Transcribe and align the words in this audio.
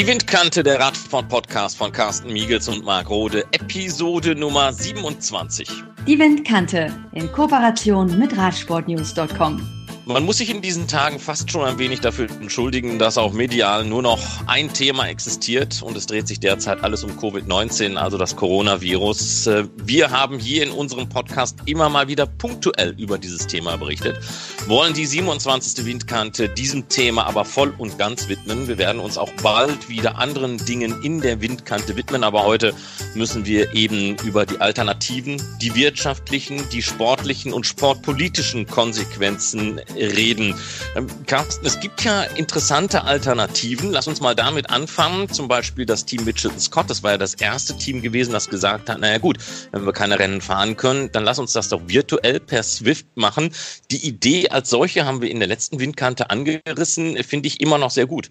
Die 0.00 0.06
Windkante, 0.06 0.62
der 0.62 0.80
Radsport-Podcast 0.80 1.76
von 1.76 1.92
Carsten 1.92 2.32
Miegels 2.32 2.68
und 2.68 2.86
Marc 2.86 3.10
Rode, 3.10 3.44
Episode 3.52 4.34
Nummer 4.34 4.72
27. 4.72 5.68
Die 6.06 6.18
Windkante 6.18 6.90
in 7.12 7.30
Kooperation 7.30 8.18
mit 8.18 8.34
Radsportnews.com. 8.34 9.79
Man 10.12 10.24
muss 10.24 10.38
sich 10.38 10.50
in 10.50 10.60
diesen 10.60 10.88
Tagen 10.88 11.20
fast 11.20 11.52
schon 11.52 11.64
ein 11.64 11.78
wenig 11.78 12.00
dafür 12.00 12.26
entschuldigen, 12.40 12.98
dass 12.98 13.16
auch 13.16 13.32
medial 13.32 13.84
nur 13.84 14.02
noch 14.02 14.18
ein 14.48 14.72
Thema 14.72 15.06
existiert 15.06 15.82
und 15.82 15.96
es 15.96 16.06
dreht 16.06 16.26
sich 16.26 16.40
derzeit 16.40 16.82
alles 16.82 17.04
um 17.04 17.12
Covid-19, 17.12 17.94
also 17.94 18.18
das 18.18 18.34
Coronavirus. 18.34 19.46
Äh, 19.46 19.68
wir 19.76 20.10
haben 20.10 20.40
hier 20.40 20.64
in 20.64 20.72
unserem 20.72 21.08
Podcast 21.08 21.58
immer 21.66 21.88
mal 21.88 22.08
wieder 22.08 22.26
punktuell 22.26 22.96
über 22.98 23.18
dieses 23.18 23.46
Thema 23.46 23.76
berichtet, 23.76 24.18
wollen 24.66 24.94
die 24.94 25.06
27. 25.06 25.86
Windkante 25.86 26.48
diesem 26.48 26.88
Thema 26.88 27.26
aber 27.26 27.44
voll 27.44 27.72
und 27.78 27.96
ganz 27.96 28.28
widmen. 28.28 28.66
Wir 28.66 28.78
werden 28.78 29.00
uns 29.00 29.16
auch 29.16 29.30
bald 29.44 29.88
wieder 29.88 30.18
anderen 30.18 30.58
Dingen 30.58 31.04
in 31.04 31.20
der 31.20 31.40
Windkante 31.40 31.94
widmen, 31.94 32.24
aber 32.24 32.44
heute 32.44 32.74
müssen 33.14 33.46
wir 33.46 33.76
eben 33.76 34.16
über 34.24 34.44
die 34.44 34.60
Alternativen, 34.60 35.40
die 35.62 35.76
wirtschaftlichen, 35.76 36.68
die 36.70 36.82
sportlichen 36.82 37.52
und 37.52 37.64
sportpolitischen 37.64 38.66
Konsequenzen 38.66 39.80
reden. 40.00 40.54
Ähm, 40.96 41.06
Carsten, 41.26 41.66
es 41.66 41.78
gibt 41.80 42.02
ja 42.02 42.22
interessante 42.22 43.04
Alternativen. 43.04 43.90
Lass 43.92 44.06
uns 44.06 44.20
mal 44.20 44.34
damit 44.34 44.70
anfangen. 44.70 45.28
Zum 45.28 45.48
Beispiel 45.48 45.86
das 45.86 46.04
Team 46.04 46.24
Mitchelton 46.24 46.60
Scott. 46.60 46.88
Das 46.88 47.02
war 47.02 47.12
ja 47.12 47.18
das 47.18 47.34
erste 47.34 47.76
Team 47.76 48.02
gewesen, 48.02 48.32
das 48.32 48.48
gesagt 48.48 48.88
hat, 48.88 49.00
naja 49.00 49.18
gut, 49.18 49.38
wenn 49.72 49.84
wir 49.84 49.92
keine 49.92 50.18
Rennen 50.18 50.40
fahren 50.40 50.76
können, 50.76 51.10
dann 51.12 51.24
lass 51.24 51.38
uns 51.38 51.52
das 51.52 51.68
doch 51.68 51.82
virtuell 51.86 52.40
per 52.40 52.62
Swift 52.62 53.06
machen. 53.14 53.52
Die 53.90 54.06
Idee 54.06 54.48
als 54.48 54.70
solche 54.70 55.04
haben 55.04 55.22
wir 55.22 55.30
in 55.30 55.38
der 55.38 55.48
letzten 55.48 55.80
Windkante 55.80 56.30
angerissen, 56.30 57.16
finde 57.22 57.48
ich 57.48 57.60
immer 57.60 57.78
noch 57.78 57.90
sehr 57.90 58.06
gut. 58.06 58.30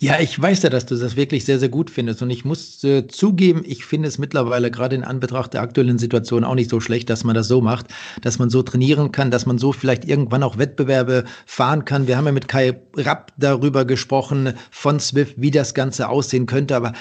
Ja, 0.00 0.20
ich 0.20 0.40
weiß 0.40 0.62
ja, 0.62 0.70
dass 0.70 0.86
du 0.86 0.96
das 0.96 1.16
wirklich 1.16 1.44
sehr, 1.44 1.58
sehr 1.58 1.68
gut 1.68 1.90
findest. 1.90 2.22
Und 2.22 2.30
ich 2.30 2.44
muss 2.44 2.82
äh, 2.84 3.06
zugeben, 3.06 3.62
ich 3.66 3.84
finde 3.84 4.08
es 4.08 4.18
mittlerweile 4.18 4.70
gerade 4.70 4.96
in 4.96 5.04
Anbetracht 5.04 5.54
der 5.54 5.62
aktuellen 5.62 5.98
Situation 5.98 6.44
auch 6.44 6.54
nicht 6.54 6.70
so 6.70 6.80
schlecht, 6.80 7.10
dass 7.10 7.24
man 7.24 7.34
das 7.34 7.48
so 7.48 7.60
macht, 7.60 7.86
dass 8.22 8.38
man 8.38 8.50
so 8.50 8.62
trainieren 8.62 9.12
kann, 9.12 9.30
dass 9.30 9.46
man 9.46 9.58
so 9.58 9.72
vielleicht 9.72 10.04
irgendwann 10.04 10.42
auch 10.42 10.58
Wettbewerbe 10.58 11.24
fahren 11.46 11.84
kann. 11.84 12.06
Wir 12.06 12.16
haben 12.16 12.26
ja 12.26 12.32
mit 12.32 12.48
Kai 12.48 12.80
Rapp 12.96 13.32
darüber 13.36 13.84
gesprochen 13.84 14.54
von 14.70 15.00
Swift, 15.00 15.34
wie 15.36 15.50
das 15.50 15.74
Ganze 15.74 16.08
aussehen 16.08 16.46
könnte. 16.46 16.76
Aber 16.76 16.92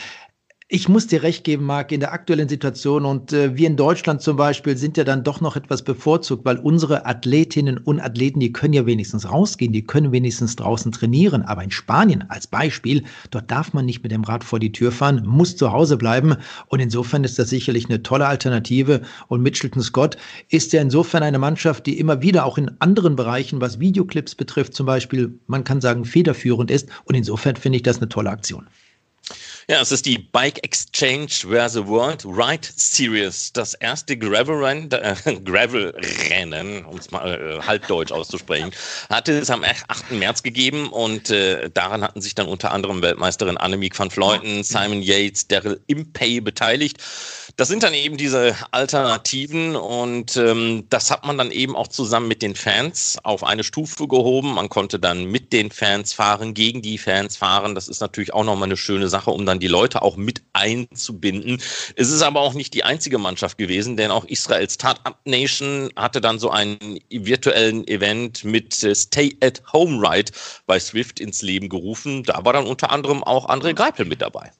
ich 0.69 0.89
muss 0.89 1.07
dir 1.07 1.23
recht 1.23 1.45
geben, 1.45 1.63
Marc, 1.63 1.93
in 1.93 2.01
der 2.01 2.11
aktuellen 2.11 2.49
Situation 2.49 3.05
und 3.05 3.31
äh, 3.31 3.55
wir 3.55 3.67
in 3.67 3.77
Deutschland 3.77 4.21
zum 4.21 4.35
Beispiel 4.35 4.75
sind 4.75 4.97
ja 4.97 5.05
dann 5.05 5.23
doch 5.23 5.39
noch 5.39 5.55
etwas 5.55 5.81
bevorzugt, 5.81 6.43
weil 6.43 6.57
unsere 6.57 7.05
Athletinnen 7.05 7.77
und 7.77 8.01
Athleten, 8.01 8.41
die 8.41 8.51
können 8.51 8.73
ja 8.73 8.85
wenigstens 8.85 9.31
rausgehen, 9.31 9.71
die 9.71 9.85
können 9.85 10.11
wenigstens 10.11 10.57
draußen 10.57 10.91
trainieren. 10.91 11.43
Aber 11.43 11.63
in 11.63 11.71
Spanien 11.71 12.25
als 12.27 12.47
Beispiel, 12.47 13.05
dort 13.31 13.49
darf 13.49 13.71
man 13.71 13.85
nicht 13.85 14.03
mit 14.03 14.11
dem 14.11 14.25
Rad 14.25 14.43
vor 14.43 14.59
die 14.59 14.73
Tür 14.73 14.91
fahren, 14.91 15.23
muss 15.25 15.55
zu 15.55 15.71
Hause 15.71 15.95
bleiben. 15.95 16.35
Und 16.67 16.81
insofern 16.81 17.23
ist 17.23 17.39
das 17.39 17.49
sicherlich 17.49 17.85
eine 17.85 18.03
tolle 18.03 18.27
Alternative. 18.27 19.03
Und 19.29 19.43
Mitchelton 19.43 19.81
Scott 19.81 20.17
ist 20.49 20.73
ja 20.73 20.81
insofern 20.81 21.23
eine 21.23 21.39
Mannschaft, 21.39 21.85
die 21.85 21.97
immer 21.97 22.21
wieder 22.21 22.45
auch 22.45 22.57
in 22.57 22.71
anderen 22.79 23.15
Bereichen, 23.15 23.61
was 23.61 23.79
Videoclips 23.79 24.35
betrifft, 24.35 24.73
zum 24.73 24.85
Beispiel, 24.85 25.39
man 25.47 25.63
kann 25.63 25.79
sagen, 25.79 26.03
federführend 26.03 26.71
ist. 26.71 26.89
Und 27.05 27.15
insofern 27.15 27.55
finde 27.55 27.77
ich 27.77 27.83
das 27.83 27.99
eine 27.99 28.09
tolle 28.09 28.31
Aktion. 28.31 28.67
Ja, 29.69 29.81
es 29.81 29.91
ist 29.91 30.05
die 30.05 30.17
Bike 30.17 30.63
Exchange 30.63 31.27
Where 31.43 31.67
the 31.67 31.85
World 31.85 32.23
Ride 32.23 32.65
Series. 32.77 33.51
Das 33.51 33.73
erste 33.73 34.17
Gravel-Rennen, 34.17 34.89
äh, 34.93 35.13
Gravel-Rennen, 35.43 36.85
um 36.85 36.97
es 36.97 37.11
mal 37.11 37.35
äh, 37.35 37.61
halbdeutsch 37.61 38.13
auszusprechen, 38.13 38.71
hatte 39.09 39.37
es 39.37 39.49
am 39.49 39.65
8. 39.65 40.11
März 40.11 40.41
gegeben 40.41 40.87
und 40.87 41.31
äh, 41.31 41.69
daran 41.69 42.02
hatten 42.02 42.21
sich 42.21 42.33
dann 42.33 42.47
unter 42.47 42.71
anderem 42.71 43.02
Weltmeisterin 43.02 43.58
Annemiek 43.58 43.99
van 43.99 44.09
Vleuten, 44.09 44.64
Simon 44.64 45.02
Yates, 45.02 45.49
Daryl 45.49 45.81
Impey 45.87 46.39
beteiligt. 46.39 47.03
Das 47.58 47.67
sind 47.69 47.81
dann 47.81 47.95
eben 47.95 48.17
diese 48.17 48.55
Alternativen 48.69 49.75
und 49.75 50.37
ähm, 50.37 50.86
das 50.89 51.09
hat 51.09 51.25
man 51.25 51.39
dann 51.39 51.49
eben 51.49 51.75
auch 51.75 51.87
zusammen 51.87 52.27
mit 52.27 52.43
den 52.43 52.55
Fans 52.55 53.17
auf 53.23 53.43
eine 53.43 53.63
Stufe 53.63 54.08
gehoben. 54.08 54.53
Man 54.53 54.69
konnte 54.69 54.99
dann 54.99 55.25
mit 55.25 55.52
den 55.52 55.71
Fans 55.71 56.13
fahren, 56.13 56.53
gegen 56.53 56.83
die 56.83 56.99
Fans 56.99 57.36
fahren. 57.36 57.73
Das 57.73 57.87
ist 57.87 57.99
natürlich 57.99 58.31
auch 58.31 58.43
nochmal 58.43 58.67
eine 58.67 58.77
schöne 58.77 59.09
Sache, 59.09 59.31
um 59.31 59.47
dann 59.47 59.56
die 59.59 59.67
Leute 59.67 60.01
auch 60.01 60.17
mit 60.17 60.41
einzubinden. 60.53 61.61
Es 61.95 62.09
ist 62.09 62.21
aber 62.21 62.41
auch 62.41 62.53
nicht 62.53 62.73
die 62.73 62.83
einzige 62.83 63.17
Mannschaft 63.17 63.57
gewesen, 63.57 63.97
denn 63.97 64.11
auch 64.11 64.25
Israel 64.25 64.69
Startup 64.69 65.17
Nation 65.25 65.89
hatte 65.95 66.21
dann 66.21 66.39
so 66.39 66.49
einen 66.49 66.99
virtuellen 67.09 67.87
Event 67.87 68.43
mit 68.43 68.83
äh, 68.83 68.95
Stay 68.95 69.35
at 69.41 69.61
Home 69.73 70.01
Ride 70.01 70.31
bei 70.65 70.79
Swift 70.79 71.19
ins 71.19 71.41
Leben 71.41 71.69
gerufen. 71.69 72.23
Da 72.23 72.43
war 72.45 72.53
dann 72.53 72.65
unter 72.65 72.91
anderem 72.91 73.23
auch 73.23 73.47
André 73.49 73.73
Greipel 73.73 74.05
mit 74.05 74.21
dabei. 74.21 74.51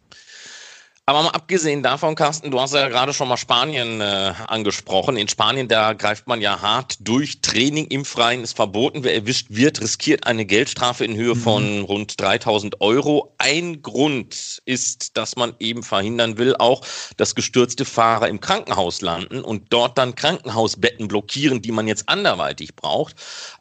Aber 1.10 1.24
mal 1.24 1.30
abgesehen 1.30 1.84
davon, 1.84 2.16
Carsten, 2.16 2.52
du 2.52 2.60
hast 2.60 2.74
ja 2.74 2.90
gerade 2.90 3.14
schon 3.14 3.30
mal 3.30 3.38
Spanien 3.38 4.02
äh, 4.02 4.34
angesprochen. 4.48 5.16
In 5.16 5.30
Spanien, 5.30 5.70
da 5.70 5.94
greift 5.94 6.28
man 6.28 6.42
ja 6.42 6.62
hart 6.62 6.98
durch. 7.00 7.40
Training 7.40 7.86
im 7.86 8.04
Freien 8.04 8.44
ist 8.44 8.58
verboten. 8.58 9.06
Wer 9.06 9.16
erwischt 9.16 9.48
wird, 9.50 9.80
riskiert 9.80 10.28
eine 10.28 10.46
Geldstrafe 10.46 11.06
in 11.06 11.16
Höhe 11.16 11.38
von 11.38 11.78
mhm. 11.78 11.86
rund 11.86 12.20
3000 12.20 12.82
Euro. 12.82 13.34
Ein 13.38 13.82
Grund 13.82 14.62
ist, 14.66 15.16
dass 15.16 15.38
man 15.38 15.56
eben 15.60 15.82
verhindern 15.82 16.38
will, 16.38 16.58
auch, 16.58 16.82
dass 17.16 17.36
gestürzte 17.36 17.86
Fahrer 17.86 18.28
im 18.28 18.42
Krankenhaus 18.42 19.00
landen 19.00 19.46
und 19.46 19.72
dort 19.72 19.98
dann 19.98 20.14
Krankenhausbetten 20.14 21.08
blockieren, 21.08 21.62
die 21.62 21.72
man 21.72 21.88
jetzt 21.88 22.10
anderweitig 22.10 22.76
braucht. 22.76 23.16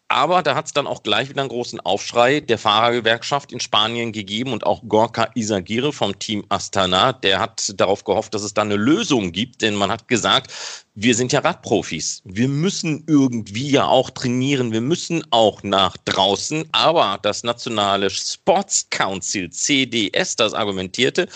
Aber 0.09 0.43
da 0.43 0.55
hat 0.55 0.67
es 0.67 0.73
dann 0.73 0.87
auch 0.87 1.03
gleich 1.03 1.29
wieder 1.29 1.41
einen 1.41 1.49
großen 1.49 1.81
Aufschrei 1.81 2.39
der 2.39 2.59
Fahrergewerkschaft 2.59 3.51
in 3.51 3.59
Spanien 3.59 4.13
gegeben 4.13 4.53
und 4.53 4.65
auch 4.65 4.83
Gorka 4.87 5.29
Isagire 5.35 5.93
vom 5.93 6.17
Team 6.19 6.45
Astana, 6.49 7.13
der 7.13 7.41
hat 7.41 7.73
darauf 7.77 8.05
gehofft, 8.05 8.33
dass 8.33 8.43
es 8.43 8.55
da 8.55 8.63
eine 8.63 8.77
Lösung 8.77 9.33
gibt, 9.33 9.63
denn 9.63 9.75
man 9.75 9.91
hat 9.91 10.07
gesagt, 10.07 10.53
wir 10.95 11.15
sind 11.17 11.33
ja 11.33 11.41
Radprofis. 11.41 12.23
Wir 12.25 12.47
müssen 12.47 13.03
irgendwie 13.09 13.69
ja 13.69 13.87
auch 13.87 14.11
trainieren. 14.11 14.73
Wir 14.73 14.81
müssen 14.81 15.25
auch 15.31 15.63
nach 15.63 15.97
draußen. 16.05 16.69
Aber 16.73 17.19
das 17.21 17.43
nationale 17.43 18.09
Sports 18.09 18.87
Council 18.91 19.51
CDS, 19.51 20.37
das 20.37 20.55
argumentierte, 20.55 21.29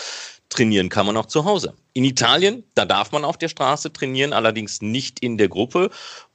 trainieren 0.51 0.89
kann 0.89 1.05
man 1.05 1.17
auch 1.17 1.25
zu 1.25 1.45
Hause. 1.45 1.73
In 1.93 2.03
Italien, 2.03 2.63
da 2.75 2.85
darf 2.85 3.11
man 3.11 3.25
auf 3.25 3.37
der 3.37 3.49
Straße 3.49 3.91
trainieren, 3.91 4.33
allerdings 4.33 4.81
nicht 4.81 5.19
in 5.19 5.37
der 5.37 5.47
Gruppe 5.47 5.89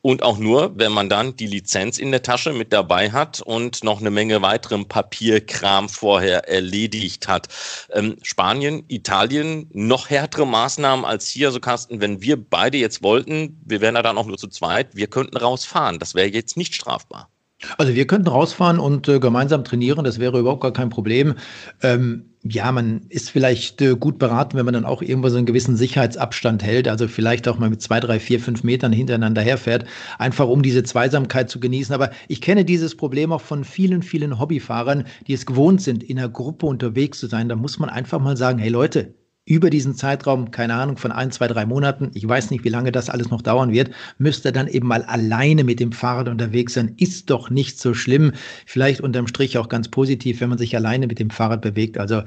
und 0.06 0.22
auch 0.22 0.38
nur, 0.38 0.70
wenn 0.78 0.92
man 0.92 1.08
dann 1.08 1.34
die 1.34 1.48
Lizenz 1.48 1.98
in 1.98 2.12
der 2.12 2.22
Tasche 2.22 2.52
mit 2.52 2.72
dabei 2.72 3.10
hat 3.10 3.40
und 3.40 3.82
noch 3.82 4.00
eine 4.00 4.12
Menge 4.12 4.40
weiteren 4.40 4.86
Papierkram 4.86 5.88
vorher 5.88 6.48
erledigt 6.48 7.26
hat. 7.26 7.48
Ähm, 7.92 8.14
Spanien, 8.22 8.84
Italien, 8.86 9.68
noch 9.72 10.08
härtere 10.08 10.46
Maßnahmen 10.46 11.04
als 11.04 11.26
hier. 11.26 11.48
Also 11.48 11.58
Carsten, 11.58 12.00
wenn 12.00 12.22
wir 12.22 12.36
beide 12.36 12.78
jetzt 12.78 13.02
wollten, 13.02 13.60
wir 13.66 13.80
wären 13.80 13.96
da 13.96 14.02
dann 14.02 14.16
auch 14.16 14.26
nur 14.26 14.38
zu 14.38 14.46
zweit, 14.46 14.94
wir 14.94 15.08
könnten 15.08 15.38
rausfahren. 15.38 15.98
Das 15.98 16.14
wäre 16.14 16.28
jetzt 16.28 16.56
nicht 16.56 16.76
strafbar. 16.76 17.28
Also 17.76 17.92
wir 17.96 18.06
könnten 18.06 18.28
rausfahren 18.28 18.78
und 18.78 19.08
äh, 19.08 19.18
gemeinsam 19.18 19.64
trainieren, 19.64 20.04
das 20.04 20.20
wäre 20.20 20.38
überhaupt 20.38 20.62
gar 20.62 20.72
kein 20.72 20.88
Problem. 20.88 21.34
Ähm, 21.82 22.35
ja, 22.50 22.72
man 22.72 23.02
ist 23.08 23.30
vielleicht 23.30 23.80
äh, 23.80 23.96
gut 23.96 24.18
beraten, 24.18 24.56
wenn 24.56 24.64
man 24.64 24.74
dann 24.74 24.84
auch 24.84 25.02
irgendwo 25.02 25.28
so 25.28 25.36
einen 25.36 25.46
gewissen 25.46 25.76
Sicherheitsabstand 25.76 26.62
hält, 26.62 26.88
also 26.88 27.08
vielleicht 27.08 27.48
auch 27.48 27.58
mal 27.58 27.70
mit 27.70 27.82
zwei, 27.82 28.00
drei, 28.00 28.20
vier, 28.20 28.40
fünf 28.40 28.64
Metern 28.64 28.92
hintereinander 28.92 29.42
herfährt, 29.42 29.84
einfach 30.18 30.48
um 30.48 30.62
diese 30.62 30.82
Zweisamkeit 30.82 31.50
zu 31.50 31.60
genießen. 31.60 31.94
Aber 31.94 32.10
ich 32.28 32.40
kenne 32.40 32.64
dieses 32.64 32.96
Problem 32.96 33.32
auch 33.32 33.40
von 33.40 33.64
vielen, 33.64 34.02
vielen 34.02 34.38
Hobbyfahrern, 34.38 35.04
die 35.26 35.34
es 35.34 35.46
gewohnt 35.46 35.82
sind, 35.82 36.02
in 36.02 36.18
einer 36.18 36.28
Gruppe 36.28 36.66
unterwegs 36.66 37.18
zu 37.18 37.26
sein. 37.26 37.48
Da 37.48 37.56
muss 37.56 37.78
man 37.78 37.90
einfach 37.90 38.20
mal 38.20 38.36
sagen, 38.36 38.58
hey 38.58 38.70
Leute, 38.70 39.14
über 39.48 39.70
diesen 39.70 39.94
Zeitraum, 39.94 40.50
keine 40.50 40.74
Ahnung, 40.74 40.96
von 40.96 41.12
ein, 41.12 41.30
zwei, 41.30 41.46
drei 41.46 41.66
Monaten, 41.66 42.10
ich 42.14 42.28
weiß 42.28 42.50
nicht, 42.50 42.64
wie 42.64 42.68
lange 42.68 42.90
das 42.90 43.08
alles 43.08 43.30
noch 43.30 43.42
dauern 43.42 43.70
wird, 43.70 43.90
müsste 44.18 44.50
dann 44.50 44.66
eben 44.66 44.88
mal 44.88 45.04
alleine 45.04 45.62
mit 45.62 45.78
dem 45.78 45.92
Fahrrad 45.92 46.28
unterwegs 46.28 46.74
sein. 46.74 46.94
Ist 46.96 47.30
doch 47.30 47.48
nicht 47.48 47.78
so 47.78 47.94
schlimm. 47.94 48.32
Vielleicht 48.66 49.00
unterm 49.00 49.28
Strich 49.28 49.56
auch 49.56 49.68
ganz 49.68 49.88
positiv, 49.88 50.40
wenn 50.40 50.48
man 50.48 50.58
sich 50.58 50.74
alleine 50.74 51.06
mit 51.06 51.20
dem 51.20 51.30
Fahrrad 51.30 51.60
bewegt. 51.60 51.96
Also 51.96 52.22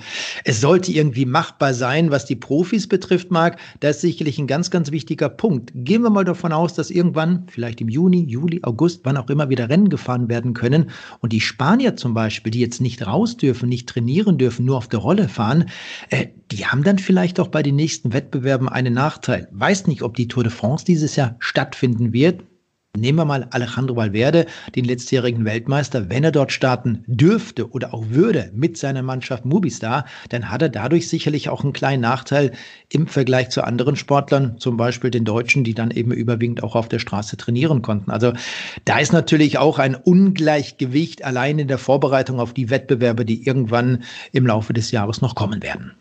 es 0.45 0.61
sollte 0.61 0.93
irgendwie 0.93 1.25
machbar 1.25 1.73
sein, 1.73 2.09
was 2.09 2.23
die 2.23 2.37
Profis 2.37 2.87
betrifft, 2.87 3.31
Marc. 3.31 3.59
Das 3.81 3.97
ist 3.97 4.01
sicherlich 4.03 4.39
ein 4.39 4.47
ganz, 4.47 4.71
ganz 4.71 4.89
wichtiger 4.91 5.27
Punkt. 5.27 5.71
Gehen 5.75 6.03
wir 6.03 6.09
mal 6.09 6.23
davon 6.23 6.53
aus, 6.53 6.73
dass 6.73 6.89
irgendwann, 6.89 7.43
vielleicht 7.51 7.81
im 7.81 7.89
Juni, 7.89 8.23
Juli, 8.29 8.61
August, 8.63 9.01
wann 9.03 9.17
auch 9.17 9.29
immer 9.29 9.49
wieder 9.49 9.67
Rennen 9.67 9.89
gefahren 9.89 10.29
werden 10.29 10.53
können. 10.53 10.89
Und 11.19 11.33
die 11.33 11.41
Spanier 11.41 11.97
zum 11.97 12.13
Beispiel, 12.13 12.51
die 12.51 12.61
jetzt 12.61 12.79
nicht 12.79 13.05
raus 13.05 13.35
dürfen, 13.35 13.67
nicht 13.67 13.89
trainieren 13.89 14.37
dürfen, 14.37 14.63
nur 14.63 14.77
auf 14.77 14.87
der 14.87 14.99
Rolle 14.99 15.27
fahren, 15.27 15.65
äh, 16.11 16.27
die 16.51 16.65
haben 16.65 16.83
dann 16.83 16.97
vielleicht 17.09 17.39
auch 17.39 17.47
bei 17.47 17.63
den 17.63 17.75
nächsten 17.75 18.13
Wettbewerben 18.13 18.69
einen 18.69 18.93
Nachteil. 18.93 19.47
Weiß 19.49 19.87
nicht, 19.87 20.03
ob 20.03 20.15
die 20.15 20.27
Tour 20.27 20.43
de 20.43 20.51
France 20.51 20.85
dieses 20.85 21.15
Jahr 21.15 21.37
stattfinden 21.39 22.13
wird. 22.13 22.43
Nehmen 22.95 23.17
wir 23.17 23.25
mal 23.25 23.47
Alejandro 23.49 23.95
Valverde, 23.95 24.45
den 24.75 24.85
letztjährigen 24.85 25.43
Weltmeister. 25.43 26.11
Wenn 26.11 26.23
er 26.23 26.31
dort 26.31 26.51
starten 26.51 27.03
dürfte 27.07 27.71
oder 27.71 27.95
auch 27.95 28.09
würde 28.09 28.51
mit 28.53 28.77
seiner 28.77 29.01
Mannschaft 29.01 29.43
Mubistar, 29.43 30.05
dann 30.29 30.51
hat 30.51 30.61
er 30.61 30.69
dadurch 30.69 31.07
sicherlich 31.07 31.49
auch 31.49 31.63
einen 31.63 31.73
kleinen 31.73 32.03
Nachteil 32.03 32.51
im 32.89 33.07
Vergleich 33.07 33.49
zu 33.49 33.63
anderen 33.63 33.95
Sportlern, 33.95 34.59
zum 34.59 34.77
Beispiel 34.77 35.09
den 35.09 35.25
Deutschen, 35.25 35.63
die 35.63 35.73
dann 35.73 35.89
eben 35.89 36.11
überwiegend 36.11 36.61
auch 36.61 36.75
auf 36.75 36.89
der 36.89 36.99
Straße 36.99 37.37
trainieren 37.37 37.81
konnten. 37.81 38.11
Also 38.11 38.33
da 38.85 38.99
ist 38.99 39.13
natürlich 39.13 39.57
auch 39.57 39.79
ein 39.79 39.95
Ungleichgewicht 39.95 41.25
allein 41.25 41.57
in 41.57 41.67
der 41.67 41.79
Vorbereitung 41.79 42.39
auf 42.39 42.53
die 42.53 42.69
Wettbewerbe, 42.69 43.25
die 43.25 43.47
irgendwann 43.47 44.03
im 44.31 44.45
Laufe 44.45 44.73
des 44.73 44.91
Jahres 44.91 45.21
noch 45.21 45.33
kommen 45.33 45.63
werden. 45.63 45.93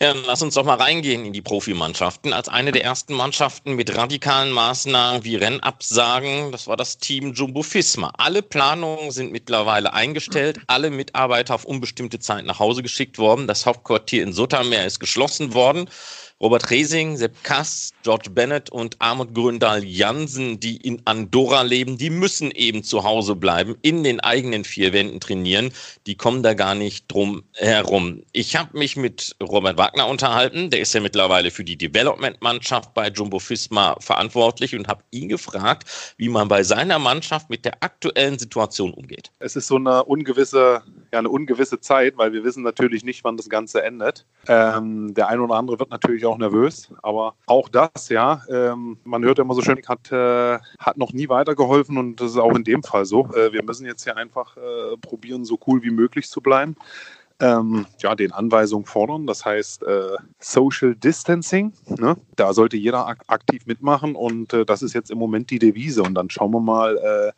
Ja, 0.00 0.14
dann 0.14 0.22
lass 0.26 0.42
uns 0.42 0.54
doch 0.54 0.64
mal 0.64 0.76
reingehen 0.76 1.24
in 1.24 1.32
die 1.32 1.42
Profimannschaften. 1.42 2.32
Als 2.32 2.48
eine 2.48 2.70
der 2.70 2.84
ersten 2.84 3.14
Mannschaften 3.14 3.74
mit 3.74 3.96
radikalen 3.96 4.52
Maßnahmen 4.52 5.24
wie 5.24 5.34
Rennabsagen, 5.34 6.52
das 6.52 6.68
war 6.68 6.76
das 6.76 6.98
Team 6.98 7.32
Jumbo 7.32 7.64
Fisma. 7.64 8.12
Alle 8.16 8.42
Planungen 8.42 9.10
sind 9.10 9.32
mittlerweile 9.32 9.92
eingestellt, 9.94 10.60
alle 10.68 10.90
Mitarbeiter 10.90 11.56
auf 11.56 11.64
unbestimmte 11.64 12.20
Zeit 12.20 12.44
nach 12.44 12.60
Hause 12.60 12.84
geschickt 12.84 13.18
worden. 13.18 13.48
Das 13.48 13.66
Hauptquartier 13.66 14.22
in 14.22 14.32
Sottermeer 14.32 14.86
ist 14.86 15.00
geschlossen 15.00 15.52
worden. 15.52 15.90
Robert 16.40 16.70
Resing, 16.70 17.16
Sepp 17.16 17.42
Kass, 17.42 17.92
George 18.04 18.30
Bennett 18.30 18.70
und 18.70 18.94
Armut 19.00 19.34
Gründal 19.34 19.82
Jansen, 19.82 20.60
die 20.60 20.76
in 20.76 21.02
Andorra 21.04 21.62
leben, 21.62 21.98
die 21.98 22.10
müssen 22.10 22.52
eben 22.52 22.84
zu 22.84 23.02
Hause 23.02 23.34
bleiben, 23.34 23.76
in 23.82 24.04
den 24.04 24.20
eigenen 24.20 24.62
vier 24.62 24.92
Wänden 24.92 25.18
trainieren. 25.18 25.72
Die 26.06 26.14
kommen 26.14 26.44
da 26.44 26.54
gar 26.54 26.76
nicht 26.76 27.10
drum 27.12 27.42
herum. 27.54 28.22
Ich 28.32 28.54
habe 28.54 28.78
mich 28.78 28.96
mit 28.96 29.34
Robert 29.42 29.78
Wagner 29.78 30.06
unterhalten, 30.06 30.70
der 30.70 30.78
ist 30.78 30.94
ja 30.94 31.00
mittlerweile 31.00 31.50
für 31.50 31.64
die 31.64 31.76
Development-Mannschaft 31.76 32.94
bei 32.94 33.08
Jumbo 33.08 33.40
Fisma 33.40 33.96
verantwortlich 33.98 34.76
und 34.76 34.86
habe 34.86 35.02
ihn 35.10 35.28
gefragt, 35.28 36.14
wie 36.18 36.28
man 36.28 36.46
bei 36.46 36.62
seiner 36.62 37.00
Mannschaft 37.00 37.50
mit 37.50 37.64
der 37.64 37.82
aktuellen 37.82 38.38
Situation 38.38 38.94
umgeht. 38.94 39.32
Es 39.40 39.56
ist 39.56 39.66
so 39.66 39.74
eine 39.74 40.04
ungewisse, 40.04 40.82
ja, 41.12 41.18
eine 41.18 41.30
ungewisse 41.30 41.80
Zeit, 41.80 42.18
weil 42.18 42.32
wir 42.32 42.44
wissen 42.44 42.62
natürlich 42.62 43.04
nicht, 43.04 43.24
wann 43.24 43.36
das 43.36 43.48
Ganze 43.48 43.82
endet. 43.82 44.26
Ähm, 44.46 45.14
der 45.14 45.28
eine 45.28 45.42
oder 45.42 45.54
andere 45.54 45.78
wird 45.78 45.90
natürlich 45.90 46.26
auch 46.26 46.38
nervös. 46.38 46.90
Aber 47.02 47.34
auch 47.46 47.68
das, 47.68 48.08
ja, 48.08 48.42
ähm, 48.48 48.98
man 49.04 49.24
hört 49.24 49.38
ja 49.38 49.44
immer 49.44 49.54
so 49.54 49.62
schön, 49.62 49.80
hat, 49.86 50.12
äh, 50.12 50.58
hat 50.78 50.96
noch 50.96 51.12
nie 51.12 51.28
weitergeholfen 51.28 51.96
und 51.96 52.20
das 52.20 52.32
ist 52.32 52.38
auch 52.38 52.54
in 52.54 52.64
dem 52.64 52.82
Fall 52.82 53.04
so. 53.04 53.26
Äh, 53.34 53.52
wir 53.52 53.62
müssen 53.62 53.86
jetzt 53.86 54.04
hier 54.04 54.16
einfach 54.16 54.56
äh, 54.56 54.96
probieren, 55.00 55.44
so 55.44 55.58
cool 55.66 55.82
wie 55.82 55.90
möglich 55.90 56.28
zu 56.28 56.40
bleiben. 56.40 56.76
Ähm, 57.40 57.86
ja, 58.00 58.16
den 58.16 58.32
Anweisungen 58.32 58.84
fordern. 58.84 59.26
Das 59.28 59.44
heißt 59.44 59.84
äh, 59.84 60.16
Social 60.40 60.96
Distancing. 60.96 61.72
Ne? 61.86 62.16
Da 62.34 62.52
sollte 62.52 62.76
jeder 62.76 63.06
ak 63.06 63.20
aktiv 63.28 63.64
mitmachen 63.66 64.16
und 64.16 64.52
äh, 64.52 64.64
das 64.64 64.82
ist 64.82 64.92
jetzt 64.92 65.12
im 65.12 65.18
Moment 65.18 65.50
die 65.50 65.60
Devise. 65.60 66.02
Und 66.02 66.14
dann 66.14 66.30
schauen 66.30 66.50
wir 66.50 66.60
mal, 66.60 66.96
äh, 66.96 67.32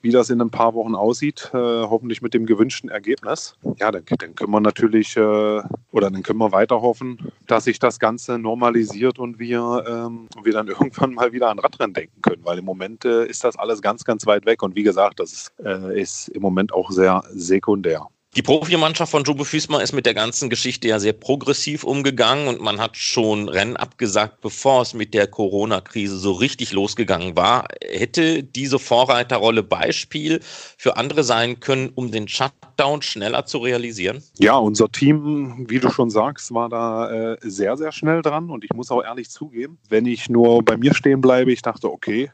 wie 0.00 0.10
das 0.10 0.30
in 0.30 0.40
ein 0.40 0.50
paar 0.50 0.74
Wochen 0.74 0.94
aussieht, 0.94 1.50
äh, 1.52 1.56
hoffentlich 1.56 2.22
mit 2.22 2.34
dem 2.34 2.46
gewünschten 2.46 2.88
Ergebnis. 2.88 3.56
Ja, 3.78 3.90
dann, 3.90 4.04
dann 4.18 4.34
können 4.34 4.50
wir 4.50 4.60
natürlich 4.60 5.16
äh, 5.16 5.20
oder 5.20 6.10
dann 6.10 6.22
können 6.22 6.38
wir 6.38 6.52
weiter 6.52 6.80
hoffen, 6.80 7.32
dass 7.46 7.64
sich 7.64 7.78
das 7.78 7.98
Ganze 7.98 8.38
normalisiert 8.38 9.18
und 9.18 9.38
wir, 9.38 9.84
ähm, 9.88 10.28
wir 10.42 10.52
dann 10.52 10.68
irgendwann 10.68 11.14
mal 11.14 11.32
wieder 11.32 11.50
an 11.50 11.58
Radrennen 11.58 11.94
denken 11.94 12.22
können, 12.22 12.44
weil 12.44 12.58
im 12.58 12.64
Moment 12.64 13.04
äh, 13.04 13.26
ist 13.26 13.44
das 13.44 13.56
alles 13.56 13.82
ganz, 13.82 14.04
ganz 14.04 14.26
weit 14.26 14.46
weg 14.46 14.62
und 14.62 14.76
wie 14.76 14.82
gesagt, 14.82 15.20
das 15.20 15.32
ist, 15.32 15.52
äh, 15.64 16.00
ist 16.00 16.28
im 16.28 16.42
Moment 16.42 16.72
auch 16.72 16.90
sehr 16.90 17.22
sekundär. 17.30 18.06
Die 18.36 18.42
Profimannschaft 18.42 19.10
von 19.10 19.24
Jumbo 19.24 19.42
Fisma 19.42 19.80
ist 19.80 19.94
mit 19.94 20.04
der 20.04 20.12
ganzen 20.12 20.50
Geschichte 20.50 20.86
ja 20.86 21.00
sehr 21.00 21.14
progressiv 21.14 21.82
umgegangen 21.82 22.46
und 22.46 22.60
man 22.60 22.78
hat 22.78 22.96
schon 22.96 23.48
Rennen 23.48 23.76
abgesagt, 23.76 24.42
bevor 24.42 24.82
es 24.82 24.92
mit 24.92 25.14
der 25.14 25.26
Corona-Krise 25.26 26.18
so 26.18 26.32
richtig 26.32 26.72
losgegangen 26.72 27.36
war. 27.36 27.66
Hätte 27.82 28.42
diese 28.42 28.78
Vorreiterrolle 28.78 29.62
Beispiel 29.62 30.40
für 30.42 30.98
andere 30.98 31.24
sein 31.24 31.60
können, 31.60 31.90
um 31.94 32.10
den 32.12 32.28
Shutdown 32.28 33.00
schneller 33.00 33.46
zu 33.46 33.58
realisieren? 33.58 34.22
Ja, 34.38 34.56
unser 34.56 34.92
Team, 34.92 35.64
wie 35.66 35.80
du 35.80 35.90
schon 35.90 36.10
sagst, 36.10 36.52
war 36.52 36.68
da 36.68 37.10
äh, 37.32 37.38
sehr, 37.40 37.78
sehr 37.78 37.92
schnell 37.92 38.20
dran 38.20 38.50
und 38.50 38.62
ich 38.62 38.74
muss 38.74 38.90
auch 38.90 39.02
ehrlich 39.02 39.30
zugeben, 39.30 39.78
wenn 39.88 40.04
ich 40.04 40.28
nur 40.28 40.62
bei 40.62 40.76
mir 40.76 40.94
stehen 40.94 41.22
bleibe, 41.22 41.50
ich 41.50 41.62
dachte, 41.62 41.90
okay, 41.90 42.30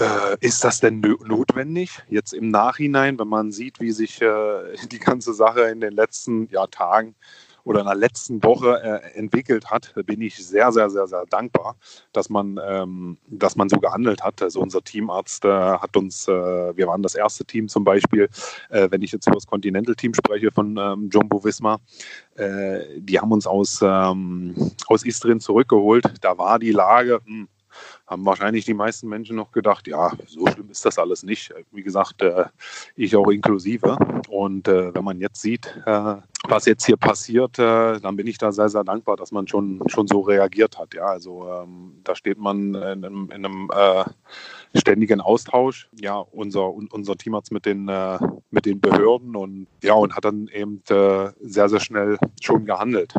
äh, 0.00 0.36
ist 0.40 0.64
das 0.64 0.80
denn 0.80 1.00
notwendig? 1.00 2.02
Jetzt 2.08 2.32
im 2.32 2.48
Nachhinein, 2.48 3.18
wenn 3.18 3.28
man 3.28 3.52
sieht, 3.52 3.80
wie 3.80 3.92
sich 3.92 4.20
äh, 4.22 4.76
die 4.90 4.98
ganze 4.98 5.34
Sache 5.34 5.62
in 5.62 5.80
den 5.80 5.94
letzten 5.94 6.48
ja, 6.50 6.66
Tagen 6.66 7.14
oder 7.64 7.80
in 7.80 7.86
der 7.86 7.94
letzten 7.94 8.42
Woche 8.42 8.80
äh, 8.82 9.18
entwickelt 9.18 9.70
hat, 9.70 9.92
bin 10.06 10.20
ich 10.22 10.36
sehr, 10.36 10.72
sehr, 10.72 10.90
sehr, 10.90 11.06
sehr 11.06 11.24
dankbar, 11.26 11.76
dass 12.12 12.30
man, 12.30 12.58
ähm, 12.64 13.18
dass 13.28 13.56
man 13.56 13.68
so 13.68 13.78
gehandelt 13.78 14.22
hat. 14.22 14.42
Also 14.42 14.60
unser 14.60 14.82
Teamarzt 14.82 15.44
äh, 15.44 15.48
hat 15.48 15.96
uns, 15.96 16.26
äh, 16.28 16.32
wir 16.76 16.86
waren 16.86 17.02
das 17.02 17.14
erste 17.14 17.44
Team 17.44 17.68
zum 17.68 17.84
Beispiel, 17.84 18.28
äh, 18.70 18.88
wenn 18.90 19.02
ich 19.02 19.12
jetzt 19.12 19.26
über 19.26 19.36
das 19.36 19.46
Continental-Team 19.46 20.14
spreche 20.14 20.50
von 20.50 20.76
ähm, 20.76 21.10
Jumbo 21.12 21.44
Visma, 21.44 21.78
die 22.96 23.20
haben 23.20 23.32
uns 23.32 23.46
aus, 23.46 23.80
ähm, 23.82 24.54
aus 24.86 25.04
Istrien 25.04 25.40
zurückgeholt. 25.40 26.04
Da 26.22 26.38
war 26.38 26.58
die 26.58 26.72
Lage, 26.72 27.20
mh, 27.26 27.40
hm, 27.40 27.48
haben 28.06 28.24
wahrscheinlich 28.24 28.64
die 28.64 28.74
meisten 28.74 29.08
Menschen 29.08 29.36
noch 29.36 29.52
gedacht, 29.52 29.86
ja, 29.86 30.12
so 30.26 30.46
schlimm 30.46 30.70
ist 30.70 30.84
das 30.84 30.98
alles 30.98 31.22
nicht. 31.22 31.52
Wie 31.70 31.82
gesagt, 31.82 32.22
äh, 32.22 32.44
ich 32.96 33.16
auch 33.16 33.28
inklusive. 33.28 33.96
Und 34.28 34.68
äh, 34.68 34.94
wenn 34.94 35.04
man 35.04 35.20
jetzt 35.20 35.40
sieht, 35.40 35.66
äh, 35.86 36.16
was 36.48 36.66
jetzt 36.66 36.84
hier 36.86 36.96
passiert, 36.96 37.58
äh, 37.58 38.00
dann 38.00 38.16
bin 38.16 38.26
ich 38.26 38.38
da 38.38 38.52
sehr, 38.52 38.68
sehr 38.68 38.84
dankbar, 38.84 39.16
dass 39.16 39.32
man 39.32 39.46
schon, 39.46 39.82
schon 39.86 40.06
so 40.06 40.20
reagiert 40.20 40.78
hat. 40.78 40.94
Ja, 40.94 41.06
also 41.06 41.46
ähm, 41.48 42.00
da 42.04 42.14
steht 42.14 42.38
man 42.38 42.74
in 42.74 43.04
einem, 43.04 43.30
in 43.30 43.44
einem 43.44 43.70
äh, 43.74 44.04
ständigen 44.78 45.20
Austausch. 45.20 45.88
Ja, 46.00 46.16
unser, 46.16 46.72
unser 46.72 47.16
Team 47.16 47.36
hat 47.36 47.44
es 47.44 47.50
mit 47.50 47.66
den, 47.66 47.88
äh, 47.88 48.18
mit 48.50 48.66
den 48.66 48.80
Behörden 48.80 49.36
und 49.36 49.66
ja, 49.82 49.94
und 49.94 50.14
hat 50.14 50.24
dann 50.24 50.48
eben 50.48 50.82
sehr, 50.86 51.34
sehr 51.68 51.80
schnell 51.80 52.18
schon 52.40 52.64
gehandelt. 52.64 53.14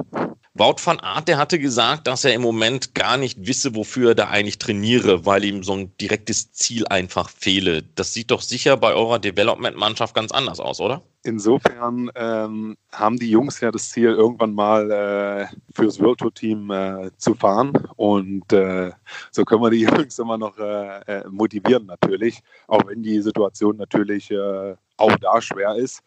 Wout 0.53 0.75
van 0.83 0.99
Aert, 0.99 1.29
der 1.29 1.37
hatte 1.37 1.59
gesagt, 1.59 2.07
dass 2.07 2.25
er 2.25 2.33
im 2.33 2.41
Moment 2.41 2.93
gar 2.93 3.15
nicht 3.15 3.47
wisse, 3.47 3.73
wofür 3.73 4.09
er 4.09 4.15
da 4.15 4.27
eigentlich 4.27 4.57
trainiere, 4.57 5.25
weil 5.25 5.45
ihm 5.45 5.63
so 5.63 5.71
ein 5.73 5.95
direktes 5.95 6.51
Ziel 6.51 6.85
einfach 6.87 7.29
fehle. 7.29 7.83
Das 7.95 8.13
sieht 8.13 8.31
doch 8.31 8.41
sicher 8.41 8.75
bei 8.75 8.93
eurer 8.93 9.17
Development-Mannschaft 9.17 10.13
ganz 10.13 10.33
anders 10.33 10.59
aus, 10.59 10.81
oder? 10.81 11.03
Insofern 11.23 12.11
ähm, 12.15 12.75
haben 12.91 13.15
die 13.15 13.29
Jungs 13.29 13.61
ja 13.61 13.71
das 13.71 13.91
Ziel, 13.91 14.09
irgendwann 14.09 14.53
mal 14.53 14.91
äh, 14.91 15.47
fürs 15.73 16.01
World 16.01 16.19
Tour 16.19 16.33
Team 16.33 16.69
äh, 16.69 17.11
zu 17.15 17.33
fahren. 17.33 17.71
Und 17.95 18.51
äh, 18.51 18.91
so 19.31 19.45
können 19.45 19.61
wir 19.61 19.69
die 19.69 19.81
Jungs 19.89 20.19
immer 20.19 20.37
noch 20.37 20.57
äh, 20.57 20.99
äh, 21.07 21.23
motivieren, 21.29 21.85
natürlich, 21.85 22.43
auch 22.67 22.85
wenn 22.87 23.01
die 23.03 23.21
Situation 23.21 23.77
natürlich 23.77 24.29
äh, 24.31 24.75
auch 24.97 25.15
da 25.15 25.41
schwer 25.41 25.75
ist. 25.75 26.03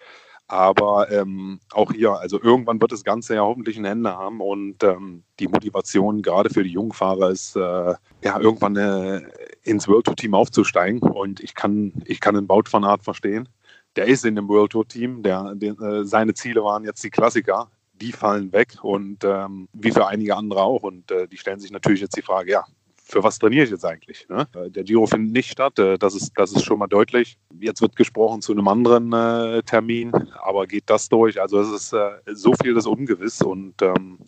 Aber 0.47 1.11
ähm, 1.11 1.59
auch 1.73 1.91
hier, 1.93 2.13
also 2.13 2.41
irgendwann 2.41 2.81
wird 2.81 2.93
das 2.93 3.03
Ganze 3.03 3.35
ja 3.35 3.43
hoffentlich 3.43 3.79
ein 3.79 3.87
Ende 3.87 4.15
haben 4.15 4.41
und 4.43 4.83
ähm, 4.85 5.25
die 5.41 5.49
Motivation 5.49 6.21
gerade 6.21 6.51
für 6.51 6.63
die 6.63 6.71
jungen 6.71 6.93
Fahrer 6.93 7.31
ist, 7.31 7.57
äh, 7.57 7.95
ja, 8.23 8.39
irgendwann 8.39 8.77
äh, 8.77 9.23
ins 9.63 9.89
World 9.89 10.05
Tour 10.05 10.17
Team 10.17 10.35
aufzusteigen. 10.35 11.01
Und 11.01 11.41
ich 11.41 11.55
kann, 11.55 11.95
ich 12.05 12.21
kann 12.21 12.35
den 12.35 12.47
Baut 12.47 12.69
von 12.69 12.85
Art 12.85 13.05
verstehen. 13.05 13.49
Der 13.97 14.07
ist 14.07 14.25
in 14.27 14.37
dem 14.37 14.49
World 14.49 14.73
Tour 14.73 14.87
Team. 14.87 15.23
Der, 15.23 15.55
der 15.55 15.81
äh, 15.81 16.05
seine 16.05 16.35
Ziele 16.35 16.63
waren 16.63 16.85
jetzt 16.85 17.03
die 17.03 17.11
Klassiker. 17.11 17.71
Die 17.95 18.13
fallen 18.13 18.53
weg 18.53 18.77
und 18.83 19.25
ähm, 19.25 19.69
wie 19.73 19.93
für 19.93 20.09
einige 20.09 20.37
andere 20.37 20.63
auch. 20.63 20.83
Und 20.83 21.11
äh, 21.11 21.27
die 21.27 21.39
stellen 21.39 21.61
sich 21.61 21.71
natürlich 21.71 22.01
jetzt 22.01 22.17
die 22.17 22.23
Frage, 22.23 22.51
ja, 22.51 22.65
für 23.07 23.23
was 23.23 23.39
trainiere 23.39 23.65
ich 23.65 23.71
jetzt 23.71 23.85
eigentlich? 23.85 24.27
Ne? 24.29 24.49
Der 24.55 24.83
Giro 24.83 25.07
findet 25.07 25.33
nicht 25.33 25.51
statt, 25.51 25.79
äh, 25.79 25.99
das 25.99 26.15
ist, 26.15 26.33
das 26.37 26.53
ist 26.53 26.65
schon 26.65 26.79
mal 26.79 26.87
deutlich. 26.87 27.39
Jetzt 27.61 27.83
wird 27.83 27.97
gesprochen 27.97 28.41
zu 28.41 28.53
einem 28.53 28.67
anderen 28.67 29.13
äh, 29.13 29.63
Termin, 29.63 30.11
aber 30.43 30.67
geht 30.67 30.85
das 30.87 31.09
durch? 31.09 31.41
Also 31.41 31.61
es 31.61 31.71
ist 31.71 31.93
äh, 31.93 32.11
so 32.33 32.55
viel 32.63 32.75
das 32.75 32.87
ungewiss 32.87 33.43
und 33.43 33.81
ähm, 33.83 34.19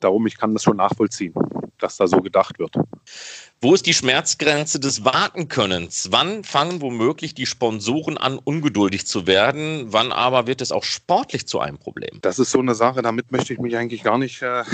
darum, 0.00 0.26
ich 0.26 0.38
kann 0.38 0.54
das 0.54 0.62
schon 0.62 0.78
nachvollziehen, 0.78 1.34
dass 1.82 1.96
da 1.96 2.06
so 2.06 2.18
gedacht 2.18 2.58
wird. 2.58 2.76
Wo 3.60 3.74
ist 3.74 3.86
die 3.86 3.94
Schmerzgrenze 3.94 4.80
des 4.80 5.04
Wartenkönnens? 5.04 6.08
Wann 6.10 6.42
fangen 6.42 6.80
womöglich 6.80 7.34
die 7.34 7.46
Sponsoren 7.46 8.18
an, 8.18 8.38
ungeduldig 8.42 9.06
zu 9.06 9.28
werden? 9.28 9.92
Wann 9.92 10.10
aber 10.10 10.48
wird 10.48 10.60
es 10.60 10.72
auch 10.72 10.82
sportlich 10.82 11.46
zu 11.46 11.60
einem 11.60 11.78
Problem? 11.78 12.18
Das 12.22 12.40
ist 12.40 12.50
so 12.50 12.58
eine 12.58 12.74
Sache, 12.74 13.02
damit 13.02 13.30
möchte 13.30 13.52
ich 13.52 13.60
mich 13.60 13.76
eigentlich 13.76 14.02
gar 14.02 14.18
nicht, 14.18 14.42
äh, 14.42 14.64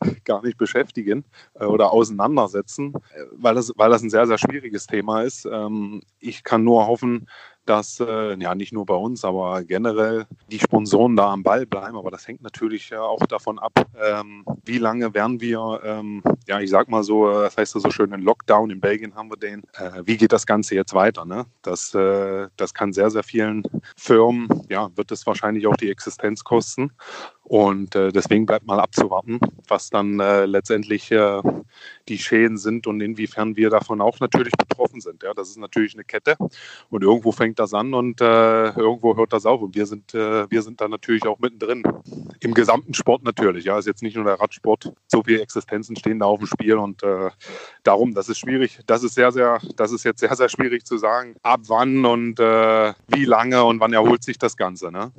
gar 0.24 0.42
nicht 0.42 0.58
beschäftigen 0.58 1.24
äh, 1.54 1.64
oder 1.64 1.92
auseinandersetzen, 1.92 2.94
äh, 3.14 3.22
weil 3.32 3.54
das, 3.54 3.72
weil 3.76 3.90
das 3.90 4.02
ein 4.02 4.10
sehr, 4.10 4.26
sehr 4.26 4.38
schwieriges 4.38 4.86
Thema 4.88 5.22
ist. 5.22 5.44
Ähm, 5.46 6.02
ich 6.18 6.42
kann 6.42 6.64
nur 6.64 6.88
hoffen, 6.88 7.28
dass 7.66 8.00
äh, 8.00 8.36
ja 8.38 8.54
nicht 8.54 8.72
nur 8.72 8.86
bei 8.86 8.94
uns, 8.94 9.24
aber 9.24 9.62
generell 9.64 10.26
die 10.50 10.58
Sponsoren 10.58 11.16
da 11.16 11.32
am 11.32 11.42
Ball 11.42 11.66
bleiben. 11.66 11.96
Aber 11.96 12.10
das 12.10 12.26
hängt 12.26 12.42
natürlich 12.42 12.92
äh, 12.92 12.96
auch 12.96 13.24
davon 13.26 13.58
ab, 13.58 13.72
ähm, 14.00 14.44
wie 14.64 14.78
lange 14.78 15.14
werden 15.14 15.40
wir, 15.40 15.80
ähm, 15.84 16.22
ja, 16.46 16.60
ich 16.60 16.70
sag 16.70 16.88
mal 16.88 17.02
so, 17.02 17.30
äh, 17.30 17.42
das 17.44 17.56
heißt 17.56 17.74
ja 17.74 17.80
so 17.80 17.90
schön, 17.90 18.12
ein 18.12 18.22
Lockdown. 18.22 18.70
In 18.70 18.80
Belgien 18.80 19.14
haben 19.14 19.30
wir 19.30 19.36
den. 19.36 19.62
Äh, 19.74 20.02
wie 20.04 20.16
geht 20.16 20.32
das 20.32 20.46
Ganze 20.46 20.74
jetzt 20.74 20.94
weiter? 20.94 21.24
Ne? 21.24 21.46
Das, 21.62 21.94
äh, 21.94 22.48
das 22.56 22.74
kann 22.74 22.92
sehr, 22.92 23.10
sehr 23.10 23.22
vielen 23.22 23.62
Firmen, 23.96 24.48
ja, 24.68 24.90
wird 24.96 25.12
es 25.12 25.26
wahrscheinlich 25.26 25.66
auch 25.66 25.76
die 25.76 25.90
Existenz 25.90 26.44
kosten. 26.44 26.92
Und 27.52 27.94
äh, 27.96 28.10
deswegen 28.10 28.46
bleibt 28.46 28.66
mal 28.66 28.80
abzuwarten, 28.80 29.38
was 29.68 29.90
dann 29.90 30.18
äh, 30.20 30.46
letztendlich 30.46 31.10
äh, 31.10 31.42
die 32.08 32.16
Schäden 32.16 32.56
sind 32.56 32.86
und 32.86 33.02
inwiefern 33.02 33.56
wir 33.56 33.68
davon 33.68 34.00
auch 34.00 34.20
natürlich 34.20 34.54
betroffen 34.54 35.02
sind. 35.02 35.22
Ja, 35.22 35.34
das 35.34 35.50
ist 35.50 35.58
natürlich 35.58 35.92
eine 35.92 36.04
Kette 36.04 36.38
und 36.88 37.02
irgendwo 37.02 37.30
fängt 37.30 37.58
das 37.58 37.74
an 37.74 37.92
und 37.92 38.22
äh, 38.22 38.70
irgendwo 38.70 39.16
hört 39.16 39.34
das 39.34 39.44
auf. 39.44 39.60
Und 39.60 39.74
wir 39.74 39.84
sind, 39.84 40.14
äh, 40.14 40.50
wir 40.50 40.62
sind 40.62 40.80
da 40.80 40.88
natürlich 40.88 41.26
auch 41.26 41.40
mittendrin. 41.40 41.82
Im 42.40 42.54
gesamten 42.54 42.94
Sport 42.94 43.22
natürlich. 43.22 43.66
Ja, 43.66 43.78
ist 43.78 43.84
jetzt 43.84 44.02
nicht 44.02 44.16
nur 44.16 44.24
der 44.24 44.40
Radsport. 44.40 44.90
So 45.06 45.22
viele 45.22 45.42
Existenzen 45.42 45.94
stehen 45.94 46.20
da 46.20 46.24
auf 46.24 46.38
dem 46.38 46.46
Spiel 46.46 46.78
und 46.78 47.02
äh, 47.02 47.28
darum, 47.82 48.14
das 48.14 48.30
ist 48.30 48.38
schwierig. 48.38 48.80
Das 48.86 49.02
ist 49.02 49.14
sehr, 49.14 49.30
sehr, 49.30 49.58
das 49.76 49.92
ist 49.92 50.04
jetzt 50.04 50.20
sehr, 50.20 50.34
sehr 50.34 50.48
schwierig 50.48 50.86
zu 50.86 50.96
sagen, 50.96 51.36
ab 51.42 51.60
wann 51.66 52.06
und 52.06 52.38
wie 52.38 53.24
lange 53.26 53.62
und 53.62 53.78
wann 53.78 53.92
erholt 53.92 54.24
sich 54.24 54.38
das 54.38 54.56
Ganze. 54.56 54.90
Ne? 54.90 55.12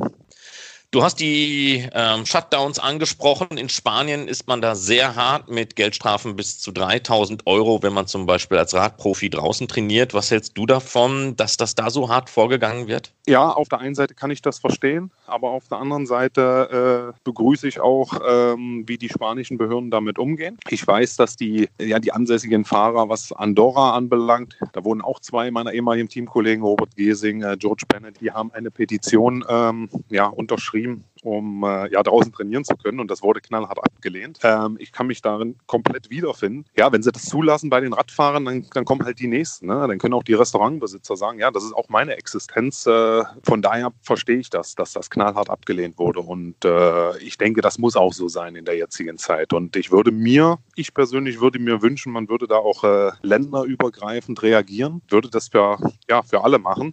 Du 0.94 1.02
hast 1.02 1.20
die 1.20 1.90
ähm, 1.92 2.24
Shutdowns 2.24 2.78
angesprochen. 2.78 3.58
In 3.58 3.68
Spanien 3.68 4.28
ist 4.28 4.48
man 4.48 4.62
da 4.62 4.76
sehr 4.76 5.16
hart 5.16 5.50
mit 5.50 5.76
Geldstrafen 5.76 6.36
bis 6.36 6.60
zu 6.60 6.72
3000 6.72 7.48
Euro, 7.48 7.82
wenn 7.82 7.94
man 7.94 8.06
zum 8.06 8.28
Beispiel 8.28 8.60
als 8.60 8.76
Radprofi 8.76 9.32
draußen 9.32 9.68
trainiert. 9.68 10.14
Was 10.14 10.30
hältst 10.30 10.56
du 10.56 10.68
davon, 10.68 11.36
dass 11.36 11.58
das 11.58 11.74
da 11.74 11.90
so 11.90 12.10
hart 12.10 12.30
vorgegangen 12.30 12.88
wird? 12.88 13.12
Ja, 13.26 13.50
auf 13.50 13.70
der 13.70 13.80
einen 13.80 13.96
Seite 13.96 14.14
kann 14.14 14.30
ich 14.30 14.44
das 14.44 14.60
verstehen, 14.60 15.10
aber 15.26 15.50
auf 15.50 15.68
der 15.68 15.80
anderen 15.80 16.06
Seite 16.06 17.16
äh, 17.16 17.20
begrüße 17.24 17.68
ich 17.68 17.80
auch, 17.80 18.14
ähm, 18.30 18.84
wie 18.86 19.00
die 19.00 19.10
spanischen 19.10 19.58
Behörden 19.58 19.90
damit 19.90 20.20
umgehen. 20.20 20.60
Ich 20.70 20.86
weiß, 20.86 21.16
dass 21.16 21.36
die, 21.36 21.70
ja, 21.80 21.98
die 21.98 22.12
ansässigen 22.12 22.66
Fahrer, 22.66 23.10
was 23.10 23.32
Andorra 23.32 23.96
anbelangt, 23.96 24.60
da 24.74 24.84
wurden 24.84 25.02
auch 25.02 25.20
zwei 25.22 25.50
meiner 25.50 25.74
ehemaligen 25.74 26.10
Teamkollegen, 26.10 26.64
Robert 26.64 26.96
Gesing, 26.96 27.42
äh, 27.42 27.58
George 27.58 27.86
Bennett, 27.88 28.22
die 28.22 28.30
haben 28.30 28.52
eine 28.52 28.70
Petition 28.70 29.44
ähm, 29.50 29.90
ja, 30.10 30.28
unterschrieben 30.28 30.83
stream 30.84 31.04
um 31.24 31.64
äh, 31.64 31.92
ja 31.92 32.04
draußen 32.04 32.32
trainieren 32.32 32.64
zu 32.64 32.76
können. 32.76 33.00
Und 33.00 33.10
das 33.10 33.24
wurde 33.24 33.42
knallhart 33.42 33.80
abgelehnt. 33.84 34.40
Ähm, 34.44 34.78
ich 34.80 34.92
kann 34.92 35.08
mich 35.08 35.22
darin 35.22 35.56
komplett 35.66 36.10
wiederfinden. 36.10 36.66
Ja, 36.76 36.92
wenn 36.92 37.02
sie 37.02 37.12
das 37.12 37.26
zulassen 37.26 37.70
bei 37.70 37.80
den 37.80 37.94
Radfahrern, 37.94 38.46
dann, 38.46 38.66
dann 38.74 38.86
kommen 38.86 39.04
halt 39.06 39.20
die 39.20 39.28
nächsten. 39.28 39.68
Ne? 39.68 39.88
Dann 39.88 39.98
können 39.98 40.14
auch 40.14 40.24
die 40.24 40.34
Restaurantbesitzer 40.34 41.16
sagen, 41.16 41.40
ja, 41.40 41.52
das 41.52 41.64
ist 41.64 41.74
auch 41.74 41.90
meine 41.90 42.16
Existenz. 42.18 42.86
Äh, 42.86 43.24
von 43.44 43.62
daher 43.62 43.92
verstehe 44.02 44.38
ich 44.38 44.50
das, 44.50 44.76
dass 44.76 44.94
das 44.94 45.10
knallhart 45.10 45.50
abgelehnt 45.50 45.98
wurde. 45.98 46.20
Und 46.20 46.64
äh, 46.66 47.18
ich 47.20 47.38
denke, 47.38 47.62
das 47.62 47.78
muss 47.78 47.96
auch 47.96 48.14
so 48.14 48.28
sein 48.28 48.56
in 48.56 48.66
der 48.66 48.76
jetzigen 48.76 49.18
Zeit. 49.18 49.54
Und 49.54 49.76
ich 49.76 49.92
würde 49.92 50.12
mir, 50.12 50.58
ich 50.76 50.94
persönlich 50.94 51.40
würde 51.40 51.60
mir 51.60 51.82
wünschen, 51.82 52.12
man 52.12 52.28
würde 52.30 52.48
da 52.48 52.58
auch 52.58 52.84
äh, 52.84 53.12
länderübergreifend 53.22 54.42
reagieren, 54.42 55.02
würde 55.10 55.30
das 55.30 55.48
für, 55.48 55.78
ja, 56.10 56.22
für 56.22 56.44
alle 56.44 56.60
machen. 56.60 56.92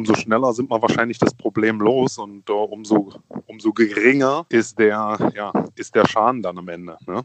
Umso 0.00 0.14
schneller 0.14 0.54
sind 0.54 0.70
wir 0.70 0.80
wahrscheinlich 0.80 1.18
das 1.18 1.34
Problem 1.34 1.78
los 1.78 2.16
und 2.16 2.48
umso, 2.48 3.12
umso 3.28 3.40
umso 3.46 3.72
geringer 3.74 4.46
ist 4.48 4.78
der, 4.78 5.18
ja, 5.34 5.52
ist 5.74 5.94
der 5.94 6.08
Schaden 6.08 6.40
dann 6.40 6.56
am 6.56 6.68
Ende. 6.68 6.96
Ne? 7.06 7.22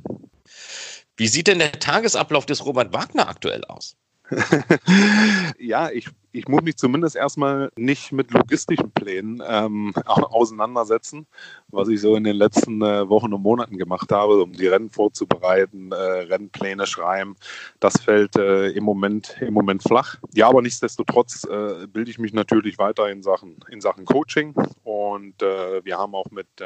Wie 1.16 1.28
sieht 1.30 1.48
denn 1.48 1.60
der 1.60 1.72
Tagesablauf 1.72 2.46
des 2.46 2.66
Robert 2.66 2.92
Wagner 2.94 3.30
aktuell 3.30 3.64
aus? 3.64 3.96
ja, 5.58 5.90
ich, 5.90 6.10
ich 6.36 6.50
muss 6.50 6.64
mich 6.64 6.76
zumindest 6.76 7.16
erstmal 7.16 7.72
nicht 7.78 8.12
mit 8.12 8.32
logistischen 8.32 8.92
Plänen 8.92 9.42
ähm, 9.48 9.94
auseinandersetzen, 10.06 11.26
was 11.70 11.88
ich 11.88 12.02
so 12.02 12.16
in 12.16 12.26
den 12.26 12.36
letzten 12.36 12.82
äh, 12.82 13.08
Wochen 13.08 13.34
und 13.34 13.42
Monaten 13.42 13.78
gemacht 13.78 14.12
habe, 14.12 14.44
um 14.44 14.52
die 14.52 14.68
Rennen 14.68 14.90
vorzubereiten, 14.90 15.92
äh, 15.92 15.96
Rennpläne 15.96 16.86
schreiben. 16.88 17.36
Das 17.80 18.02
fällt 18.02 18.36
äh, 18.36 18.68
im, 18.72 18.84
Moment, 18.84 19.38
im 19.40 19.54
Moment 19.54 19.84
flach. 19.84 20.18
Ja, 20.34 20.50
aber 20.50 20.62
nichtsdestotrotz 20.62 21.46
äh, 21.46 21.88
bilde 21.88 22.12
ich 22.12 22.20
mich 22.20 22.34
natürlich 22.34 22.78
weiter 22.78 23.10
in 23.10 23.24
Sachen, 23.24 23.58
in 23.70 23.80
Sachen 23.80 24.04
Coaching 24.04 24.54
und 24.84 25.42
äh, 25.42 25.86
wir 25.86 25.98
haben 25.98 26.16
auch 26.16 26.30
mit 26.32 26.48
äh, 26.60 26.66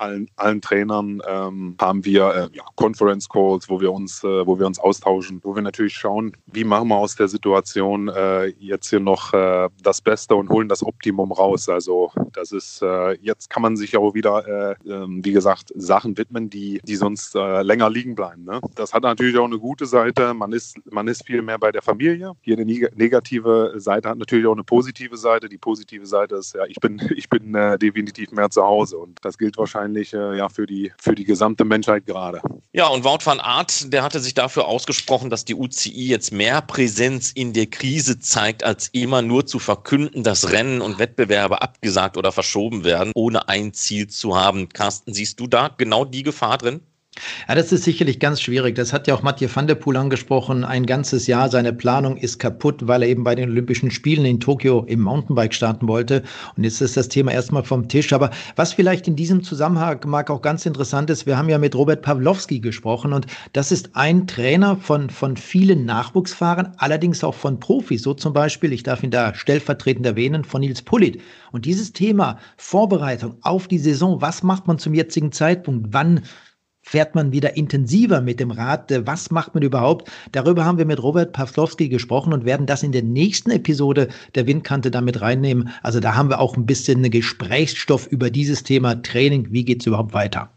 allen, 0.00 0.30
allen 0.36 0.60
Trainern 0.60 1.22
ähm, 1.26 1.76
haben 1.80 2.04
wir 2.04 2.34
äh, 2.34 2.56
ja, 2.56 2.64
Conference 2.76 3.28
Calls, 3.28 3.68
wo 3.68 3.80
wir 3.80 3.92
uns, 3.92 4.24
äh, 4.24 4.46
wo 4.46 4.58
wir 4.58 4.66
uns 4.66 4.78
austauschen, 4.78 5.40
wo 5.42 5.54
wir 5.54 5.62
natürlich 5.62 5.94
schauen, 5.94 6.32
wie 6.46 6.64
machen 6.64 6.88
wir 6.88 6.96
aus 6.96 7.14
der 7.16 7.28
Situation 7.28 8.08
äh, 8.08 8.46
jetzt 8.58 8.89
hier 8.90 9.00
noch 9.00 9.32
äh, 9.32 9.68
das 9.82 10.00
Beste 10.00 10.34
und 10.36 10.50
holen 10.50 10.68
das 10.68 10.84
Optimum 10.84 11.32
raus. 11.32 11.68
Also 11.68 12.12
das 12.32 12.52
ist 12.52 12.82
äh, 12.82 13.12
jetzt 13.22 13.50
kann 13.50 13.62
man 13.62 13.76
sich 13.76 13.96
auch 13.96 14.14
wieder, 14.14 14.76
äh, 14.86 14.90
ähm, 14.90 15.24
wie 15.24 15.32
gesagt, 15.32 15.72
Sachen 15.74 16.16
widmen, 16.18 16.50
die, 16.50 16.80
die 16.84 16.96
sonst 16.96 17.34
länger 17.34 17.90
liegen 17.90 18.14
bleiben. 18.14 18.44
Ne? 18.44 18.60
Das 18.74 18.92
hat 18.92 19.02
natürlich 19.02 19.38
auch 19.38 19.44
eine 19.44 19.58
gute 19.58 19.86
Seite. 19.86 20.34
Man 20.34 20.52
ist, 20.52 20.76
man 20.90 21.08
ist 21.08 21.26
viel 21.26 21.42
mehr 21.42 21.58
bei 21.58 21.72
der 21.72 21.82
Familie. 21.82 22.32
Jede 22.42 22.64
negative 22.64 23.74
Seite 23.76 24.08
hat 24.08 24.18
natürlich 24.18 24.46
auch 24.46 24.52
eine 24.52 24.64
positive 24.64 25.16
Seite. 25.16 25.48
Die 25.48 25.58
positive 25.58 26.06
Seite 26.06 26.36
ist 26.36 26.54
ja, 26.54 26.64
ich 26.66 26.76
bin, 26.80 27.00
ich 27.16 27.28
bin 27.28 27.52
definitiv 27.80 28.32
mehr 28.32 28.50
zu 28.50 28.62
Hause 28.62 28.98
und 28.98 29.18
das 29.22 29.38
gilt 29.38 29.56
wahrscheinlich 29.56 29.70
wahrscheinlich 29.80 30.12
äh, 30.12 30.36
ja 30.36 30.48
für 30.48 30.66
die, 30.66 30.92
für 30.98 31.14
die 31.14 31.24
gesamte 31.24 31.64
Menschheit 31.64 32.06
gerade. 32.06 32.40
Ja, 32.72 32.86
und 32.88 33.04
Wout 33.04 33.24
van 33.24 33.40
Aert, 33.40 33.92
der 33.92 34.02
hatte 34.02 34.20
sich 34.20 34.34
dafür 34.34 34.66
ausgesprochen, 34.66 35.30
dass 35.30 35.44
die 35.44 35.54
UCI 35.54 36.08
jetzt 36.08 36.32
mehr 36.32 36.60
Präsenz 36.62 37.32
in 37.32 37.52
der 37.52 37.66
Krise 37.66 38.18
zeigt, 38.18 38.64
als 38.64 38.79
immer 38.88 39.22
nur 39.22 39.46
zu 39.46 39.58
verkünden, 39.58 40.22
dass 40.22 40.52
Rennen 40.52 40.80
und 40.80 40.98
Wettbewerbe 40.98 41.62
abgesagt 41.62 42.16
oder 42.16 42.32
verschoben 42.32 42.84
werden, 42.84 43.12
ohne 43.14 43.48
ein 43.48 43.72
Ziel 43.72 44.08
zu 44.08 44.36
haben. 44.36 44.68
Carsten, 44.68 45.12
siehst 45.14 45.40
du 45.40 45.46
da 45.46 45.68
genau 45.68 46.04
die 46.04 46.22
Gefahr 46.22 46.58
drin? 46.58 46.80
Ja, 47.48 47.54
das 47.54 47.72
ist 47.72 47.84
sicherlich 47.84 48.18
ganz 48.18 48.40
schwierig. 48.40 48.74
Das 48.74 48.92
hat 48.92 49.06
ja 49.06 49.14
auch 49.14 49.22
Mathieu 49.22 49.48
van 49.52 49.66
der 49.66 49.74
Poel 49.74 49.96
angesprochen. 49.96 50.64
Ein 50.64 50.86
ganzes 50.86 51.26
Jahr, 51.26 51.48
seine 51.48 51.72
Planung 51.72 52.16
ist 52.16 52.38
kaputt, 52.38 52.86
weil 52.86 53.02
er 53.02 53.08
eben 53.08 53.24
bei 53.24 53.34
den 53.34 53.50
Olympischen 53.50 53.90
Spielen 53.90 54.24
in 54.24 54.40
Tokio 54.40 54.84
im 54.86 55.00
Mountainbike 55.00 55.54
starten 55.54 55.88
wollte. 55.88 56.22
Und 56.56 56.64
jetzt 56.64 56.80
ist 56.80 56.96
das 56.96 57.08
Thema 57.08 57.32
erstmal 57.32 57.64
vom 57.64 57.88
Tisch. 57.88 58.12
Aber 58.12 58.30
was 58.56 58.72
vielleicht 58.72 59.08
in 59.08 59.16
diesem 59.16 59.42
Zusammenhang 59.42 60.00
mag 60.06 60.30
auch 60.30 60.42
ganz 60.42 60.66
interessant 60.66 61.10
ist, 61.10 61.26
wir 61.26 61.36
haben 61.36 61.48
ja 61.48 61.58
mit 61.58 61.74
Robert 61.74 62.02
Pawlowski 62.02 62.60
gesprochen 62.60 63.12
und 63.12 63.26
das 63.52 63.72
ist 63.72 63.90
ein 63.94 64.26
Trainer 64.26 64.76
von, 64.76 65.10
von 65.10 65.36
vielen 65.36 65.84
Nachwuchsfahrern, 65.84 66.72
allerdings 66.76 67.24
auch 67.24 67.34
von 67.34 67.60
Profis. 67.60 68.02
So 68.02 68.14
zum 68.14 68.32
Beispiel, 68.32 68.72
ich 68.72 68.82
darf 68.82 69.02
ihn 69.02 69.10
da 69.10 69.34
stellvertretend 69.34 70.06
erwähnen, 70.06 70.44
von 70.44 70.60
Nils 70.60 70.82
Pullit. 70.82 71.20
Und 71.52 71.64
dieses 71.64 71.92
Thema 71.92 72.38
Vorbereitung 72.56 73.36
auf 73.42 73.68
die 73.68 73.78
Saison, 73.78 74.20
was 74.20 74.42
macht 74.42 74.66
man 74.66 74.78
zum 74.78 74.94
jetzigen 74.94 75.32
Zeitpunkt? 75.32 75.88
Wann 75.92 76.22
fährt 76.82 77.14
man 77.14 77.32
wieder 77.32 77.56
intensiver 77.56 78.20
mit 78.20 78.40
dem 78.40 78.50
Rad? 78.50 78.92
Was 79.06 79.30
macht 79.30 79.54
man 79.54 79.62
überhaupt? 79.62 80.10
Darüber 80.32 80.64
haben 80.64 80.78
wir 80.78 80.86
mit 80.86 81.02
Robert 81.02 81.32
Pawlowski 81.32 81.88
gesprochen 81.88 82.32
und 82.32 82.44
werden 82.44 82.66
das 82.66 82.82
in 82.82 82.92
der 82.92 83.02
nächsten 83.02 83.50
Episode 83.50 84.08
der 84.34 84.46
Windkante 84.46 84.90
damit 84.90 85.20
reinnehmen. 85.20 85.70
Also 85.82 86.00
da 86.00 86.14
haben 86.14 86.30
wir 86.30 86.40
auch 86.40 86.56
ein 86.56 86.66
bisschen 86.66 87.02
Gesprächsstoff 87.10 88.06
über 88.06 88.30
dieses 88.30 88.62
Thema 88.62 89.02
Training. 89.02 89.48
Wie 89.50 89.64
geht 89.64 89.80
es 89.80 89.86
überhaupt 89.86 90.14
weiter? 90.14 90.50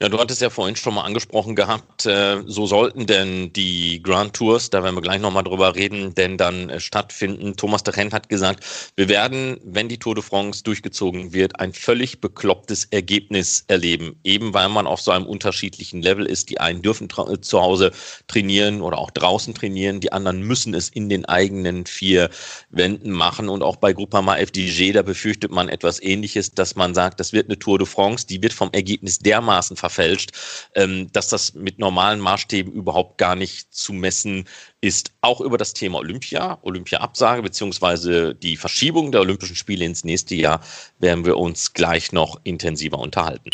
Ja, 0.00 0.08
du 0.08 0.18
hattest 0.18 0.40
ja 0.40 0.50
vorhin 0.50 0.74
schon 0.74 0.94
mal 0.94 1.02
angesprochen 1.04 1.54
gehabt, 1.54 2.06
äh, 2.06 2.42
so 2.46 2.66
sollten 2.66 3.06
denn 3.06 3.52
die 3.52 4.02
Grand 4.02 4.34
Tours, 4.34 4.70
da 4.70 4.82
werden 4.82 4.96
wir 4.96 5.02
gleich 5.02 5.20
nochmal 5.20 5.44
drüber 5.44 5.74
reden, 5.76 6.14
denn 6.14 6.36
dann 6.36 6.70
äh, 6.70 6.80
stattfinden. 6.80 7.56
Thomas 7.56 7.82
de 7.84 7.94
Rent 7.94 8.12
hat 8.12 8.28
gesagt, 8.28 8.64
wir 8.96 9.08
werden, 9.08 9.60
wenn 9.64 9.88
die 9.88 9.98
Tour 9.98 10.14
de 10.14 10.24
France 10.24 10.64
durchgezogen 10.64 11.32
wird, 11.32 11.60
ein 11.60 11.72
völlig 11.72 12.20
beklopptes 12.20 12.86
Ergebnis 12.90 13.64
erleben. 13.68 14.18
Eben 14.24 14.54
weil 14.54 14.68
man 14.68 14.86
auf 14.86 15.00
so 15.00 15.12
einem 15.12 15.26
unterschiedlichen 15.26 16.02
Level 16.02 16.26
ist. 16.26 16.50
Die 16.50 16.58
einen 16.58 16.82
dürfen 16.82 17.08
äh, 17.28 17.40
zu 17.40 17.60
Hause 17.60 17.92
trainieren 18.26 18.82
oder 18.82 18.98
auch 18.98 19.10
draußen 19.10 19.54
trainieren, 19.54 20.00
die 20.00 20.12
anderen 20.12 20.42
müssen 20.42 20.74
es 20.74 20.88
in 20.88 21.08
den 21.08 21.26
eigenen 21.26 21.86
vier 21.86 22.30
Wänden 22.70 23.10
machen. 23.10 23.48
Und 23.48 23.62
auch 23.62 23.76
bei 23.76 23.92
Groupama 23.92 24.36
FDG, 24.36 24.92
da 24.92 25.02
befürchtet 25.02 25.52
man 25.52 25.68
etwas 25.68 26.02
ähnliches, 26.02 26.52
dass 26.52 26.74
man 26.74 26.94
sagt, 26.94 27.20
das 27.20 27.32
wird 27.32 27.48
eine 27.48 27.58
Tour 27.58 27.78
de 27.78 27.86
France, 27.86 28.26
die 28.26 28.42
wird 28.42 28.52
vom 28.52 28.70
Ergebnis 28.72 29.20
dermaßen 29.20 29.76
verfälscht 29.76 29.91
verfälscht, 29.92 30.32
ähm, 30.74 31.10
dass 31.12 31.28
das 31.28 31.54
mit 31.54 31.78
normalen 31.78 32.20
Maßstäben 32.20 32.72
überhaupt 32.72 33.18
gar 33.18 33.36
nicht 33.36 33.72
zu 33.74 33.92
messen 33.92 34.48
ist. 34.80 35.12
Auch 35.20 35.40
über 35.40 35.58
das 35.58 35.74
Thema 35.74 35.98
Olympia, 35.98 36.58
Olympia-Absage 36.62 37.42
beziehungsweise 37.42 38.34
die 38.34 38.56
Verschiebung 38.56 39.12
der 39.12 39.20
Olympischen 39.20 39.56
Spiele 39.56 39.84
ins 39.84 40.04
nächste 40.04 40.34
Jahr 40.34 40.60
werden 40.98 41.24
wir 41.24 41.36
uns 41.36 41.72
gleich 41.74 42.12
noch 42.12 42.40
intensiver 42.44 42.98
unterhalten. 42.98 43.50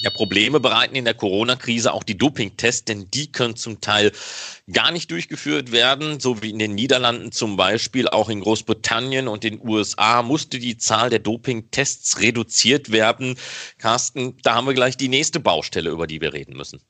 Ja, 0.00 0.10
Probleme 0.10 0.60
bereiten 0.60 0.94
in 0.94 1.04
der 1.04 1.14
Corona-Krise 1.14 1.92
auch 1.92 2.04
die 2.04 2.16
Dopingtests, 2.16 2.84
denn 2.84 3.10
die 3.12 3.32
können 3.32 3.56
zum 3.56 3.80
Teil 3.80 4.12
gar 4.72 4.92
nicht 4.92 5.10
durchgeführt 5.10 5.72
werden, 5.72 6.20
so 6.20 6.40
wie 6.40 6.50
in 6.50 6.60
den 6.60 6.76
Niederlanden 6.76 7.32
zum 7.32 7.56
Beispiel. 7.56 8.08
Auch 8.08 8.28
in 8.28 8.40
Großbritannien 8.40 9.26
und 9.26 9.42
den 9.42 9.60
USA 9.60 10.22
musste 10.22 10.60
die 10.60 10.78
Zahl 10.78 11.10
der 11.10 11.18
Dopingtests 11.18 12.20
reduziert 12.20 12.92
werden. 12.92 13.36
Carsten, 13.78 14.36
da 14.44 14.54
haben 14.54 14.68
wir 14.68 14.74
gleich 14.74 14.96
die 14.96 15.08
nächste 15.08 15.40
Baustelle, 15.40 15.90
über 15.90 16.06
die 16.06 16.20
wir 16.20 16.32
reden 16.32 16.56
müssen. 16.56 16.80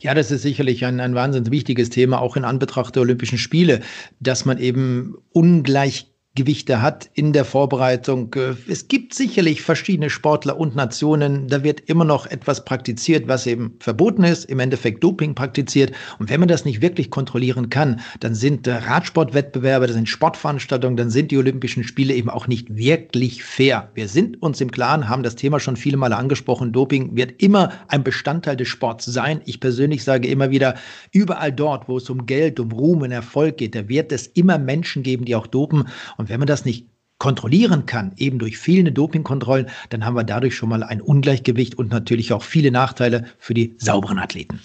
Ja, 0.00 0.14
das 0.14 0.30
ist 0.30 0.40
sicherlich 0.40 0.86
ein, 0.86 1.00
ein 1.00 1.14
wahnsinnig 1.14 1.50
wichtiges 1.50 1.90
Thema, 1.90 2.20
auch 2.20 2.36
in 2.36 2.46
Anbetracht 2.46 2.94
der 2.94 3.02
Olympischen 3.02 3.36
Spiele, 3.36 3.82
dass 4.20 4.46
man 4.46 4.58
eben 4.58 5.16
ungleich 5.32 6.06
Ungleichgewichte 6.36 6.82
hat 6.82 7.08
in 7.14 7.32
der 7.32 7.44
Vorbereitung. 7.44 8.34
Äh, 8.34 8.54
es 8.68 8.88
gibt 8.88 9.14
sicherlich 9.14 9.62
verschiedene 9.62 10.10
Sportler 10.10 10.58
und 10.58 10.76
Nationen. 10.76 11.48
Da 11.48 11.64
wird 11.64 11.80
immer 11.88 12.04
noch 12.04 12.26
etwas 12.26 12.64
praktiziert, 12.64 13.26
was 13.26 13.46
eben 13.46 13.74
verboten 13.80 14.24
ist, 14.24 14.44
im 14.44 14.60
Endeffekt 14.60 15.02
Doping 15.02 15.34
praktiziert. 15.34 15.92
Und 16.18 16.28
wenn 16.28 16.40
man 16.40 16.48
das 16.48 16.64
nicht 16.64 16.82
wirklich 16.82 17.10
kontrollieren 17.10 17.70
kann, 17.70 18.00
dann 18.20 18.34
sind 18.34 18.68
Radsportwettbewerbe, 18.68 19.86
das 19.86 19.96
sind 19.96 20.08
Sportveranstaltungen, 20.08 20.96
dann 20.96 21.10
sind 21.10 21.30
die 21.30 21.38
Olympischen 21.38 21.84
Spiele 21.84 22.14
eben 22.14 22.28
auch 22.28 22.46
nicht 22.46 22.74
wirklich 22.76 23.42
fair. 23.42 23.90
Wir 23.94 24.08
sind 24.08 24.42
uns 24.42 24.60
im 24.60 24.70
Klaren, 24.70 25.08
haben 25.08 25.22
das 25.22 25.36
Thema 25.36 25.58
schon 25.58 25.76
viele 25.76 25.96
Male 25.96 26.16
angesprochen. 26.16 26.72
Doping 26.72 27.16
wird 27.16 27.42
immer 27.42 27.72
ein 27.88 28.04
Bestandteil 28.04 28.56
des 28.56 28.68
Sports 28.68 29.06
sein. 29.06 29.40
Ich 29.46 29.60
persönlich 29.60 30.04
sage 30.04 30.28
immer 30.28 30.50
wieder, 30.50 30.74
überall 31.12 31.52
dort, 31.52 31.88
wo 31.88 31.96
es 31.96 32.10
um 32.10 32.26
Geld, 32.26 32.60
um 32.60 32.72
Ruhm 32.72 33.02
und 33.02 33.12
Erfolg 33.12 33.56
geht, 33.56 33.74
da 33.74 33.88
wird 33.88 34.12
es 34.12 34.26
immer 34.28 34.58
Menschen 34.58 35.02
geben, 35.02 35.24
die 35.24 35.34
auch 35.34 35.46
dopen. 35.46 35.88
Und 36.16 36.25
wenn 36.28 36.40
man 36.40 36.46
das 36.46 36.64
nicht 36.64 36.86
kontrollieren 37.18 37.86
kann, 37.86 38.12
eben 38.16 38.38
durch 38.38 38.58
fehlende 38.58 38.92
Dopingkontrollen, 38.92 39.68
dann 39.88 40.04
haben 40.04 40.16
wir 40.16 40.24
dadurch 40.24 40.54
schon 40.54 40.68
mal 40.68 40.82
ein 40.82 41.00
Ungleichgewicht 41.00 41.76
und 41.76 41.90
natürlich 41.90 42.32
auch 42.32 42.42
viele 42.42 42.70
Nachteile 42.70 43.24
für 43.38 43.54
die 43.54 43.74
sauberen 43.78 44.18
Athleten. 44.18 44.60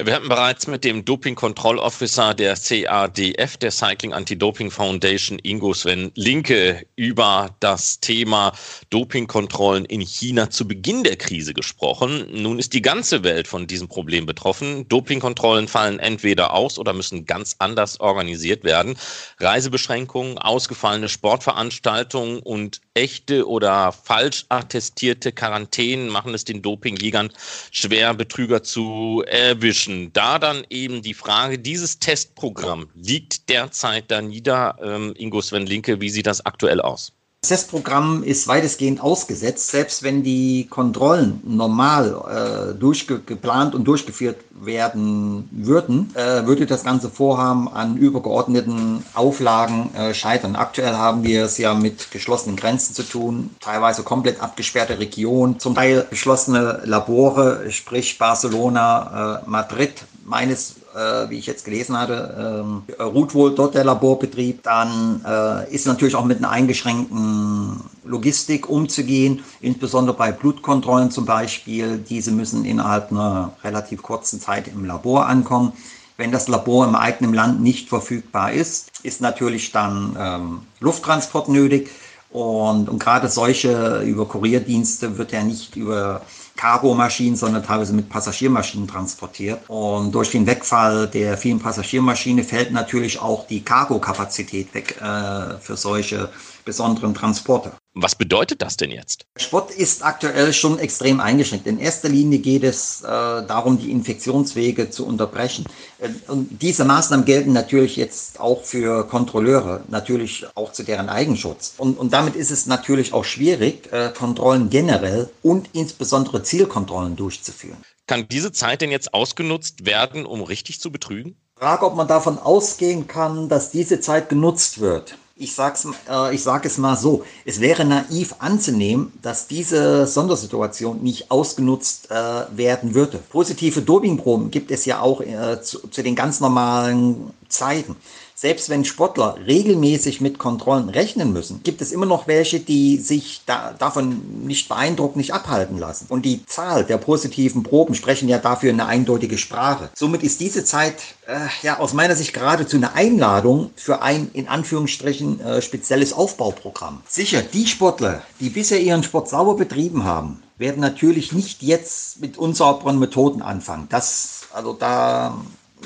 Wir 0.00 0.14
hatten 0.14 0.28
bereits 0.28 0.68
mit 0.68 0.84
dem 0.84 1.04
Doping-Kontroll-Officer 1.04 2.32
der 2.32 2.54
CADF, 2.54 3.56
der 3.56 3.72
Cycling 3.72 4.12
Anti-Doping 4.12 4.70
Foundation, 4.70 5.40
Ingo 5.42 5.74
Sven 5.74 6.12
Linke, 6.14 6.86
über 6.94 7.56
das 7.58 7.98
Thema 7.98 8.52
Dopingkontrollen 8.90 9.84
in 9.86 10.00
China 10.00 10.50
zu 10.50 10.68
Beginn 10.68 11.02
der 11.02 11.16
Krise 11.16 11.52
gesprochen. 11.52 12.28
Nun 12.30 12.60
ist 12.60 12.74
die 12.74 12.80
ganze 12.80 13.24
Welt 13.24 13.48
von 13.48 13.66
diesem 13.66 13.88
Problem 13.88 14.24
betroffen. 14.24 14.86
Dopingkontrollen 14.88 15.66
fallen 15.66 15.98
entweder 15.98 16.54
aus 16.54 16.78
oder 16.78 16.92
müssen 16.92 17.26
ganz 17.26 17.56
anders 17.58 17.98
organisiert 17.98 18.62
werden. 18.62 18.96
Reisebeschränkungen, 19.40 20.38
ausgefallene 20.38 21.08
Sportveranstaltungen 21.08 22.38
und 22.38 22.82
echte 22.94 23.48
oder 23.48 23.90
falsch 23.90 24.46
attestierte 24.48 25.32
Quarantänen 25.32 26.08
machen 26.08 26.34
es 26.34 26.44
den 26.44 26.62
Dopingjägern 26.62 27.30
schwer, 27.72 28.14
Betrüger 28.14 28.62
zu 28.62 29.24
erwischen. 29.26 29.87
Da 30.12 30.38
dann 30.38 30.64
eben 30.70 31.02
die 31.02 31.14
Frage, 31.14 31.58
dieses 31.58 31.98
Testprogramm 31.98 32.88
liegt 32.94 33.48
derzeit 33.48 34.10
da 34.10 34.20
nieder. 34.20 34.78
Ähm, 34.82 35.14
Ingo 35.16 35.40
Sven 35.40 35.66
Linke, 35.66 36.00
wie 36.00 36.10
sieht 36.10 36.26
das 36.26 36.44
aktuell 36.44 36.80
aus? 36.80 37.12
Das 37.42 37.50
Testprogramm 37.50 38.24
ist 38.24 38.48
weitestgehend 38.48 39.00
ausgesetzt. 39.00 39.70
Selbst 39.70 40.02
wenn 40.02 40.24
die 40.24 40.66
Kontrollen 40.68 41.40
normal 41.44 42.72
äh, 42.74 42.74
durchgeplant 42.74 43.76
und 43.76 43.84
durchgeführt 43.84 44.38
werden 44.50 45.48
würden, 45.52 46.12
äh, 46.16 46.46
würde 46.46 46.66
das 46.66 46.82
ganze 46.82 47.08
Vorhaben 47.08 47.68
an 47.68 47.96
übergeordneten 47.96 49.04
Auflagen 49.14 49.94
äh, 49.94 50.14
scheitern. 50.14 50.56
Aktuell 50.56 50.94
haben 50.94 51.22
wir 51.22 51.44
es 51.44 51.58
ja 51.58 51.74
mit 51.74 52.10
geschlossenen 52.10 52.56
Grenzen 52.56 52.92
zu 52.92 53.04
tun, 53.04 53.50
teilweise 53.60 54.02
komplett 54.02 54.42
abgesperrte 54.42 54.98
Regionen, 54.98 55.60
zum 55.60 55.76
Teil 55.76 56.08
geschlossene 56.10 56.82
Labore, 56.86 57.70
sprich 57.70 58.18
Barcelona, 58.18 59.42
äh, 59.44 59.48
Madrid. 59.48 59.92
Meines 60.24 60.74
äh, 60.94 61.30
wie 61.30 61.38
ich 61.38 61.46
jetzt 61.46 61.64
gelesen 61.64 61.98
hatte, 61.98 62.60
ähm, 62.60 62.82
ruht 62.98 63.34
wohl 63.34 63.54
dort 63.54 63.74
der 63.74 63.84
Laborbetrieb. 63.84 64.62
Dann 64.62 65.24
äh, 65.26 65.72
ist 65.72 65.86
natürlich 65.86 66.14
auch 66.14 66.24
mit 66.24 66.38
einer 66.38 66.50
eingeschränkten 66.50 67.80
Logistik 68.04 68.68
umzugehen, 68.68 69.42
insbesondere 69.60 70.16
bei 70.16 70.32
Blutkontrollen 70.32 71.10
zum 71.10 71.26
Beispiel. 71.26 71.98
Diese 71.98 72.32
müssen 72.32 72.64
innerhalb 72.64 73.10
einer 73.10 73.52
relativ 73.62 74.02
kurzen 74.02 74.40
Zeit 74.40 74.68
im 74.68 74.84
Labor 74.84 75.26
ankommen. 75.26 75.72
Wenn 76.16 76.32
das 76.32 76.48
Labor 76.48 76.86
im 76.86 76.96
eigenen 76.96 77.32
Land 77.32 77.62
nicht 77.62 77.88
verfügbar 77.88 78.52
ist, 78.52 78.90
ist 79.02 79.20
natürlich 79.20 79.70
dann 79.70 80.16
ähm, 80.18 80.60
Lufttransport 80.80 81.48
nötig. 81.48 81.90
Und, 82.30 82.88
und 82.88 82.98
gerade 82.98 83.28
solche 83.28 84.02
über 84.02 84.26
Kurierdienste 84.26 85.16
wird 85.16 85.32
ja 85.32 85.42
nicht 85.42 85.76
über 85.76 86.22
Cargo-Maschinen, 86.58 87.36
sondern 87.36 87.62
teilweise 87.62 87.94
mit 87.94 88.08
Passagiermaschinen 88.08 88.88
transportiert. 88.88 89.60
Und 89.68 90.12
durch 90.12 90.30
den 90.30 90.46
Wegfall 90.46 91.06
der 91.06 91.38
vielen 91.38 91.60
Passagiermaschinen 91.60 92.44
fällt 92.44 92.72
natürlich 92.72 93.18
auch 93.20 93.46
die 93.46 93.62
Cargo-Kapazität 93.62 94.74
weg 94.74 95.00
äh, 95.00 95.56
für 95.60 95.76
solche 95.76 96.28
besonderen 96.64 97.14
Transporte. 97.14 97.72
Was 98.00 98.14
bedeutet 98.14 98.62
das 98.62 98.76
denn 98.76 98.92
jetzt? 98.92 99.26
Sport 99.36 99.72
ist 99.72 100.04
aktuell 100.04 100.52
schon 100.52 100.78
extrem 100.78 101.18
eingeschränkt. 101.18 101.66
In 101.66 101.80
erster 101.80 102.08
Linie 102.08 102.38
geht 102.38 102.62
es 102.62 103.02
äh, 103.02 103.06
darum, 103.06 103.76
die 103.76 103.90
Infektionswege 103.90 104.88
zu 104.88 105.04
unterbrechen. 105.04 105.64
Äh, 105.98 106.10
und 106.30 106.62
diese 106.62 106.84
Maßnahmen 106.84 107.26
gelten 107.26 107.52
natürlich 107.52 107.96
jetzt 107.96 108.38
auch 108.38 108.62
für 108.62 109.04
Kontrolleure, 109.08 109.82
natürlich 109.88 110.46
auch 110.54 110.70
zu 110.70 110.84
deren 110.84 111.08
Eigenschutz. 111.08 111.74
Und, 111.76 111.98
und 111.98 112.12
damit 112.12 112.36
ist 112.36 112.52
es 112.52 112.66
natürlich 112.66 113.12
auch 113.12 113.24
schwierig, 113.24 113.92
äh, 113.92 114.12
Kontrollen 114.16 114.70
generell 114.70 115.28
und 115.42 115.70
insbesondere 115.72 116.44
Zielkontrollen 116.44 117.16
durchzuführen. 117.16 117.78
Kann 118.06 118.28
diese 118.28 118.52
Zeit 118.52 118.80
denn 118.80 118.92
jetzt 118.92 119.12
ausgenutzt 119.12 119.86
werden, 119.86 120.24
um 120.24 120.42
richtig 120.42 120.80
zu 120.80 120.92
betrügen? 120.92 121.36
Frage, 121.56 121.84
ob 121.84 121.96
man 121.96 122.06
davon 122.06 122.38
ausgehen 122.38 123.08
kann, 123.08 123.48
dass 123.48 123.72
diese 123.72 123.98
Zeit 123.98 124.28
genutzt 124.28 124.80
wird 124.80 125.16
ich 125.38 125.54
sag's, 125.54 125.86
äh, 126.10 126.34
ich 126.34 126.42
sage 126.42 126.66
es 126.66 126.78
mal 126.78 126.96
so, 126.96 127.24
es 127.44 127.60
wäre 127.60 127.84
naiv 127.84 128.34
anzunehmen, 128.40 129.12
dass 129.22 129.46
diese 129.46 130.06
Sondersituation 130.06 131.02
nicht 131.02 131.30
ausgenutzt 131.30 132.10
äh, 132.10 132.14
werden 132.50 132.94
würde. 132.94 133.18
Positive 133.30 133.82
Dopingproben 133.82 134.50
gibt 134.50 134.70
es 134.70 134.84
ja 134.84 135.00
auch 135.00 135.20
äh, 135.20 135.62
zu, 135.62 135.88
zu 135.88 136.02
den 136.02 136.16
ganz 136.16 136.40
normalen 136.40 137.32
Zeiten 137.48 137.96
selbst 138.40 138.68
wenn 138.68 138.84
Sportler 138.84 139.36
regelmäßig 139.48 140.20
mit 140.20 140.38
Kontrollen 140.38 140.90
rechnen 140.90 141.32
müssen, 141.32 141.60
gibt 141.64 141.82
es 141.82 141.90
immer 141.90 142.06
noch 142.06 142.28
welche, 142.28 142.60
die 142.60 142.98
sich 142.98 143.42
da, 143.46 143.74
davon 143.76 144.46
nicht 144.46 144.68
beeindruckt, 144.68 145.16
nicht 145.16 145.34
abhalten 145.34 145.76
lassen. 145.76 146.06
Und 146.08 146.24
die 146.24 146.46
Zahl 146.46 146.84
der 146.84 146.98
positiven 146.98 147.64
Proben 147.64 147.96
sprechen 147.96 148.28
ja 148.28 148.38
dafür 148.38 148.70
eine 148.70 148.86
eindeutige 148.86 149.38
Sprache. 149.38 149.90
Somit 149.96 150.22
ist 150.22 150.38
diese 150.38 150.64
Zeit 150.64 151.02
äh, 151.26 151.34
ja 151.62 151.80
aus 151.80 151.94
meiner 151.94 152.14
Sicht 152.14 152.32
geradezu 152.32 152.76
eine 152.76 152.94
Einladung 152.94 153.72
für 153.74 154.02
ein 154.02 154.30
in 154.34 154.46
Anführungsstrichen 154.46 155.40
äh, 155.40 155.60
spezielles 155.60 156.12
Aufbauprogramm. 156.12 157.02
Sicher, 157.08 157.42
die 157.42 157.66
Sportler, 157.66 158.22
die 158.38 158.50
bisher 158.50 158.80
ihren 158.80 159.02
Sport 159.02 159.28
sauber 159.28 159.56
betrieben 159.56 160.04
haben, 160.04 160.44
werden 160.58 160.80
natürlich 160.80 161.32
nicht 161.32 161.64
jetzt 161.64 162.20
mit 162.20 162.38
unsauberen 162.38 163.00
Methoden 163.00 163.42
anfangen. 163.42 163.88
Das, 163.90 164.42
also 164.52 164.74
da 164.74 165.36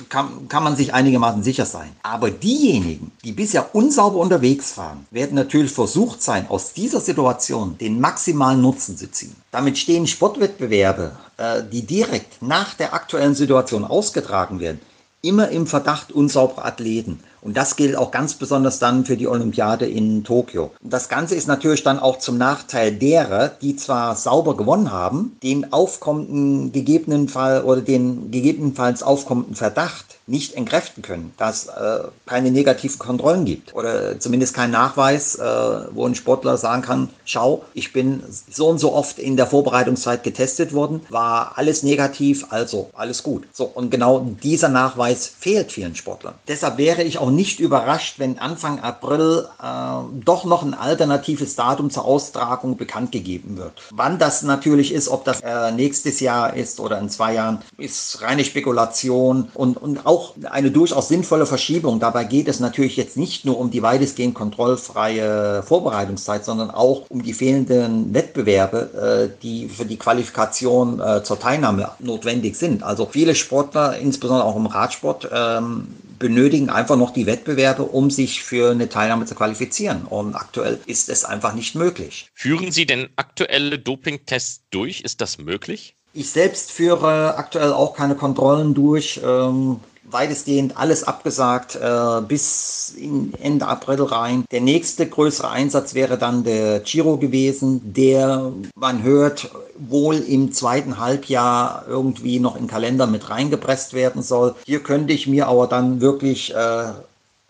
kann, 0.08 0.48
kann 0.48 0.64
man 0.64 0.76
sich 0.76 0.94
einigermaßen 0.94 1.42
sicher 1.42 1.66
sein. 1.66 1.90
Aber 2.02 2.30
diejenigen, 2.30 3.12
die 3.24 3.32
bisher 3.32 3.74
unsauber 3.74 4.18
unterwegs 4.18 4.76
waren, 4.76 5.06
werden 5.10 5.34
natürlich 5.34 5.72
versucht 5.72 6.22
sein, 6.22 6.46
aus 6.48 6.72
dieser 6.72 7.00
Situation 7.00 7.76
den 7.78 8.00
maximalen 8.00 8.60
Nutzen 8.60 8.96
zu 8.96 9.10
ziehen. 9.10 9.36
Damit 9.50 9.78
stehen 9.78 10.06
Sportwettbewerbe, 10.06 11.16
äh, 11.36 11.62
die 11.70 11.82
direkt 11.82 12.42
nach 12.42 12.74
der 12.74 12.94
aktuellen 12.94 13.34
Situation 13.34 13.84
ausgetragen 13.84 14.60
werden, 14.60 14.80
immer 15.22 15.48
im 15.50 15.66
Verdacht 15.66 16.12
unsauberer 16.12 16.64
Athleten. 16.64 17.20
Und 17.42 17.56
das 17.56 17.74
gilt 17.74 17.96
auch 17.96 18.12
ganz 18.12 18.34
besonders 18.34 18.78
dann 18.78 19.04
für 19.04 19.16
die 19.16 19.26
Olympiade 19.26 19.86
in 19.86 20.22
Tokio. 20.22 20.70
Das 20.80 21.08
Ganze 21.08 21.34
ist 21.34 21.48
natürlich 21.48 21.82
dann 21.82 21.98
auch 21.98 22.18
zum 22.18 22.38
Nachteil 22.38 22.92
derer, 22.92 23.48
die 23.48 23.74
zwar 23.74 24.14
sauber 24.14 24.56
gewonnen 24.56 24.92
haben, 24.92 25.36
den 25.42 25.72
aufkommenden 25.72 26.70
gegebenenfalls 26.70 27.64
oder 27.64 27.80
den 27.80 28.30
gegebenenfalls 28.30 29.02
aufkommenden 29.02 29.56
Verdacht 29.56 30.18
nicht 30.26 30.54
entkräften 30.54 31.02
können, 31.02 31.32
da 31.36 31.50
es 31.50 31.66
äh, 31.66 32.04
keine 32.26 32.50
negativen 32.50 32.98
Kontrollen 32.98 33.44
gibt 33.44 33.74
oder 33.74 34.18
zumindest 34.20 34.54
kein 34.54 34.70
Nachweis, 34.70 35.36
äh, 35.36 35.44
wo 35.90 36.06
ein 36.06 36.14
Sportler 36.14 36.56
sagen 36.56 36.82
kann, 36.82 37.08
schau, 37.24 37.64
ich 37.74 37.92
bin 37.92 38.22
so 38.50 38.68
und 38.68 38.78
so 38.78 38.92
oft 38.92 39.18
in 39.18 39.36
der 39.36 39.46
Vorbereitungszeit 39.46 40.22
getestet 40.22 40.72
worden, 40.72 41.00
war 41.08 41.52
alles 41.56 41.82
negativ, 41.82 42.46
also 42.50 42.90
alles 42.94 43.22
gut. 43.22 43.44
So, 43.52 43.64
und 43.64 43.90
genau 43.90 44.20
dieser 44.42 44.68
Nachweis 44.68 45.26
fehlt 45.26 45.72
vielen 45.72 45.96
Sportlern. 45.96 46.34
Deshalb 46.46 46.78
wäre 46.78 47.02
ich 47.02 47.18
auch 47.18 47.30
nicht 47.30 47.58
überrascht, 47.60 48.18
wenn 48.18 48.38
Anfang 48.38 48.80
April 48.80 49.48
äh, 49.60 50.22
doch 50.24 50.44
noch 50.44 50.62
ein 50.62 50.74
alternatives 50.74 51.56
Datum 51.56 51.90
zur 51.90 52.04
Austragung 52.04 52.76
bekannt 52.76 53.12
gegeben 53.12 53.56
wird. 53.56 53.72
Wann 53.90 54.18
das 54.18 54.42
natürlich 54.42 54.92
ist, 54.92 55.08
ob 55.08 55.24
das 55.24 55.40
äh, 55.40 55.72
nächstes 55.72 56.20
Jahr 56.20 56.54
ist 56.54 56.78
oder 56.78 56.98
in 56.98 57.10
zwei 57.10 57.34
Jahren, 57.34 57.62
ist 57.76 58.22
reine 58.22 58.44
Spekulation 58.44 59.50
und, 59.54 59.76
und 59.76 60.06
auch 60.06 60.11
eine 60.50 60.70
durchaus 60.70 61.08
sinnvolle 61.08 61.46
Verschiebung. 61.46 62.00
Dabei 62.00 62.24
geht 62.24 62.48
es 62.48 62.60
natürlich 62.60 62.96
jetzt 62.96 63.16
nicht 63.16 63.44
nur 63.44 63.58
um 63.58 63.70
die 63.70 63.82
weitestgehend 63.82 64.34
kontrollfreie 64.34 65.62
Vorbereitungszeit, 65.62 66.44
sondern 66.44 66.70
auch 66.70 67.04
um 67.08 67.22
die 67.22 67.32
fehlenden 67.32 68.14
Wettbewerbe, 68.14 69.30
äh, 69.32 69.42
die 69.42 69.68
für 69.68 69.84
die 69.84 69.98
Qualifikation 69.98 71.00
äh, 71.00 71.22
zur 71.22 71.38
Teilnahme 71.38 71.90
notwendig 71.98 72.56
sind. 72.56 72.82
Also 72.82 73.08
viele 73.10 73.34
Sportler, 73.34 73.98
insbesondere 73.98 74.46
auch 74.46 74.56
im 74.56 74.66
Radsport, 74.66 75.28
ähm, 75.32 75.88
benötigen 76.22 76.70
einfach 76.70 76.96
noch 76.96 77.10
die 77.10 77.26
Wettbewerbe, 77.26 77.82
um 77.82 78.10
sich 78.10 78.42
für 78.44 78.70
eine 78.70 78.88
Teilnahme 78.88 79.26
zu 79.26 79.34
qualifizieren. 79.34 80.04
Und 80.04 80.36
aktuell 80.36 80.78
ist 80.86 81.08
es 81.08 81.24
einfach 81.24 81.52
nicht 81.52 81.74
möglich. 81.74 82.30
Führen 82.32 82.70
Sie 82.70 82.86
denn 82.86 83.08
aktuelle 83.16 83.78
Dopingtests 83.78 84.62
durch? 84.70 85.00
Ist 85.00 85.20
das 85.20 85.38
möglich? 85.38 85.96
Ich 86.14 86.30
selbst 86.30 86.70
führe 86.70 87.36
aktuell 87.36 87.72
auch 87.72 87.94
keine 87.96 88.14
Kontrollen 88.14 88.74
durch. 88.74 89.20
Ähm, 89.24 89.80
weitestgehend 90.12 90.76
alles 90.76 91.04
abgesagt 91.04 91.76
äh, 91.76 92.20
bis 92.26 92.94
Ende 93.40 93.66
April 93.66 94.02
rein. 94.02 94.44
Der 94.50 94.60
nächste 94.60 95.06
größere 95.06 95.50
Einsatz 95.50 95.94
wäre 95.94 96.18
dann 96.18 96.44
der 96.44 96.80
Giro 96.80 97.16
gewesen, 97.16 97.80
der, 97.94 98.52
man 98.74 99.02
hört, 99.02 99.50
wohl 99.78 100.16
im 100.16 100.52
zweiten 100.52 100.98
Halbjahr 100.98 101.84
irgendwie 101.88 102.38
noch 102.38 102.56
in 102.56 102.66
Kalender 102.66 103.06
mit 103.06 103.30
reingepresst 103.30 103.94
werden 103.94 104.22
soll. 104.22 104.54
Hier 104.64 104.82
könnte 104.82 105.12
ich 105.12 105.26
mir 105.26 105.48
aber 105.48 105.66
dann 105.66 106.00
wirklich 106.00 106.54
äh, 106.54 106.84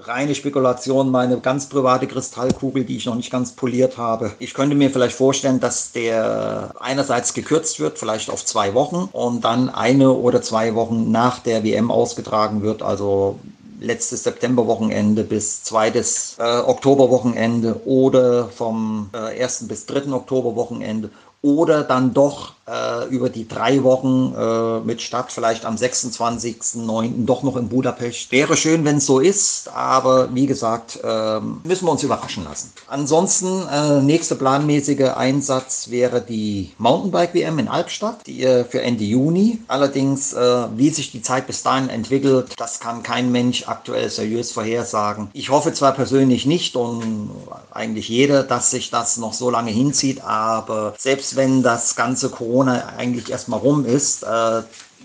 reine 0.07 0.35
Spekulation, 0.35 1.11
meine 1.11 1.39
ganz 1.39 1.67
private 1.69 2.07
Kristallkugel, 2.07 2.85
die 2.85 2.97
ich 2.97 3.07
noch 3.07 3.15
nicht 3.15 3.31
ganz 3.31 3.53
poliert 3.53 3.99
habe. 3.99 4.33
Ich 4.39 4.55
könnte 4.55 4.75
mir 4.75 4.91
vielleicht 4.91 5.17
vorstellen, 5.17 5.61
dass 5.61 5.93
der 5.93 6.75
einerseits 6.81 7.35
gekürzt 7.35 7.81
wird, 7.81 7.99
vielleicht 7.99 8.31
auf 8.31 8.45
zwei 8.45 8.75
Wochen 8.75 9.09
und 9.13 9.45
dann 9.45 9.69
eine 9.69 10.13
oder 10.13 10.43
zwei 10.43 10.75
Wochen 10.75 11.11
nach 11.11 11.39
der 11.39 11.65
WM 11.65 11.91
ausgetragen 11.91 12.63
wird, 12.63 12.83
also 12.83 13.39
letztes 13.81 14.23
Septemberwochenende 14.23 15.25
bis 15.25 15.65
zweites 15.65 16.37
äh, 16.39 16.61
Oktoberwochenende 16.61 17.81
oder 17.85 18.49
vom 18.49 19.11
äh, 19.13 19.43
1. 19.43 19.67
bis 19.69 19.87
3. 19.87 20.13
Oktoberwochenende 20.13 21.11
oder 21.43 21.83
dann 21.83 22.15
doch 22.15 22.55
äh, 22.67 23.09
über 23.09 23.29
die 23.29 23.49
drei 23.49 23.83
Wochen 23.83 24.35
äh, 24.37 24.81
mit 24.81 25.03
Start 25.03 25.33
vielleicht 25.33 25.65
am 25.65 25.77
26.09. 25.77 27.27
doch 27.27 27.43
noch 27.43 27.57
in 27.57 27.69
Budapest. 27.69 28.31
Wäre 28.31 28.57
schön, 28.57 28.85
wenn 28.85 28.99
es 28.99 29.07
so 29.07 29.19
ist, 29.19 29.69
aber 29.75 30.35
wie 30.35 30.47
gesagt, 30.47 31.01
äh, 31.03 31.41
müssen 31.41 31.87
wir 31.87 31.93
uns 31.93 32.03
überraschen 32.03 32.45
lassen. 32.45 32.73
Ansonsten, 32.89 33.67
äh, 33.69 34.01
nächster 34.01 34.37
planmäßige 34.37 35.11
Einsatz 35.17 35.91
wäre 35.91 36.21
die 36.21 36.73
Mountainbike-WM 36.79 37.59
in 37.59 37.69
Albstadt, 37.69 38.27
die 38.27 38.45
äh, 38.45 38.65
für 38.65 38.83
Ende 38.83 39.05
Juni. 39.05 39.59
Allerdings, 39.69 40.33
äh, 40.33 40.67
wie 40.77 40.91
sich 40.91 41.11
die 41.11 41.23
Zeit 41.23 41.47
bis 41.47 41.63
dahin 41.63 41.89
entwickelt, 41.89 42.55
das 42.57 42.81
kann 42.81 43.03
kein 43.03 43.33
Mensch 43.33 43.69
aktuell 43.69 44.09
seriös 44.09 44.53
vorhersagen. 44.53 45.29
Ich 45.33 45.51
hoffe 45.51 45.73
zwar 45.73 45.93
persönlich 45.93 46.47
nicht 46.47 46.77
und 46.77 47.31
eigentlich 47.73 48.09
jeder, 48.09 48.43
dass 48.43 48.71
sich 48.71 48.91
das 48.91 49.17
noch 49.17 49.33
so 49.33 49.51
lange 49.51 49.71
hinzieht, 49.71 50.23
aber 50.23 50.95
selbst 50.99 51.37
wenn 51.37 51.63
das 51.63 51.97
ganze 51.97 52.29
Corona 52.29 52.52
eigentlich 52.61 53.31
erstmal 53.31 53.61
rum 53.61 53.85
ist, 53.85 54.23
äh, 54.23 54.63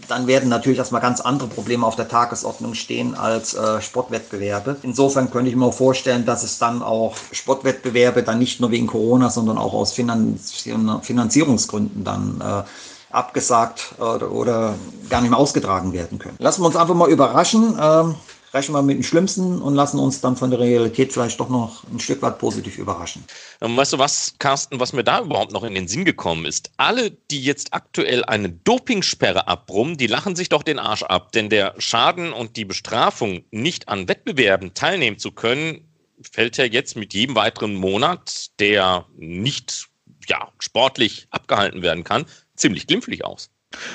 dann 0.08 0.28
werden 0.28 0.48
natürlich 0.50 0.78
erstmal 0.78 1.02
ganz 1.02 1.20
andere 1.22 1.50
Probleme 1.50 1.84
auf 1.86 1.96
der 1.96 2.08
Tagesordnung 2.08 2.76
stehen 2.76 3.16
als 3.16 3.56
äh, 3.56 3.82
Sportwettbewerbe. 3.82 4.78
Insofern 4.84 5.32
könnte 5.32 5.50
ich 5.50 5.56
mir 5.56 5.72
vorstellen, 5.72 6.26
dass 6.26 6.44
es 6.44 6.60
dann 6.60 6.84
auch 6.84 7.16
Sportwettbewerbe 7.32 8.24
dann 8.24 8.40
nicht 8.40 8.60
nur 8.60 8.72
wegen 8.72 8.88
Corona, 8.88 9.30
sondern 9.30 9.58
auch 9.58 9.74
aus 9.74 9.94
Finanzierungsgründen 9.94 12.04
dann 12.04 12.42
äh, 12.42 12.64
abgesagt 13.10 13.96
oder, 13.98 14.30
oder, 14.32 14.76
gar 15.10 15.22
nicht 15.22 15.30
mehr 15.30 15.40
ausgetragen 15.40 15.94
werden 15.94 16.20
können. 16.20 16.36
Lassen 16.40 16.62
wir 16.62 16.68
uns 16.68 16.76
einfach 16.76 16.94
mal 16.94 17.10
überraschen. 17.10 17.80
Ähm, 17.82 18.16
rechnen 18.58 18.76
wir 18.76 18.82
mit 18.82 18.98
dem 18.98 19.04
Schlimmsten 19.04 19.62
und 19.62 19.76
lassen 19.76 20.00
uns 20.00 20.20
dann 20.20 20.36
von 20.36 20.50
der 20.50 20.60
Realität 20.60 21.14
vielleicht 21.14 21.40
doch 21.40 21.50
noch 21.50 21.84
ein 21.92 22.00
Stück 22.00 22.22
weit 22.22 22.40
positiv 22.40 22.78
überraschen. 22.78 23.24
Und 23.60 23.78
weißt 23.78 23.94
du 23.94 24.00
was, 24.00 24.34
Carsten, 24.40 24.80
was 24.80 24.94
mir 24.94 25.04
da 25.04 25.22
überhaupt 25.22 25.52
noch 25.52 25.64
in 25.64 25.76
den 25.76 25.88
Sinn 25.88 26.06
gekommen 26.06 26.46
ist? 26.46 26.72
Alle, 26.78 27.12
die 27.12 27.42
jetzt 27.42 27.74
aktuell 27.74 28.26
eine 28.26 28.50
Dopingsperre 28.50 29.48
abbrummen, 29.48 29.98
die 29.98 30.08
lachen 30.08 30.36
sich 30.36 30.50
doch 30.50 30.64
den 30.64 30.80
Arsch 30.80 31.04
ab, 31.04 31.32
denn 31.32 31.50
der 31.50 31.76
Schaden 31.78 32.34
und 32.34 32.58
die 32.58 32.66
Bestrafung, 32.66 33.44
nicht 33.52 33.88
an 33.88 34.08
Wettbewerben 34.08 34.74
teilnehmen 34.74 35.20
zu 35.20 35.32
können, 35.32 35.88
fällt 36.22 36.58
ja 36.58 36.66
jetzt 36.66 36.96
mit 36.96 37.14
jedem 37.14 37.36
weiteren 37.36 37.76
Monat, 37.76 38.50
der 38.60 39.06
nicht 39.16 39.88
ja, 40.28 40.50
sportlich 40.60 41.28
abgehalten 41.30 41.82
werden 41.82 42.04
kann, 42.04 42.26
ziemlich 42.56 42.88
glimpflich 42.88 43.24
aus. 43.24 43.50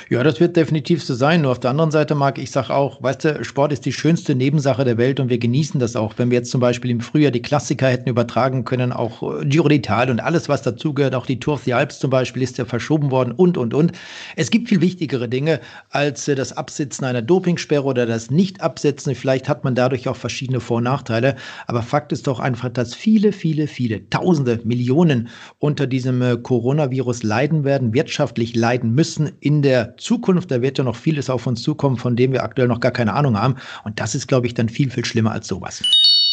Ja, 0.07 0.21
das 0.21 0.39
wird 0.39 0.55
definitiv 0.55 1.03
so 1.03 1.15
sein. 1.15 1.41
Nur 1.41 1.51
auf 1.51 1.59
der 1.59 1.71
anderen 1.71 1.89
Seite, 1.89 2.13
Marc, 2.13 2.37
ich 2.37 2.51
sage 2.51 2.71
auch, 2.71 3.01
weißt 3.01 3.23
du, 3.25 3.43
Sport 3.43 3.73
ist 3.73 3.85
die 3.85 3.91
schönste 3.91 4.35
Nebensache 4.35 4.85
der 4.85 4.99
Welt 4.99 5.19
und 5.19 5.29
wir 5.29 5.39
genießen 5.39 5.79
das 5.79 5.95
auch. 5.95 6.13
Wenn 6.17 6.29
wir 6.29 6.37
jetzt 6.37 6.51
zum 6.51 6.61
Beispiel 6.61 6.91
im 6.91 6.99
Frühjahr 6.99 7.31
die 7.31 7.41
Klassiker 7.41 7.87
hätten 7.87 8.07
übertragen 8.07 8.65
können, 8.65 8.91
auch 8.91 9.41
äh, 9.41 9.45
Giro 9.45 9.67
d'Italia 9.67 10.11
und 10.11 10.19
alles, 10.19 10.47
was 10.47 10.61
dazugehört, 10.61 11.15
auch 11.15 11.25
die 11.25 11.39
Tour 11.39 11.55
of 11.55 11.63
the 11.63 11.73
Alps 11.73 11.97
zum 11.97 12.11
Beispiel 12.11 12.43
ist 12.43 12.59
ja 12.59 12.65
verschoben 12.65 13.09
worden 13.09 13.31
und, 13.31 13.57
und, 13.57 13.73
und. 13.73 13.93
Es 14.35 14.51
gibt 14.51 14.69
viel 14.69 14.79
wichtigere 14.81 15.27
Dinge 15.27 15.59
als 15.89 16.27
äh, 16.27 16.35
das 16.35 16.55
Absitzen 16.55 17.05
einer 17.05 17.23
Dopingsperre 17.23 17.83
oder 17.83 18.05
das 18.05 18.29
Nicht-Absetzen. 18.29 19.15
Vielleicht 19.15 19.49
hat 19.49 19.63
man 19.63 19.73
dadurch 19.73 20.07
auch 20.07 20.17
verschiedene 20.17 20.59
Vor- 20.59 20.77
und 20.77 20.83
Nachteile. 20.83 21.35
Aber 21.65 21.81
Fakt 21.81 22.11
ist 22.11 22.27
doch 22.27 22.39
einfach, 22.39 22.69
dass 22.69 22.93
viele, 22.93 23.31
viele, 23.31 23.65
viele, 23.65 24.07
Tausende, 24.11 24.59
Millionen 24.63 25.29
unter 25.57 25.87
diesem 25.87 26.21
äh, 26.21 26.37
Coronavirus 26.37 27.23
leiden 27.23 27.63
werden, 27.63 27.95
wirtschaftlich 27.95 28.55
leiden 28.55 28.93
müssen 28.93 29.31
in 29.39 29.62
der 29.63 29.97
Zukunft, 29.97 30.51
da 30.51 30.61
wird 30.61 30.77
ja 30.77 30.83
noch 30.83 30.95
vieles 30.95 31.29
auf 31.29 31.47
uns 31.47 31.63
zukommen, 31.63 31.97
von 31.97 32.15
dem 32.15 32.31
wir 32.31 32.43
aktuell 32.43 32.67
noch 32.67 32.79
gar 32.79 32.91
keine 32.91 33.13
Ahnung 33.13 33.37
haben. 33.37 33.55
Und 33.83 33.99
das 33.99 34.15
ist, 34.15 34.27
glaube 34.27 34.47
ich, 34.47 34.53
dann 34.53 34.69
viel, 34.69 34.91
viel 34.91 35.05
schlimmer 35.05 35.31
als 35.31 35.47
sowas. 35.47 35.81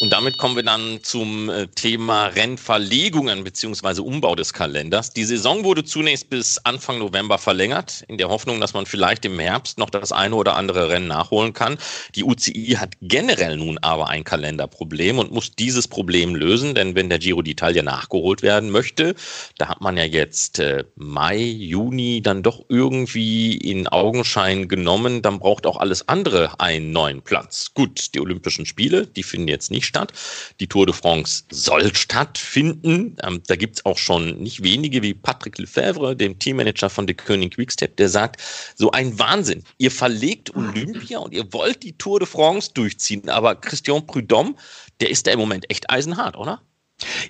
Und 0.01 0.13
damit 0.13 0.39
kommen 0.39 0.55
wir 0.55 0.63
dann 0.63 1.03
zum 1.03 1.47
äh, 1.51 1.67
Thema 1.67 2.25
Rennverlegungen 2.25 3.43
bzw. 3.43 4.01
Umbau 4.01 4.33
des 4.33 4.51
Kalenders. 4.51 5.13
Die 5.13 5.25
Saison 5.25 5.63
wurde 5.63 5.83
zunächst 5.83 6.27
bis 6.27 6.57
Anfang 6.57 6.97
November 6.97 7.37
verlängert, 7.37 8.03
in 8.07 8.17
der 8.17 8.29
Hoffnung, 8.29 8.59
dass 8.59 8.73
man 8.73 8.87
vielleicht 8.87 9.25
im 9.25 9.37
Herbst 9.37 9.77
noch 9.77 9.91
das 9.91 10.11
eine 10.11 10.33
oder 10.33 10.55
andere 10.55 10.89
Rennen 10.89 11.07
nachholen 11.07 11.53
kann. 11.53 11.77
Die 12.15 12.23
UCI 12.23 12.77
hat 12.79 12.95
generell 13.03 13.57
nun 13.57 13.77
aber 13.77 14.09
ein 14.09 14.23
Kalenderproblem 14.23 15.19
und 15.19 15.33
muss 15.33 15.51
dieses 15.55 15.87
Problem 15.87 16.33
lösen, 16.33 16.73
denn 16.73 16.95
wenn 16.95 17.09
der 17.09 17.19
Giro 17.19 17.41
d'Italia 17.41 17.83
nachgeholt 17.83 18.41
werden 18.41 18.71
möchte, 18.71 19.13
da 19.59 19.67
hat 19.67 19.81
man 19.81 19.97
ja 19.97 20.05
jetzt 20.05 20.57
äh, 20.57 20.83
Mai, 20.95 21.37
Juni 21.37 22.23
dann 22.23 22.41
doch 22.41 22.65
irgendwie 22.69 23.55
in 23.55 23.87
Augenschein 23.87 24.67
genommen, 24.67 25.21
dann 25.21 25.37
braucht 25.37 25.67
auch 25.67 25.77
alles 25.77 26.07
andere 26.07 26.59
einen 26.59 26.91
neuen 26.91 27.21
Platz. 27.21 27.75
Gut, 27.75 28.15
die 28.15 28.19
Olympischen 28.19 28.65
Spiele, 28.65 29.05
die 29.05 29.21
finden 29.21 29.47
jetzt 29.47 29.69
nicht 29.69 29.90
statt. 29.91 30.13
Die 30.59 30.67
Tour 30.67 30.85
de 30.85 30.95
France 30.95 31.43
soll 31.51 31.93
stattfinden. 31.93 33.17
Ähm, 33.23 33.41
da 33.47 33.55
gibt 33.55 33.77
es 33.77 33.85
auch 33.85 33.97
schon 33.97 34.39
nicht 34.41 34.63
wenige 34.63 35.03
wie 35.03 35.13
Patrick 35.13 35.57
Lefebvre, 35.57 36.15
dem 36.15 36.39
Teammanager 36.39 36.89
von 36.89 37.05
De 37.07 37.15
König 37.15 37.55
Quickstep, 37.55 37.97
der 37.97 38.09
sagt, 38.09 38.41
so 38.75 38.91
ein 38.91 39.19
Wahnsinn. 39.19 39.63
Ihr 39.77 39.91
verlegt 39.91 40.55
Olympia 40.55 41.19
und 41.19 41.33
ihr 41.33 41.51
wollt 41.53 41.83
die 41.83 41.97
Tour 41.97 42.19
de 42.19 42.27
France 42.27 42.71
durchziehen, 42.73 43.29
aber 43.29 43.55
Christian 43.55 44.05
Prudhomme, 44.07 44.55
der 45.01 45.09
ist 45.09 45.27
da 45.27 45.31
im 45.31 45.39
Moment 45.39 45.69
echt 45.69 45.89
eisenhart, 45.89 46.37
oder? 46.37 46.61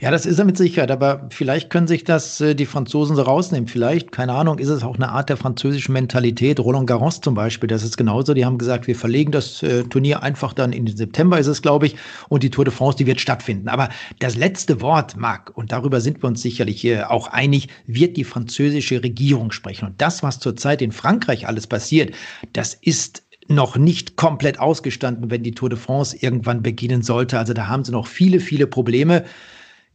Ja, 0.02 0.12
das 0.12 0.26
ist 0.26 0.40
er 0.40 0.46
mit 0.46 0.58
Sicherheit, 0.58 0.92
aber 0.92 1.28
vielleicht 1.30 1.70
können 1.70 1.88
sich 1.88 2.04
das 2.04 2.42
äh, 2.42 2.56
die 2.56 2.66
Franzosen 2.66 3.16
so 3.16 3.22
rausnehmen. 3.22 3.68
Vielleicht, 3.68 4.12
keine 4.12 4.34
Ahnung, 4.34 4.60
ist 4.60 4.70
es 4.70 4.84
auch 4.84 4.96
eine 4.96 5.10
Art 5.10 5.30
der 5.30 5.38
französischen 5.38 5.94
Mentalität. 5.94 6.60
Roland 6.60 6.88
Garros 6.88 7.22
zum 7.22 7.36
Beispiel, 7.36 7.68
das 7.68 7.84
ist 7.84 7.98
genauso. 7.98 8.34
Die 8.34 8.46
haben 8.46 8.58
gesagt, 8.58 8.88
wir 8.88 8.96
verlegen 8.96 9.32
das 9.32 9.64
äh, 9.64 9.84
Turnier 9.84 10.24
einfach 10.24 10.54
dann 10.54 10.74
in 10.74 10.86
den 10.86 10.98
September, 10.98 11.40
ist 11.40 11.48
es, 11.48 11.62
glaube 11.62 11.88
ich, 11.88 11.96
und 12.30 12.44
die 12.44 12.50
Tour 12.50 12.66
de 12.66 12.74
France, 12.74 12.98
die 12.98 13.06
wird 13.06 13.22
stattfinden. 13.22 13.70
Aber 13.70 13.90
das 14.20 14.36
letzte 14.36 14.82
Wort, 14.82 15.16
Marc, 15.16 15.52
und 15.56 15.72
darüber 15.72 16.02
sind 16.02 16.22
wir 16.22 16.28
uns 16.28 16.42
sicherlich 16.42 16.84
äh, 16.86 17.04
auch 17.04 17.28
einig, 17.28 17.68
wird 17.86 18.18
die 18.18 18.24
französische 18.24 19.04
Regierung 19.04 19.52
sprechen. 19.52 19.86
Und 19.86 20.02
das, 20.02 20.24
was 20.24 20.40
zurzeit 20.40 20.82
in 20.82 20.92
Frankreich 20.92 21.48
alles 21.48 21.68
passiert, 21.68 22.14
das 22.54 22.74
ist 22.74 23.24
noch 23.48 23.78
nicht 23.78 24.16
komplett 24.16 24.60
ausgestanden, 24.60 25.30
wenn 25.30 25.44
die 25.44 25.52
Tour 25.52 25.70
de 25.70 25.78
France 25.78 26.18
irgendwann 26.20 26.62
beginnen 26.64 27.02
sollte. 27.02 27.38
Also 27.38 27.54
da 27.54 27.68
haben 27.68 27.84
sie 27.84 27.92
noch 27.92 28.08
viele, 28.08 28.40
viele 28.40 28.68
Probleme. 28.68 29.26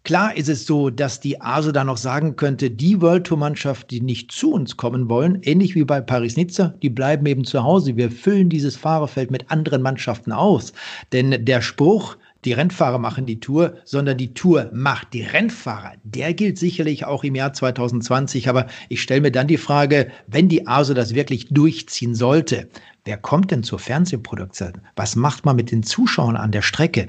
Klar 0.06 0.36
ist 0.36 0.48
es 0.48 0.66
so, 0.66 0.88
dass 0.88 1.18
die 1.18 1.40
ASO 1.40 1.72
da 1.72 1.82
noch 1.82 1.96
sagen 1.96 2.36
könnte, 2.36 2.70
die 2.70 3.00
World 3.00 3.26
Tour 3.26 3.38
Mannschaft, 3.38 3.90
die 3.90 4.00
nicht 4.00 4.30
zu 4.30 4.52
uns 4.52 4.76
kommen 4.76 5.08
wollen, 5.08 5.40
ähnlich 5.42 5.74
wie 5.74 5.82
bei 5.82 6.00
Paris-Nizza, 6.00 6.74
die 6.80 6.90
bleiben 6.90 7.26
eben 7.26 7.42
zu 7.42 7.64
Hause. 7.64 7.96
Wir 7.96 8.12
füllen 8.12 8.48
dieses 8.48 8.76
Fahrerfeld 8.76 9.32
mit 9.32 9.50
anderen 9.50 9.82
Mannschaften 9.82 10.30
aus. 10.30 10.72
Denn 11.10 11.44
der 11.44 11.60
Spruch, 11.60 12.16
die 12.44 12.52
Rennfahrer 12.52 13.00
machen 13.00 13.26
die 13.26 13.40
Tour, 13.40 13.78
sondern 13.84 14.16
die 14.16 14.32
Tour 14.32 14.70
macht 14.72 15.12
die 15.12 15.22
Rennfahrer. 15.22 15.94
Der 16.04 16.34
gilt 16.34 16.56
sicherlich 16.56 17.04
auch 17.04 17.24
im 17.24 17.34
Jahr 17.34 17.52
2020. 17.52 18.48
Aber 18.48 18.68
ich 18.88 19.02
stelle 19.02 19.22
mir 19.22 19.32
dann 19.32 19.48
die 19.48 19.56
Frage, 19.56 20.12
wenn 20.28 20.48
die 20.48 20.68
ASO 20.68 20.94
das 20.94 21.16
wirklich 21.16 21.48
durchziehen 21.48 22.14
sollte, 22.14 22.68
wer 23.04 23.16
kommt 23.16 23.50
denn 23.50 23.64
zur 23.64 23.80
Fernsehproduktion? 23.80 24.74
Was 24.94 25.16
macht 25.16 25.44
man 25.44 25.56
mit 25.56 25.72
den 25.72 25.82
Zuschauern 25.82 26.36
an 26.36 26.52
der 26.52 26.62
Strecke? 26.62 27.08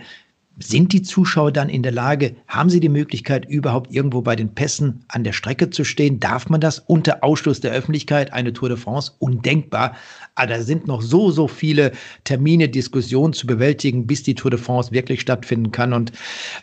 Sind 0.60 0.92
die 0.92 1.04
Zuschauer 1.04 1.52
dann 1.52 1.70
in 1.70 1.84
der 1.84 1.92
Lage, 1.92 2.36
haben 2.48 2.72
sie 2.72 2.80
die 2.80 2.90
Möglichkeit, 2.90 3.48
überhaupt 3.48 3.94
irgendwo 3.94 4.22
bei 4.22 4.36
den 4.36 4.56
Pässen 4.56 5.06
an 5.08 5.24
der 5.24 5.34
Strecke 5.34 5.70
zu 5.70 5.84
stehen? 5.84 6.20
Darf 6.20 6.50
man 6.50 6.60
das 6.60 6.80
unter 6.80 7.24
Ausschluss 7.24 7.60
der 7.60 7.74
Öffentlichkeit? 7.74 8.34
Eine 8.34 8.54
Tour 8.54 8.70
de 8.70 8.78
France? 8.78 9.12
Undenkbar. 9.20 9.96
Aber 10.34 10.48
da 10.48 10.62
sind 10.64 10.88
noch 10.88 11.04
so, 11.04 11.30
so 11.30 11.48
viele 11.48 11.92
Termine, 12.24 12.70
Diskussionen 12.70 13.34
zu 13.34 13.46
bewältigen, 13.46 14.08
bis 14.08 14.24
die 14.24 14.34
Tour 14.34 14.50
de 14.50 14.60
France 14.60 14.92
wirklich 14.92 15.22
stattfinden 15.22 15.72
kann. 15.72 15.94
Und 15.94 16.12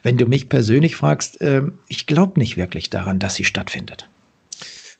wenn 0.03 0.17
du 0.17 0.27
mich 0.27 0.49
persönlich 0.49 0.97
fragst, 0.97 1.41
äh, 1.41 1.63
ich 1.87 2.07
glaube 2.07 2.41
nicht 2.41 2.57
wirklich 2.57 2.91
daran, 2.91 3.21
dass 3.21 3.37
sie 3.37 3.45
stattfindet. 3.45 4.09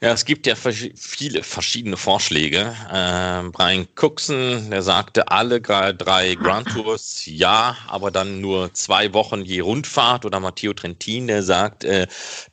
Ja, 0.01 0.13
es 0.13 0.25
gibt 0.25 0.47
ja 0.47 0.55
viele 0.57 1.43
verschiedene 1.43 1.97
Vorschläge. 1.97 2.75
Ähm, 2.93 3.53
Brian 3.53 3.87
Cookson, 3.97 4.71
der 4.71 4.83
sagte 4.83 5.29
alle 5.29 5.61
drei 5.61 6.35
Grand 6.35 6.69
Tours 6.69 7.23
ja, 7.27 7.77
aber 7.87 8.11
dann 8.11 8.41
nur 8.41 8.75
zwei 8.75 9.15
Wochen 9.15 9.43
je 9.43 9.61
Rundfahrt. 9.61 10.25
Oder 10.25 10.41
Matteo 10.41 10.75
Trentin, 10.75 11.29
der 11.29 11.43
sagt 11.43 11.85
äh, 11.85 12.07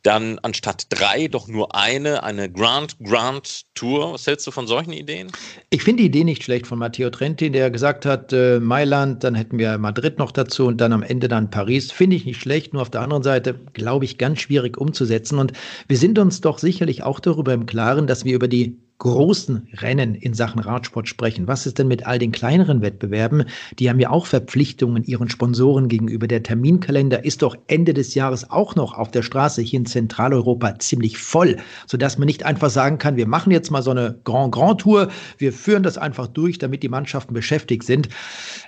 dann 0.03 0.39
anstatt 0.43 0.85
drei 0.89 1.27
doch 1.27 1.47
nur 1.47 1.75
eine, 1.75 2.23
eine 2.23 2.49
Grand 2.49 2.95
Grand 2.99 3.63
Tour. 3.73 4.13
Was 4.13 4.27
hältst 4.27 4.45
du 4.45 4.51
von 4.51 4.67
solchen 4.67 4.93
Ideen? 4.93 5.31
Ich 5.71 5.83
finde 5.83 6.03
die 6.03 6.07
Idee 6.07 6.23
nicht 6.23 6.43
schlecht 6.43 6.67
von 6.67 6.79
Matteo 6.79 7.09
Trentin, 7.09 7.53
der 7.53 7.71
gesagt 7.71 8.05
hat, 8.05 8.31
äh, 8.31 8.59
Mailand, 8.59 9.23
dann 9.23 9.35
hätten 9.35 9.57
wir 9.57 9.77
Madrid 9.77 10.19
noch 10.19 10.31
dazu 10.31 10.67
und 10.67 10.79
dann 10.79 10.93
am 10.93 11.03
Ende 11.03 11.27
dann 11.27 11.49
Paris. 11.49 11.91
Finde 11.91 12.15
ich 12.15 12.25
nicht 12.25 12.39
schlecht, 12.39 12.73
nur 12.73 12.83
auf 12.83 12.91
der 12.91 13.01
anderen 13.01 13.23
Seite 13.23 13.55
glaube 13.73 14.05
ich 14.05 14.17
ganz 14.17 14.39
schwierig 14.39 14.77
umzusetzen. 14.77 15.39
Und 15.39 15.53
wir 15.87 15.97
sind 15.97 16.19
uns 16.19 16.39
doch 16.39 16.59
sicherlich 16.59 17.03
auch 17.03 17.19
darüber 17.19 17.30
darüber 17.31 17.53
im 17.53 17.65
Klaren, 17.65 18.07
dass 18.07 18.25
wir 18.25 18.35
über 18.35 18.47
die 18.47 18.77
großen 19.01 19.67
Rennen 19.79 20.13
in 20.13 20.35
Sachen 20.35 20.59
Radsport 20.59 21.07
sprechen. 21.07 21.47
Was 21.47 21.65
ist 21.65 21.79
denn 21.79 21.87
mit 21.87 22.05
all 22.05 22.19
den 22.19 22.31
kleineren 22.31 22.83
Wettbewerben? 22.83 23.45
Die 23.79 23.89
haben 23.89 23.99
ja 23.99 24.11
auch 24.11 24.27
Verpflichtungen 24.27 25.03
ihren 25.03 25.27
Sponsoren 25.27 25.87
gegenüber. 25.87 26.27
Der 26.27 26.43
Terminkalender 26.43 27.25
ist 27.25 27.41
doch 27.41 27.55
Ende 27.65 27.95
des 27.95 28.13
Jahres 28.13 28.51
auch 28.51 28.75
noch 28.75 28.93
auf 28.93 29.09
der 29.09 29.23
Straße 29.23 29.63
hier 29.63 29.79
in 29.79 29.87
Zentraleuropa 29.87 30.77
ziemlich 30.77 31.17
voll, 31.17 31.57
sodass 31.87 32.19
man 32.19 32.27
nicht 32.27 32.45
einfach 32.45 32.69
sagen 32.69 32.99
kann, 32.99 33.17
wir 33.17 33.27
machen 33.27 33.49
jetzt 33.49 33.71
mal 33.71 33.81
so 33.81 33.89
eine 33.89 34.19
Grand 34.23 34.51
Grand 34.51 34.81
Tour, 34.81 35.09
wir 35.39 35.51
führen 35.51 35.81
das 35.81 35.97
einfach 35.97 36.27
durch, 36.27 36.59
damit 36.59 36.83
die 36.83 36.89
Mannschaften 36.89 37.33
beschäftigt 37.33 37.81
sind. 37.83 38.07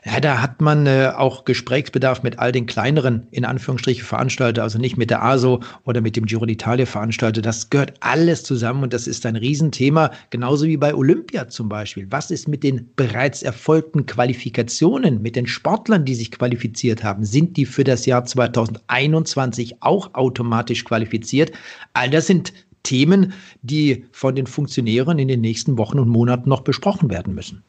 Ja, 0.05 0.19
da 0.19 0.41
hat 0.41 0.59
man 0.59 0.85
äh, 0.85 1.13
auch 1.15 1.45
Gesprächsbedarf 1.45 2.23
mit 2.23 2.37
all 2.37 2.51
den 2.51 2.65
kleineren, 2.65 3.25
in 3.31 3.45
Anführungsstrichen, 3.45 4.03
Veranstalter, 4.03 4.61
also 4.61 4.77
nicht 4.77 4.97
mit 4.97 5.09
der 5.09 5.23
ASO 5.23 5.61
oder 5.85 6.01
mit 6.01 6.17
dem 6.17 6.25
Giro 6.25 6.43
d'Italia 6.43 6.85
Veranstalter. 6.85 7.41
Das 7.41 7.69
gehört 7.69 7.93
alles 8.01 8.43
zusammen 8.43 8.83
und 8.83 8.91
das 8.91 9.07
ist 9.07 9.25
ein 9.25 9.37
Riesenthema. 9.37 10.11
Genauso 10.29 10.65
wie 10.65 10.75
bei 10.75 10.93
Olympia 10.93 11.47
zum 11.47 11.69
Beispiel. 11.69 12.05
Was 12.09 12.31
ist 12.31 12.49
mit 12.49 12.63
den 12.63 12.89
bereits 12.97 13.43
erfolgten 13.43 14.05
Qualifikationen, 14.05 15.21
mit 15.21 15.37
den 15.37 15.47
Sportlern, 15.47 16.03
die 16.03 16.15
sich 16.15 16.31
qualifiziert 16.31 17.01
haben? 17.01 17.23
Sind 17.23 17.55
die 17.55 17.65
für 17.65 17.85
das 17.85 18.05
Jahr 18.05 18.25
2021 18.25 19.81
auch 19.81 20.13
automatisch 20.15 20.83
qualifiziert? 20.83 21.53
All 21.93 22.09
das 22.09 22.27
sind 22.27 22.51
Themen, 22.83 23.31
die 23.61 24.05
von 24.11 24.35
den 24.35 24.47
Funktionären 24.47 25.17
in 25.17 25.29
den 25.29 25.39
nächsten 25.39 25.77
Wochen 25.77 25.97
und 25.97 26.09
Monaten 26.09 26.49
noch 26.49 26.61
besprochen 26.61 27.09
werden 27.09 27.33
müssen. 27.33 27.63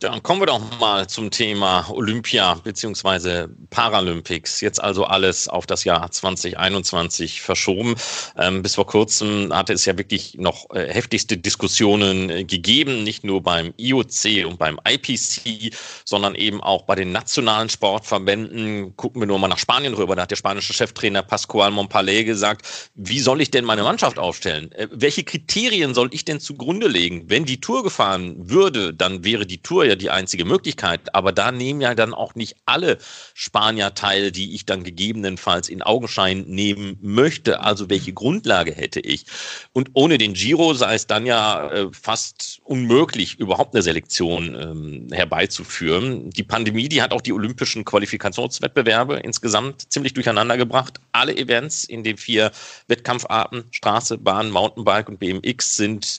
Dann 0.00 0.22
kommen 0.22 0.40
wir 0.40 0.46
doch 0.46 0.80
mal 0.80 1.06
zum 1.10 1.30
Thema 1.30 1.86
Olympia 1.90 2.54
bzw. 2.54 3.48
Paralympics. 3.68 4.62
Jetzt 4.62 4.82
also 4.82 5.04
alles 5.04 5.46
auf 5.46 5.66
das 5.66 5.84
Jahr 5.84 6.10
2021 6.10 7.42
verschoben. 7.42 7.94
Ähm, 8.38 8.62
bis 8.62 8.76
vor 8.76 8.86
kurzem 8.86 9.54
hatte 9.54 9.74
es 9.74 9.84
ja 9.84 9.98
wirklich 9.98 10.38
noch 10.38 10.70
äh, 10.70 10.90
heftigste 10.90 11.36
Diskussionen 11.36 12.30
äh, 12.30 12.44
gegeben, 12.44 13.04
nicht 13.04 13.24
nur 13.24 13.42
beim 13.42 13.74
IOC 13.76 14.46
und 14.46 14.58
beim 14.58 14.80
IPC, 14.88 15.74
sondern 16.06 16.34
eben 16.34 16.62
auch 16.62 16.84
bei 16.84 16.94
den 16.94 17.12
nationalen 17.12 17.68
Sportverbänden. 17.68 18.96
Gucken 18.96 19.20
wir 19.20 19.26
nur 19.26 19.38
mal 19.38 19.48
nach 19.48 19.58
Spanien 19.58 19.92
rüber. 19.92 20.16
Da 20.16 20.22
hat 20.22 20.30
der 20.30 20.36
spanische 20.36 20.72
Cheftrainer 20.72 21.22
Pascual 21.22 21.72
Montpalais 21.72 22.24
gesagt, 22.24 22.66
wie 22.94 23.20
soll 23.20 23.42
ich 23.42 23.50
denn 23.50 23.66
meine 23.66 23.82
Mannschaft 23.82 24.18
aufstellen? 24.18 24.72
Äh, 24.72 24.88
welche 24.92 25.24
Kriterien 25.24 25.92
soll 25.92 26.08
ich 26.12 26.24
denn 26.24 26.40
zugrunde 26.40 26.88
legen? 26.88 27.24
Wenn 27.26 27.44
die 27.44 27.60
Tour 27.60 27.82
gefahren 27.82 28.34
würde, 28.38 28.94
dann 28.94 29.24
wäre 29.24 29.44
die 29.44 29.60
Tour 29.60 29.89
ja 29.90 29.96
die 29.96 30.10
einzige 30.10 30.44
Möglichkeit. 30.44 31.14
Aber 31.14 31.32
da 31.32 31.52
nehmen 31.52 31.80
ja 31.80 31.94
dann 31.94 32.14
auch 32.14 32.34
nicht 32.34 32.56
alle 32.64 32.98
Spanier 33.34 33.94
teil, 33.94 34.32
die 34.32 34.54
ich 34.54 34.64
dann 34.64 34.84
gegebenenfalls 34.84 35.68
in 35.68 35.82
Augenschein 35.82 36.44
nehmen 36.46 36.98
möchte. 37.02 37.60
Also 37.60 37.90
welche 37.90 38.12
Grundlage 38.12 38.72
hätte 38.72 39.00
ich? 39.00 39.26
Und 39.72 39.90
ohne 39.92 40.16
den 40.18 40.34
Giro 40.34 40.72
sei 40.74 40.94
es 40.94 41.06
dann 41.06 41.26
ja 41.26 41.70
äh, 41.70 41.88
fast 41.92 42.60
unmöglich, 42.64 43.38
überhaupt 43.38 43.74
eine 43.74 43.82
Selektion 43.82 44.54
ähm, 44.54 45.08
herbeizuführen. 45.12 46.30
Die 46.30 46.42
Pandemie, 46.42 46.88
die 46.88 47.02
hat 47.02 47.12
auch 47.12 47.20
die 47.20 47.32
olympischen 47.32 47.84
Qualifikationswettbewerbe 47.84 49.16
insgesamt 49.16 49.92
ziemlich 49.92 50.14
durcheinander 50.14 50.56
gebracht. 50.56 51.00
Alle 51.12 51.36
Events 51.36 51.84
in 51.84 52.04
den 52.04 52.16
vier 52.16 52.52
Wettkampfarten, 52.88 53.64
Straße, 53.70 54.18
Bahn, 54.18 54.50
Mountainbike 54.50 55.08
und 55.08 55.18
BMX 55.18 55.76
sind 55.76 56.18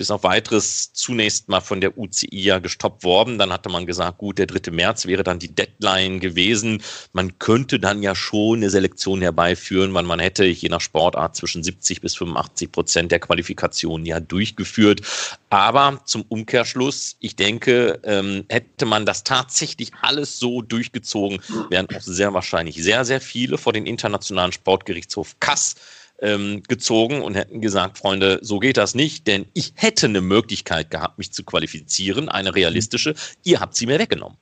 bis 0.00 0.10
auf 0.10 0.22
weiteres 0.22 0.94
zunächst 0.94 1.50
mal 1.50 1.60
von 1.60 1.82
der 1.82 1.98
UCI 1.98 2.28
ja 2.32 2.58
gestoppt 2.58 3.04
worden. 3.04 3.36
Dann 3.36 3.52
hatte 3.52 3.68
man 3.68 3.84
gesagt, 3.84 4.16
gut, 4.16 4.38
der 4.38 4.46
3. 4.46 4.70
März 4.70 5.04
wäre 5.04 5.22
dann 5.22 5.38
die 5.38 5.54
Deadline 5.54 6.20
gewesen. 6.20 6.82
Man 7.12 7.38
könnte 7.38 7.78
dann 7.78 8.02
ja 8.02 8.14
schon 8.14 8.60
eine 8.60 8.70
Selektion 8.70 9.20
herbeiführen, 9.20 9.92
weil 9.92 10.04
man 10.04 10.18
hätte 10.18 10.46
je 10.46 10.70
nach 10.70 10.80
Sportart 10.80 11.36
zwischen 11.36 11.62
70 11.62 12.00
bis 12.00 12.14
85 12.14 12.72
Prozent 12.72 13.12
der 13.12 13.20
Qualifikationen 13.20 14.06
ja 14.06 14.20
durchgeführt. 14.20 15.02
Aber 15.50 16.00
zum 16.06 16.24
Umkehrschluss, 16.30 17.16
ich 17.20 17.36
denke, 17.36 18.00
ähm, 18.02 18.46
hätte 18.48 18.86
man 18.86 19.04
das 19.04 19.22
tatsächlich 19.22 19.92
alles 20.00 20.38
so 20.38 20.62
durchgezogen, 20.62 21.42
wären 21.68 21.86
auch 21.94 22.00
sehr 22.00 22.32
wahrscheinlich 22.32 22.82
sehr, 22.82 23.04
sehr 23.04 23.20
viele 23.20 23.58
vor 23.58 23.74
den 23.74 23.84
Internationalen 23.84 24.52
Sportgerichtshof 24.52 25.36
Kass 25.40 25.74
ähm, 26.20 26.62
gezogen 26.68 27.22
und 27.22 27.34
hätten 27.34 27.60
gesagt, 27.60 27.98
Freunde, 27.98 28.38
so 28.42 28.58
geht 28.58 28.76
das 28.76 28.94
nicht, 28.94 29.26
denn 29.26 29.46
ich 29.54 29.72
hätte 29.76 30.06
eine 30.06 30.20
Möglichkeit 30.20 30.90
gehabt, 30.90 31.18
mich 31.18 31.32
zu 31.32 31.44
qualifizieren, 31.44 32.28
eine 32.28 32.54
realistische. 32.54 33.14
Ihr 33.42 33.60
habt 33.60 33.74
sie 33.74 33.86
mir 33.86 33.98
weggenommen. 33.98 34.36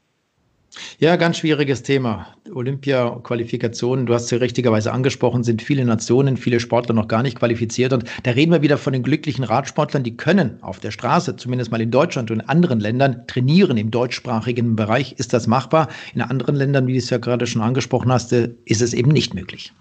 Ja, 0.98 1.16
ganz 1.16 1.38
schwieriges 1.38 1.82
Thema. 1.82 2.34
Olympia-Qualifikationen, 2.52 4.06
du 4.06 4.14
hast 4.14 4.28
sie 4.28 4.36
richtigerweise 4.36 4.92
angesprochen, 4.92 5.42
sind 5.42 5.62
viele 5.62 5.84
Nationen, 5.84 6.36
viele 6.36 6.60
Sportler 6.60 6.94
noch 6.94 7.08
gar 7.08 7.22
nicht 7.22 7.38
qualifiziert. 7.38 7.92
Und 7.92 8.04
da 8.22 8.32
reden 8.32 8.52
wir 8.52 8.62
wieder 8.62 8.78
von 8.78 8.92
den 8.92 9.02
glücklichen 9.02 9.44
Radsportlern, 9.44 10.02
die 10.02 10.16
können 10.16 10.62
auf 10.62 10.78
der 10.78 10.90
Straße, 10.90 11.36
zumindest 11.36 11.70
mal 11.70 11.80
in 11.80 11.90
Deutschland 11.90 12.30
und 12.30 12.40
in 12.40 12.48
anderen 12.48 12.80
Ländern, 12.80 13.26
trainieren. 13.26 13.76
Im 13.76 13.90
deutschsprachigen 13.90 14.76
Bereich 14.76 15.12
ist 15.18 15.32
das 15.32 15.46
machbar. 15.46 15.88
In 16.14 16.20
anderen 16.20 16.56
Ländern, 16.56 16.86
wie 16.86 16.92
du 16.92 16.98
es 16.98 17.10
ja 17.10 17.18
gerade 17.18 17.46
schon 17.46 17.62
angesprochen 17.62 18.12
hast, 18.12 18.32
äh, 18.32 18.50
ist 18.64 18.82
es 18.82 18.92
eben 18.92 19.10
nicht 19.10 19.34
möglich. 19.34 19.72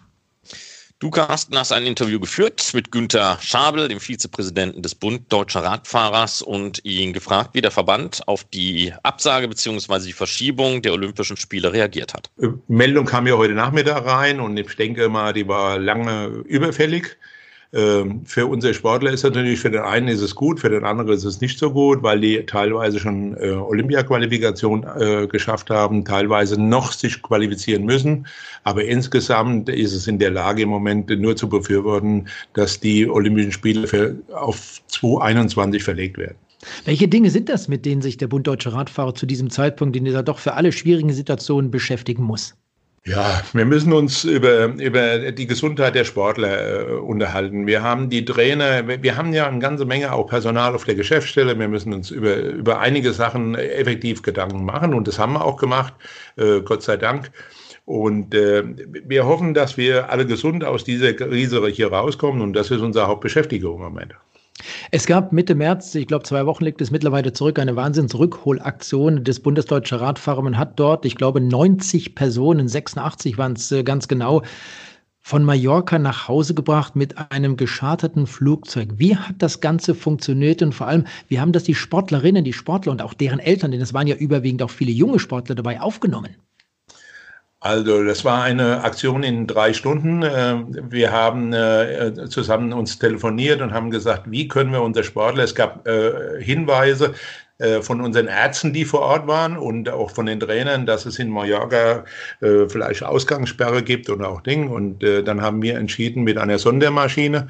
Du, 1.00 1.12
Carsten, 1.12 1.56
hast 1.56 1.72
ein 1.72 1.86
Interview 1.86 2.20
geführt 2.20 2.72
mit 2.74 2.92
Günter 2.92 3.38
Schabel, 3.40 3.88
dem 3.88 4.00
Vizepräsidenten 4.00 4.82
des 4.82 4.96
Bund 4.96 5.32
Deutscher 5.32 5.62
Radfahrers, 5.62 6.42
und 6.42 6.84
ihn 6.84 7.14
gefragt, 7.14 7.52
wie 7.54 7.62
der 7.62 7.70
Verband 7.70 8.28
auf 8.28 8.44
die 8.46 8.92
Absage 9.04 9.48
bzw. 9.48 10.08
die 10.08 10.14
Verschiebung 10.14 10.82
der 10.82 10.94
Olympischen 10.94 11.38
Spiele 11.38 11.72
reagiert 11.72 12.16
hat. 12.16 12.32
Meldung 12.68 13.06
kam 13.06 13.28
ja 13.28 13.38
heute 13.38 13.54
Nachmittag 13.54 14.08
rein 14.08 14.40
und 14.40 14.58
ich 14.58 14.76
denke 14.76 15.08
mal, 15.08 15.34
die 15.34 15.48
war 15.48 15.78
lange 15.78 16.30
überfällig. 16.48 17.16
Ähm, 17.74 18.26
für 18.26 18.48
unsere 18.48 18.74
Sportler 18.74 19.12
ist 19.12 19.24
natürlich, 19.24 19.60
für 19.60 19.70
den 19.70 19.82
einen 19.82 20.08
ist 20.08 20.22
es 20.22 20.36
gut, 20.36 20.60
für 20.60 20.70
den 20.70 20.86
anderen 20.86 21.12
ist 21.12 21.26
es 21.26 21.42
nicht 21.42 21.60
so 21.60 21.72
gut, 21.72 22.02
weil 22.02 22.20
die 22.22 22.46
teilweise 22.46 23.00
schon 23.00 23.36
äh, 23.38 23.52
Olympia-Qualifikation 23.52 24.86
äh, 24.98 25.28
geschafft 25.28 25.70
haben, 25.70 26.06
teilweise 26.06 26.62
noch 26.62 26.94
sich 26.94 27.22
qualifizieren 27.22 27.84
müssen. 27.84 28.26
Aber 28.64 28.86
insgesamt 28.86 29.70
ist 29.70 29.94
es 29.94 30.08
in 30.08 30.18
der 30.18 30.32
Lage 30.32 30.64
im 30.64 30.70
Moment 30.70 31.10
nur 31.10 31.36
zu 31.36 31.50
befürworten, 31.50 32.28
dass 32.54 32.80
die 32.80 33.10
Olympischen 33.10 33.52
Spiele 33.52 33.88
für, 33.88 34.16
auf 34.34 34.82
2021 34.88 35.84
verlegt 35.84 36.18
werden. 36.18 36.38
Welche 36.86 37.08
Dinge 37.08 37.30
sind 37.30 37.50
das, 37.50 37.68
mit 37.68 37.86
denen 37.86 38.02
sich 38.02 38.18
der 38.18 38.28
Bund 38.28 38.48
Deutscher 38.48 38.74
Radfahrer 38.74 39.14
zu 39.14 39.26
diesem 39.26 39.50
Zeitpunkt 39.50 39.96
in 39.96 40.06
dieser 40.06 40.24
doch 40.24 40.40
für 40.40 40.54
alle 40.54 40.72
schwierigen 40.72 41.14
Situationen 41.14 41.70
beschäftigen 41.70 42.24
muss? 42.24 42.56
Ja, 43.08 43.42
wir 43.54 43.64
müssen 43.64 43.94
uns 43.94 44.26
über, 44.26 44.66
über 44.66 45.32
die 45.32 45.48
Gesundheit 45.48 45.96
der 45.96 46.04
Sportler 46.04 46.90
äh, 46.90 46.94
unterhalten. 46.96 47.66
Wir 47.66 47.82
haben 47.82 48.10
die 48.10 48.26
Trainer, 48.26 48.86
wir 48.86 49.16
haben 49.16 49.32
ja 49.32 49.48
eine 49.48 49.60
ganze 49.60 49.86
Menge 49.86 50.12
auch 50.12 50.28
Personal 50.28 50.76
auf 50.76 50.84
der 50.84 50.96
Geschäftsstelle. 50.96 51.58
Wir 51.58 51.70
müssen 51.70 51.94
uns 51.94 52.12
über, 52.12 52.36
über 52.36 52.80
einige 52.80 53.14
Sachen 53.14 53.56
effektiv 53.56 54.24
Gedanken 54.24 54.66
machen 54.66 54.94
und 54.94 55.08
das 55.08 55.20
haben 55.20 55.34
wir 55.34 55.46
auch 55.46 55.56
gemacht, 55.56 55.94
äh, 56.36 56.60
Gott 56.60 56.84
sei 56.84 56.98
Dank. 56.98 57.32
Und 57.86 58.36
äh, 58.36 58.64
wir 59.06 59.26
hoffen, 59.26 59.54
dass 59.54 59.78
wir 59.78 60.10
alle 60.12 60.26
gesund 60.26 60.66
aus 60.66 60.84
dieser 60.84 61.14
Krise 61.14 61.66
hier 61.68 61.88
rauskommen 61.88 62.42
und 62.42 62.54
das 62.54 62.72
ist 62.72 62.82
unsere 62.82 63.08
Hauptbeschäftigung 63.08 63.78
im 63.78 63.84
Moment. 63.84 64.16
Es 64.92 65.06
gab 65.06 65.34
Mitte 65.34 65.56
März, 65.56 65.94
ich 65.96 66.08
glaube 66.08 66.24
zwei 66.24 66.46
Wochen 66.46 66.66
liegt 66.66 66.82
es 66.82 66.92
mittlerweile 66.92 67.32
zurück, 67.32 67.60
eine 67.60 67.76
Wahnsinnsrückholaktion 67.76 69.24
des 69.24 69.40
Bundesdeutscher 69.40 70.02
Radfahrer. 70.02 70.42
Man 70.42 70.58
hat 70.58 70.80
dort, 70.80 71.06
ich 71.06 71.16
glaube, 71.16 71.42
90 71.42 72.16
Personen, 72.16 72.68
86 72.68 73.38
waren 73.38 73.54
es 73.54 73.74
ganz 73.86 74.08
genau, 74.08 74.42
von 75.28 75.44
Mallorca 75.44 76.00
nach 76.00 76.30
Hause 76.30 76.54
gebracht 76.54 76.96
mit 76.96 77.16
einem 77.32 77.58
gescharterten 77.58 78.28
Flugzeug. 78.28 78.94
Wie 78.96 79.18
hat 79.18 79.36
das 79.40 79.60
Ganze 79.60 79.94
funktioniert 79.94 80.62
und 80.62 80.74
vor 80.74 80.88
allem, 80.88 81.06
wie 81.28 81.42
haben 81.42 81.52
das 81.52 81.66
die 81.66 81.76
Sportlerinnen, 81.76 82.46
die 82.46 82.54
Sportler 82.54 82.94
und 82.94 83.02
auch 83.02 83.14
deren 83.14 83.40
Eltern, 83.40 83.72
denn 83.72 83.82
es 83.82 83.94
waren 83.94 84.08
ja 84.08 84.16
überwiegend 84.16 84.64
auch 84.64 84.70
viele 84.70 84.92
junge 84.92 85.20
Sportler 85.20 85.56
dabei, 85.56 85.82
aufgenommen? 85.82 86.38
Also 87.68 88.02
das 88.06 88.24
war 88.24 88.44
eine 88.44 88.82
Aktion 88.86 89.24
in 89.24 89.46
drei 89.46 89.74
Stunden. 89.74 90.24
Äh, 90.24 90.56
wir 90.90 91.12
haben 91.12 91.52
äh, 91.52 92.14
zusammen 92.30 92.72
uns 92.72 92.98
telefoniert 92.98 93.60
und 93.60 93.74
haben 93.74 93.92
gesagt, 93.92 94.32
wie 94.32 94.48
können 94.48 94.72
wir 94.72 94.82
unser 94.82 95.04
Sportler, 95.04 95.44
es 95.44 95.54
gab 95.54 95.86
äh, 95.86 96.42
Hinweise 96.42 97.14
von 97.82 98.02
unseren 98.02 98.28
Ärzten, 98.28 98.72
die 98.72 98.86
vor 98.86 99.00
Ort 99.00 99.26
waren 99.26 99.58
und 99.58 99.90
auch 99.90 100.12
von 100.12 100.28
den 100.28 100.40
Trainern, 100.40 100.86
dass 100.86 101.08
es 101.08 101.18
in 101.18 101.32
Mallorca 101.32 102.06
vielleicht 102.40 103.02
Ausgangssperre 103.02 103.82
gibt 103.82 104.12
oder 104.12 104.30
auch 104.30 104.42
Ding. 104.42 104.70
Und 104.70 105.02
dann 105.02 105.42
haben 105.42 105.64
wir 105.64 105.76
entschieden 105.76 106.24
mit 106.24 106.38
einer 106.38 106.60
Sondermaschine, 106.60 107.48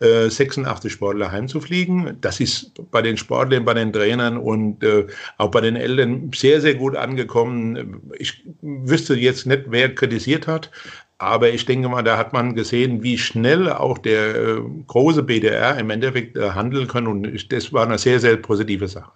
86 0.00 0.92
Sportler 0.92 1.32
heimzufliegen. 1.32 2.16
Das 2.20 2.38
ist 2.38 2.72
bei 2.90 3.02
den 3.02 3.16
Sportlern, 3.16 3.64
bei 3.64 3.74
den 3.74 3.92
Trainern 3.92 4.36
und 4.36 4.84
äh, 4.84 5.06
auch 5.38 5.50
bei 5.50 5.60
den 5.60 5.74
Eltern 5.74 6.30
sehr, 6.34 6.60
sehr 6.60 6.74
gut 6.74 6.94
angekommen. 6.94 8.00
Ich 8.18 8.44
wüsste 8.62 9.14
jetzt 9.16 9.46
nicht, 9.46 9.64
wer 9.68 9.92
kritisiert 9.94 10.46
hat, 10.46 10.70
aber 11.18 11.50
ich 11.50 11.66
denke 11.66 11.88
mal, 11.88 12.02
da 12.02 12.16
hat 12.16 12.32
man 12.32 12.54
gesehen, 12.54 13.02
wie 13.02 13.18
schnell 13.18 13.70
auch 13.70 13.98
der 13.98 14.36
äh, 14.36 14.60
große 14.86 15.24
BDR 15.24 15.76
im 15.78 15.90
Endeffekt 15.90 16.36
äh, 16.36 16.50
handeln 16.50 16.86
kann. 16.86 17.08
Und 17.08 17.52
das 17.52 17.72
war 17.72 17.84
eine 17.84 17.98
sehr, 17.98 18.20
sehr 18.20 18.36
positive 18.36 18.86
Sache. 18.86 19.10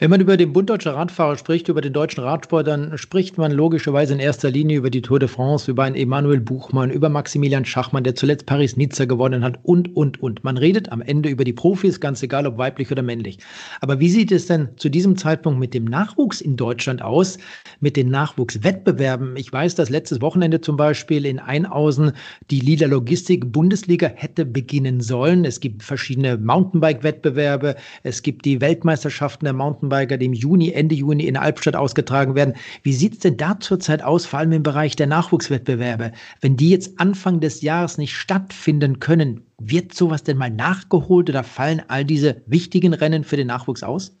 Wenn 0.00 0.10
man 0.10 0.20
über 0.20 0.36
den 0.36 0.52
Bund 0.52 0.70
Deutscher 0.70 0.96
Radfahrer 0.96 1.36
spricht, 1.36 1.68
über 1.68 1.80
den 1.80 1.92
deutschen 1.92 2.24
Radsport, 2.24 2.66
dann 2.66 2.98
spricht 2.98 3.38
man 3.38 3.52
logischerweise 3.52 4.12
in 4.12 4.18
erster 4.18 4.50
Linie 4.50 4.78
über 4.78 4.90
die 4.90 5.02
Tour 5.02 5.20
de 5.20 5.28
France, 5.28 5.70
über 5.70 5.84
einen 5.84 5.94
Emanuel 5.94 6.40
Buchmann, 6.40 6.90
über 6.90 7.08
Maximilian 7.08 7.64
Schachmann, 7.64 8.02
der 8.02 8.16
zuletzt 8.16 8.46
Paris-Nizza 8.46 9.04
gewonnen 9.04 9.44
hat 9.44 9.60
und, 9.62 9.94
und, 9.94 10.20
und. 10.20 10.42
Man 10.42 10.56
redet 10.56 10.90
am 10.90 11.00
Ende 11.00 11.28
über 11.28 11.44
die 11.44 11.52
Profis, 11.52 12.00
ganz 12.00 12.22
egal 12.24 12.44
ob 12.48 12.58
weiblich 12.58 12.90
oder 12.90 13.02
männlich. 13.02 13.38
Aber 13.80 14.00
wie 14.00 14.08
sieht 14.08 14.32
es 14.32 14.46
denn 14.46 14.70
zu 14.76 14.88
diesem 14.88 15.16
Zeitpunkt 15.16 15.60
mit 15.60 15.74
dem 15.74 15.84
Nachwuchs 15.84 16.40
in 16.40 16.56
Deutschland 16.56 17.00
aus, 17.00 17.38
mit 17.78 17.96
den 17.96 18.10
Nachwuchswettbewerben? 18.10 19.36
Ich 19.36 19.52
weiß, 19.52 19.76
dass 19.76 19.90
letztes 19.90 20.20
Wochenende 20.20 20.60
zum 20.60 20.76
Beispiel 20.76 21.24
in 21.24 21.38
Einhausen 21.38 22.12
die 22.50 22.60
Lila 22.60 22.88
Logistik 22.88 23.52
Bundesliga 23.52 24.08
hätte 24.08 24.44
beginnen 24.44 25.00
sollen. 25.00 25.44
Es 25.44 25.60
gibt 25.60 25.84
verschiedene 25.84 26.36
Mountainbike-Wettbewerbe, 26.36 27.76
es 28.02 28.22
gibt 28.22 28.44
die 28.44 28.60
Weltmeisterschaften 28.60 29.44
der 29.44 29.54
Mountainbiker, 29.84 30.16
die 30.16 30.26
im 30.26 30.32
Juni, 30.32 30.72
Ende 30.72 30.94
Juni 30.94 31.26
in 31.26 31.36
Albstadt 31.36 31.76
ausgetragen 31.76 32.34
werden. 32.34 32.54
Wie 32.82 32.92
sieht 32.92 33.14
es 33.14 33.18
denn 33.20 33.36
da 33.36 33.58
zurzeit 33.60 34.02
aus, 34.02 34.26
vor 34.26 34.38
allem 34.40 34.52
im 34.52 34.62
Bereich 34.62 34.96
der 34.96 35.06
Nachwuchswettbewerbe? 35.06 36.12
Wenn 36.40 36.56
die 36.56 36.70
jetzt 36.70 36.98
Anfang 36.98 37.40
des 37.40 37.62
Jahres 37.62 37.98
nicht 37.98 38.14
stattfinden 38.14 39.00
können, 39.00 39.42
wird 39.58 39.94
sowas 39.94 40.22
denn 40.22 40.36
mal 40.36 40.50
nachgeholt 40.50 41.28
oder 41.28 41.44
fallen 41.44 41.82
all 41.88 42.04
diese 42.04 42.42
wichtigen 42.46 42.94
Rennen 42.94 43.24
für 43.24 43.36
den 43.36 43.48
Nachwuchs 43.48 43.82
aus? 43.82 44.16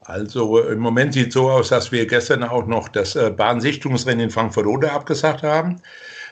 Also 0.00 0.60
im 0.60 0.80
Moment 0.80 1.14
sieht 1.14 1.28
es 1.28 1.34
so 1.34 1.50
aus, 1.50 1.70
dass 1.70 1.90
wir 1.90 2.06
gestern 2.06 2.42
auch 2.42 2.66
noch 2.66 2.88
das 2.88 3.16
äh, 3.16 3.30
Bahnsichtungsrennen 3.34 4.24
in 4.24 4.30
Frankfurt-Oder 4.30 4.92
abgesagt 4.92 5.42
haben. 5.42 5.80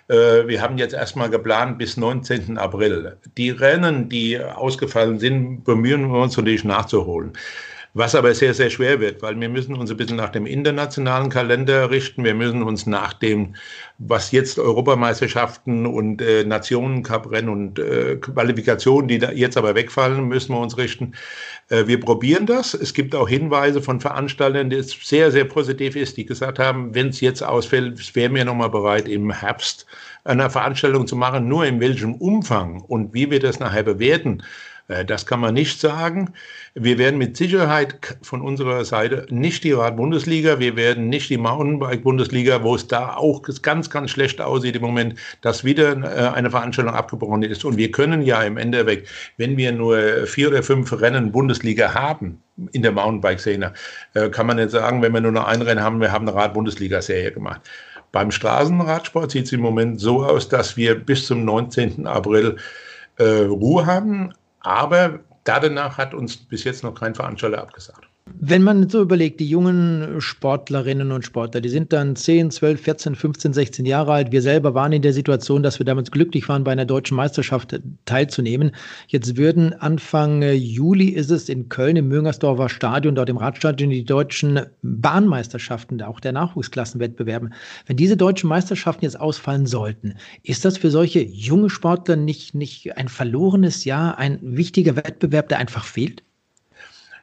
Äh, 0.09 0.47
wir 0.47 0.61
haben 0.61 0.77
jetzt 0.77 0.93
erstmal 0.93 1.31
geplant 1.31 1.79
bis 1.79 1.97
19. 1.97 2.59
April. 2.59 3.17
Die 3.39 3.49
Rennen, 3.49 4.11
die 4.11 4.39
ausgefallen 4.39 5.19
sind, 5.19 5.65
bemühen 5.65 6.13
wir 6.13 6.21
uns 6.21 6.37
natürlich 6.37 6.65
nachzuholen. 6.65 7.33
Was 7.95 8.15
aber 8.15 8.35
sehr, 8.35 8.55
sehr 8.55 8.71
schwer 8.71 9.01
wird, 9.01 9.21
weil 9.21 9.39
wir 9.39 9.51
müssen 9.51 9.75
uns 9.75 9.91
ein 9.91 9.99
bisschen 9.99 10.17
nach 10.17 10.31
dem 10.31 10.47
internationalen 10.47 11.29
Kalender 11.29 11.91
richten. 11.91 12.25
Wir 12.25 12.35
müssen 12.35 12.63
uns 12.63 12.87
nach 12.87 13.13
dem, 13.13 13.55
was 13.99 14.33
jetzt 14.33 14.59
Europameisterschaften 14.59 15.85
und 15.85 16.23
äh, 16.23 16.45
Nationencup-Rennen 16.45 17.51
und 17.51 17.79
äh, 17.79 18.17
Qualifikationen, 18.17 19.09
die 19.09 19.19
da 19.19 19.31
jetzt 19.31 19.59
aber 19.59 19.75
wegfallen, 19.75 20.27
müssen 20.27 20.55
wir 20.55 20.61
uns 20.61 20.79
richten. 20.79 21.13
Äh, 21.69 21.87
wir 21.87 22.01
probieren 22.01 22.47
das. 22.47 22.73
Es 22.73 22.95
gibt 22.95 23.15
auch 23.15 23.29
Hinweise 23.29 23.83
von 23.83 24.01
Veranstaltern, 24.01 24.71
die 24.71 24.77
es 24.77 24.93
sehr, 24.93 25.31
sehr 25.31 25.45
positiv 25.45 25.95
ist, 25.95 26.17
die 26.17 26.25
gesagt 26.25 26.59
haben, 26.59 26.95
wenn 26.95 27.09
es 27.09 27.21
jetzt 27.21 27.43
ausfällt, 27.43 28.17
wären 28.17 28.35
wir 28.35 28.47
nochmal 28.47 28.71
bereit, 28.71 29.07
im 29.07 29.31
Herbst 29.31 29.85
eine 30.25 30.49
Veranstaltung 30.49 31.07
zu 31.07 31.17
machen, 31.17 31.47
nur 31.47 31.67
in 31.67 31.79
welchem 31.79 32.15
Umfang 32.15 32.81
und 32.81 33.13
wie 33.13 33.31
wir 33.31 33.41
das 33.41 33.61
nachher 33.61 33.83
bewerten 33.83 34.43
das 35.07 35.27
kann 35.27 35.41
man 35.41 35.55
nicht 35.55 35.81
sagen. 35.81 36.35
Wir 36.75 36.99
werden 36.99 37.19
mit 37.19 37.37
Sicherheit 37.37 38.19
von 38.23 38.43
unserer 38.43 38.85
Seite 38.85 39.27
nicht 39.31 39.65
die 39.65 39.73
Rad-Bundesliga, 39.73 40.59
wir 40.59 40.77
werden 40.77 41.09
nicht 41.09 41.31
die 41.31 41.39
Mountainbike-Bundesliga, 41.39 42.63
wo 42.63 42.75
es 42.75 42.89
da 42.89 43.15
auch 43.15 43.43
ganz, 43.63 43.91
ganz 43.91 44.11
schlecht 44.11 44.41
aussieht 44.41 44.77
im 44.77 44.83
Moment, 44.83 45.19
dass 45.41 45.65
wieder 45.65 45.93
äh, 45.93 46.35
eine 46.35 46.51
Veranstaltung 46.51 46.95
abgebrochen 46.95 47.43
ist. 47.43 47.65
Und 47.65 47.77
wir 47.77 47.91
können 47.91 48.23
ja 48.23 48.43
im 48.43 48.57
Endeffekt, 48.57 49.09
wenn 49.37 49.57
wir 49.57 49.73
nur 49.73 50.27
vier 50.27 50.49
oder 50.49 50.63
fünf 50.63 50.93
Rennen 51.01 51.33
Bundesliga 51.33 51.95
haben, 51.95 52.43
in 52.73 52.83
der 52.83 52.93
Mountainbike-Szene, 52.93 53.73
äh, 54.15 54.29
kann 54.31 54.47
man 54.47 54.57
nicht 54.57 54.71
sagen, 54.71 55.03
wenn 55.03 55.13
wir 55.13 55.21
nur 55.21 55.33
noch 55.33 55.47
ein 55.47 55.63
Rennen 55.63 55.83
haben, 55.83 56.01
wir 56.01 56.13
haben 56.13 56.29
eine 56.29 56.37
Rad-Bundesliga-Serie 56.37 57.33
gemacht. 57.33 57.61
Beim 58.13 58.31
Straßenradsport 58.31 59.31
sieht 59.31 59.47
es 59.47 59.53
im 59.53 59.61
Moment 59.61 59.99
so 59.99 60.23
aus, 60.23 60.49
dass 60.49 60.77
wir 60.77 60.95
bis 60.95 61.27
zum 61.27 61.45
19. 61.45 62.07
April 62.07 62.57
äh, 63.17 63.25
Ruhe 63.25 63.87
haben. 63.87 64.35
Aber 64.63 65.21
danach 65.45 65.99
hat 65.99 66.15
uns 66.15 66.37
bis 66.37 66.65
jetzt 66.65 66.83
noch 66.83 66.95
kein 66.95 67.15
Veranstalter 67.15 67.61
abgesagt. 67.61 68.09
Wenn 68.25 68.63
man 68.63 68.89
so 68.89 69.03
überlegt, 69.03 69.41
die 69.41 69.49
jungen 69.49 70.21
Sportlerinnen 70.21 71.11
und 71.11 71.25
Sportler, 71.25 71.61
die 71.61 71.69
sind 71.69 71.93
dann 71.93 72.15
10, 72.15 72.53
12, 72.53 72.81
14, 72.81 73.15
15, 73.17 73.53
16 73.53 73.85
Jahre 73.85 74.13
alt. 74.13 74.31
Wir 74.31 74.43
selber 74.43 74.75
waren 74.75 74.93
in 74.93 75.03
der 75.03 75.13
Situation, 75.13 75.65
dass 75.65 75.81
wir 75.81 75.87
damals 75.87 76.13
glücklich 76.13 76.49
waren, 76.49 76.63
bei 76.63 76.71
einer 76.71 76.85
deutschen 76.85 77.17
Meisterschaft 77.17 77.81
teilzunehmen. 78.05 78.71
Jetzt 79.09 79.37
würden 79.37 79.73
Anfang 79.75 80.43
Juli 80.43 81.09
ist 81.09 81.33
es 81.33 81.49
in 81.49 81.69
Köln 81.69 81.97
im 81.97 82.07
Müngersdorfer 82.09 82.69
Stadion, 82.69 83.17
dort 83.17 83.29
im 83.29 83.39
Radstadion, 83.39 83.91
die 83.91 84.05
deutschen 84.05 84.61
Bahnmeisterschaften, 84.83 86.01
auch 86.03 86.21
der 86.21 86.33
Nachwuchsklassenwettbewerben. 86.33 87.53
Wenn 87.87 87.97
diese 87.97 88.17
deutschen 88.17 88.49
Meisterschaften 88.49 89.05
jetzt 89.05 89.19
ausfallen 89.19 89.67
sollten, 89.67 90.15
ist 90.45 90.65
das 90.65 90.79
für 90.79 90.93
solche 90.93 91.23
junge 91.23 91.71
Sportler 91.71 92.15
nicht, 92.15 92.55
nicht 92.55 92.97
ein 92.97 93.09
verlorenes 93.09 93.85
Jahr, 93.85 94.17
ein 94.19 94.39
wichtiger 94.43 94.95
Wettbewerb, 94.95 95.49
der 95.49 95.59
einfach 95.59 95.85
fehlt? 95.85 96.23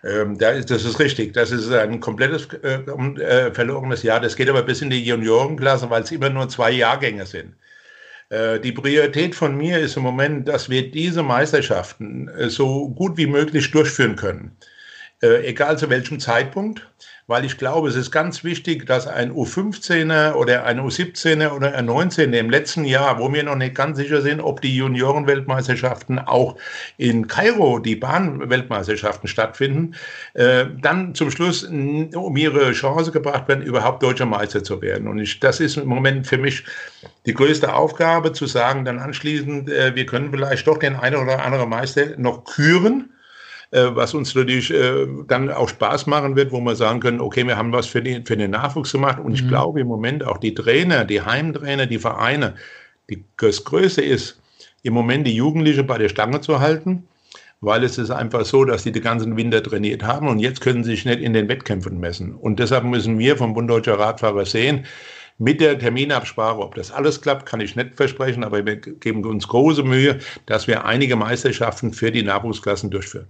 Ähm, 0.03 0.37
das 0.37 0.69
ist 0.69 0.99
richtig. 0.99 1.33
Das 1.33 1.51
ist 1.51 1.71
ein 1.71 1.99
komplettes 1.99 2.47
äh, 2.63 2.79
äh, 2.85 3.53
verlorenes 3.53 4.03
Jahr. 4.03 4.19
Das 4.19 4.35
geht 4.35 4.49
aber 4.49 4.63
bis 4.63 4.81
in 4.81 4.89
die 4.89 5.03
Juniorenklasse, 5.03 5.89
weil 5.89 6.03
es 6.03 6.11
immer 6.11 6.29
nur 6.29 6.49
zwei 6.49 6.71
Jahrgänge 6.71 7.25
sind. 7.25 7.55
Äh, 8.29 8.59
die 8.59 8.71
Priorität 8.71 9.35
von 9.35 9.57
mir 9.57 9.79
ist 9.79 9.97
im 9.97 10.03
Moment, 10.03 10.47
dass 10.47 10.69
wir 10.69 10.91
diese 10.91 11.23
Meisterschaften 11.23 12.29
so 12.49 12.89
gut 12.89 13.17
wie 13.17 13.27
möglich 13.27 13.71
durchführen 13.71 14.15
können. 14.15 14.55
Äh, 15.21 15.47
egal 15.47 15.77
zu 15.77 15.89
welchem 15.89 16.19
Zeitpunkt 16.19 16.87
weil 17.29 17.45
ich 17.45 17.59
glaube, 17.59 17.87
es 17.89 17.95
ist 17.95 18.09
ganz 18.09 18.43
wichtig, 18.43 18.87
dass 18.87 19.05
ein 19.05 19.31
U15er 19.31 20.33
oder 20.33 20.63
ein 20.65 20.79
U17er 20.79 21.51
oder 21.51 21.75
ein 21.75 21.87
19er 21.87 22.39
im 22.39 22.49
letzten 22.49 22.85
Jahr, 22.85 23.19
wo 23.19 23.31
wir 23.31 23.43
noch 23.43 23.55
nicht 23.55 23.75
ganz 23.75 23.99
sicher 23.99 24.23
sind, 24.23 24.41
ob 24.41 24.61
die 24.61 24.75
Juniorenweltmeisterschaften 24.75 26.17
auch 26.17 26.55
in 26.97 27.27
Kairo, 27.27 27.77
die 27.77 27.95
Bahnweltmeisterschaften 27.95 29.27
stattfinden, 29.27 29.93
äh, 30.33 30.65
dann 30.81 31.13
zum 31.13 31.29
Schluss 31.29 31.65
um 31.65 32.35
ihre 32.35 32.71
Chance 32.71 33.11
gebracht 33.11 33.47
werden, 33.47 33.61
überhaupt 33.61 34.01
deutscher 34.01 34.25
Meister 34.25 34.63
zu 34.63 34.81
werden. 34.81 35.07
Und 35.07 35.19
ich, 35.19 35.39
das 35.39 35.59
ist 35.59 35.77
im 35.77 35.87
Moment 35.87 36.25
für 36.25 36.39
mich 36.39 36.63
die 37.27 37.35
größte 37.35 37.75
Aufgabe, 37.75 38.33
zu 38.33 38.47
sagen, 38.47 38.85
dann 38.85 38.97
anschließend, 38.97 39.69
äh, 39.69 39.93
wir 39.93 40.07
können 40.07 40.31
vielleicht 40.31 40.65
doch 40.65 40.79
den 40.79 40.95
einen 40.95 41.17
oder 41.17 41.45
anderen 41.45 41.69
Meister 41.69 42.17
noch 42.17 42.43
küren 42.43 43.11
äh, 43.71 43.87
was 43.91 44.13
uns 44.13 44.33
natürlich 44.33 44.73
äh, 44.73 45.07
dann 45.27 45.51
auch 45.51 45.69
Spaß 45.69 46.07
machen 46.07 46.35
wird, 46.35 46.51
wo 46.51 46.59
wir 46.59 46.75
sagen 46.75 46.99
können, 46.99 47.21
okay, 47.21 47.45
wir 47.45 47.57
haben 47.57 47.71
was 47.71 47.85
für, 47.85 48.01
die, 48.01 48.21
für 48.25 48.35
den 48.35 48.51
Nachwuchs 48.51 48.91
gemacht. 48.91 49.19
Und 49.19 49.33
ich 49.33 49.43
mhm. 49.43 49.49
glaube 49.49 49.79
im 49.81 49.87
Moment 49.87 50.25
auch 50.25 50.37
die 50.37 50.55
Trainer, 50.55 51.05
die 51.05 51.21
Heimtrainer, 51.21 51.85
die 51.85 51.99
Vereine, 51.99 52.55
die, 53.09 53.23
das 53.37 53.63
Größte 53.63 54.01
ist, 54.01 54.41
im 54.81 54.93
Moment 54.93 55.27
die 55.27 55.35
Jugendliche 55.35 55.83
bei 55.83 55.97
der 55.97 56.09
Stange 56.09 56.41
zu 56.41 56.59
halten, 56.59 57.07
weil 57.61 57.83
es 57.83 57.97
ist 57.97 58.09
einfach 58.09 58.45
so, 58.45 58.65
dass 58.65 58.83
sie 58.83 58.91
den 58.91 59.03
ganzen 59.03 59.35
Winter 59.37 59.61
trainiert 59.61 60.01
haben 60.03 60.27
und 60.27 60.39
jetzt 60.39 60.61
können 60.61 60.83
sie 60.83 60.91
sich 60.91 61.05
nicht 61.05 61.19
in 61.19 61.33
den 61.33 61.47
Wettkämpfen 61.49 61.99
messen. 61.99 62.33
Und 62.35 62.59
deshalb 62.59 62.85
müssen 62.85 63.19
wir 63.19 63.37
vom 63.37 63.53
Bund 63.53 63.69
Deutscher 63.69 63.99
Radfahrer 63.99 64.45
sehen, 64.45 64.85
mit 65.37 65.61
der 65.61 65.79
Terminabsprache, 65.79 66.59
ob 66.59 66.75
das 66.75 66.91
alles 66.91 67.21
klappt, 67.21 67.45
kann 67.45 67.61
ich 67.61 67.75
nicht 67.75 67.95
versprechen, 67.95 68.43
aber 68.43 68.65
wir 68.65 68.75
geben 68.75 69.23
uns 69.25 69.47
große 69.47 69.83
Mühe, 69.83 70.19
dass 70.45 70.67
wir 70.67 70.85
einige 70.85 71.15
Meisterschaften 71.15 71.93
für 71.93 72.11
die 72.11 72.23
Nachwuchsklassen 72.23 72.89
durchführen. 72.89 73.27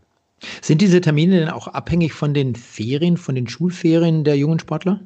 Sind 0.61 0.81
diese 0.81 1.01
Termine 1.01 1.39
denn 1.39 1.49
auch 1.49 1.67
abhängig 1.67 2.13
von 2.13 2.33
den 2.33 2.55
Ferien, 2.55 3.17
von 3.17 3.35
den 3.35 3.47
Schulferien 3.47 4.23
der 4.23 4.37
jungen 4.37 4.59
Sportler? 4.59 5.01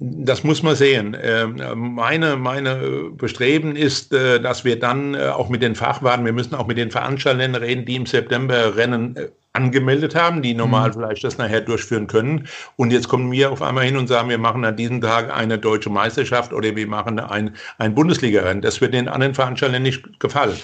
Das 0.00 0.42
muss 0.42 0.64
man 0.64 0.74
sehen. 0.74 1.16
Ähm, 1.22 1.94
meine, 1.94 2.36
meine 2.36 3.10
Bestreben 3.12 3.76
ist, 3.76 4.12
äh, 4.12 4.40
dass 4.40 4.64
wir 4.64 4.76
dann 4.76 5.14
äh, 5.14 5.28
auch 5.28 5.48
mit 5.48 5.62
den 5.62 5.76
Fachwarten, 5.76 6.24
wir 6.24 6.32
müssen 6.32 6.56
auch 6.56 6.66
mit 6.66 6.78
den 6.78 6.90
Veranstaltern 6.90 7.54
reden, 7.54 7.84
die 7.84 7.94
im 7.94 8.04
September 8.04 8.74
Rennen 8.76 9.14
äh, 9.14 9.28
angemeldet 9.52 10.16
haben, 10.16 10.42
die 10.42 10.54
normal 10.54 10.88
mhm. 10.88 10.94
vielleicht 10.94 11.22
das 11.22 11.38
nachher 11.38 11.60
durchführen 11.60 12.08
können. 12.08 12.48
Und 12.74 12.92
jetzt 12.92 13.08
kommen 13.08 13.30
wir 13.30 13.52
auf 13.52 13.62
einmal 13.62 13.84
hin 13.84 13.96
und 13.96 14.08
sagen, 14.08 14.28
wir 14.28 14.38
machen 14.38 14.64
an 14.64 14.76
diesem 14.76 15.00
Tag 15.00 15.34
eine 15.34 15.58
deutsche 15.58 15.90
Meisterschaft 15.90 16.52
oder 16.52 16.74
wir 16.74 16.86
machen 16.88 17.20
ein, 17.20 17.54
ein 17.78 17.94
Bundesliga-Rennen. 17.94 18.62
Das 18.62 18.80
wird 18.80 18.94
den 18.94 19.08
anderen 19.08 19.34
Veranstaltern 19.34 19.82
nicht 19.82 20.18
gefallen. 20.18 20.56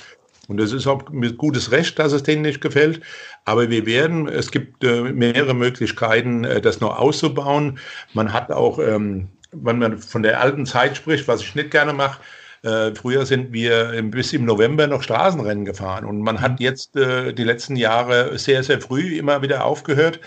Und 0.49 0.59
das 0.59 0.73
ist 0.73 0.87
auch 0.87 1.09
mit 1.11 1.39
gutes 1.39 1.71
Recht, 1.71 1.99
dass 1.99 2.13
es 2.13 2.23
denen 2.23 2.43
nicht 2.43 2.61
gefällt. 2.61 3.01
Aber 3.45 3.71
wir 3.71 3.87
werden, 3.87 4.29
es 4.29 4.51
gibt 4.51 4.85
äh, 4.85 5.03
mehrere 5.03 5.55
Möglichkeiten, 5.55 6.45
äh, 6.45 6.61
das 6.61 6.81
noch 6.81 6.99
auszubauen. 6.99 7.79
Man 8.13 8.33
hat 8.33 8.51
auch, 8.53 8.79
ähm, 8.79 9.29
wenn 9.53 9.79
man 9.79 9.99
von 9.99 10.23
der 10.23 10.41
alten 10.41 10.67
Zeit 10.67 10.97
spricht, 10.97 11.29
was 11.29 11.43
ich 11.43 11.55
nicht 11.55 11.71
gerne 11.71 11.93
mache, 11.93 12.21
Äh, 12.65 12.95
früher 12.95 13.27
sind 13.27 13.53
wir 13.53 14.03
bis 14.05 14.33
im 14.33 14.47
November 14.47 14.87
noch 14.87 15.03
Straßenrennen 15.03 15.67
gefahren 15.67 16.07
und 16.07 16.23
man 16.23 16.41
hat 16.41 16.53
mhm. 16.53 16.65
jetzt 16.65 16.97
äh, 16.97 17.35
die 17.35 17.45
letzten 17.45 17.77
Jahre 17.77 18.39
sehr, 18.39 18.63
sehr 18.63 18.81
früh 18.81 19.19
immer 19.19 19.43
wieder 19.43 19.67
aufgehört. 19.67 20.19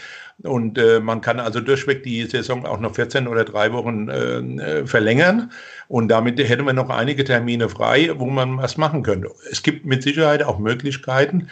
Und 0.44 0.78
äh, 0.78 1.00
man 1.00 1.22
kann 1.22 1.40
also 1.40 1.62
durchweg 1.62 2.04
die 2.04 2.24
Saison 2.26 2.66
auch 2.66 2.80
noch 2.80 2.94
14 2.94 3.28
oder 3.28 3.44
drei 3.44 3.74
Wochen 3.74 4.08
äh, 4.08 4.86
verlängern. 4.86 5.52
Und 5.88 6.10
damit 6.10 6.38
hätten 6.38 6.66
wir 6.66 6.74
noch 6.74 6.90
einige 6.90 7.24
Termine 7.24 7.70
frei, 7.70 8.12
wo 8.16 8.28
man 8.28 8.58
was 8.58 8.78
machen 8.78 9.02
könnte. 9.02 9.32
Es 9.52 9.64
gibt 9.64 9.86
mit 9.86 10.04
Sicherheit 10.04 10.44
auch 10.44 10.60
Möglichkeiten, 10.60 11.48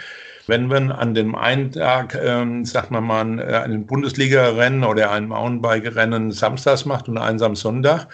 wenn 0.48 0.67
man 0.67 0.91
an 0.91 1.15
dem 1.15 1.36
einen 1.36 1.71
Tag, 1.71 2.15
ähm, 2.21 2.65
sagt 2.65 2.91
man 2.91 3.04
mal, 3.04 3.39
äh, 3.39 3.58
ein 3.58 3.88
Bundesliga-Rennen 3.88 4.84
oder 4.84 5.12
ein 5.12 5.28
Mountainbike-Rennen 5.28 6.32
samstags 6.32 6.86
macht 6.86 7.10
und 7.10 7.17
eins 7.17 7.41
am 7.41 7.56
Sonntag, 7.56 8.08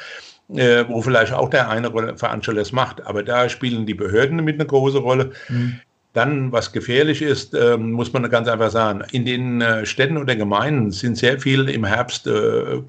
äh, 0.56 0.86
wo 0.88 1.02
vielleicht 1.02 1.34
auch 1.34 1.50
der 1.50 1.70
eine 1.70 1.92
Veranstalter 2.18 2.62
es 2.62 2.72
macht, 2.72 3.06
aber 3.06 3.24
da 3.24 3.50
spielen 3.50 3.86
die 3.86 3.94
Behörden 3.94 4.44
mit 4.44 4.56
eine 4.56 4.66
große 4.66 5.00
Rolle. 5.00 5.32
Mhm. 5.50 5.82
Dann, 6.14 6.52
was 6.52 6.74
gefährlich 6.74 7.22
ist, 7.22 7.54
äh, 7.54 7.78
muss 7.78 8.12
man 8.12 8.30
ganz 8.30 8.50
einfach 8.50 8.70
sagen, 8.70 9.02
in 9.12 9.24
den 9.24 9.62
äh, 9.62 9.86
Städten 9.86 10.18
oder 10.18 10.36
Gemeinden 10.36 10.92
sind 10.92 11.18
sehr 11.18 11.40
viel 11.40 11.70
im 11.70 11.86
Herbst 11.86 12.28
äh, 12.28 12.76
äh 12.76 12.82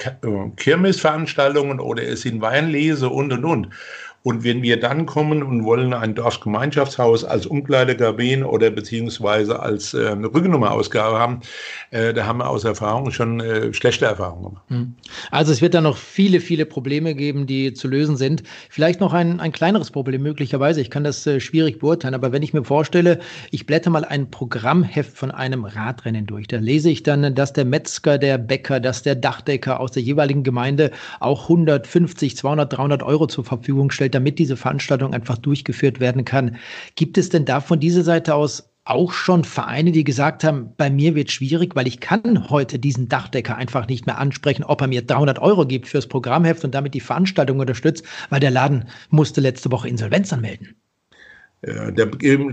Kirmesveranstaltungen 0.57 1.79
oder 1.79 2.03
es 2.03 2.23
sind 2.23 2.41
Weinlese 2.41 3.09
und, 3.09 3.33
und, 3.33 3.45
und. 3.45 3.69
Und 4.23 4.45
wenn 4.45 4.63
wir 4.63 4.79
dann 4.79 5.07
kommen 5.07 5.43
und 5.43 5.65
wollen 5.65 5.93
ein 5.95 6.15
Dorfgemeinschaftshaus 6.15 7.25
als 7.25 7.47
Umkleidekabine 7.47 8.47
oder 8.47 8.71
beziehungsweise 8.71 9.59
als 9.61 9.95
äh, 9.95 10.11
Rückennummerausgabe 10.11 11.19
haben, 11.19 11.41
äh, 11.91 12.15
da 12.15 12.27
haben 12.27 12.39
wir 12.39 12.49
aus 12.49 12.63
Erfahrung 12.65 13.11
schon 13.11 13.41
äh, 13.41 13.73
schlechte 13.75 14.05
Erfahrungen 14.05 14.45
gemacht. 14.45 14.65
Hm. 14.69 14.95
Also 15.33 15.51
es 15.51 15.61
wird 15.61 15.75
da 15.75 15.81
noch 15.81 15.97
viele, 15.97 16.39
viele 16.41 16.67
Probleme 16.67 17.17
geben, 17.17 17.47
die 17.47 17.75
zu 17.75 17.89
lösen 17.89 18.17
sind. 18.17 18.45
Vielleicht 18.71 19.01
noch 19.01 19.13
ein, 19.13 19.41
ein 19.41 19.51
kleineres 19.51 19.91
Problem 19.91 20.23
möglicherweise. 20.23 20.81
Ich 20.81 20.91
kann 20.91 21.03
das 21.03 21.27
äh, 21.27 21.41
schwierig 21.41 21.81
beurteilen, 21.81 22.15
aber 22.15 22.31
wenn 22.31 22.43
ich 22.43 22.53
mir 22.53 22.65
vorstelle, 22.65 23.19
ich 23.51 23.67
blätter 23.67 23.91
mal 23.91 24.05
ein 24.05 24.31
Programmheft 24.31 25.17
von 25.17 25.33
einem 25.33 25.65
Radrennen 25.65 26.27
durch, 26.27 26.47
da 26.47 26.59
lese 26.59 26.91
ich 26.91 27.03
dann, 27.03 27.35
dass 27.35 27.53
der 27.55 27.65
Metzger, 27.65 28.19
der 28.19 28.39
Bäcker, 28.39 28.79
dass 28.79 29.03
der 29.03 29.17
Dachdecker 29.17 29.81
aus 29.81 29.91
der 29.91 30.03
jeweiligen 30.03 30.45
Gemeinde 30.45 30.93
auch 31.19 31.43
150, 31.45 32.37
200, 32.37 32.73
300 32.73 33.03
Euro 33.03 33.27
zur 33.27 33.45
Verfügung 33.45 33.91
stellt 33.91 34.12
damit 34.15 34.39
diese 34.39 34.57
Veranstaltung 34.57 35.15
einfach 35.15 35.39
durchgeführt 35.39 36.01
werden 36.01 36.25
kann. 36.25 36.57
Gibt 36.95 37.19
es 37.19 37.29
denn 37.29 37.45
da 37.45 37.61
von 37.61 37.81
dieser 37.81 38.03
Seite 38.03 38.35
aus 38.35 38.73
auch 38.85 39.13
schon 39.13 39.45
Vereine, 39.45 39.93
die 39.93 40.03
gesagt 40.03 40.43
haben, 40.43 40.75
bei 40.77 40.91
mir 40.91 41.15
wird 41.15 41.31
schwierig, 41.31 41.77
weil 41.77 41.87
ich 41.87 42.01
kann 42.01 42.51
heute 42.51 42.79
diesen 42.79 43.09
Dachdecker 43.09 43.57
einfach 43.57 43.87
nicht 43.87 44.07
mehr 44.07 44.19
ansprechen, 44.19 44.65
ob 44.65 44.81
er 44.81 44.89
mir 44.89 45.03
300 45.03 45.39
Euro 45.39 45.67
gibt 45.67 45.87
fürs 45.87 46.09
Programmheft 46.09 46.65
und 46.65 46.75
damit 46.75 46.95
die 46.95 47.01
Veranstaltung 47.01 47.61
unterstützt, 47.61 48.05
weil 48.31 48.41
der 48.41 48.51
Laden 48.51 48.89
musste 49.11 49.41
letzte 49.41 49.71
Woche 49.71 49.89
Insolvenz 49.89 50.33
anmelden. 50.33 50.82
Der, 51.65 52.07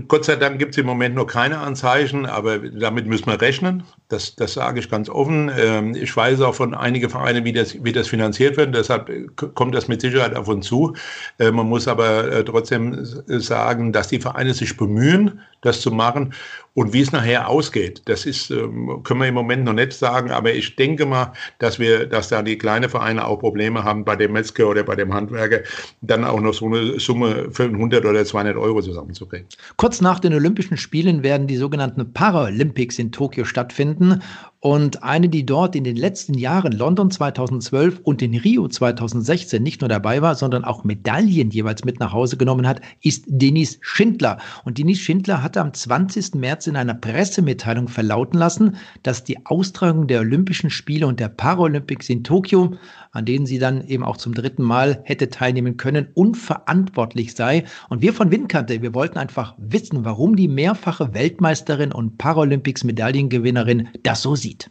Gott 0.06 0.24
sei 0.24 0.36
Dank 0.36 0.60
gibt 0.60 0.74
es 0.74 0.78
im 0.78 0.86
Moment 0.86 1.16
noch 1.16 1.26
keine 1.26 1.58
Anzeichen, 1.58 2.26
aber 2.26 2.60
damit 2.60 3.06
müssen 3.06 3.26
wir 3.26 3.40
rechnen. 3.40 3.82
Das, 4.08 4.36
das 4.36 4.52
sage 4.52 4.78
ich 4.78 4.88
ganz 4.88 5.08
offen. 5.08 5.50
Ähm, 5.58 5.96
ich 5.96 6.16
weiß 6.16 6.40
auch 6.42 6.54
von 6.54 6.74
einigen 6.74 7.10
Vereinen, 7.10 7.44
wie 7.44 7.52
das, 7.52 7.82
wie 7.82 7.90
das 7.90 8.06
finanziert 8.06 8.56
wird. 8.56 8.72
Deshalb 8.72 9.10
kommt 9.56 9.74
das 9.74 9.88
mit 9.88 10.00
Sicherheit 10.00 10.36
auf 10.36 10.46
uns 10.46 10.66
zu. 10.66 10.94
Äh, 11.38 11.50
man 11.50 11.68
muss 11.68 11.88
aber 11.88 12.30
äh, 12.30 12.44
trotzdem 12.44 13.04
sagen, 13.26 13.92
dass 13.92 14.06
die 14.06 14.20
Vereine 14.20 14.54
sich 14.54 14.76
bemühen, 14.76 15.40
das 15.60 15.80
zu 15.80 15.90
machen. 15.90 16.32
Und 16.74 16.92
wie 16.92 17.00
es 17.00 17.10
nachher 17.10 17.48
ausgeht, 17.48 18.02
das 18.04 18.26
ist, 18.26 18.50
ähm, 18.50 19.02
können 19.02 19.20
wir 19.20 19.28
im 19.28 19.34
Moment 19.34 19.64
noch 19.64 19.72
nicht 19.72 19.92
sagen, 19.92 20.30
aber 20.30 20.54
ich 20.54 20.76
denke 20.76 21.04
mal, 21.04 21.32
dass 21.58 21.80
wir, 21.80 22.06
dass 22.06 22.28
da 22.28 22.42
die 22.42 22.58
kleinen 22.58 22.88
Vereine 22.88 23.26
auch 23.26 23.38
Probleme 23.38 23.82
haben, 23.82 24.04
bei 24.04 24.14
dem 24.14 24.32
Metzger 24.32 24.68
oder 24.68 24.84
bei 24.84 24.94
dem 24.94 25.12
Handwerker 25.12 25.60
dann 26.00 26.24
auch 26.24 26.40
noch 26.40 26.54
so 26.54 26.66
eine 26.66 27.00
Summe 27.00 27.50
für 27.50 27.64
100 27.64 28.04
oder 28.04 28.24
200 28.24 28.56
Euro 28.56 28.80
zusammenzukriegen. 28.82 29.48
Kurz 29.76 30.00
nach 30.00 30.20
den 30.20 30.32
Olympischen 30.32 30.76
Spielen 30.76 31.24
werden 31.24 31.48
die 31.48 31.56
sogenannten 31.56 32.12
Paralympics 32.12 32.98
in 33.00 33.10
Tokio 33.10 33.44
stattfinden. 33.44 34.22
Und 34.62 35.02
eine, 35.02 35.30
die 35.30 35.46
dort 35.46 35.74
in 35.74 35.84
den 35.84 35.96
letzten 35.96 36.34
Jahren 36.34 36.72
London 36.72 37.10
2012 37.10 38.00
und 38.02 38.20
in 38.20 38.34
Rio 38.34 38.68
2016 38.68 39.62
nicht 39.62 39.80
nur 39.80 39.88
dabei 39.88 40.20
war, 40.20 40.34
sondern 40.34 40.64
auch 40.64 40.84
Medaillen 40.84 41.50
jeweils 41.50 41.82
mit 41.86 41.98
nach 41.98 42.12
Hause 42.12 42.36
genommen 42.36 42.66
hat, 42.66 42.82
ist 43.00 43.24
Denise 43.26 43.78
Schindler. 43.80 44.36
Und 44.64 44.76
Denise 44.76 45.00
Schindler 45.00 45.42
hatte 45.42 45.62
am 45.62 45.72
20. 45.72 46.34
März 46.34 46.66
in 46.66 46.76
einer 46.76 46.92
Pressemitteilung 46.92 47.88
verlauten 47.88 48.38
lassen, 48.38 48.76
dass 49.02 49.24
die 49.24 49.46
Austragung 49.46 50.06
der 50.06 50.20
Olympischen 50.20 50.68
Spiele 50.68 51.06
und 51.06 51.20
der 51.20 51.30
Paralympics 51.30 52.10
in 52.10 52.22
Tokio 52.22 52.74
an 53.12 53.24
denen 53.24 53.46
sie 53.46 53.58
dann 53.58 53.86
eben 53.86 54.04
auch 54.04 54.16
zum 54.16 54.34
dritten 54.34 54.62
Mal 54.62 55.00
hätte 55.04 55.28
teilnehmen 55.30 55.76
können, 55.76 56.08
unverantwortlich 56.14 57.34
sei. 57.34 57.64
Und 57.88 58.02
wir 58.02 58.12
von 58.12 58.30
Windkante, 58.30 58.82
wir 58.82 58.94
wollten 58.94 59.18
einfach 59.18 59.54
wissen, 59.58 60.04
warum 60.04 60.36
die 60.36 60.48
mehrfache 60.48 61.14
Weltmeisterin 61.14 61.92
und 61.92 62.18
Paralympics-Medaillengewinnerin 62.18 63.88
das 64.02 64.22
so 64.22 64.36
sieht. 64.36 64.70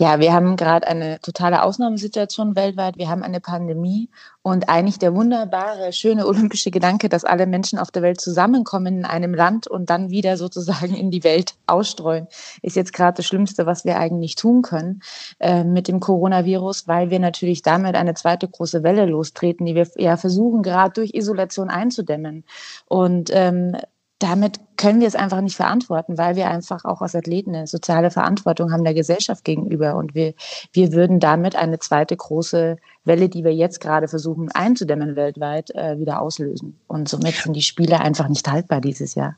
Ja, 0.00 0.18
wir 0.18 0.32
haben 0.32 0.56
gerade 0.56 0.86
eine 0.86 1.20
totale 1.20 1.62
Ausnahmesituation 1.62 2.56
weltweit. 2.56 2.96
Wir 2.96 3.10
haben 3.10 3.22
eine 3.22 3.38
Pandemie 3.38 4.08
und 4.40 4.70
eigentlich 4.70 4.98
der 4.98 5.14
wunderbare, 5.14 5.92
schöne 5.92 6.26
olympische 6.26 6.70
Gedanke, 6.70 7.10
dass 7.10 7.26
alle 7.26 7.46
Menschen 7.46 7.78
auf 7.78 7.90
der 7.90 8.00
Welt 8.00 8.18
zusammenkommen 8.18 9.00
in 9.00 9.04
einem 9.04 9.34
Land 9.34 9.66
und 9.66 9.90
dann 9.90 10.08
wieder 10.08 10.38
sozusagen 10.38 10.94
in 10.94 11.10
die 11.10 11.22
Welt 11.22 11.54
ausstreuen, 11.66 12.28
ist 12.62 12.76
jetzt 12.76 12.94
gerade 12.94 13.18
das 13.18 13.26
Schlimmste, 13.26 13.66
was 13.66 13.84
wir 13.84 13.98
eigentlich 13.98 14.36
tun 14.36 14.62
können 14.62 15.02
äh, 15.38 15.64
mit 15.64 15.86
dem 15.86 16.00
Coronavirus, 16.00 16.88
weil 16.88 17.10
wir 17.10 17.18
natürlich 17.18 17.60
damit 17.60 17.94
eine 17.94 18.14
zweite 18.14 18.48
große 18.48 18.82
Welle 18.82 19.04
lostreten, 19.04 19.66
die 19.66 19.74
wir 19.74 19.86
ja 19.96 20.16
versuchen 20.16 20.62
gerade 20.62 20.94
durch 20.94 21.12
Isolation 21.12 21.68
einzudämmen. 21.68 22.44
Und 22.86 23.28
ähm, 23.34 23.76
damit 24.20 24.60
können 24.76 25.00
wir 25.00 25.08
es 25.08 25.16
einfach 25.16 25.40
nicht 25.40 25.56
verantworten, 25.56 26.18
weil 26.18 26.36
wir 26.36 26.48
einfach 26.48 26.84
auch 26.84 27.00
als 27.00 27.14
Athleten 27.14 27.54
eine 27.54 27.66
soziale 27.66 28.10
Verantwortung 28.10 28.70
haben 28.70 28.84
der 28.84 28.94
Gesellschaft 28.94 29.44
gegenüber. 29.44 29.96
Und 29.96 30.14
wir, 30.14 30.34
wir 30.72 30.92
würden 30.92 31.20
damit 31.20 31.56
eine 31.56 31.78
zweite 31.78 32.16
große 32.16 32.76
Welle, 33.04 33.28
die 33.28 33.44
wir 33.44 33.54
jetzt 33.54 33.80
gerade 33.80 34.08
versuchen 34.08 34.50
einzudämmen 34.52 35.16
weltweit, 35.16 35.70
äh, 35.74 35.98
wieder 35.98 36.20
auslösen. 36.20 36.78
Und 36.86 37.08
somit 37.08 37.34
sind 37.34 37.54
die 37.54 37.62
Spiele 37.62 38.00
einfach 38.00 38.28
nicht 38.28 38.46
haltbar 38.48 38.80
dieses 38.80 39.14
Jahr. 39.14 39.36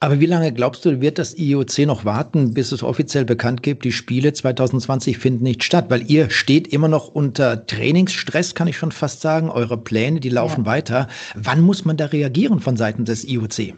Aber 0.00 0.20
wie 0.20 0.26
lange 0.26 0.52
glaubst 0.52 0.84
du, 0.84 1.00
wird 1.00 1.18
das 1.18 1.38
IOC 1.38 1.86
noch 1.86 2.04
warten, 2.04 2.52
bis 2.52 2.72
es 2.72 2.82
offiziell 2.82 3.24
bekannt 3.24 3.62
gibt, 3.62 3.84
die 3.84 3.92
Spiele 3.92 4.32
2020 4.32 5.18
finden 5.18 5.44
nicht 5.44 5.64
statt? 5.64 5.86
Weil 5.88 6.10
ihr 6.10 6.30
steht 6.30 6.66
immer 6.68 6.88
noch 6.88 7.08
unter 7.08 7.66
Trainingsstress, 7.66 8.54
kann 8.54 8.68
ich 8.68 8.76
schon 8.76 8.92
fast 8.92 9.20
sagen. 9.20 9.50
Eure 9.50 9.78
Pläne, 9.78 10.20
die 10.20 10.28
laufen 10.30 10.64
ja. 10.64 10.66
weiter. 10.66 11.08
Wann 11.34 11.60
muss 11.60 11.84
man 11.84 11.96
da 11.96 12.06
reagieren 12.06 12.60
von 12.60 12.76
Seiten 12.76 13.04
des 13.04 13.24
IOC? 13.24 13.74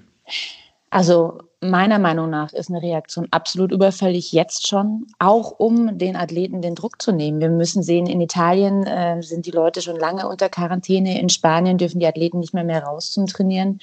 Also 0.90 1.45
meiner 1.62 1.98
Meinung 1.98 2.28
nach 2.28 2.52
ist 2.52 2.68
eine 2.68 2.82
Reaktion 2.82 3.28
absolut 3.30 3.72
überfällig 3.72 4.30
jetzt 4.32 4.68
schon, 4.68 5.06
auch 5.18 5.58
um 5.58 5.96
den 5.96 6.14
Athleten 6.14 6.60
den 6.60 6.74
Druck 6.74 7.00
zu 7.00 7.12
nehmen. 7.12 7.40
Wir 7.40 7.48
müssen 7.48 7.82
sehen, 7.82 8.06
in 8.06 8.20
Italien 8.20 8.86
äh, 8.86 9.22
sind 9.22 9.46
die 9.46 9.52
Leute 9.52 9.80
schon 9.80 9.96
lange 9.96 10.28
unter 10.28 10.50
Quarantäne, 10.50 11.18
in 11.18 11.30
Spanien 11.30 11.78
dürfen 11.78 11.98
die 11.98 12.06
Athleten 12.06 12.40
nicht 12.40 12.52
mehr 12.52 12.64
mehr 12.64 12.84
raus 12.84 13.10
zum 13.10 13.26
Trainieren. 13.26 13.78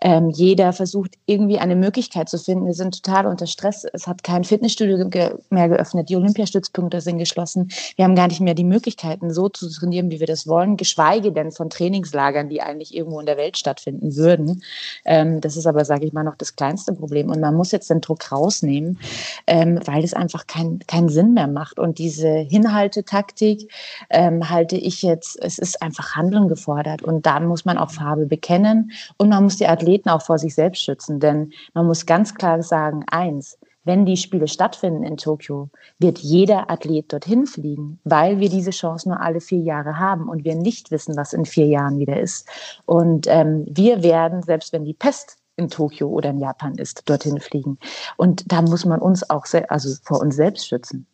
Ähm, 0.00 0.30
jeder 0.30 0.72
versucht 0.72 1.16
irgendwie 1.26 1.58
eine 1.58 1.76
Möglichkeit 1.76 2.30
zu 2.30 2.38
finden. 2.38 2.64
Wir 2.64 2.74
sind 2.74 3.02
total 3.02 3.26
unter 3.26 3.46
Stress. 3.46 3.84
Es 3.92 4.06
hat 4.06 4.24
kein 4.24 4.44
Fitnessstudio 4.44 5.08
ge 5.10 5.34
mehr 5.50 5.68
geöffnet. 5.68 6.08
Die 6.08 6.16
Olympiastützpunkte 6.16 7.02
sind 7.02 7.18
geschlossen. 7.18 7.68
Wir 7.96 8.06
haben 8.06 8.14
gar 8.14 8.28
nicht 8.28 8.40
mehr 8.40 8.54
die 8.54 8.64
Möglichkeiten, 8.64 9.32
so 9.34 9.50
zu 9.50 9.68
trainieren, 9.70 10.10
wie 10.10 10.20
wir 10.20 10.26
das 10.26 10.46
wollen, 10.46 10.78
geschweige 10.78 11.30
denn 11.32 11.52
von 11.52 11.68
Trainingslagern, 11.68 12.48
die 12.48 12.62
eigentlich 12.62 12.94
irgendwo 12.94 13.20
in 13.20 13.26
der 13.26 13.36
Welt 13.36 13.58
stattfinden 13.58 14.16
würden. 14.16 14.62
Ähm, 15.04 15.42
das 15.42 15.58
ist 15.58 15.66
aber, 15.66 15.84
sage 15.84 16.06
ich 16.06 16.14
mal, 16.14 16.24
noch 16.24 16.36
das 16.36 16.56
kleinste 16.56 16.94
Problem. 16.94 17.17
Problem. 17.18 17.30
Und 17.30 17.40
man 17.40 17.54
muss 17.54 17.72
jetzt 17.72 17.90
den 17.90 18.00
Druck 18.00 18.30
rausnehmen, 18.30 18.98
ähm, 19.46 19.80
weil 19.84 20.04
es 20.04 20.14
einfach 20.14 20.46
keinen 20.46 20.80
keinen 20.86 21.08
Sinn 21.08 21.34
mehr 21.34 21.48
macht. 21.48 21.78
Und 21.78 21.98
diese 21.98 22.28
Hinhaltetaktik 22.28 23.70
ähm, 24.10 24.48
halte 24.48 24.76
ich 24.76 25.02
jetzt, 25.02 25.38
es 25.42 25.58
ist 25.58 25.82
einfach 25.82 26.14
Handeln 26.14 26.48
gefordert. 26.48 27.02
Und 27.02 27.26
da 27.26 27.40
muss 27.40 27.64
man 27.64 27.78
auch 27.78 27.90
Farbe 27.90 28.26
bekennen 28.26 28.92
und 29.16 29.28
man 29.28 29.44
muss 29.44 29.56
die 29.56 29.66
Athleten 29.66 30.08
auch 30.08 30.22
vor 30.22 30.38
sich 30.38 30.54
selbst 30.54 30.82
schützen. 30.82 31.20
Denn 31.20 31.52
man 31.74 31.86
muss 31.86 32.06
ganz 32.06 32.34
klar 32.34 32.62
sagen, 32.62 33.04
eins, 33.10 33.58
wenn 33.84 34.04
die 34.04 34.18
Spiele 34.18 34.48
stattfinden 34.48 35.02
in 35.02 35.16
Tokio, 35.16 35.70
wird 35.98 36.18
jeder 36.18 36.70
Athlet 36.70 37.10
dorthin 37.10 37.46
fliegen, 37.46 37.98
weil 38.04 38.38
wir 38.38 38.50
diese 38.50 38.70
Chance 38.70 39.08
nur 39.08 39.20
alle 39.20 39.40
vier 39.40 39.60
Jahre 39.60 39.98
haben 39.98 40.28
und 40.28 40.44
wir 40.44 40.56
nicht 40.56 40.90
wissen, 40.90 41.16
was 41.16 41.32
in 41.32 41.46
vier 41.46 41.66
Jahren 41.66 41.98
wieder 41.98 42.20
ist. 42.20 42.46
Und 42.84 43.26
ähm, 43.28 43.64
wir 43.66 44.02
werden, 44.02 44.42
selbst 44.42 44.74
wenn 44.74 44.84
die 44.84 44.92
Pest 44.92 45.37
in 45.58 45.68
Tokio 45.68 46.08
oder 46.08 46.30
in 46.30 46.38
Japan 46.38 46.76
ist, 46.76 47.02
dorthin 47.06 47.40
fliegen. 47.40 47.78
Und 48.16 48.50
da 48.50 48.62
muss 48.62 48.84
man 48.84 49.00
uns 49.00 49.28
auch 49.28 49.44
also 49.68 49.94
vor 50.04 50.20
uns 50.20 50.36
selbst 50.36 50.68
schützen. 50.68 51.06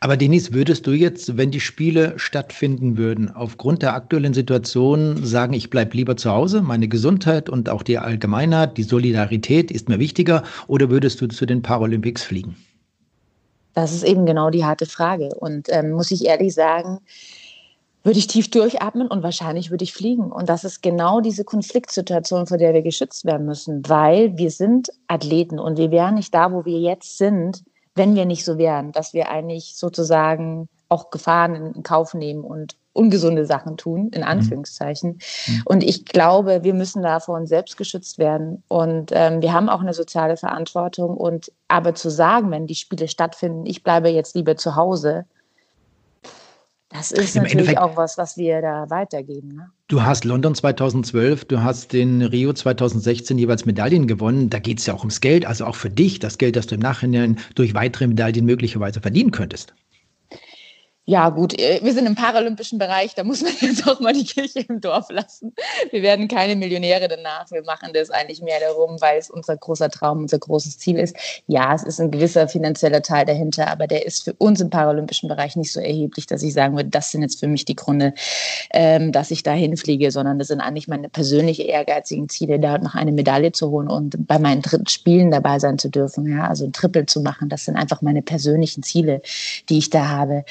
Aber 0.00 0.16
Denise, 0.16 0.52
würdest 0.52 0.86
du 0.86 0.92
jetzt, 0.92 1.36
wenn 1.36 1.52
die 1.52 1.60
Spiele 1.60 2.14
stattfinden 2.16 2.96
würden, 2.96 3.30
aufgrund 3.30 3.82
der 3.82 3.94
aktuellen 3.94 4.34
Situation 4.34 5.24
sagen, 5.24 5.52
ich 5.52 5.70
bleibe 5.70 5.96
lieber 5.96 6.16
zu 6.16 6.32
Hause, 6.32 6.60
meine 6.60 6.88
Gesundheit 6.88 7.48
und 7.48 7.68
auch 7.68 7.84
die 7.84 7.98
Allgemeinheit, 7.98 8.76
die 8.76 8.82
Solidarität 8.82 9.70
ist 9.70 9.88
mir 9.88 10.00
wichtiger, 10.00 10.42
oder 10.66 10.90
würdest 10.90 11.20
du 11.20 11.28
zu 11.28 11.46
den 11.46 11.62
Paralympics 11.62 12.24
fliegen? 12.24 12.56
Das 13.74 13.92
ist 13.92 14.02
eben 14.02 14.26
genau 14.26 14.50
die 14.50 14.64
harte 14.64 14.86
Frage. 14.86 15.28
Und 15.36 15.68
ähm, 15.70 15.92
muss 15.92 16.10
ich 16.10 16.24
ehrlich 16.24 16.52
sagen, 16.52 16.98
würde 18.02 18.18
ich 18.18 18.26
tief 18.26 18.50
durchatmen 18.50 19.08
und 19.08 19.22
wahrscheinlich 19.22 19.70
würde 19.70 19.84
ich 19.84 19.92
fliegen. 19.92 20.32
Und 20.32 20.48
das 20.48 20.64
ist 20.64 20.82
genau 20.82 21.20
diese 21.20 21.44
Konfliktsituation, 21.44 22.46
vor 22.46 22.56
der 22.56 22.72
wir 22.72 22.82
geschützt 22.82 23.24
werden 23.24 23.46
müssen, 23.46 23.82
weil 23.88 24.36
wir 24.38 24.50
sind 24.50 24.90
Athleten 25.06 25.58
und 25.58 25.76
wir 25.76 25.90
wären 25.90 26.14
nicht 26.14 26.34
da, 26.34 26.52
wo 26.52 26.64
wir 26.64 26.78
jetzt 26.78 27.18
sind, 27.18 27.62
wenn 27.94 28.14
wir 28.14 28.24
nicht 28.24 28.44
so 28.44 28.56
wären, 28.56 28.92
dass 28.92 29.12
wir 29.12 29.30
eigentlich 29.30 29.76
sozusagen 29.76 30.68
auch 30.88 31.10
Gefahren 31.10 31.74
in 31.74 31.82
Kauf 31.82 32.14
nehmen 32.14 32.42
und 32.42 32.76
ungesunde 32.92 33.46
Sachen 33.46 33.76
tun, 33.76 34.10
in 34.12 34.22
mhm. 34.22 34.26
Anführungszeichen. 34.26 35.20
Mhm. 35.46 35.62
Und 35.64 35.84
ich 35.84 36.04
glaube, 36.04 36.64
wir 36.64 36.74
müssen 36.74 37.02
da 37.02 37.20
vor 37.20 37.36
uns 37.36 37.48
selbst 37.48 37.76
geschützt 37.76 38.18
werden. 38.18 38.62
Und 38.68 39.10
ähm, 39.12 39.40
wir 39.42 39.52
haben 39.52 39.68
auch 39.68 39.80
eine 39.80 39.94
soziale 39.94 40.36
Verantwortung. 40.36 41.16
Und 41.16 41.52
aber 41.68 41.94
zu 41.94 42.10
sagen, 42.10 42.50
wenn 42.50 42.66
die 42.66 42.74
Spiele 42.74 43.06
stattfinden, 43.06 43.66
ich 43.66 43.84
bleibe 43.84 44.08
jetzt 44.08 44.34
lieber 44.34 44.56
zu 44.56 44.74
Hause, 44.74 45.26
das 46.90 47.12
ist 47.12 47.36
Im 47.36 47.42
natürlich 47.42 47.68
Endeffekt, 47.68 47.78
auch 47.80 47.96
was, 47.96 48.18
was 48.18 48.36
wir 48.36 48.60
da 48.60 48.90
weitergeben. 48.90 49.54
Ne? 49.54 49.70
Du 49.86 50.02
hast 50.02 50.24
London 50.24 50.56
2012, 50.56 51.44
du 51.44 51.62
hast 51.62 51.92
den 51.92 52.20
Rio 52.20 52.52
2016 52.52 53.38
jeweils 53.38 53.64
Medaillen 53.64 54.08
gewonnen. 54.08 54.50
Da 54.50 54.58
geht 54.58 54.80
es 54.80 54.86
ja 54.86 54.94
auch 54.94 55.00
ums 55.00 55.20
Geld, 55.20 55.46
also 55.46 55.66
auch 55.66 55.76
für 55.76 55.90
dich 55.90 56.18
das 56.18 56.36
Geld, 56.36 56.56
das 56.56 56.66
du 56.66 56.74
im 56.74 56.80
Nachhinein 56.80 57.38
durch 57.54 57.74
weitere 57.74 58.08
Medaillen 58.08 58.44
möglicherweise 58.44 59.00
verdienen 59.00 59.30
könntest. 59.30 59.72
Ja, 61.10 61.28
gut, 61.30 61.58
äh, 61.58 61.80
wir 61.82 61.92
sind 61.92 62.06
im 62.06 62.14
paralympischen 62.14 62.78
Bereich, 62.78 63.16
da 63.16 63.24
muss 63.24 63.42
man 63.42 63.50
jetzt 63.60 63.84
auch 63.88 63.98
mal 63.98 64.12
die 64.12 64.24
Kirche 64.24 64.60
im 64.60 64.80
Dorf 64.80 65.10
lassen. 65.10 65.52
Wir 65.90 66.02
werden 66.02 66.28
keine 66.28 66.54
Millionäre 66.54 67.08
danach. 67.08 67.50
Wir 67.50 67.64
machen 67.64 67.90
das 67.92 68.10
eigentlich 68.10 68.40
mehr 68.42 68.60
darum, 68.60 69.00
weil 69.00 69.18
es 69.18 69.28
unser 69.28 69.56
großer 69.56 69.90
Traum, 69.90 70.18
unser 70.18 70.38
großes 70.38 70.78
Ziel 70.78 71.00
ist. 71.00 71.16
Ja, 71.48 71.74
es 71.74 71.82
ist 71.82 72.00
ein 72.00 72.12
gewisser 72.12 72.46
finanzieller 72.46 73.02
Teil 73.02 73.24
dahinter, 73.24 73.66
aber 73.66 73.88
der 73.88 74.06
ist 74.06 74.22
für 74.22 74.34
uns 74.34 74.60
im 74.60 74.70
paralympischen 74.70 75.28
Bereich 75.28 75.56
nicht 75.56 75.72
so 75.72 75.80
erheblich, 75.80 76.26
dass 76.26 76.44
ich 76.44 76.52
sagen 76.52 76.76
würde, 76.76 76.90
das 76.90 77.10
sind 77.10 77.22
jetzt 77.22 77.40
für 77.40 77.48
mich 77.48 77.64
die 77.64 77.74
Gründe, 77.74 78.14
ähm, 78.72 79.10
dass 79.10 79.32
ich 79.32 79.42
da 79.42 79.50
hinfliege, 79.50 80.12
sondern 80.12 80.38
das 80.38 80.46
sind 80.46 80.60
eigentlich 80.60 80.86
meine 80.86 81.08
persönlichen 81.08 81.66
ehrgeizigen 81.66 82.28
Ziele, 82.28 82.60
da 82.60 82.78
noch 82.78 82.94
eine 82.94 83.10
Medaille 83.10 83.50
zu 83.50 83.72
holen 83.72 83.88
und 83.88 84.28
bei 84.28 84.38
meinen 84.38 84.62
dritten 84.62 84.86
Spielen 84.86 85.32
dabei 85.32 85.58
sein 85.58 85.76
zu 85.76 85.88
dürfen. 85.88 86.30
Ja, 86.30 86.46
also 86.46 86.66
ein 86.66 86.72
Triple 86.72 87.06
zu 87.06 87.20
machen, 87.20 87.48
das 87.48 87.64
sind 87.64 87.74
einfach 87.74 88.00
meine 88.00 88.22
persönlichen 88.22 88.84
Ziele, 88.84 89.22
die 89.68 89.78
ich 89.78 89.90
da 89.90 90.06
habe. 90.06 90.44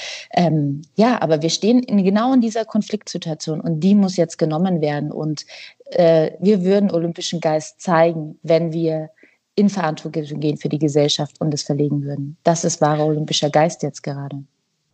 Ähm, 0.50 0.82
ja, 0.96 1.22
aber 1.22 1.42
wir 1.42 1.50
stehen 1.50 1.84
in, 1.84 2.04
genau 2.04 2.34
in 2.34 2.42
dieser 2.42 2.66
Konfliktsituation 2.66 3.62
und 3.62 3.80
die 3.80 3.96
muss 3.96 4.18
jetzt 4.18 4.38
genommen 4.38 4.82
werden. 4.82 5.12
Und 5.12 5.46
äh, 5.92 6.32
wir 6.40 6.64
würden 6.64 6.92
olympischen 6.92 7.40
Geist 7.40 7.82
zeigen, 7.82 8.38
wenn 8.44 8.74
wir 8.74 9.10
in 9.56 9.70
Verantwortung 9.70 10.40
gehen 10.40 10.58
für 10.58 10.70
die 10.70 10.80
Gesellschaft 10.80 11.40
und 11.42 11.54
es 11.54 11.64
verlegen 11.64 12.04
würden. 12.04 12.38
Das 12.44 12.64
ist 12.64 12.82
wahrer 12.82 13.06
olympischer 13.06 13.50
Geist 13.50 13.84
jetzt 13.84 14.04
gerade. 14.04 14.44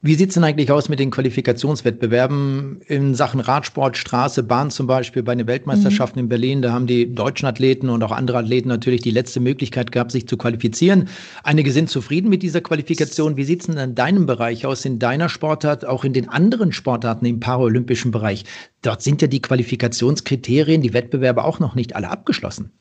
Wie 0.02 0.14
sieht 0.14 0.30
es 0.30 0.36
denn 0.36 0.44
eigentlich 0.44 0.72
aus 0.72 0.88
mit 0.88 1.00
den 1.00 1.10
Qualifikationswettbewerben 1.10 2.82
in 2.86 3.16
Sachen 3.16 3.40
Radsport, 3.40 3.98
Straße, 3.98 4.44
Bahn 4.44 4.70
zum 4.70 4.86
Beispiel 4.86 5.24
bei 5.24 5.34
den 5.34 5.48
Weltmeisterschaften 5.48 6.20
mhm. 6.20 6.26
in 6.26 6.30
Berlin? 6.30 6.62
Da 6.62 6.72
haben 6.72 6.86
die 6.86 7.12
deutschen 7.12 7.48
Athleten 7.48 7.90
und 7.90 8.04
auch 8.04 8.12
andere 8.12 8.38
Athleten 8.38 8.70
natürlich 8.70 9.02
die 9.02 9.10
letzte 9.10 9.40
Möglichkeit 9.40 9.92
gehabt, 9.92 10.12
sich 10.12 10.28
zu 10.28 10.38
qualifizieren. 10.38 11.08
Einige 11.44 11.72
sind 11.72 11.90
zufrieden 11.90 12.30
mit 12.30 12.44
dieser 12.44 12.62
Qualifikation. 12.62 13.36
Wie 13.36 13.46
sieht 13.46 13.62
es 13.62 13.66
denn 13.66 13.78
in 13.78 13.96
deinem 13.96 14.28
Bereich 14.28 14.68
aus, 14.68 14.86
in 14.86 15.00
deiner 15.00 15.28
Sportart, 15.28 15.86
auch 15.86 16.04
in 16.04 16.14
den 16.14 16.30
anderen 16.30 16.72
Sportarten 16.72 17.26
im 17.26 17.40
paralympischen 17.40 18.12
Bereich? 18.12 18.44
Dort 18.84 19.02
sind 19.02 19.24
ja 19.24 19.28
die 19.28 19.42
Qualifikationskriterien, 19.42 20.84
die 20.84 20.94
Wettbewerbe 20.94 21.44
auch 21.44 21.60
noch 21.60 21.74
nicht 21.74 21.96
alle 21.96 22.12
abgeschlossen. 22.12 22.72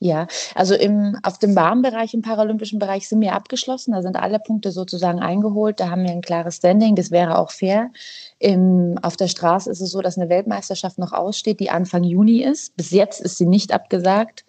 Ja, 0.00 0.26
also 0.54 0.74
im, 0.74 1.16
auf 1.22 1.38
dem 1.38 1.54
Bahnbereich, 1.54 2.12
im 2.14 2.20
paralympischen 2.20 2.78
Bereich 2.78 3.08
sind 3.08 3.20
wir 3.20 3.32
abgeschlossen. 3.32 3.92
Da 3.92 4.02
sind 4.02 4.16
alle 4.16 4.38
Punkte 4.38 4.70
sozusagen 4.70 5.20
eingeholt. 5.20 5.80
Da 5.80 5.88
haben 5.88 6.02
wir 6.02 6.10
ein 6.10 6.20
klares 6.20 6.56
Standing. 6.56 6.94
Das 6.94 7.10
wäre 7.10 7.38
auch 7.38 7.50
fair. 7.50 7.90
Im, 8.38 8.98
auf 9.00 9.16
der 9.16 9.28
Straße 9.28 9.70
ist 9.70 9.80
es 9.80 9.90
so, 9.90 10.02
dass 10.02 10.18
eine 10.18 10.28
Weltmeisterschaft 10.28 10.98
noch 10.98 11.12
aussteht, 11.12 11.60
die 11.60 11.70
Anfang 11.70 12.04
Juni 12.04 12.42
ist. 12.42 12.76
Bis 12.76 12.90
jetzt 12.90 13.20
ist 13.20 13.38
sie 13.38 13.46
nicht 13.46 13.72
abgesagt. 13.72 14.44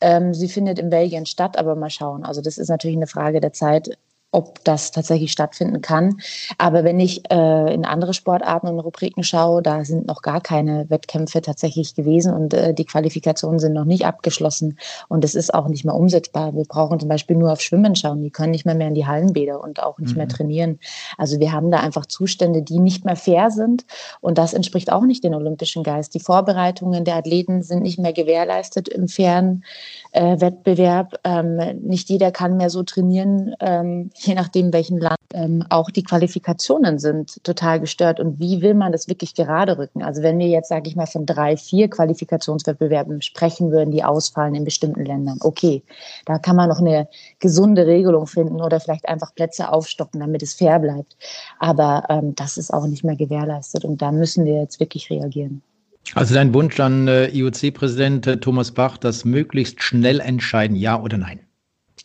Ähm, 0.00 0.34
sie 0.34 0.48
findet 0.48 0.78
in 0.78 0.90
Belgien 0.90 1.26
statt, 1.26 1.58
aber 1.58 1.74
mal 1.74 1.90
schauen. 1.90 2.24
Also 2.24 2.40
das 2.40 2.58
ist 2.58 2.68
natürlich 2.68 2.96
eine 2.96 3.06
Frage 3.06 3.40
der 3.40 3.52
Zeit, 3.52 3.98
ob 4.32 4.64
das 4.64 4.90
tatsächlich 4.90 5.30
stattfinden 5.30 5.82
kann. 5.82 6.16
Aber 6.58 6.84
wenn 6.84 6.98
ich 6.98 7.30
äh, 7.30 7.72
in 7.72 7.84
andere 7.84 8.14
Sportarten 8.14 8.66
und 8.66 8.80
Rubriken 8.80 9.22
schaue, 9.22 9.62
da 9.62 9.84
sind 9.84 10.06
noch 10.06 10.22
gar 10.22 10.40
keine 10.40 10.88
Wettkämpfe 10.88 11.42
tatsächlich 11.42 11.94
gewesen 11.94 12.32
und 12.32 12.54
äh, 12.54 12.72
die 12.72 12.86
Qualifikationen 12.86 13.60
sind 13.60 13.74
noch 13.74 13.84
nicht 13.84 14.06
abgeschlossen 14.06 14.78
und 15.08 15.22
es 15.24 15.34
ist 15.34 15.52
auch 15.52 15.68
nicht 15.68 15.84
mehr 15.84 15.94
umsetzbar. 15.94 16.54
Wir 16.54 16.64
brauchen 16.64 16.98
zum 16.98 17.10
Beispiel 17.10 17.36
nur 17.36 17.52
auf 17.52 17.60
Schwimmen 17.60 17.94
schauen. 17.94 18.22
Die 18.22 18.30
können 18.30 18.52
nicht 18.52 18.64
mehr 18.64 18.74
mehr 18.74 18.88
in 18.88 18.94
die 18.94 19.06
Hallenbäder 19.06 19.62
und 19.62 19.82
auch 19.82 19.98
nicht 19.98 20.12
mhm. 20.12 20.18
mehr 20.18 20.28
trainieren. 20.28 20.78
Also 21.18 21.38
wir 21.38 21.52
haben 21.52 21.70
da 21.70 21.80
einfach 21.80 22.06
Zustände, 22.06 22.62
die 22.62 22.78
nicht 22.78 23.04
mehr 23.04 23.16
fair 23.16 23.50
sind 23.50 23.84
und 24.20 24.38
das 24.38 24.54
entspricht 24.54 24.90
auch 24.90 25.02
nicht 25.02 25.22
dem 25.24 25.34
olympischen 25.34 25.82
Geist. 25.82 26.14
Die 26.14 26.20
Vorbereitungen 26.20 27.04
der 27.04 27.16
Athleten 27.16 27.62
sind 27.62 27.82
nicht 27.82 27.98
mehr 27.98 28.14
gewährleistet 28.14 28.88
im 28.88 29.08
fairen 29.08 29.62
äh, 30.12 30.40
Wettbewerb. 30.40 31.20
Ähm, 31.24 31.60
nicht 31.82 32.08
jeder 32.08 32.30
kann 32.30 32.56
mehr 32.56 32.70
so 32.70 32.82
trainieren. 32.82 33.54
Ähm, 33.60 34.10
je 34.26 34.34
nachdem, 34.34 34.72
welchen 34.72 34.98
Land, 34.98 35.18
ähm, 35.34 35.64
auch 35.68 35.90
die 35.90 36.02
Qualifikationen 36.02 36.98
sind 36.98 37.42
total 37.44 37.80
gestört. 37.80 38.20
Und 38.20 38.38
wie 38.38 38.62
will 38.62 38.74
man 38.74 38.92
das 38.92 39.08
wirklich 39.08 39.34
gerade 39.34 39.78
rücken? 39.78 40.02
Also 40.02 40.22
wenn 40.22 40.38
wir 40.38 40.48
jetzt, 40.48 40.68
sage 40.68 40.88
ich 40.88 40.96
mal, 40.96 41.06
von 41.06 41.26
drei, 41.26 41.56
vier 41.56 41.88
Qualifikationswettbewerben 41.88 43.22
sprechen 43.22 43.70
würden, 43.70 43.90
die 43.90 44.04
ausfallen 44.04 44.54
in 44.54 44.64
bestimmten 44.64 45.04
Ländern, 45.04 45.38
okay, 45.40 45.82
da 46.26 46.38
kann 46.38 46.56
man 46.56 46.68
noch 46.68 46.80
eine 46.80 47.08
gesunde 47.38 47.86
Regelung 47.86 48.26
finden 48.26 48.60
oder 48.60 48.80
vielleicht 48.80 49.08
einfach 49.08 49.34
Plätze 49.34 49.70
aufstocken, 49.70 50.20
damit 50.20 50.42
es 50.42 50.54
fair 50.54 50.78
bleibt. 50.78 51.16
Aber 51.58 52.04
ähm, 52.08 52.34
das 52.34 52.58
ist 52.58 52.72
auch 52.72 52.86
nicht 52.86 53.04
mehr 53.04 53.16
gewährleistet 53.16 53.84
und 53.84 54.02
da 54.02 54.12
müssen 54.12 54.44
wir 54.44 54.60
jetzt 54.60 54.80
wirklich 54.80 55.10
reagieren. 55.10 55.62
Also 56.14 56.34
dein 56.34 56.52
Wunsch 56.52 56.78
an 56.80 57.08
äh, 57.08 57.28
IOC-Präsident 57.28 58.26
äh, 58.26 58.36
Thomas 58.38 58.72
Bach, 58.72 58.98
das 58.98 59.24
möglichst 59.24 59.82
schnell 59.82 60.20
entscheiden, 60.20 60.76
ja 60.76 61.00
oder 61.00 61.16
nein? 61.16 61.40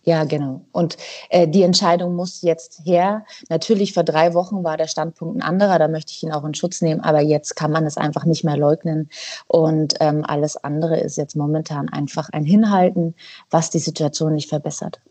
Ja, 0.07 0.23
genau. 0.23 0.61
Und 0.71 0.95
äh, 1.29 1.49
die 1.49 1.63
Entscheidung 1.63 2.15
muss 2.15 2.41
jetzt 2.41 2.79
her. 2.85 3.25
Natürlich 3.49 3.93
vor 3.93 4.03
drei 4.03 4.33
Wochen 4.33 4.63
war 4.63 4.77
der 4.77 4.87
Standpunkt 4.87 5.35
ein 5.35 5.41
anderer, 5.41 5.79
da 5.79 5.89
möchte 5.89 6.13
ich 6.13 6.23
ihn 6.23 6.31
auch 6.31 6.45
in 6.45 6.53
Schutz 6.53 6.81
nehmen, 6.81 7.01
aber 7.01 7.19
jetzt 7.19 7.57
kann 7.57 7.71
man 7.71 7.85
es 7.85 7.97
einfach 7.97 8.23
nicht 8.23 8.45
mehr 8.45 8.55
leugnen. 8.55 9.09
Und 9.47 9.95
ähm, 9.99 10.23
alles 10.25 10.55
andere 10.55 10.97
ist 10.97 11.17
jetzt 11.17 11.35
momentan 11.35 11.89
einfach 11.89 12.29
ein 12.31 12.45
Hinhalten, 12.45 13.15
was 13.49 13.69
die 13.69 13.79
Situation 13.79 14.33
nicht 14.33 14.47
verbessert. 14.47 15.01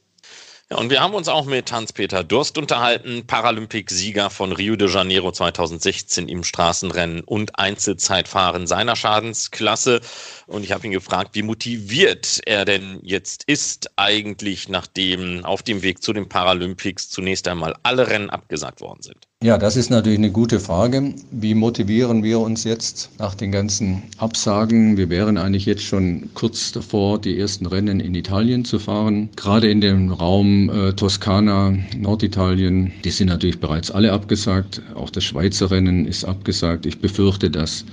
Ja, 0.68 0.78
und 0.78 0.90
wir 0.90 1.00
haben 1.00 1.14
uns 1.14 1.28
auch 1.28 1.44
mit 1.44 1.70
Hans-Peter 1.70 2.24
Durst 2.24 2.58
unterhalten, 2.58 3.24
Paralympic-Sieger 3.24 4.30
von 4.30 4.50
Rio 4.50 4.74
de 4.74 4.88
Janeiro 4.88 5.30
2016 5.30 6.28
im 6.28 6.42
Straßenrennen 6.42 7.20
und 7.20 7.56
Einzelzeitfahren 7.56 8.66
seiner 8.66 8.96
Schadensklasse. 8.96 10.00
Und 10.48 10.64
ich 10.64 10.72
habe 10.72 10.84
ihn 10.84 10.92
gefragt, 10.92 11.36
wie 11.36 11.42
motiviert 11.42 12.40
er 12.46 12.64
denn 12.64 12.98
jetzt 13.04 13.44
ist, 13.44 13.92
eigentlich 13.94 14.68
nachdem 14.68 15.44
auf 15.44 15.62
dem 15.62 15.82
Weg 15.82 16.02
zu 16.02 16.12
den 16.12 16.28
Paralympics 16.28 17.10
zunächst 17.10 17.46
einmal 17.46 17.76
alle 17.84 18.08
Rennen 18.08 18.30
abgesagt 18.30 18.80
worden 18.80 19.02
sind. 19.02 19.28
Ja, 19.46 19.58
das 19.58 19.76
ist 19.76 19.90
natürlich 19.90 20.18
eine 20.18 20.32
gute 20.32 20.58
Frage. 20.58 21.14
Wie 21.30 21.54
motivieren 21.54 22.24
wir 22.24 22.40
uns 22.40 22.64
jetzt 22.64 23.10
nach 23.20 23.36
den 23.36 23.52
ganzen 23.52 24.02
Absagen? 24.18 24.96
Wir 24.96 25.08
wären 25.08 25.38
eigentlich 25.38 25.66
jetzt 25.66 25.84
schon 25.84 26.30
kurz 26.34 26.72
davor, 26.72 27.20
die 27.20 27.38
ersten 27.38 27.64
Rennen 27.66 28.00
in 28.00 28.16
Italien 28.16 28.64
zu 28.64 28.80
fahren. 28.80 29.28
Gerade 29.36 29.70
in 29.70 29.80
dem 29.80 30.10
Raum 30.10 30.68
äh, 30.68 30.94
Toskana, 30.94 31.76
Norditalien, 31.96 32.90
die 33.04 33.10
sind 33.10 33.28
natürlich 33.28 33.60
bereits 33.60 33.92
alle 33.92 34.10
abgesagt. 34.10 34.82
Auch 34.96 35.10
das 35.10 35.22
Schweizer 35.22 35.70
Rennen 35.70 36.06
ist 36.06 36.24
abgesagt. 36.24 36.84
Ich 36.84 36.98
befürchte, 36.98 37.48
dass 37.48 37.84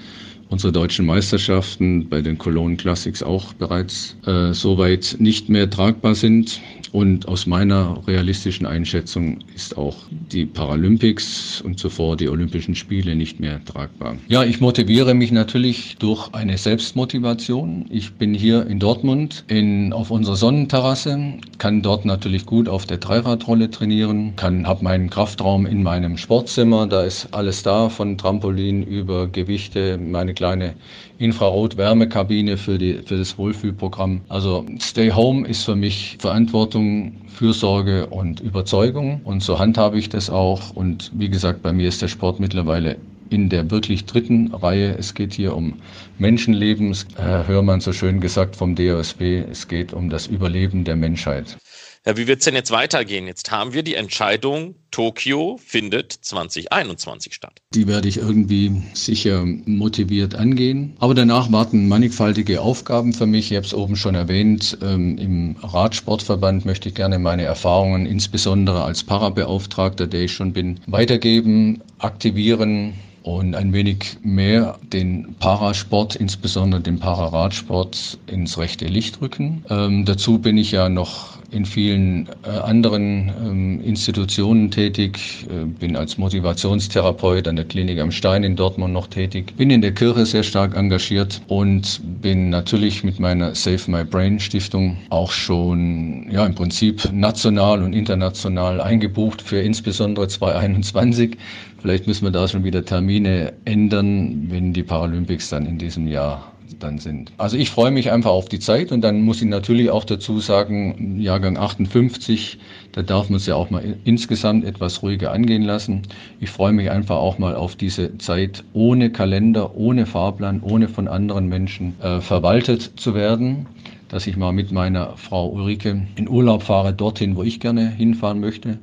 unsere 0.54 0.72
deutschen 0.72 1.08
Meisterschaften 1.08 2.08
bei 2.08 2.22
den 2.22 2.38
Cologne 2.38 2.78
Classics 2.78 3.24
auch 3.24 3.54
bereits 3.54 4.16
äh, 4.28 4.54
soweit 4.54 5.16
nicht 5.18 5.50
mehr 5.50 5.68
tragbar 5.68 6.14
sind. 6.14 6.62
Und 6.94 7.28
aus 7.28 7.48
meiner 7.48 8.04
realistischen 8.06 8.68
Einschätzung 8.68 9.40
ist 9.56 9.76
auch 9.80 9.96
die 10.12 10.46
Paralympics 10.46 11.60
und 11.62 11.80
zuvor 11.80 12.16
die 12.18 12.30
Olympischen 12.30 12.76
Spiele 12.76 13.16
nicht 13.16 13.40
mehr 13.40 13.66
tragbar. 13.66 14.16
Ja, 14.28 14.44
ich 14.44 14.62
motiviere 14.62 15.16
mich 15.16 15.32
natürlich 15.32 15.96
durch 15.98 16.32
eine 16.36 16.56
Selbstmotivation. 16.56 17.88
Ich 17.90 18.14
bin 18.14 18.36
hier 18.36 18.68
in 18.68 18.78
Dortmund 18.78 19.44
in, 19.48 19.92
auf 19.92 20.12
unserer 20.12 20.36
Sonnenterrasse, 20.36 21.34
kann 21.58 21.82
dort 21.82 22.06
natürlich 22.06 22.46
gut 22.46 22.70
auf 22.70 22.86
der 22.86 22.98
Dreiradrolle 22.98 23.72
trainieren, 23.72 24.36
kann, 24.36 24.68
habe 24.68 24.84
meinen 24.84 25.10
Kraftraum 25.10 25.66
in 25.66 25.82
meinem 25.82 26.16
Sportzimmer, 26.18 26.86
da 26.86 27.02
ist 27.02 27.30
alles 27.32 27.64
da, 27.64 27.90
von 27.90 28.20
Trampolin 28.20 28.84
über 28.84 29.26
Gewichte, 29.28 29.98
meine 29.98 30.36
kleine 30.44 30.74
Infrarot-Wärmekabine 31.20 32.58
für, 32.58 32.78
für 32.78 33.18
das 33.18 33.38
Wohlfühlprogramm. 33.38 34.20
Also 34.28 34.66
Stay 34.78 35.10
Home 35.10 35.48
ist 35.48 35.64
für 35.64 35.78
mich 35.78 36.18
Verantwortung, 36.20 37.14
Fürsorge 37.30 38.08
und 38.08 38.42
Überzeugung. 38.42 39.22
Und 39.24 39.42
so 39.42 39.58
handhabe 39.58 39.98
ich 39.98 40.10
das 40.10 40.30
auch. 40.30 40.76
Und 40.76 41.12
wie 41.16 41.30
gesagt, 41.30 41.62
bei 41.62 41.72
mir 41.72 41.88
ist 41.88 42.02
der 42.02 42.10
Sport 42.10 42.42
mittlerweile 42.42 42.98
in 43.30 43.48
der 43.48 43.72
wirklich 43.72 44.04
dritten 44.04 44.54
Reihe. 44.54 44.98
Es 45.00 45.14
geht 45.14 45.34
hier 45.34 45.56
um 45.56 45.76
Menschenleben. 46.18 46.92
Äh, 47.18 47.48
Hörmann 47.48 47.80
so 47.80 47.94
schön 47.94 48.20
gesagt 48.20 48.58
vom 48.58 48.76
DOSB. 48.76 49.46
Es 49.50 49.70
geht 49.70 49.94
um 49.94 50.10
das 50.10 50.28
Überleben 50.28 50.84
der 50.84 50.98
Menschheit. 50.98 51.58
Ja, 52.06 52.18
wie 52.18 52.28
wird 52.28 52.40
es 52.40 52.46
denn 52.46 52.56
jetzt 52.56 52.72
weitergehen? 52.72 53.28
Jetzt 53.28 53.50
haben 53.50 53.72
wir 53.74 53.82
die 53.82 53.96
Entscheidung, 53.96 54.76
Tokio 54.92 55.58
findet 55.64 56.12
2021 56.12 57.34
statt. 57.34 57.62
Die 57.74 57.88
werde 57.88 58.10
ich 58.10 58.18
irgendwie 58.18 58.84
sicher 58.94 59.46
motiviert 59.46 60.36
angehen. 60.36 60.98
Aber 61.00 61.14
danach 61.14 61.50
warten 61.54 61.88
mannigfaltige 61.88 62.60
Aufgaben 62.60 63.14
für 63.14 63.26
mich. 63.26 63.52
Ich 63.52 63.56
habe 63.56 63.66
es 63.66 63.74
oben 63.74 63.96
schon 63.96 64.16
erwähnt. 64.16 64.78
Ähm, 64.82 65.18
Im 65.18 65.56
Radsportverband 65.62 66.66
möchte 66.66 66.90
ich 66.90 66.96
gerne 66.96 67.20
meine 67.20 67.44
Erfahrungen, 67.44 68.06
insbesondere 68.06 68.84
als 68.84 69.06
Parabeauftragter, 69.06 70.06
der 70.06 70.24
ich 70.24 70.34
schon 70.34 70.52
bin, 70.52 70.82
weitergeben, 70.88 71.82
aktivieren 72.00 72.96
und 73.24 73.56
ein 73.56 73.74
wenig 73.74 74.18
mehr 74.22 74.78
den 74.92 75.36
Parasport, 75.40 76.16
insbesondere 76.16 76.82
den 76.82 77.00
Pararadsport, 77.00 78.20
ins 78.28 78.58
rechte 78.58 78.86
Licht 78.86 79.22
rücken. 79.22 79.64
Ähm, 79.70 80.06
dazu 80.06 80.40
bin 80.40 80.58
ich 80.58 80.72
ja 80.72 80.90
noch 80.90 81.38
in 81.54 81.66
vielen 81.66 82.28
äh, 82.44 82.50
anderen 82.50 83.32
ähm, 83.42 83.82
Institutionen 83.82 84.72
tätig, 84.72 85.46
äh, 85.50 85.66
bin 85.66 85.96
als 85.96 86.18
Motivationstherapeut 86.18 87.48
an 87.48 87.56
der 87.56 87.66
Klinik 87.66 88.00
am 88.00 88.12
Stein 88.12 88.44
in 88.44 88.56
Dortmund 88.56 88.92
noch 88.92 89.08
tätig, 89.08 89.56
bin 89.56 89.70
in 89.70 89.82
der 89.82 89.94
Kirche 89.94 90.26
sehr 90.26 90.44
stark 90.44 90.76
engagiert 90.76 91.42
und 91.48 92.02
bin 92.22 92.50
natürlich 92.50 93.04
mit 93.04 93.20
meiner 93.20 93.54
Save 93.54 93.80
My 93.88 94.04
Brain 94.04 94.40
Stiftung 94.40 94.98
auch 95.10 95.32
schon 95.32 96.28
ja 96.32 96.46
im 96.46 96.56
Prinzip 96.56 97.08
national 97.14 97.84
und 97.84 97.94
international 97.94 98.82
eingebucht 98.82 99.42
für 99.42 99.62
insbesondere 99.62 100.28
2021. 100.28 101.38
Vielleicht 101.84 102.08
müssen 102.08 102.24
wir 102.24 102.32
da 102.32 102.48
schon 102.48 102.64
wieder 102.64 102.86
Termine 102.86 103.52
ändern, 103.66 104.46
wenn 104.48 104.72
die 104.72 104.84
Paralympics 104.84 105.50
dann 105.50 105.66
in 105.66 105.78
diesem 105.78 106.08
Jahr 106.08 106.54
dann 106.80 106.98
sind. 106.98 107.34
Also 107.38 107.58
ich 107.58 107.72
freue 107.72 107.92
mich 107.92 108.10
einfach 108.10 108.32
auf 108.32 108.48
die 108.48 108.60
Zeit 108.60 108.94
und 108.94 109.02
dann 109.02 109.20
muss 109.20 109.42
ich 109.42 109.50
natürlich 109.50 109.90
auch 109.90 110.06
dazu 110.06 110.40
sagen, 110.40 111.20
Jahrgang 111.20 111.58
58, 111.58 112.58
da 112.94 113.02
darf 113.02 113.30
man 113.30 113.36
es 113.36 113.48
ja 113.48 113.56
auch 113.56 113.70
mal 113.70 113.98
insgesamt 114.06 114.64
etwas 114.64 115.04
ruhiger 115.04 115.34
angehen 115.34 115.64
lassen. 115.64 116.04
Ich 116.40 116.52
freue 116.52 116.72
mich 116.72 116.90
einfach 116.90 117.18
auch 117.18 117.38
mal 117.38 117.54
auf 117.54 117.76
diese 117.76 118.18
Zeit 118.18 118.64
ohne 118.72 119.10
Kalender, 119.10 119.76
ohne 119.76 120.06
Fahrplan, 120.06 120.62
ohne 120.62 120.88
von 120.88 121.10
anderen 121.10 121.50
Menschen 121.50 121.96
äh, 122.02 122.22
verwaltet 122.22 122.94
zu 122.96 123.14
werden 123.14 123.66
dass 124.08 124.28
ich 124.28 124.38
mal 124.38 124.52
mit 124.52 124.72
meiner 124.72 125.18
Frau 125.18 125.48
Ulrike 125.50 126.06
in 126.18 126.30
Urlaub 126.30 126.62
fahre, 126.62 126.94
dorthin, 126.94 127.36
wo 127.36 127.42
ich 127.42 127.60
gerne 127.60 127.90
hinfahren 127.90 128.40
möchte 128.40 128.78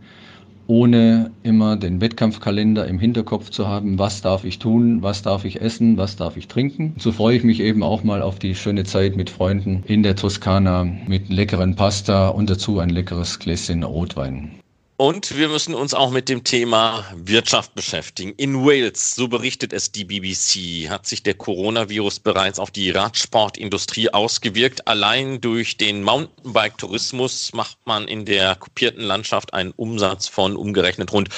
ohne 0.70 1.32
immer 1.42 1.76
den 1.76 2.00
Wettkampfkalender 2.00 2.86
im 2.86 3.00
Hinterkopf 3.00 3.50
zu 3.50 3.66
haben, 3.66 3.98
was 3.98 4.22
darf 4.22 4.44
ich 4.44 4.60
tun, 4.60 5.02
was 5.02 5.22
darf 5.22 5.44
ich 5.44 5.60
essen, 5.60 5.96
was 5.96 6.14
darf 6.14 6.36
ich 6.36 6.46
trinken. 6.46 6.94
So 6.96 7.10
freue 7.10 7.36
ich 7.36 7.42
mich 7.42 7.58
eben 7.58 7.82
auch 7.82 8.04
mal 8.04 8.22
auf 8.22 8.38
die 8.38 8.54
schöne 8.54 8.84
Zeit 8.84 9.16
mit 9.16 9.30
Freunden 9.30 9.82
in 9.86 10.04
der 10.04 10.14
Toskana 10.14 10.84
mit 10.84 11.28
leckeren 11.28 11.74
Pasta 11.74 12.28
und 12.28 12.48
dazu 12.48 12.78
ein 12.78 12.90
leckeres 12.90 13.40
Gläschen 13.40 13.82
Rotwein. 13.82 14.52
Und 15.00 15.38
wir 15.38 15.48
müssen 15.48 15.74
uns 15.74 15.94
auch 15.94 16.10
mit 16.10 16.28
dem 16.28 16.44
Thema 16.44 17.06
Wirtschaft 17.14 17.74
beschäftigen. 17.74 18.34
In 18.36 18.66
Wales, 18.66 19.14
so 19.14 19.28
berichtet 19.28 19.72
es 19.72 19.90
die 19.90 20.04
BBC, 20.04 20.90
hat 20.90 21.06
sich 21.06 21.22
der 21.22 21.32
Coronavirus 21.32 22.20
bereits 22.20 22.58
auf 22.58 22.70
die 22.70 22.90
Radsportindustrie 22.90 24.10
ausgewirkt. 24.10 24.86
Allein 24.88 25.40
durch 25.40 25.78
den 25.78 26.02
Mountainbike-Tourismus 26.02 27.54
macht 27.54 27.78
man 27.86 28.08
in 28.08 28.26
der 28.26 28.56
kopierten 28.56 29.02
Landschaft 29.02 29.54
einen 29.54 29.70
Umsatz 29.70 30.28
von 30.28 30.54
umgerechnet 30.54 31.14
rund 31.14 31.30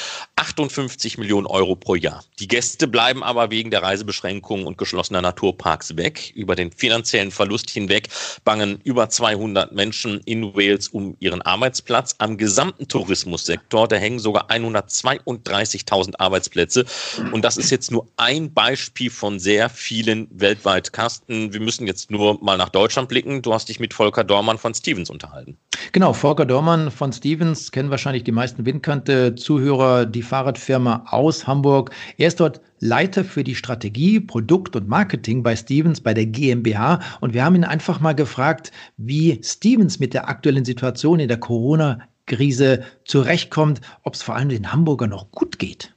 58 0.42 1.18
Millionen 1.18 1.46
Euro 1.46 1.76
pro 1.76 1.94
Jahr. 1.94 2.24
Die 2.40 2.48
Gäste 2.48 2.88
bleiben 2.88 3.22
aber 3.22 3.52
wegen 3.52 3.70
der 3.70 3.84
Reisebeschränkungen 3.84 4.66
und 4.66 4.76
geschlossener 4.76 5.22
Naturparks 5.22 5.96
weg. 5.96 6.32
Über 6.34 6.56
den 6.56 6.72
finanziellen 6.72 7.30
Verlust 7.30 7.70
hinweg 7.70 8.08
bangen 8.44 8.80
über 8.82 9.08
200 9.08 9.72
Menschen 9.72 10.20
in 10.24 10.52
Wales 10.56 10.88
um 10.88 11.16
ihren 11.20 11.42
Arbeitsplatz. 11.42 12.16
Am 12.18 12.38
gesamten 12.38 12.88
Tourismus 12.88 13.46
Sektor. 13.46 13.86
Da 13.86 13.94
hängen 13.94 14.18
sogar 14.18 14.50
132.000 14.50 16.14
Arbeitsplätze. 16.18 16.86
Und 17.30 17.44
das 17.44 17.56
ist 17.56 17.70
jetzt 17.70 17.92
nur 17.92 18.08
ein 18.16 18.52
Beispiel 18.52 19.10
von 19.10 19.38
sehr 19.38 19.68
vielen 19.68 20.26
weltweit. 20.32 20.92
Carsten, 20.92 21.52
wir 21.52 21.60
müssen 21.60 21.86
jetzt 21.86 22.10
nur 22.10 22.42
mal 22.42 22.56
nach 22.58 22.70
Deutschland 22.70 23.08
blicken. 23.08 23.42
Du 23.42 23.54
hast 23.54 23.68
dich 23.68 23.78
mit 23.78 23.94
Volker 23.94 24.24
Dormann 24.24 24.58
von 24.58 24.74
Stevens 24.74 25.08
unterhalten. 25.08 25.56
Genau, 25.92 26.12
Volker 26.12 26.46
Dormann 26.46 26.90
von 26.90 27.12
Stevens 27.12 27.70
kennen 27.70 27.90
wahrscheinlich 27.90 28.24
die 28.24 28.32
meisten 28.32 28.64
Windkante-Zuhörer, 28.64 30.06
die 30.06 30.22
Fahrradfirma 30.32 31.04
aus 31.10 31.46
Hamburg. 31.46 31.90
Er 32.16 32.28
ist 32.28 32.40
dort 32.40 32.62
Leiter 32.80 33.22
für 33.22 33.44
die 33.44 33.54
Strategie, 33.54 34.18
Produkt 34.18 34.74
und 34.74 34.88
Marketing 34.88 35.42
bei 35.42 35.54
Stevens, 35.54 36.00
bei 36.00 36.14
der 36.14 36.24
GmbH. 36.24 37.00
Und 37.20 37.34
wir 37.34 37.44
haben 37.44 37.54
ihn 37.54 37.64
einfach 37.64 38.00
mal 38.00 38.14
gefragt, 38.14 38.72
wie 38.96 39.38
Stevens 39.44 40.00
mit 40.00 40.14
der 40.14 40.30
aktuellen 40.30 40.64
Situation 40.64 41.20
in 41.20 41.28
der 41.28 41.36
Corona 41.36 41.98
Krise 42.24 42.82
zurechtkommt, 43.04 43.82
ob 44.04 44.14
es 44.14 44.22
vor 44.22 44.34
allem 44.34 44.48
den 44.48 44.72
Hamburger 44.72 45.06
noch 45.06 45.30
gut 45.32 45.58
geht. 45.58 45.94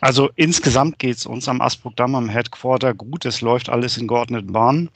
Also 0.00 0.30
insgesamt 0.34 0.98
geht 0.98 1.18
es 1.18 1.26
uns 1.26 1.48
am 1.48 1.60
Asburgdamm 1.60 2.16
am 2.16 2.28
Headquarter 2.28 2.94
gut. 2.94 3.24
Es 3.24 3.42
läuft 3.42 3.68
alles 3.68 3.96
in 3.96 4.08
geordneten 4.08 4.52
Bahnen. 4.52 4.90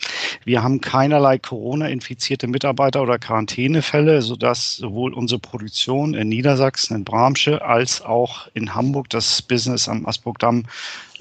Wir 0.45 0.63
haben 0.63 0.81
keinerlei 0.81 1.39
Corona-infizierte 1.39 2.47
Mitarbeiter 2.47 3.03
oder 3.03 3.19
Quarantänefälle, 3.19 4.23
sodass 4.23 4.77
sowohl 4.77 5.15
unsere 5.15 5.41
Produktion 5.41 6.15
in 6.15 6.29
Niedersachsen, 6.29 6.97
in 6.97 7.05
Bramsche, 7.05 7.63
als 7.63 8.03
auch 8.03 8.49
in 8.55 8.75
Hamburg 8.75 9.09
das 9.11 9.43
Business 9.43 9.89
am 9.89 10.07
Asburgdamm 10.07 10.65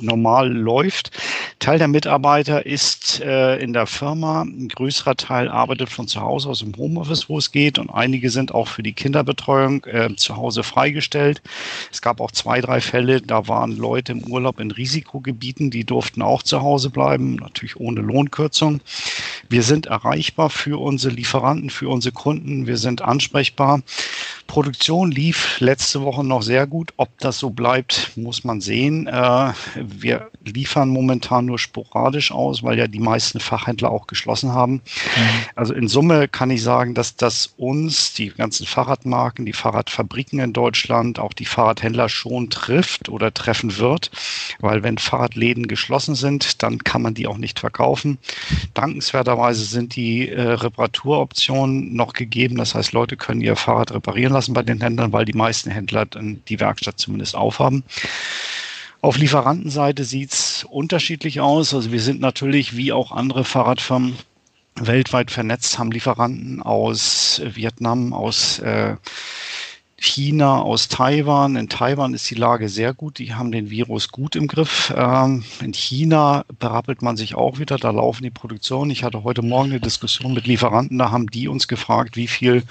normal 0.02 0.52
läuft. 0.52 1.12
Teil 1.60 1.78
der 1.78 1.88
Mitarbeiter 1.88 2.66
ist 2.66 3.20
äh, 3.22 3.58
in 3.58 3.74
der 3.74 3.86
Firma. 3.86 4.44
Ein 4.44 4.70
größerer 4.70 5.16
Teil 5.16 5.50
arbeitet 5.50 5.90
von 5.90 6.08
zu 6.08 6.22
Hause 6.22 6.50
aus 6.50 6.60
dem 6.60 6.76
Homeoffice, 6.76 7.30
wo 7.30 7.38
es 7.38 7.52
geht. 7.52 7.78
Und 7.78 7.90
einige 7.90 8.30
sind 8.30 8.54
auch 8.54 8.68
für 8.68 8.84
die 8.84 8.94
Kinderbetreuung 8.94 9.84
äh, 9.86 10.16
zu 10.16 10.38
Hause 10.38 10.64
freigestellt. 10.64 11.42
Es 11.92 12.02
gab 12.02 12.22
auch 12.22 12.32
zwei, 12.32 12.62
drei 12.62 12.82
Fälle, 12.82 13.22
da 13.22 13.48
waren 13.48 13.76
Leute 13.76 14.14
im 14.14 14.24
Urlaub 14.24 14.60
in 14.60 14.72
Risikogebieten, 14.72 15.72
die 15.72 15.84
durften 15.84 16.22
auch 16.22 16.44
zu 16.44 16.62
Hause 16.62 16.90
bleiben, 16.90 17.36
natürlich 17.36 17.78
ohne 17.78 18.02
Lohnkürzung. 18.02 18.82
Wir 19.50 19.64
sind 19.64 19.88
erreichbar 19.88 20.50
für 20.50 20.80
unsere 20.80 21.14
Lieferanten, 21.14 21.70
für 21.70 21.90
unsere 21.90 22.14
Kunden. 22.14 22.68
Wir 22.68 22.78
sind 22.78 23.02
ansprechbar. 23.02 23.82
Produktion 24.50 25.12
lief 25.12 25.60
letzte 25.60 26.02
Woche 26.02 26.24
noch 26.24 26.42
sehr 26.42 26.66
gut. 26.66 26.92
Ob 26.98 27.16
das 27.20 27.38
so 27.38 27.52
bleibt, 27.52 28.18
muss 28.18 28.44
man 28.44 28.62
sehen. 28.62 29.06
Äh, 29.06 29.54
wir 29.76 30.32
liefern 30.44 30.90
momentan 30.90 31.46
nur 31.46 31.60
sporadisch 31.60 32.32
aus, 32.32 32.64
weil 32.64 32.80
ja 32.80 32.88
die 32.88 33.00
meisten 33.00 33.40
Fachhändler 33.40 33.92
auch 33.92 34.08
geschlossen 34.08 34.52
haben. 34.52 34.74
Mhm. 34.74 34.82
Also 35.56 35.76
in 35.76 35.88
Summe 35.88 36.28
kann 36.28 36.50
ich 36.50 36.64
sagen, 36.64 36.96
dass 36.96 37.16
das 37.16 37.54
uns, 37.58 38.14
die 38.14 38.30
ganzen 38.30 38.66
Fahrradmarken, 38.66 39.46
die 39.46 39.54
Fahrradfabriken 39.54 40.40
in 40.40 40.52
Deutschland, 40.52 41.20
auch 41.20 41.34
die 41.34 41.46
Fahrradhändler 41.46 42.10
schon 42.10 42.50
trifft 42.50 43.08
oder 43.08 43.32
treffen 43.32 43.78
wird, 43.78 44.10
weil 44.60 44.82
wenn 44.82 44.98
Fahrradläden 44.98 45.68
geschlossen 45.68 46.16
sind, 46.16 46.64
dann 46.64 46.80
kann 46.80 47.04
man 47.04 47.14
die 47.14 47.28
auch 47.28 47.38
nicht 47.38 47.60
verkaufen. 47.60 48.18
Dankenswerterweise 48.74 49.64
sind 49.64 49.96
die 49.96 50.28
äh, 50.28 50.42
Reparaturoptionen 50.42 51.94
noch 51.94 52.14
gegeben. 52.14 52.58
Das 52.58 52.74
heißt, 52.74 52.94
Leute 52.94 53.16
können 53.16 53.42
ihr 53.42 53.56
Fahrrad 53.56 53.92
reparieren 53.92 54.34
lassen 54.34 54.39
bei 54.48 54.64
den 54.64 54.82
Händlern, 54.82 55.12
weil 55.12 55.26
die 55.26 55.34
meisten 55.34 55.70
Händler 55.70 56.06
die 56.06 56.60
Werkstatt 56.60 57.00
zumindest 57.00 57.36
aufhaben. 57.36 57.84
Auf 59.02 59.18
Lieferantenseite 59.18 60.04
sieht 60.04 60.34
es 60.34 60.66
unterschiedlich 60.70 61.40
aus. 61.40 61.74
Also 61.74 61.92
wir 61.92 62.02
sind 62.02 62.20
natürlich 62.20 62.76
wie 62.76 62.92
auch 62.92 63.12
andere 63.12 63.46
Fahrradfirmen 63.46 64.18
weltweit 64.76 65.32
vernetzt, 65.32 65.78
haben 65.80 65.92
Lieferanten 65.92 66.62
aus 66.62 67.42
Vietnam, 67.44 68.14
aus 68.14 68.60
äh, 68.60 68.96
China 70.02 70.62
aus 70.62 70.88
Taiwan. 70.88 71.56
In 71.56 71.68
Taiwan 71.68 72.14
ist 72.14 72.30
die 72.30 72.36
Lage 72.36 72.70
sehr 72.70 72.94
gut. 72.94 73.20
Die 73.20 73.34
haben 73.34 73.52
den 73.52 73.70
Virus 73.70 74.10
gut 74.10 74.36
im 74.36 74.48
Griff. 74.48 74.94
Ähm, 74.96 75.44
in 75.62 75.74
China 75.74 76.46
berappelt 76.58 77.02
man 77.02 77.18
sich 77.18 77.36
auch 77.36 77.60
wieder. 77.60 77.78
Da 77.78 77.92
laufen 77.92 78.24
die 78.24 78.30
Produktionen. 78.30 78.92
Ich 78.92 79.04
hatte 79.04 79.24
heute 79.24 79.42
Morgen 79.42 79.72
eine 79.72 79.80
Diskussion 79.80 80.34
mit 80.34 80.48
Lieferanten. 80.48 80.98
Da 80.98 81.12
haben 81.12 81.28
die 81.28 81.48
uns 81.48 81.68
gefragt, 81.68 82.16
wie 82.16 82.28
viel 82.28 82.64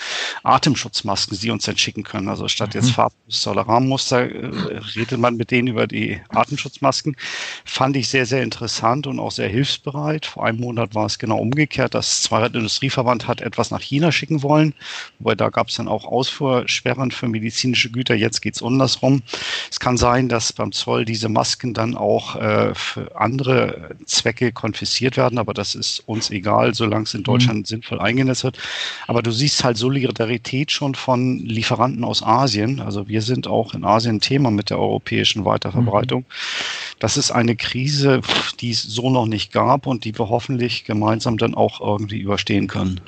Atemschutzmasken 0.42 1.36
sie 1.36 1.50
uns 1.50 1.64
denn 1.64 1.76
schicken 1.76 2.02
können. 2.02 2.28
Also 2.28 2.48
statt 2.48 2.74
jetzt 2.74 2.88
mhm. 2.88 2.94
Farbmuster 2.94 3.50
oder 3.50 3.62
Rahmenmuster 3.62 4.30
äh, 4.30 4.78
redet 4.96 5.18
man 5.18 5.36
mit 5.36 5.50
denen 5.50 5.68
über 5.68 5.86
die 5.86 6.20
Atemschutzmasken. 6.30 7.16
Fand 7.64 7.96
ich 7.96 8.08
sehr, 8.08 8.24
sehr 8.26 8.42
interessant 8.42 9.06
und 9.06 9.20
auch 9.20 9.32
sehr 9.32 9.48
hilfsbereit. 9.48 10.26
Vor 10.26 10.46
einem 10.46 10.60
Monat 10.60 10.94
war 10.94 11.06
es 11.06 11.18
genau 11.18 11.38
umgekehrt. 11.38 11.94
Das 11.94 12.22
Zweirad-Industrieverband 12.22 13.28
hat 13.28 13.42
etwas 13.42 13.70
nach 13.70 13.82
China 13.82 14.12
schicken 14.12 14.42
wollen. 14.42 14.74
Wobei 15.18 15.34
da 15.34 15.50
gab 15.50 15.68
es 15.68 15.76
dann 15.76 15.88
auch 15.88 16.04
Ausfuhrsperren 16.04 17.10
für 17.18 17.28
medizinische 17.28 17.90
Güter. 17.90 18.14
Jetzt 18.14 18.40
geht 18.40 18.54
es 18.54 18.62
andersrum. 18.62 19.22
Es 19.70 19.80
kann 19.80 19.96
sein, 19.96 20.28
dass 20.28 20.52
beim 20.52 20.72
Zoll 20.72 21.04
diese 21.04 21.28
Masken 21.28 21.74
dann 21.74 21.96
auch 21.96 22.36
äh, 22.36 22.74
für 22.74 23.14
andere 23.16 23.90
Zwecke 24.06 24.52
konfisziert 24.52 25.16
werden, 25.16 25.38
aber 25.38 25.54
das 25.54 25.74
ist 25.74 26.00
uns 26.06 26.30
egal, 26.30 26.74
solange 26.74 27.04
es 27.04 27.14
in 27.14 27.22
Deutschland 27.22 27.60
mhm. 27.60 27.64
sinnvoll 27.64 28.00
eingenetzt 28.00 28.44
wird. 28.44 28.58
Aber 29.06 29.22
du 29.22 29.30
siehst 29.30 29.64
halt 29.64 29.76
Solidarität 29.76 30.70
schon 30.70 30.94
von 30.94 31.38
Lieferanten 31.38 32.04
aus 32.04 32.22
Asien. 32.22 32.80
Also 32.80 33.08
wir 33.08 33.22
sind 33.22 33.46
auch 33.46 33.74
in 33.74 33.84
Asien 33.84 34.20
Thema 34.20 34.50
mit 34.50 34.70
der 34.70 34.78
europäischen 34.78 35.44
Weiterverbreitung. 35.44 36.20
Mhm. 36.20 36.98
Das 36.98 37.16
ist 37.16 37.30
eine 37.30 37.56
Krise, 37.56 38.20
die 38.60 38.70
es 38.70 38.82
so 38.82 39.10
noch 39.10 39.26
nicht 39.26 39.52
gab 39.52 39.86
und 39.86 40.04
die 40.04 40.18
wir 40.18 40.28
hoffentlich 40.28 40.84
gemeinsam 40.84 41.38
dann 41.38 41.54
auch 41.54 41.80
irgendwie 41.80 42.18
überstehen 42.18 42.66
können. 42.66 43.00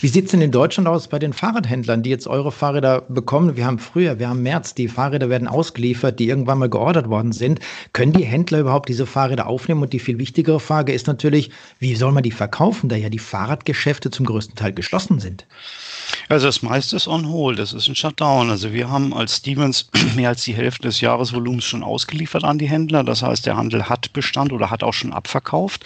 Wie 0.00 0.08
sieht 0.08 0.26
es 0.26 0.30
denn 0.30 0.40
in 0.40 0.50
Deutschland 0.50 0.88
aus 0.88 1.08
bei 1.08 1.18
den 1.18 1.32
Fahrradhändlern, 1.32 2.02
die 2.02 2.10
jetzt 2.10 2.26
eure 2.26 2.52
Fahrräder 2.52 3.02
bekommen? 3.02 3.56
Wir 3.56 3.66
haben 3.66 3.78
früher, 3.78 4.18
wir 4.18 4.28
haben 4.28 4.42
März, 4.42 4.74
die 4.74 4.88
Fahrräder 4.88 5.28
werden 5.28 5.48
ausgeliefert, 5.48 6.18
die 6.18 6.28
irgendwann 6.28 6.58
mal 6.58 6.68
geordert 6.68 7.08
worden 7.08 7.32
sind. 7.32 7.60
Können 7.92 8.12
die 8.12 8.24
Händler 8.24 8.60
überhaupt 8.60 8.88
diese 8.88 9.06
Fahrräder 9.06 9.46
aufnehmen? 9.46 9.82
Und 9.82 9.92
die 9.92 9.98
viel 9.98 10.18
wichtigere 10.18 10.60
Frage 10.60 10.92
ist 10.92 11.06
natürlich, 11.06 11.50
wie 11.78 11.94
soll 11.94 12.12
man 12.12 12.22
die 12.22 12.30
verkaufen, 12.30 12.88
da 12.88 12.96
ja 12.96 13.08
die 13.08 13.18
Fahrradgeschäfte 13.18 14.10
zum 14.10 14.26
größten 14.26 14.56
Teil 14.56 14.72
geschlossen 14.72 15.20
sind? 15.20 15.46
Also 16.28 16.46
das 16.46 16.62
meiste 16.62 16.96
ist 16.96 17.08
on 17.08 17.28
hold, 17.28 17.58
das 17.58 17.72
ist 17.72 17.88
ein 17.88 17.94
Shutdown. 17.94 18.50
Also 18.50 18.72
wir 18.72 18.88
haben 18.88 19.12
als 19.12 19.38
Stevens 19.38 19.88
mehr 20.16 20.30
als 20.30 20.44
die 20.44 20.54
Hälfte 20.54 20.88
des 20.88 21.00
Jahresvolumens 21.00 21.64
schon 21.64 21.82
ausgeliefert 21.82 22.44
an 22.44 22.58
die 22.58 22.68
Händler. 22.68 23.04
Das 23.04 23.22
heißt, 23.22 23.46
der 23.46 23.56
Handel 23.56 23.88
hat 23.88 24.12
Bestand 24.12 24.52
oder 24.52 24.70
hat 24.70 24.82
auch 24.82 24.94
schon 24.94 25.12
abverkauft. 25.12 25.84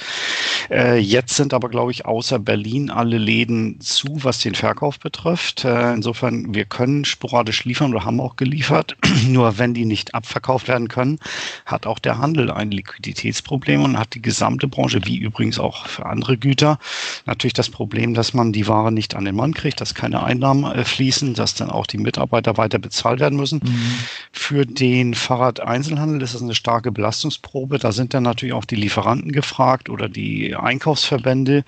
Äh, 0.70 0.98
jetzt 0.98 1.36
sind 1.36 1.54
aber, 1.54 1.68
glaube 1.68 1.92
ich, 1.92 2.06
außer 2.06 2.38
Berlin 2.38 2.90
alle 2.90 3.18
Läden 3.18 3.80
zu, 3.80 4.22
was 4.22 4.38
den 4.38 4.54
Verkauf 4.54 4.98
betrifft. 4.98 5.64
Äh, 5.64 5.94
insofern, 5.94 6.54
wir 6.54 6.64
können 6.64 7.04
sporadisch 7.04 7.64
liefern 7.64 7.92
oder 7.94 8.04
haben 8.04 8.20
auch 8.20 8.36
geliefert. 8.36 8.96
Nur 9.26 9.58
wenn 9.58 9.74
die 9.74 9.84
nicht 9.84 10.14
abverkauft 10.14 10.68
werden 10.68 10.88
können, 10.88 11.18
hat 11.66 11.86
auch 11.86 11.98
der 11.98 12.18
Handel 12.18 12.50
ein 12.50 12.70
Liquiditätsproblem 12.70 13.82
und 13.82 13.98
hat 13.98 14.14
die 14.14 14.22
gesamte 14.22 14.68
Branche, 14.68 15.00
wie 15.04 15.16
übrigens 15.16 15.58
auch 15.58 15.86
für 15.86 16.06
andere 16.06 16.36
Güter, 16.36 16.78
natürlich 17.26 17.54
das 17.54 17.70
Problem, 17.70 18.14
dass 18.14 18.34
man 18.34 18.52
die 18.52 18.68
Ware 18.68 18.92
nicht 18.92 19.14
an 19.14 19.24
den 19.24 19.36
Mann 19.36 19.54
kriegt, 19.54 19.80
dass 19.80 19.94
keine 19.94 20.13
Einnahmen 20.22 20.64
äh, 20.70 20.84
fließen, 20.84 21.34
dass 21.34 21.54
dann 21.54 21.70
auch 21.70 21.86
die 21.86 21.98
Mitarbeiter 21.98 22.56
weiter 22.56 22.78
bezahlt 22.78 23.20
werden 23.20 23.38
müssen. 23.38 23.60
Mhm. 23.64 23.94
Für 24.32 24.66
den 24.66 25.14
Fahrradeinzelhandel 25.14 26.22
ist 26.22 26.34
das 26.34 26.42
eine 26.42 26.54
starke 26.54 26.92
Belastungsprobe. 26.92 27.78
Da 27.78 27.92
sind 27.92 28.14
dann 28.14 28.22
natürlich 28.22 28.54
auch 28.54 28.64
die 28.64 28.76
Lieferanten 28.76 29.32
gefragt 29.32 29.88
oder 29.90 30.08
die 30.08 30.54
Einkaufsverbände, 30.54 31.64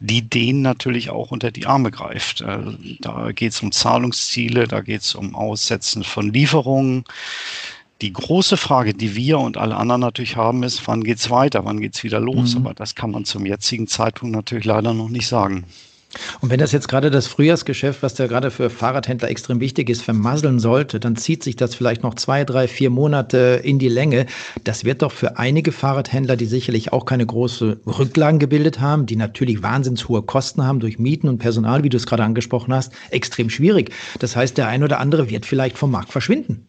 die 0.00 0.22
denen 0.22 0.62
natürlich 0.62 1.10
auch 1.10 1.30
unter 1.30 1.50
die 1.50 1.66
Arme 1.66 1.90
greift. 1.90 2.40
Äh, 2.40 2.58
da 3.00 3.32
geht 3.32 3.52
es 3.52 3.62
um 3.62 3.72
Zahlungsziele, 3.72 4.68
da 4.68 4.80
geht 4.80 5.02
es 5.02 5.14
um 5.14 5.34
Aussetzen 5.34 6.04
von 6.04 6.32
Lieferungen. 6.32 7.04
Die 8.02 8.12
große 8.12 8.58
Frage, 8.58 8.92
die 8.92 9.16
wir 9.16 9.38
und 9.38 9.56
alle 9.56 9.76
anderen 9.76 10.02
natürlich 10.02 10.36
haben, 10.36 10.62
ist, 10.62 10.86
wann 10.86 11.02
geht 11.02 11.18
es 11.18 11.30
weiter, 11.30 11.64
wann 11.64 11.80
geht 11.80 11.94
es 11.94 12.04
wieder 12.04 12.20
los? 12.20 12.54
Mhm. 12.54 12.66
Aber 12.66 12.74
das 12.74 12.94
kann 12.94 13.10
man 13.10 13.24
zum 13.24 13.46
jetzigen 13.46 13.86
Zeitpunkt 13.86 14.34
natürlich 14.34 14.66
leider 14.66 14.92
noch 14.92 15.08
nicht 15.08 15.26
sagen. 15.26 15.64
Und 16.40 16.50
wenn 16.50 16.58
das 16.58 16.72
jetzt 16.72 16.88
gerade 16.88 17.10
das 17.10 17.26
Frühjahrsgeschäft, 17.26 18.02
was 18.02 18.18
ja 18.18 18.26
gerade 18.26 18.50
für 18.50 18.70
Fahrradhändler 18.70 19.28
extrem 19.28 19.60
wichtig 19.60 19.90
ist, 19.90 20.02
vermasseln 20.02 20.58
sollte, 20.58 21.00
dann 21.00 21.16
zieht 21.16 21.42
sich 21.42 21.56
das 21.56 21.74
vielleicht 21.74 22.02
noch 22.02 22.14
zwei, 22.14 22.44
drei, 22.44 22.68
vier 22.68 22.90
Monate 22.90 23.60
in 23.62 23.78
die 23.78 23.88
Länge. 23.88 24.26
Das 24.64 24.84
wird 24.84 25.02
doch 25.02 25.12
für 25.12 25.38
einige 25.38 25.72
Fahrradhändler, 25.72 26.36
die 26.36 26.46
sicherlich 26.46 26.92
auch 26.92 27.04
keine 27.04 27.26
große 27.26 27.80
Rücklagen 27.86 28.38
gebildet 28.38 28.80
haben, 28.80 29.06
die 29.06 29.16
natürlich 29.16 29.62
wahnsinns 29.62 30.08
hohe 30.08 30.22
Kosten 30.22 30.64
haben 30.64 30.80
durch 30.80 30.98
Mieten 30.98 31.28
und 31.28 31.38
Personal, 31.38 31.82
wie 31.82 31.88
du 31.88 31.96
es 31.96 32.06
gerade 32.06 32.24
angesprochen 32.24 32.72
hast, 32.72 32.92
extrem 33.10 33.50
schwierig. 33.50 33.92
Das 34.18 34.36
heißt, 34.36 34.56
der 34.58 34.68
ein 34.68 34.82
oder 34.82 35.00
andere 35.00 35.30
wird 35.30 35.46
vielleicht 35.46 35.78
vom 35.78 35.90
Markt 35.90 36.12
verschwinden 36.12 36.66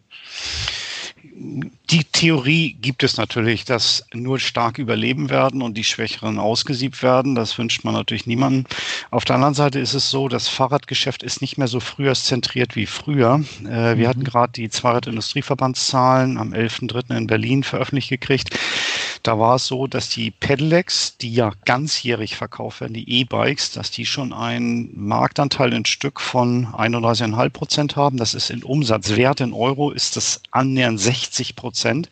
die 1.40 2.04
Theorie 2.04 2.74
gibt 2.74 3.04
es 3.04 3.18
natürlich, 3.18 3.64
dass 3.64 4.06
nur 4.14 4.40
stark 4.40 4.80
überleben 4.80 5.30
werden 5.30 5.62
und 5.62 5.76
die 5.76 5.84
Schwächeren 5.84 6.40
ausgesiebt 6.40 7.04
werden. 7.04 7.36
Das 7.36 7.58
wünscht 7.58 7.84
man 7.84 7.94
natürlich 7.94 8.26
niemandem. 8.26 8.66
Auf 9.12 9.24
der 9.24 9.36
anderen 9.36 9.54
Seite 9.54 9.80
ist 9.80 9.94
es 9.94 10.10
so, 10.10 10.28
das 10.30 10.48
Fahrradgeschäft 10.48 11.22
ist 11.22 11.42
nicht 11.42 11.58
mehr 11.58 11.68
so 11.68 11.80
frühjahrszentriert 11.80 12.76
wie 12.76 12.88
früher. 12.88 13.44
Äh, 13.64 13.98
wir 13.98 14.06
mhm. 14.06 14.08
hatten 14.08 14.24
gerade 14.24 14.54
die 14.54 14.70
Zweiradindustrieverbandszahlen 14.70 16.38
am 16.38 16.54
11.3. 16.54 17.16
in 17.16 17.28
Berlin 17.28 17.64
veröffentlicht 17.64 18.10
gekriegt. 18.10 18.58
Da 19.28 19.38
war 19.38 19.55
es 19.55 19.67
so, 19.67 19.88
dass 19.88 20.07
die 20.07 20.32
Pedelecs, 20.32 21.17
die 21.17 21.34
ja 21.34 21.51
ganzjährig 21.65 22.38
verkauft 22.38 22.80
werden, 22.80 22.93
die 22.93 23.19
E-Bikes, 23.19 23.71
dass 23.71 23.91
die 23.91 24.05
schon 24.05 24.32
einen 24.32 24.89
Marktanteil 24.95 25.73
in 25.73 25.84
Stück 25.84 26.21
von 26.21 26.67
31,5 26.67 27.49
Prozent 27.49 27.95
haben. 27.97 28.15
Das 28.15 28.34
ist 28.34 28.49
in 28.49 28.63
Umsatzwert 28.63 29.41
in 29.41 29.51
Euro 29.51 29.91
ist 29.91 30.15
das 30.15 30.39
annähernd 30.51 31.01
60 31.01 31.57
Prozent. 31.57 32.09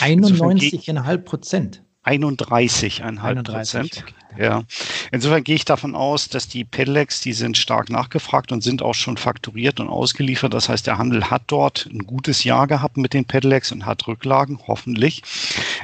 91,5 0.00 1.18
Prozent. 1.18 1.82
31,5 2.06 3.42
Prozent. 3.42 4.04
Ja, 4.38 4.64
insofern 5.12 5.44
gehe 5.44 5.54
ich 5.54 5.64
davon 5.64 5.94
aus, 5.94 6.28
dass 6.28 6.48
die 6.48 6.64
Pedelecs, 6.64 7.20
die 7.20 7.32
sind 7.32 7.56
stark 7.56 7.88
nachgefragt 7.88 8.50
und 8.50 8.62
sind 8.62 8.82
auch 8.82 8.94
schon 8.94 9.16
fakturiert 9.16 9.78
und 9.78 9.88
ausgeliefert. 9.88 10.54
Das 10.54 10.68
heißt, 10.68 10.86
der 10.86 10.98
Handel 10.98 11.30
hat 11.30 11.42
dort 11.46 11.88
ein 11.92 12.00
gutes 12.00 12.44
Jahr 12.44 12.66
gehabt 12.66 12.96
mit 12.96 13.14
den 13.14 13.24
Pedelecs 13.24 13.70
und 13.70 13.86
hat 13.86 14.06
Rücklagen, 14.08 14.58
hoffentlich. 14.66 15.22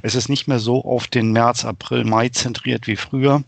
Es 0.03 0.14
ist 0.14 0.28
nicht 0.28 0.48
mehr 0.48 0.59
so 0.59 0.84
auf 0.84 1.07
den 1.07 1.32
März, 1.32 1.64
April, 1.64 2.05
Mai 2.05 2.30
zentriert 2.30 2.86
wie 2.86 2.96
früher. 2.96 3.42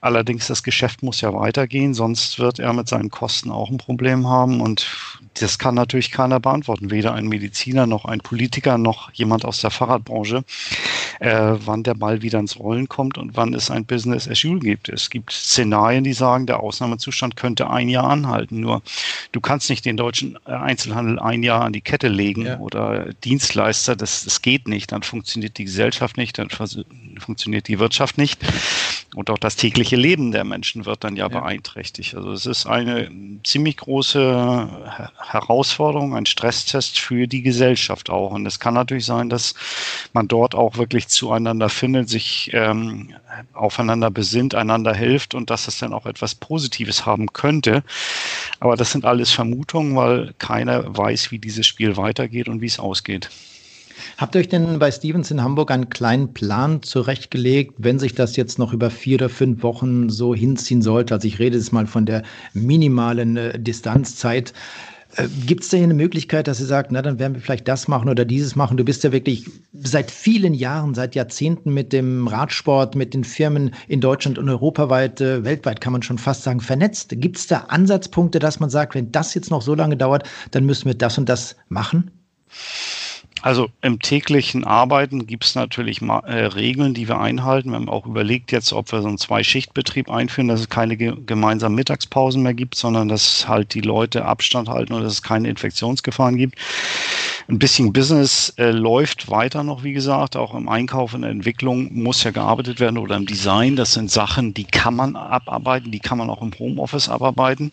Allerdings, 0.00 0.46
das 0.48 0.62
Geschäft 0.62 1.02
muss 1.02 1.20
ja 1.20 1.32
weitergehen, 1.32 1.94
sonst 1.94 2.38
wird 2.38 2.58
er 2.58 2.72
mit 2.72 2.88
seinen 2.88 3.10
Kosten 3.10 3.50
auch 3.50 3.70
ein 3.70 3.78
Problem 3.78 4.26
haben 4.26 4.60
und 4.60 4.86
das 5.40 5.58
kann 5.58 5.74
natürlich 5.74 6.10
keiner 6.10 6.40
beantworten, 6.40 6.90
weder 6.90 7.14
ein 7.14 7.26
Mediziner 7.26 7.86
noch 7.86 8.04
ein 8.04 8.20
Politiker 8.20 8.76
noch 8.76 9.10
jemand 9.12 9.44
aus 9.44 9.60
der 9.60 9.70
Fahrradbranche, 9.70 10.44
äh, 11.20 11.54
wann 11.64 11.82
der 11.82 11.94
Ball 11.94 12.22
wieder 12.22 12.38
ins 12.38 12.58
Rollen 12.58 12.88
kommt 12.88 13.18
und 13.18 13.36
wann 13.36 13.54
es 13.54 13.70
ein 13.70 13.84
Business 13.84 14.28
as 14.28 14.44
usual 14.44 14.60
gibt. 14.60 14.88
Es 14.88 15.10
gibt 15.10 15.32
Szenarien, 15.32 16.04
die 16.04 16.12
sagen, 16.12 16.46
der 16.46 16.60
Ausnahmezustand 16.60 17.36
könnte 17.36 17.70
ein 17.70 17.88
Jahr 17.88 18.08
anhalten. 18.08 18.60
Nur 18.60 18.82
du 19.32 19.40
kannst 19.40 19.70
nicht 19.70 19.84
den 19.84 19.96
deutschen 19.96 20.38
äh, 20.46 20.52
Einzelhandel 20.52 21.18
ein 21.18 21.42
Jahr 21.42 21.62
an 21.62 21.72
die 21.72 21.80
Kette 21.80 22.08
legen 22.08 22.46
ja. 22.46 22.58
oder 22.58 23.12
Dienstleister, 23.24 23.96
das, 23.96 24.24
das 24.24 24.42
geht 24.42 24.68
nicht. 24.68 24.92
Dann 24.92 25.02
funktioniert 25.02 25.58
die 25.58 25.64
Gesellschaft 25.64 26.16
nicht, 26.16 26.38
dann 26.38 26.48
funktioniert 27.18 27.68
die 27.68 27.78
Wirtschaft 27.78 28.18
nicht 28.18 28.40
und 29.14 29.28
auch 29.28 29.38
das 29.38 29.56
tägliche 29.56 29.96
Leben 29.96 30.32
der 30.32 30.44
Menschen 30.44 30.86
wird 30.86 31.04
dann 31.04 31.16
ja, 31.16 31.24
ja. 31.24 31.28
beeinträchtigt. 31.28 32.14
Also 32.14 32.32
es 32.32 32.46
ist 32.46 32.66
eine 32.66 33.10
ziemlich 33.44 33.76
große 33.76 34.68
Herausforderung, 35.18 36.16
ein 36.16 36.24
Stresstest 36.24 36.98
für 36.98 37.26
die 37.26 37.42
Gesellschaft 37.42 38.08
auch. 38.08 38.30
Und 38.30 38.46
es 38.46 38.58
kann 38.58 38.72
natürlich 38.72 39.04
sein, 39.04 39.28
dass 39.28 39.54
man 40.14 40.28
dort 40.28 40.54
auch 40.54 40.78
wirklich 40.78 41.08
zueinander 41.08 41.68
findet, 41.68 42.08
sich 42.08 42.50
ähm, 42.54 43.14
aufeinander 43.52 44.10
besinnt, 44.10 44.54
einander 44.54 44.94
hilft 44.94 45.34
und 45.34 45.50
dass 45.50 45.66
das 45.66 45.78
dann 45.78 45.92
auch 45.92 46.06
etwas 46.06 46.34
Positives 46.34 47.04
haben 47.04 47.32
könnte. 47.34 47.82
Aber 48.60 48.76
das 48.76 48.92
sind 48.92 49.04
alles 49.04 49.30
Vermutungen, 49.30 49.94
weil 49.94 50.34
keiner 50.38 50.96
weiß, 50.96 51.30
wie 51.30 51.38
dieses 51.38 51.66
Spiel 51.66 51.98
weitergeht 51.98 52.48
und 52.48 52.62
wie 52.62 52.66
es 52.66 52.78
ausgeht. 52.78 53.28
Habt 54.18 54.34
ihr 54.34 54.40
euch 54.40 54.48
denn 54.48 54.78
bei 54.78 54.90
Stevens 54.90 55.30
in 55.30 55.42
Hamburg 55.42 55.70
einen 55.70 55.90
kleinen 55.90 56.32
Plan 56.32 56.82
zurechtgelegt, 56.82 57.74
wenn 57.78 57.98
sich 57.98 58.14
das 58.14 58.36
jetzt 58.36 58.58
noch 58.58 58.72
über 58.72 58.90
vier 58.90 59.16
oder 59.16 59.28
fünf 59.28 59.62
Wochen 59.62 60.10
so 60.10 60.34
hinziehen 60.34 60.82
sollte? 60.82 61.14
Also 61.14 61.28
ich 61.28 61.38
rede 61.38 61.56
jetzt 61.56 61.72
mal 61.72 61.86
von 61.86 62.06
der 62.06 62.22
minimalen 62.52 63.36
äh, 63.36 63.58
Distanzzeit. 63.58 64.52
Äh, 65.16 65.28
Gibt 65.46 65.62
es 65.62 65.68
da 65.68 65.76
hier 65.76 65.84
eine 65.84 65.94
Möglichkeit, 65.94 66.48
dass 66.48 66.60
ihr 66.60 66.66
sagt, 66.66 66.92
na, 66.92 67.02
dann 67.02 67.18
werden 67.18 67.34
wir 67.34 67.40
vielleicht 67.40 67.68
das 67.68 67.88
machen 67.88 68.08
oder 68.08 68.24
dieses 68.24 68.56
machen? 68.56 68.76
Du 68.76 68.84
bist 68.84 69.04
ja 69.04 69.12
wirklich 69.12 69.50
seit 69.72 70.10
vielen 70.10 70.54
Jahren, 70.54 70.94
seit 70.94 71.14
Jahrzehnten 71.14 71.74
mit 71.74 71.92
dem 71.92 72.26
Radsport, 72.26 72.94
mit 72.94 73.14
den 73.14 73.24
Firmen 73.24 73.74
in 73.88 74.00
Deutschland 74.00 74.38
und 74.38 74.48
europaweit, 74.48 75.20
äh, 75.20 75.44
weltweit 75.44 75.80
kann 75.80 75.92
man 75.92 76.02
schon 76.02 76.18
fast 76.18 76.42
sagen, 76.42 76.60
vernetzt. 76.60 77.12
Gibt 77.16 77.36
es 77.36 77.46
da 77.46 77.58
Ansatzpunkte, 77.68 78.38
dass 78.38 78.60
man 78.60 78.70
sagt, 78.70 78.94
wenn 78.94 79.12
das 79.12 79.34
jetzt 79.34 79.50
noch 79.50 79.62
so 79.62 79.74
lange 79.74 79.96
dauert, 79.96 80.28
dann 80.50 80.64
müssen 80.64 80.86
wir 80.86 80.94
das 80.94 81.18
und 81.18 81.28
das 81.28 81.56
machen? 81.68 82.10
Also 83.42 83.70
im 83.80 83.98
täglichen 83.98 84.62
Arbeiten 84.62 85.26
gibt 85.26 85.44
es 85.44 85.56
natürlich 85.56 86.00
mal, 86.00 86.20
äh, 86.20 86.46
Regeln, 86.46 86.94
die 86.94 87.08
wir 87.08 87.18
einhalten. 87.18 87.70
Wir 87.70 87.76
haben 87.76 87.88
auch 87.88 88.06
überlegt 88.06 88.52
jetzt, 88.52 88.72
ob 88.72 88.92
wir 88.92 89.02
so 89.02 89.08
einen 89.08 89.18
Zwei-Schicht-Betrieb 89.18 90.08
einführen, 90.08 90.46
dass 90.46 90.60
es 90.60 90.68
keine 90.68 90.96
ge 90.96 91.12
gemeinsamen 91.26 91.74
Mittagspausen 91.74 92.42
mehr 92.42 92.54
gibt, 92.54 92.76
sondern 92.76 93.08
dass 93.08 93.48
halt 93.48 93.74
die 93.74 93.80
Leute 93.80 94.24
Abstand 94.26 94.68
halten 94.68 94.92
und 94.92 95.02
dass 95.02 95.14
es 95.14 95.22
keine 95.22 95.48
Infektionsgefahren 95.48 96.36
gibt. 96.36 96.56
Ein 97.48 97.58
bisschen 97.58 97.92
Business 97.92 98.54
äh, 98.58 98.70
läuft 98.70 99.28
weiter 99.28 99.64
noch, 99.64 99.82
wie 99.82 99.92
gesagt, 99.92 100.36
auch 100.36 100.54
im 100.54 100.68
Einkauf 100.68 101.12
und 101.12 101.24
Entwicklung 101.24 101.92
muss 101.92 102.22
ja 102.22 102.30
gearbeitet 102.30 102.78
werden 102.78 102.96
oder 102.96 103.16
im 103.16 103.26
Design. 103.26 103.74
Das 103.74 103.94
sind 103.94 104.08
Sachen, 104.08 104.54
die 104.54 104.64
kann 104.64 104.94
man 104.94 105.16
abarbeiten, 105.16 105.90
die 105.90 105.98
kann 105.98 106.18
man 106.18 106.30
auch 106.30 106.42
im 106.42 106.52
Homeoffice 106.56 107.08
abarbeiten. 107.08 107.72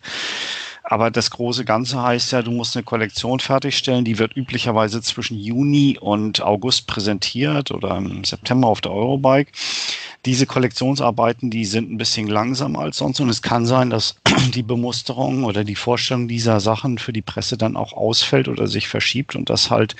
Aber 0.92 1.12
das 1.12 1.30
große 1.30 1.66
Ganze 1.66 2.02
heißt 2.02 2.32
ja, 2.32 2.42
du 2.42 2.50
musst 2.50 2.76
eine 2.76 2.84
Kollektion 2.84 3.40
fertigstellen, 3.40 4.06
die 4.06 4.18
wird 4.18 4.36
üblicherweise 4.36 5.04
zwischen 5.04 5.38
Juni 5.38 6.00
und 6.02 6.42
August 6.42 6.88
präsentiert 6.88 7.70
oder 7.70 7.96
im 7.96 8.24
September 8.24 8.70
auf 8.70 8.82
der 8.82 8.92
Eurobike. 8.92 9.52
Diese 10.26 10.48
Kollektionsarbeiten, 10.48 11.52
die 11.52 11.64
sind 11.66 11.92
ein 11.92 11.98
bisschen 11.98 12.28
langsamer 12.28 12.80
als 12.80 12.98
sonst 12.98 13.20
und 13.20 13.30
es 13.30 13.44
kann 13.44 13.68
sein, 13.68 13.92
dass 13.92 14.16
die 14.56 14.64
Bemusterung 14.64 15.44
oder 15.44 15.64
die 15.64 15.76
Vorstellung 15.76 16.28
dieser 16.28 16.60
Sachen 16.60 16.98
für 16.98 17.14
die 17.14 17.22
Presse 17.22 17.56
dann 17.56 17.78
auch 17.78 17.94
ausfällt 17.94 18.48
oder 18.48 18.66
sich 18.66 18.88
verschiebt 18.88 19.36
und 19.36 19.52
dass 19.52 19.70
halt 19.70 19.96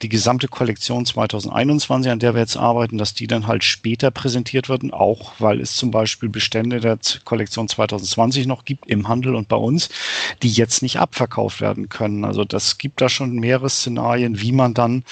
die 0.00 0.08
gesamte 0.08 0.48
Kollektion 0.48 1.04
2021, 1.04 2.10
an 2.10 2.18
der 2.18 2.34
wir 2.34 2.40
jetzt 2.40 2.56
arbeiten, 2.56 2.96
dass 2.96 3.12
die 3.12 3.26
dann 3.26 3.46
halt 3.46 3.62
später 3.62 4.10
präsentiert 4.10 4.70
wird, 4.70 4.90
auch 4.94 5.32
weil 5.38 5.60
es 5.60 5.74
zum 5.76 5.90
Beispiel 5.90 6.30
Bestände 6.30 6.80
der 6.80 6.98
Kollektion 7.24 7.68
2020 7.68 8.46
noch 8.46 8.64
gibt 8.64 8.88
im 8.88 9.06
Handel 9.06 9.34
und 9.34 9.46
bei 9.46 9.56
uns, 9.56 9.90
die 10.42 10.50
jetzt 10.50 10.82
nicht 10.82 10.98
abverkauft 10.98 11.60
werden 11.60 11.88
können. 11.88 12.24
Also 12.24 12.44
das 12.44 12.78
gibt 12.78 13.00
da 13.00 13.08
schon 13.08 13.36
mehrere 13.36 13.70
Szenarien, 13.70 14.40
wie 14.40 14.52
man 14.52 14.74
dann 14.74 15.04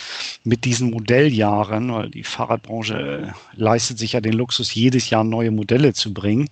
mit 0.45 0.65
diesen 0.65 0.91
Modelljahren, 0.91 1.93
weil 1.93 2.11
die 2.11 2.25
Fahrradbranche 2.25 3.33
leistet 3.55 3.99
sich 3.99 4.13
ja 4.13 4.21
den 4.21 4.33
Luxus, 4.35 4.59
Luxus, 4.59 4.75
jedes 4.75 5.11
Jahr 5.11 5.25
neue 5.25 5.51
Modelle 5.51 5.93
zu 5.93 6.13
bringen. 6.13 6.49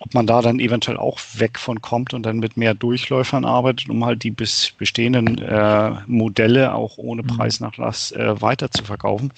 Ob 0.00 0.14
man 0.14 0.26
da 0.26 0.42
dann 0.42 0.60
eventuell 0.60 0.96
auch 0.96 1.18
weg 1.34 1.58
von 1.58 1.80
kommt 1.80 2.14
und 2.14 2.24
dann 2.24 2.38
mit 2.38 2.56
mehr 2.56 2.74
Durchläufern 2.74 3.44
arbeitet, 3.44 3.88
um 3.88 4.04
halt 4.04 4.22
die 4.22 4.30
bis 4.30 4.72
bestehenden 4.78 5.38
äh, 5.38 5.92
Modelle 6.06 6.74
auch 6.74 6.98
ohne 6.98 7.22
mhm. 7.22 7.28
Preisnachlass 7.28 8.12
äh, 8.12 8.40
weiter 8.40 8.70
zu 8.70 8.84
verkaufen. 8.84 9.32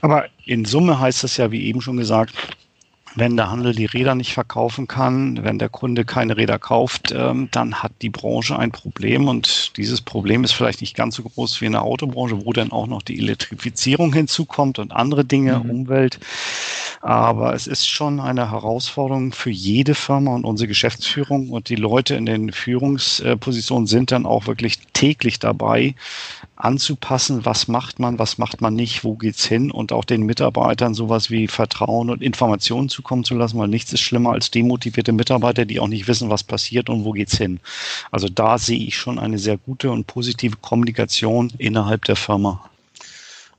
Aber 0.00 0.26
in 0.44 0.64
Summe 0.64 0.98
heißt 0.98 1.22
das 1.22 1.36
ja, 1.36 1.50
wie 1.50 1.64
eben 1.64 1.80
schon 1.80 1.96
gesagt, 1.96 2.34
wenn 3.14 3.36
der 3.36 3.50
Handel 3.50 3.74
die 3.74 3.86
Räder 3.86 4.14
nicht 4.14 4.32
verkaufen 4.32 4.88
kann, 4.88 5.44
wenn 5.44 5.58
der 5.58 5.68
Kunde 5.68 6.04
keine 6.04 6.36
Räder 6.36 6.58
kauft, 6.58 7.12
ähm, 7.16 7.48
dann 7.50 7.82
hat 7.82 7.92
die 8.00 8.10
Branche 8.10 8.58
ein 8.58 8.72
Problem. 8.72 9.28
Und 9.28 9.76
dieses 9.76 10.00
Problem 10.00 10.44
ist 10.44 10.52
vielleicht 10.52 10.80
nicht 10.80 10.96
ganz 10.96 11.16
so 11.16 11.22
groß 11.22 11.60
wie 11.60 11.66
in 11.66 11.72
der 11.72 11.82
Autobranche, 11.82 12.44
wo 12.44 12.52
dann 12.52 12.72
auch 12.72 12.86
noch 12.86 13.02
die 13.02 13.18
Elektrifizierung 13.18 14.12
hinzukommt 14.12 14.78
und 14.78 14.92
andere 14.92 15.24
Dinge, 15.24 15.58
mhm. 15.58 15.70
Umwelt. 15.70 16.18
Aber 17.00 17.54
es 17.54 17.66
ist 17.66 17.88
schon 17.88 18.20
eine 18.20 18.50
Herausforderung 18.50 19.32
für 19.32 19.50
jede 19.50 19.94
Firma 19.94 20.34
und 20.34 20.44
unsere 20.44 20.68
Geschäftsführung 20.68 21.50
und 21.50 21.68
die 21.68 21.76
Leute 21.76 22.14
in 22.14 22.26
den 22.26 22.52
Führungspositionen 22.52 23.86
sind 23.86 24.12
dann 24.12 24.24
auch 24.24 24.46
wirklich 24.46 24.78
täglich 24.92 25.38
dabei, 25.38 25.94
anzupassen, 26.62 27.44
was 27.44 27.68
macht 27.68 27.98
man, 27.98 28.18
was 28.18 28.38
macht 28.38 28.60
man 28.60 28.74
nicht, 28.74 29.04
wo 29.04 29.16
geht's 29.16 29.44
hin 29.44 29.70
und 29.70 29.92
auch 29.92 30.04
den 30.04 30.22
Mitarbeitern 30.22 30.94
sowas 30.94 31.30
wie 31.30 31.48
Vertrauen 31.48 32.10
und 32.10 32.22
Informationen 32.22 32.88
zukommen 32.88 33.24
zu 33.24 33.34
lassen, 33.34 33.58
weil 33.58 33.68
nichts 33.68 33.92
ist 33.92 34.00
schlimmer 34.00 34.32
als 34.32 34.50
demotivierte 34.50 35.12
Mitarbeiter, 35.12 35.64
die 35.64 35.80
auch 35.80 35.88
nicht 35.88 36.08
wissen, 36.08 36.30
was 36.30 36.44
passiert 36.44 36.88
und 36.88 37.04
wo 37.04 37.12
geht's 37.12 37.36
hin. 37.36 37.60
Also 38.10 38.28
da 38.28 38.58
sehe 38.58 38.78
ich 38.78 38.96
schon 38.96 39.18
eine 39.18 39.38
sehr 39.38 39.58
gute 39.58 39.90
und 39.90 40.06
positive 40.06 40.56
Kommunikation 40.56 41.52
innerhalb 41.58 42.04
der 42.04 42.16
Firma. 42.16 42.71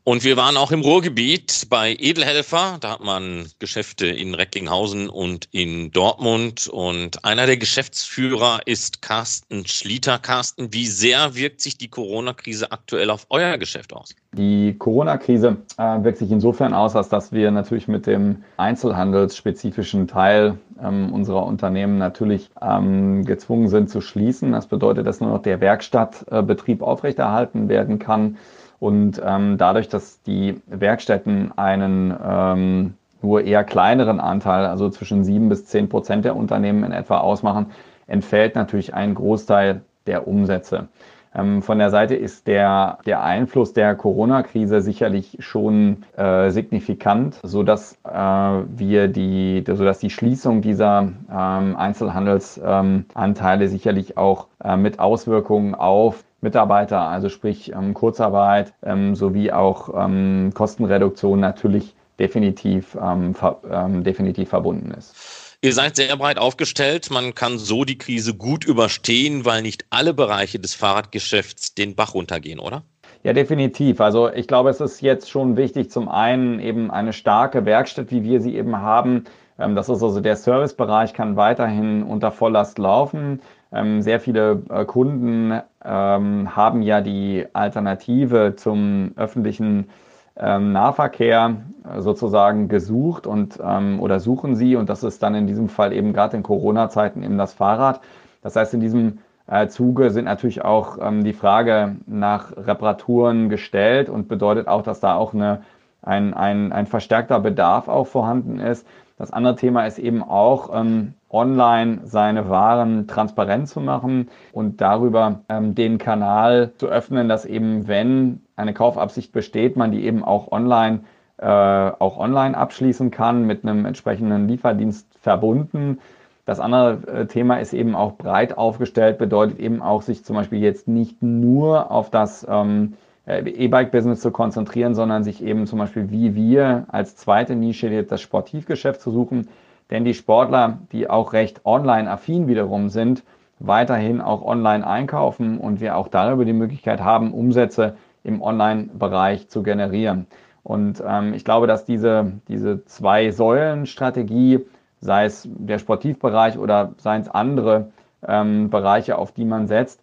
Und 0.06 0.26
wir 0.26 0.36
waren 0.36 0.58
auch 0.58 0.72
im 0.72 0.82
Ruhrgebiet 0.82 1.68
bei 1.70 1.96
Edelhelfer. 1.98 2.76
Da 2.82 2.92
hat 2.92 3.04
man 3.06 3.46
Geschäfte 3.60 4.06
in 4.06 4.36
Recklinghausen 4.36 5.08
und 5.08 5.48
in 5.52 5.92
Dortmund. 5.92 6.68
Und 6.68 7.24
einer 7.24 7.46
der 7.46 7.56
Geschäftsführer 7.56 8.60
ist 8.66 9.02
Carsten 9.02 9.66
Schlieter. 9.66 10.20
Carsten, 10.20 10.74
wie 10.74 10.88
sehr 10.88 11.36
wirkt 11.36 11.62
sich 11.62 11.78
die 11.78 11.88
Corona-Krise 11.88 12.74
aktuell 12.74 13.10
auf 13.12 13.28
euer 13.30 13.58
Geschäft 13.58 13.94
aus? 13.94 14.14
Die 14.34 14.76
Corona-Krise 14.78 15.56
äh, 15.78 16.04
wirkt 16.04 16.18
sich 16.18 16.32
insofern 16.32 16.74
aus, 16.74 16.98
als 16.98 17.08
dass 17.08 17.32
wir 17.32 17.50
natürlich 17.52 17.88
mit 17.88 18.06
dem 18.06 18.44
einzelhandelsspezifischen 18.58 20.10
Teil 20.10 20.58
ähm, 20.84 21.14
unserer 21.14 21.46
Unternehmen 21.46 21.98
natürlich 21.98 22.50
ähm, 22.62 23.24
gezwungen 23.24 23.70
sind 23.70 23.90
zu 23.90 24.02
schließen. 24.02 24.52
Das 24.52 24.68
bedeutet, 24.68 25.08
dass 25.08 25.22
nur 25.22 25.30
noch 25.30 25.42
der 25.42 25.62
Werkstattbetrieb 25.62 26.82
aufrechterhalten 26.82 27.70
werden 27.70 28.00
kann. 28.00 28.38
Und 28.84 29.22
ähm, 29.26 29.58
dadurch, 29.58 29.88
dass 29.88 30.22
die 30.24 30.62
Werkstätten 30.68 31.58
einen 31.58 32.14
ähm, 32.22 32.96
nur 33.22 33.42
eher 33.46 33.64
kleineren 33.64 34.20
Anteil, 34.20 34.66
also 34.66 34.90
zwischen 34.90 35.24
sieben 35.24 35.48
bis 35.48 35.66
zehn 35.68 35.88
Prozent 35.88 36.26
der 36.26 36.36
Unternehmen 36.36 36.84
in 36.84 36.92
etwa 36.92 37.20
ausmachen, 37.20 37.68
entfällt 38.08 38.56
natürlich 38.56 38.94
ein 38.94 39.16
Großteil 39.16 39.84
der 40.06 40.28
Umsätze. 40.28 40.90
Ähm, 41.34 41.62
von 41.62 41.80
der 41.80 41.92
Seite 41.92 42.16
ist 42.16 42.46
der, 42.46 42.98
der 43.06 43.24
Einfluss 43.24 43.72
der 43.72 43.96
Corona-Krise 43.96 44.82
sicherlich 44.82 45.38
schon 45.40 46.04
äh, 46.18 46.50
signifikant, 46.50 47.40
so 47.42 47.64
dass 47.64 47.98
äh, 48.04 48.10
wir 48.12 49.08
die, 49.08 49.64
so 49.66 49.86
dass 49.86 50.00
die 50.00 50.10
Schließung 50.10 50.62
dieser 50.62 51.08
ähm, 51.32 51.78
Einzelhandelsanteile 51.78 53.70
sicherlich 53.70 54.18
auch 54.18 54.48
äh, 54.62 54.76
mit 54.76 55.00
Auswirkungen 55.00 55.74
auf 55.74 56.26
Mitarbeiter, 56.44 57.00
also 57.02 57.30
sprich 57.30 57.72
ähm, 57.72 57.94
Kurzarbeit 57.94 58.74
ähm, 58.84 59.16
sowie 59.16 59.52
auch 59.52 59.90
ähm, 59.96 60.52
Kostenreduktion 60.54 61.40
natürlich 61.40 61.96
definitiv, 62.20 62.96
ähm, 63.02 63.34
ver 63.34 63.62
ähm, 63.70 64.04
definitiv 64.04 64.50
verbunden 64.50 64.92
ist. 64.92 65.16
Ihr 65.62 65.74
seid 65.74 65.96
sehr 65.96 66.16
breit 66.18 66.38
aufgestellt. 66.38 67.10
Man 67.10 67.36
kann 67.36 67.58
so 67.58 67.86
die 67.86 67.98
Krise 67.98 68.36
gut 68.36 68.66
überstehen, 68.66 69.46
weil 69.46 69.62
nicht 69.62 69.86
alle 69.90 70.14
Bereiche 70.14 70.60
des 70.60 70.76
Fahrradgeschäfts 70.76 71.74
den 71.74 71.96
Bach 71.96 72.14
runtergehen, 72.14 72.60
oder? 72.60 72.84
Ja, 73.24 73.32
definitiv. 73.32 74.02
Also 74.02 74.30
ich 74.30 74.48
glaube, 74.48 74.70
es 74.70 74.82
ist 74.82 75.02
jetzt 75.02 75.32
schon 75.32 75.56
wichtig, 75.56 75.90
zum 75.90 76.10
einen 76.10 76.60
eben 76.60 76.92
eine 76.92 77.14
starke 77.14 77.66
Werkstatt, 77.66 78.12
wie 78.12 78.24
wir 78.24 78.42
sie 78.42 78.58
eben 78.58 78.76
haben. 78.76 79.24
Ähm, 79.58 79.76
das 79.76 79.88
ist 79.88 80.04
also 80.04 80.20
der 80.20 80.36
Servicebereich 80.36 81.14
kann 81.14 81.38
weiterhin 81.38 82.04
unter 82.04 82.32
Volllast 82.32 82.78
laufen. 82.78 83.42
Ähm, 83.74 84.02
sehr 84.04 84.20
viele 84.20 84.62
äh, 84.70 84.86
Kunden 84.86 85.60
ähm, 85.84 86.56
haben 86.56 86.84
ja 86.84 87.02
die 87.02 87.46
Alternative 87.54 88.56
zum 88.56 89.14
öffentlichen 89.16 89.90
ähm, 90.38 90.72
Nahverkehr 90.74 91.56
äh, 91.92 92.02
sozusagen 92.02 92.68
gesucht 92.68 93.26
und 93.28 93.60
oder 93.60 94.20
suchen 94.20 94.56
sie 94.56 94.76
und 94.76 94.90
das 94.90 95.04
ist 95.04 95.24
dann 95.24 95.36
in 95.36 95.48
diesem 95.48 95.70
Fall 95.70 95.94
eben 95.94 96.14
gerade 96.14 96.38
in 96.38 96.44
Corona-Zeiten 96.44 97.24
eben 97.24 97.38
das 97.38 97.54
Fahrrad. 97.54 98.02
Das 98.42 98.56
heißt, 98.56 98.74
in 98.76 98.80
diesem 98.80 99.20
äh, 99.48 99.68
Zuge 99.68 100.12
sind 100.12 100.26
natürlich 100.26 100.64
auch 100.64 100.98
die 101.24 101.34
Frage 101.34 101.96
nach 102.06 102.56
Reparaturen 102.56 103.50
gestellt 103.50 104.10
und 104.10 104.28
bedeutet 104.28 104.68
auch, 104.68 104.84
dass 104.84 105.00
da 105.00 105.16
auch 105.16 105.34
eine, 105.34 105.64
ein, 106.02 106.34
ein, 106.34 106.72
ein 106.72 106.88
verstärkter 106.88 107.40
Bedarf 107.40 107.88
auch 107.88 108.08
vorhanden 108.08 108.60
ist. 108.60 108.86
Das 109.18 109.32
andere 109.32 109.56
Thema 109.56 109.86
ist 109.86 110.00
eben 110.00 110.24
auch, 110.24 110.70
ähm, 110.74 111.14
online 111.34 112.02
seine 112.04 112.48
Waren 112.50 113.08
transparent 113.08 113.68
zu 113.68 113.82
machen 113.82 114.30
und 114.54 114.80
darüber 114.82 115.42
ähm, 115.50 115.76
den 115.76 115.98
Kanal 115.98 116.72
zu 116.78 116.88
öffnen, 116.88 117.28
dass 117.28 117.46
eben, 117.46 117.88
wenn 117.88 118.42
eine 118.56 118.74
Kaufabsicht 118.74 119.34
besteht, 119.34 119.76
man 119.76 119.92
die 119.92 120.06
eben 120.06 120.24
auch 120.24 120.52
online, 120.52 121.02
äh, 121.38 121.48
auch 121.48 122.18
online 122.18 122.56
abschließen 122.56 123.10
kann, 123.10 123.46
mit 123.46 123.64
einem 123.64 123.86
entsprechenden 123.86 124.48
Lieferdienst 124.48 125.08
verbunden. 125.20 126.00
Das 126.46 126.60
andere 126.60 127.00
äh, 127.08 127.26
Thema 127.26 127.58
ist 127.58 127.74
eben 127.74 127.96
auch 127.96 128.14
breit 128.14 128.58
aufgestellt, 128.58 129.18
bedeutet 129.18 129.60
eben 129.60 129.82
auch, 129.82 130.04
sich 130.04 130.24
zum 130.24 130.36
Beispiel 130.36 130.60
jetzt 130.60 130.88
nicht 130.88 131.24
nur 131.24 131.90
auf 131.90 132.12
das 132.12 132.46
ähm, 132.48 132.94
äh, 132.94 133.03
E-Bike-Business 133.26 134.20
zu 134.20 134.32
konzentrieren, 134.32 134.96
sondern 134.96 135.24
sich 135.24 135.44
eben 135.44 135.66
zum 135.66 135.80
Beispiel 135.80 136.12
wie 136.12 136.36
wir 136.36 136.86
als 136.90 137.16
zweite 137.16 137.56
Nische 137.56 138.04
das 138.04 138.22
Sportivgeschäft 138.22 139.02
zu 139.02 139.12
suchen. 139.12 139.48
Denn 139.90 140.04
die 140.06 140.14
Sportler, 140.14 140.80
die 140.92 141.10
auch 141.10 141.34
recht 141.34 141.66
online-affin 141.66 142.48
wiederum 142.48 142.90
sind, 142.90 143.24
weiterhin 143.60 144.20
auch 144.22 144.44
online 144.44 144.86
einkaufen 144.86 145.58
und 145.58 145.80
wir 145.80 145.96
auch 145.96 146.08
darüber 146.08 146.46
die 146.46 146.54
Möglichkeit 146.54 147.02
haben, 147.02 147.34
Umsätze 147.34 147.96
im 148.24 148.42
Online-Bereich 148.42 149.50
zu 149.50 149.64
generieren. 149.64 150.28
Und 150.64 151.04
ähm, 151.06 151.34
ich 151.34 151.46
glaube, 151.46 151.68
dass 151.68 151.86
diese, 151.86 152.34
diese 152.48 152.86
zwei 152.86 153.32
Säulen-Strategie, 153.32 154.66
sei 155.00 155.26
es 155.26 155.48
der 155.48 155.80
Sportivbereich 155.80 156.58
oder 156.58 156.94
seien 156.98 157.22
es 157.22 157.30
andere 157.30 157.92
ähm, 158.26 158.70
Bereiche, 158.70 159.18
auf 159.18 159.34
die 159.34 159.46
man 159.46 159.68
setzt, 159.68 160.02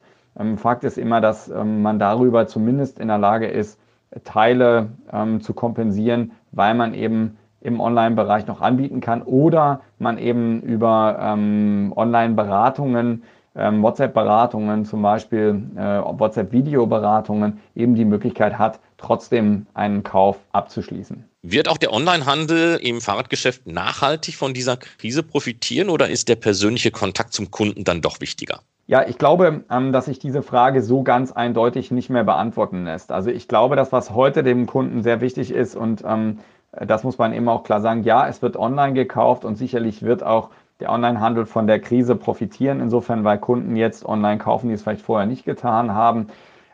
Fakt 0.56 0.84
ist 0.84 0.96
immer, 0.96 1.20
dass 1.20 1.48
ähm, 1.48 1.82
man 1.82 1.98
darüber 1.98 2.46
zumindest 2.46 2.98
in 2.98 3.08
der 3.08 3.18
Lage 3.18 3.46
ist, 3.46 3.78
Teile 4.24 4.90
ähm, 5.12 5.40
zu 5.40 5.54
kompensieren, 5.54 6.32
weil 6.52 6.74
man 6.74 6.94
eben 6.94 7.36
im 7.60 7.80
Online-Bereich 7.80 8.46
noch 8.46 8.60
anbieten 8.60 9.00
kann 9.00 9.22
oder 9.22 9.82
man 9.98 10.18
eben 10.18 10.62
über 10.62 11.18
ähm, 11.20 11.92
Online-Beratungen, 11.94 13.22
ähm, 13.54 13.82
WhatsApp-Beratungen 13.82 14.84
zum 14.84 15.02
Beispiel, 15.02 15.62
äh, 15.76 15.80
WhatsApp-Videoberatungen 15.80 17.60
eben 17.74 17.94
die 17.94 18.04
Möglichkeit 18.04 18.58
hat, 18.58 18.80
trotzdem 18.96 19.66
einen 19.74 20.02
Kauf 20.02 20.38
abzuschließen. 20.52 21.24
Wird 21.42 21.68
auch 21.68 21.78
der 21.78 21.92
Onlinehandel 21.92 22.76
im 22.76 23.00
Fahrradgeschäft 23.00 23.66
nachhaltig 23.66 24.36
von 24.36 24.54
dieser 24.54 24.76
Krise 24.76 25.22
profitieren 25.22 25.88
oder 25.88 26.08
ist 26.08 26.28
der 26.28 26.36
persönliche 26.36 26.90
Kontakt 26.90 27.32
zum 27.32 27.50
Kunden 27.50 27.84
dann 27.84 28.02
doch 28.02 28.20
wichtiger? 28.20 28.60
Ja, 28.90 29.06
ich 29.06 29.18
glaube, 29.18 29.62
ähm, 29.70 29.92
dass 29.92 30.06
sich 30.06 30.18
diese 30.18 30.42
Frage 30.42 30.82
so 30.82 31.04
ganz 31.04 31.30
eindeutig 31.30 31.92
nicht 31.92 32.10
mehr 32.10 32.24
beantworten 32.24 32.82
lässt. 32.82 33.12
Also 33.12 33.30
ich 33.30 33.46
glaube, 33.46 33.76
dass 33.76 33.92
was 33.92 34.10
heute 34.12 34.42
dem 34.42 34.66
Kunden 34.66 35.04
sehr 35.04 35.20
wichtig 35.20 35.52
ist 35.52 35.76
und 35.76 36.02
ähm, 36.04 36.38
das 36.72 37.04
muss 37.04 37.16
man 37.16 37.32
eben 37.32 37.48
auch 37.48 37.62
klar 37.62 37.80
sagen, 37.80 38.02
ja, 38.02 38.26
es 38.26 38.42
wird 38.42 38.56
online 38.56 38.94
gekauft 38.94 39.44
und 39.44 39.54
sicherlich 39.54 40.02
wird 40.02 40.24
auch 40.24 40.50
der 40.80 40.90
Onlinehandel 40.90 41.46
von 41.46 41.68
der 41.68 41.78
Krise 41.78 42.16
profitieren, 42.16 42.80
insofern, 42.80 43.22
weil 43.22 43.38
Kunden 43.38 43.76
jetzt 43.76 44.04
online 44.04 44.38
kaufen, 44.38 44.66
die 44.66 44.74
es 44.74 44.82
vielleicht 44.82 45.02
vorher 45.02 45.28
nicht 45.28 45.44
getan 45.44 45.94
haben. 45.94 46.26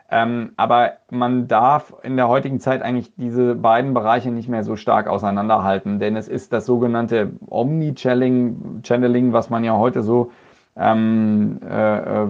Ähm, 0.09 0.53
aber 0.57 0.93
man 1.11 1.47
darf 1.47 1.93
in 2.01 2.17
der 2.17 2.29
heutigen 2.29 2.59
Zeit 2.59 2.81
eigentlich 2.81 3.13
diese 3.15 3.53
beiden 3.53 3.93
Bereiche 3.93 4.31
nicht 4.31 4.49
mehr 4.49 4.63
so 4.63 4.75
stark 4.75 5.05
auseinanderhalten, 5.05 5.99
denn 5.99 6.15
es 6.15 6.27
ist 6.27 6.51
das 6.51 6.65
sogenannte 6.65 7.33
Omni-Channeling, 7.47 9.33
was 9.33 9.51
man 9.51 9.63
ja 9.63 9.77
heute 9.77 10.01
so 10.01 10.31
ähm, 10.77 11.59
äh, 11.67 12.23
äh, 12.23 12.27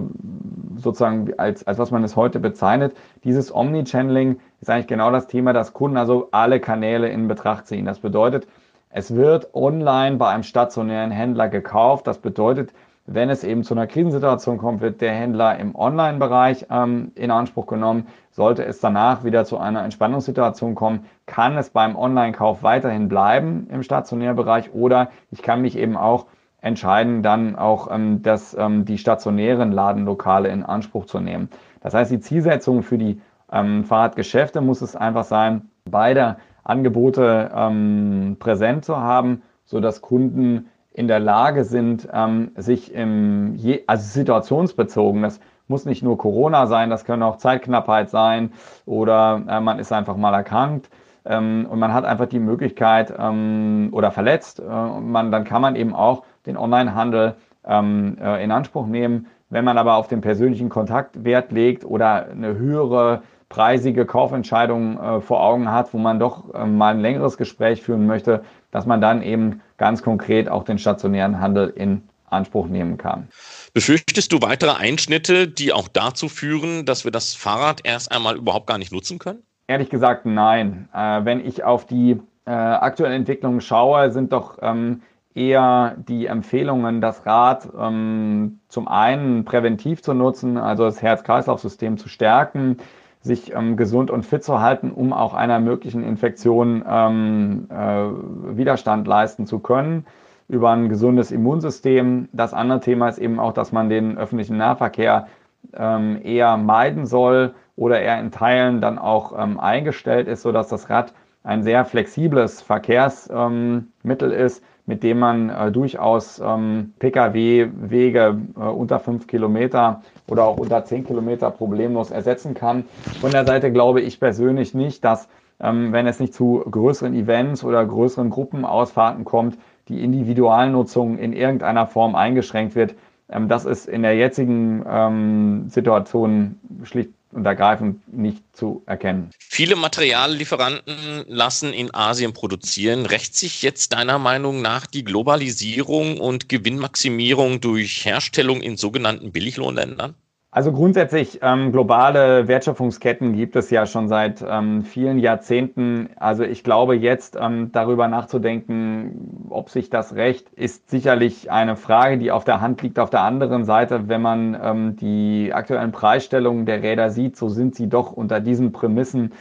sozusagen 0.76 1.32
als, 1.38 1.66
als 1.66 1.78
was 1.78 1.90
man 1.90 2.04
es 2.04 2.16
heute 2.16 2.40
bezeichnet. 2.40 2.94
Dieses 3.24 3.54
Omnichanneling 3.54 4.40
ist 4.60 4.70
eigentlich 4.70 4.86
genau 4.86 5.10
das 5.10 5.26
Thema, 5.26 5.52
dass 5.52 5.72
Kunden 5.72 5.96
also 5.96 6.28
alle 6.30 6.60
Kanäle 6.60 7.08
in 7.08 7.28
Betracht 7.28 7.66
ziehen. 7.66 7.84
Das 7.84 7.98
bedeutet, 7.98 8.46
es 8.90 9.14
wird 9.14 9.54
online 9.54 10.16
bei 10.16 10.28
einem 10.28 10.42
stationären 10.42 11.10
Händler 11.10 11.48
gekauft. 11.48 12.06
Das 12.06 12.18
bedeutet, 12.18 12.72
wenn 13.06 13.30
es 13.30 13.42
eben 13.42 13.64
zu 13.64 13.74
einer 13.74 13.86
Krisensituation 13.86 14.58
kommt, 14.58 14.82
wird 14.82 15.00
der 15.00 15.12
Händler 15.12 15.58
im 15.58 15.74
Online-Bereich 15.74 16.66
ähm, 16.70 17.12
in 17.14 17.30
Anspruch 17.30 17.66
genommen. 17.66 18.06
Sollte 18.30 18.64
es 18.64 18.80
danach 18.80 19.24
wieder 19.24 19.44
zu 19.44 19.58
einer 19.58 19.82
Entspannungssituation 19.82 20.74
kommen, 20.74 21.06
kann 21.26 21.56
es 21.56 21.70
beim 21.70 21.96
Online-Kauf 21.96 22.62
weiterhin 22.62 23.08
bleiben 23.08 23.66
im 23.70 23.82
Stationärbereich 23.82 24.74
oder 24.74 25.10
ich 25.30 25.42
kann 25.42 25.62
mich 25.62 25.76
eben 25.76 25.96
auch 25.96 26.26
entscheiden, 26.60 27.22
dann 27.22 27.56
auch 27.56 27.90
ähm, 27.90 28.22
das, 28.22 28.56
ähm, 28.58 28.84
die 28.84 28.98
stationären 28.98 29.72
Ladenlokale 29.72 30.48
in 30.48 30.64
Anspruch 30.64 31.06
zu 31.06 31.20
nehmen. 31.20 31.48
Das 31.80 31.94
heißt, 31.94 32.10
die 32.10 32.20
Zielsetzung 32.20 32.82
für 32.82 32.98
die 32.98 33.20
ähm, 33.52 33.84
Fahrradgeschäfte 33.84 34.60
muss 34.60 34.82
es 34.82 34.96
einfach 34.96 35.24
sein, 35.24 35.70
beide 35.84 36.36
Angebote 36.64 37.50
ähm, 37.54 38.36
präsent 38.38 38.84
zu 38.84 38.98
haben, 38.98 39.42
sodass 39.64 40.00
Kunden 40.00 40.68
in 40.92 41.06
der 41.08 41.20
Lage 41.20 41.64
sind, 41.64 42.08
ähm, 42.12 42.50
sich 42.56 42.92
im, 42.92 43.54
je, 43.54 43.84
also 43.86 44.04
situationsbezogen, 44.04 45.22
das 45.22 45.40
muss 45.68 45.84
nicht 45.84 46.02
nur 46.02 46.18
Corona 46.18 46.66
sein, 46.66 46.90
das 46.90 47.04
können 47.04 47.22
auch 47.22 47.36
Zeitknappheit 47.36 48.10
sein 48.10 48.52
oder 48.84 49.42
äh, 49.48 49.60
man 49.60 49.78
ist 49.78 49.92
einfach 49.92 50.16
mal 50.16 50.34
erkrankt 50.34 50.90
ähm, 51.24 51.66
und 51.70 51.78
man 51.78 51.92
hat 51.92 52.04
einfach 52.04 52.26
die 52.26 52.40
Möglichkeit 52.40 53.14
ähm, 53.16 53.90
oder 53.92 54.10
verletzt, 54.10 54.60
äh, 54.60 54.64
man, 54.64 55.30
dann 55.30 55.44
kann 55.44 55.62
man 55.62 55.76
eben 55.76 55.94
auch 55.94 56.24
den 56.46 56.56
Onlinehandel 56.56 57.34
ähm, 57.66 58.16
äh, 58.20 58.42
in 58.42 58.50
Anspruch 58.50 58.86
nehmen. 58.86 59.26
Wenn 59.50 59.64
man 59.64 59.78
aber 59.78 59.94
auf 59.96 60.08
den 60.08 60.20
persönlichen 60.20 60.68
Kontakt 60.68 61.24
Wert 61.24 61.52
legt 61.52 61.84
oder 61.84 62.28
eine 62.28 62.56
höhere 62.56 63.22
preisige 63.48 64.04
Kaufentscheidung 64.04 64.98
äh, 64.98 65.20
vor 65.20 65.42
Augen 65.42 65.70
hat, 65.70 65.94
wo 65.94 65.98
man 65.98 66.18
doch 66.18 66.52
äh, 66.54 66.66
mal 66.66 66.94
ein 66.94 67.00
längeres 67.00 67.36
Gespräch 67.38 67.82
führen 67.82 68.06
möchte, 68.06 68.44
dass 68.70 68.84
man 68.84 69.00
dann 69.00 69.22
eben 69.22 69.62
ganz 69.78 70.02
konkret 70.02 70.48
auch 70.48 70.64
den 70.64 70.78
stationären 70.78 71.40
Handel 71.40 71.68
in 71.70 72.02
Anspruch 72.26 72.66
nehmen 72.66 72.98
kann. 72.98 73.28
Befürchtest 73.72 74.32
du 74.32 74.42
weitere 74.42 74.72
Einschnitte, 74.72 75.48
die 75.48 75.72
auch 75.72 75.88
dazu 75.88 76.28
führen, 76.28 76.84
dass 76.84 77.04
wir 77.04 77.10
das 77.10 77.34
Fahrrad 77.34 77.80
erst 77.84 78.12
einmal 78.12 78.36
überhaupt 78.36 78.66
gar 78.66 78.76
nicht 78.76 78.92
nutzen 78.92 79.18
können? 79.18 79.42
Ehrlich 79.66 79.88
gesagt, 79.88 80.26
nein. 80.26 80.88
Äh, 80.94 81.24
wenn 81.24 81.44
ich 81.44 81.64
auf 81.64 81.86
die 81.86 82.20
äh, 82.44 82.50
aktuellen 82.50 83.14
Entwicklungen 83.14 83.60
schaue, 83.62 84.10
sind 84.10 84.32
doch 84.32 84.58
ähm, 84.60 85.02
eher 85.34 85.96
die 86.08 86.26
Empfehlungen, 86.26 87.00
das 87.00 87.24
Rad 87.26 87.68
ähm, 87.78 88.60
zum 88.68 88.88
einen 88.88 89.44
präventiv 89.44 90.02
zu 90.02 90.14
nutzen, 90.14 90.56
also 90.56 90.84
das 90.84 91.02
Herz-Kreislauf-System 91.02 91.98
zu 91.98 92.08
stärken, 92.08 92.78
sich 93.20 93.54
ähm, 93.54 93.76
gesund 93.76 94.10
und 94.10 94.24
fit 94.24 94.44
zu 94.44 94.60
halten, 94.60 94.90
um 94.90 95.12
auch 95.12 95.34
einer 95.34 95.60
möglichen 95.60 96.02
Infektion 96.02 96.84
ähm, 96.88 97.66
äh, 97.70 98.56
Widerstand 98.56 99.06
leisten 99.06 99.46
zu 99.46 99.58
können 99.58 100.06
über 100.48 100.70
ein 100.70 100.88
gesundes 100.88 101.30
Immunsystem. 101.30 102.28
Das 102.32 102.54
andere 102.54 102.80
Thema 102.80 103.08
ist 103.08 103.18
eben 103.18 103.38
auch, 103.38 103.52
dass 103.52 103.70
man 103.70 103.88
den 103.88 104.16
öffentlichen 104.16 104.56
Nahverkehr 104.56 105.28
ähm, 105.74 106.18
eher 106.22 106.56
meiden 106.56 107.06
soll 107.06 107.54
oder 107.76 108.00
eher 108.00 108.18
in 108.18 108.30
Teilen 108.30 108.80
dann 108.80 108.98
auch 108.98 109.38
ähm, 109.38 109.60
eingestellt 109.60 110.26
ist, 110.26 110.42
sodass 110.42 110.68
das 110.68 110.88
Rad 110.88 111.12
ein 111.44 111.62
sehr 111.62 111.84
flexibles 111.84 112.62
Verkehrsmittel 112.62 114.32
ist, 114.32 114.62
mit 114.88 115.02
dem 115.02 115.18
man 115.18 115.50
äh, 115.50 115.70
durchaus 115.70 116.40
ähm, 116.40 116.94
Pkw-Wege 116.98 118.38
äh, 118.56 118.60
unter 118.60 118.98
fünf 118.98 119.26
Kilometer 119.26 120.00
oder 120.26 120.44
auch 120.44 120.56
unter 120.56 120.84
zehn 120.86 121.04
Kilometer 121.04 121.50
problemlos 121.50 122.10
ersetzen 122.10 122.54
kann. 122.54 122.84
Von 123.20 123.30
der 123.30 123.44
Seite 123.44 123.70
glaube 123.70 124.00
ich 124.00 124.18
persönlich 124.18 124.72
nicht, 124.72 125.04
dass 125.04 125.28
ähm, 125.60 125.92
wenn 125.92 126.06
es 126.06 126.20
nicht 126.20 126.32
zu 126.32 126.64
größeren 126.70 127.14
Events 127.14 127.64
oder 127.64 127.84
größeren 127.84 128.30
Gruppenausfahrten 128.30 129.26
kommt, 129.26 129.58
die 129.88 130.02
Individualnutzung 130.02 131.18
in 131.18 131.34
irgendeiner 131.34 131.86
Form 131.86 132.14
eingeschränkt 132.14 132.74
wird. 132.74 132.94
Ähm, 133.28 133.48
das 133.48 133.66
ist 133.66 133.88
in 133.88 134.02
der 134.02 134.16
jetzigen 134.16 134.86
ähm, 134.88 135.68
Situation 135.68 136.60
schlicht 136.84 137.10
und 137.32 137.44
ergreifend 137.44 138.12
nicht 138.12 138.42
zu 138.52 138.82
erkennen. 138.86 139.30
Viele 139.38 139.76
Materiallieferanten 139.76 141.24
lassen 141.26 141.72
in 141.72 141.94
Asien 141.94 142.32
produzieren. 142.32 143.06
Rächt 143.06 143.36
sich 143.36 143.62
jetzt 143.62 143.92
deiner 143.92 144.18
Meinung 144.18 144.62
nach 144.62 144.86
die 144.86 145.04
Globalisierung 145.04 146.18
und 146.18 146.48
Gewinnmaximierung 146.48 147.60
durch 147.60 148.04
Herstellung 148.04 148.60
in 148.60 148.76
sogenannten 148.76 149.32
Billiglohnländern? 149.32 150.14
Also 150.50 150.72
grundsätzlich 150.72 151.40
ähm, 151.42 151.72
globale 151.72 152.48
Wertschöpfungsketten 152.48 153.34
gibt 153.34 153.54
es 153.54 153.68
ja 153.68 153.84
schon 153.84 154.08
seit 154.08 154.42
ähm, 154.48 154.82
vielen 154.82 155.18
Jahrzehnten. 155.18 156.08
Also 156.16 156.42
ich 156.42 156.64
glaube 156.64 156.96
jetzt 156.96 157.36
ähm, 157.38 157.70
darüber 157.70 158.08
nachzudenken, 158.08 159.46
ob 159.50 159.68
sich 159.68 159.90
das 159.90 160.14
recht, 160.14 160.48
ist 160.54 160.88
sicherlich 160.88 161.50
eine 161.50 161.76
Frage, 161.76 162.16
die 162.16 162.32
auf 162.32 162.44
der 162.44 162.62
Hand 162.62 162.80
liegt. 162.80 162.98
Auf 162.98 163.10
der 163.10 163.20
anderen 163.20 163.64
Seite, 163.66 164.08
wenn 164.08 164.22
man 164.22 164.58
ähm, 164.60 164.96
die 164.96 165.52
aktuellen 165.52 165.92
Preisstellungen 165.92 166.64
der 166.64 166.82
Räder 166.82 167.10
sieht, 167.10 167.36
so 167.36 167.50
sind 167.50 167.74
sie 167.74 167.90
doch 167.90 168.12
unter 168.12 168.40
diesen 168.40 168.72
Prämissen 168.72 169.34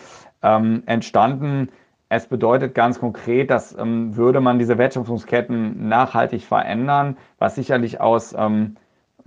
ähm, 0.44 0.84
entstanden. 0.88 1.70
Es 2.10 2.28
bedeutet 2.28 2.76
ganz 2.76 3.00
konkret, 3.00 3.50
dass 3.50 3.74
ähm, 3.78 4.18
würde 4.18 4.42
man 4.42 4.60
diese 4.60 4.78
Wertschöpfungsketten 4.78 5.88
nachhaltig 5.88 6.44
verändern, 6.44 7.16
was 7.40 7.56
sicherlich 7.56 8.02
aus 8.02 8.36
ähm, 8.38 8.76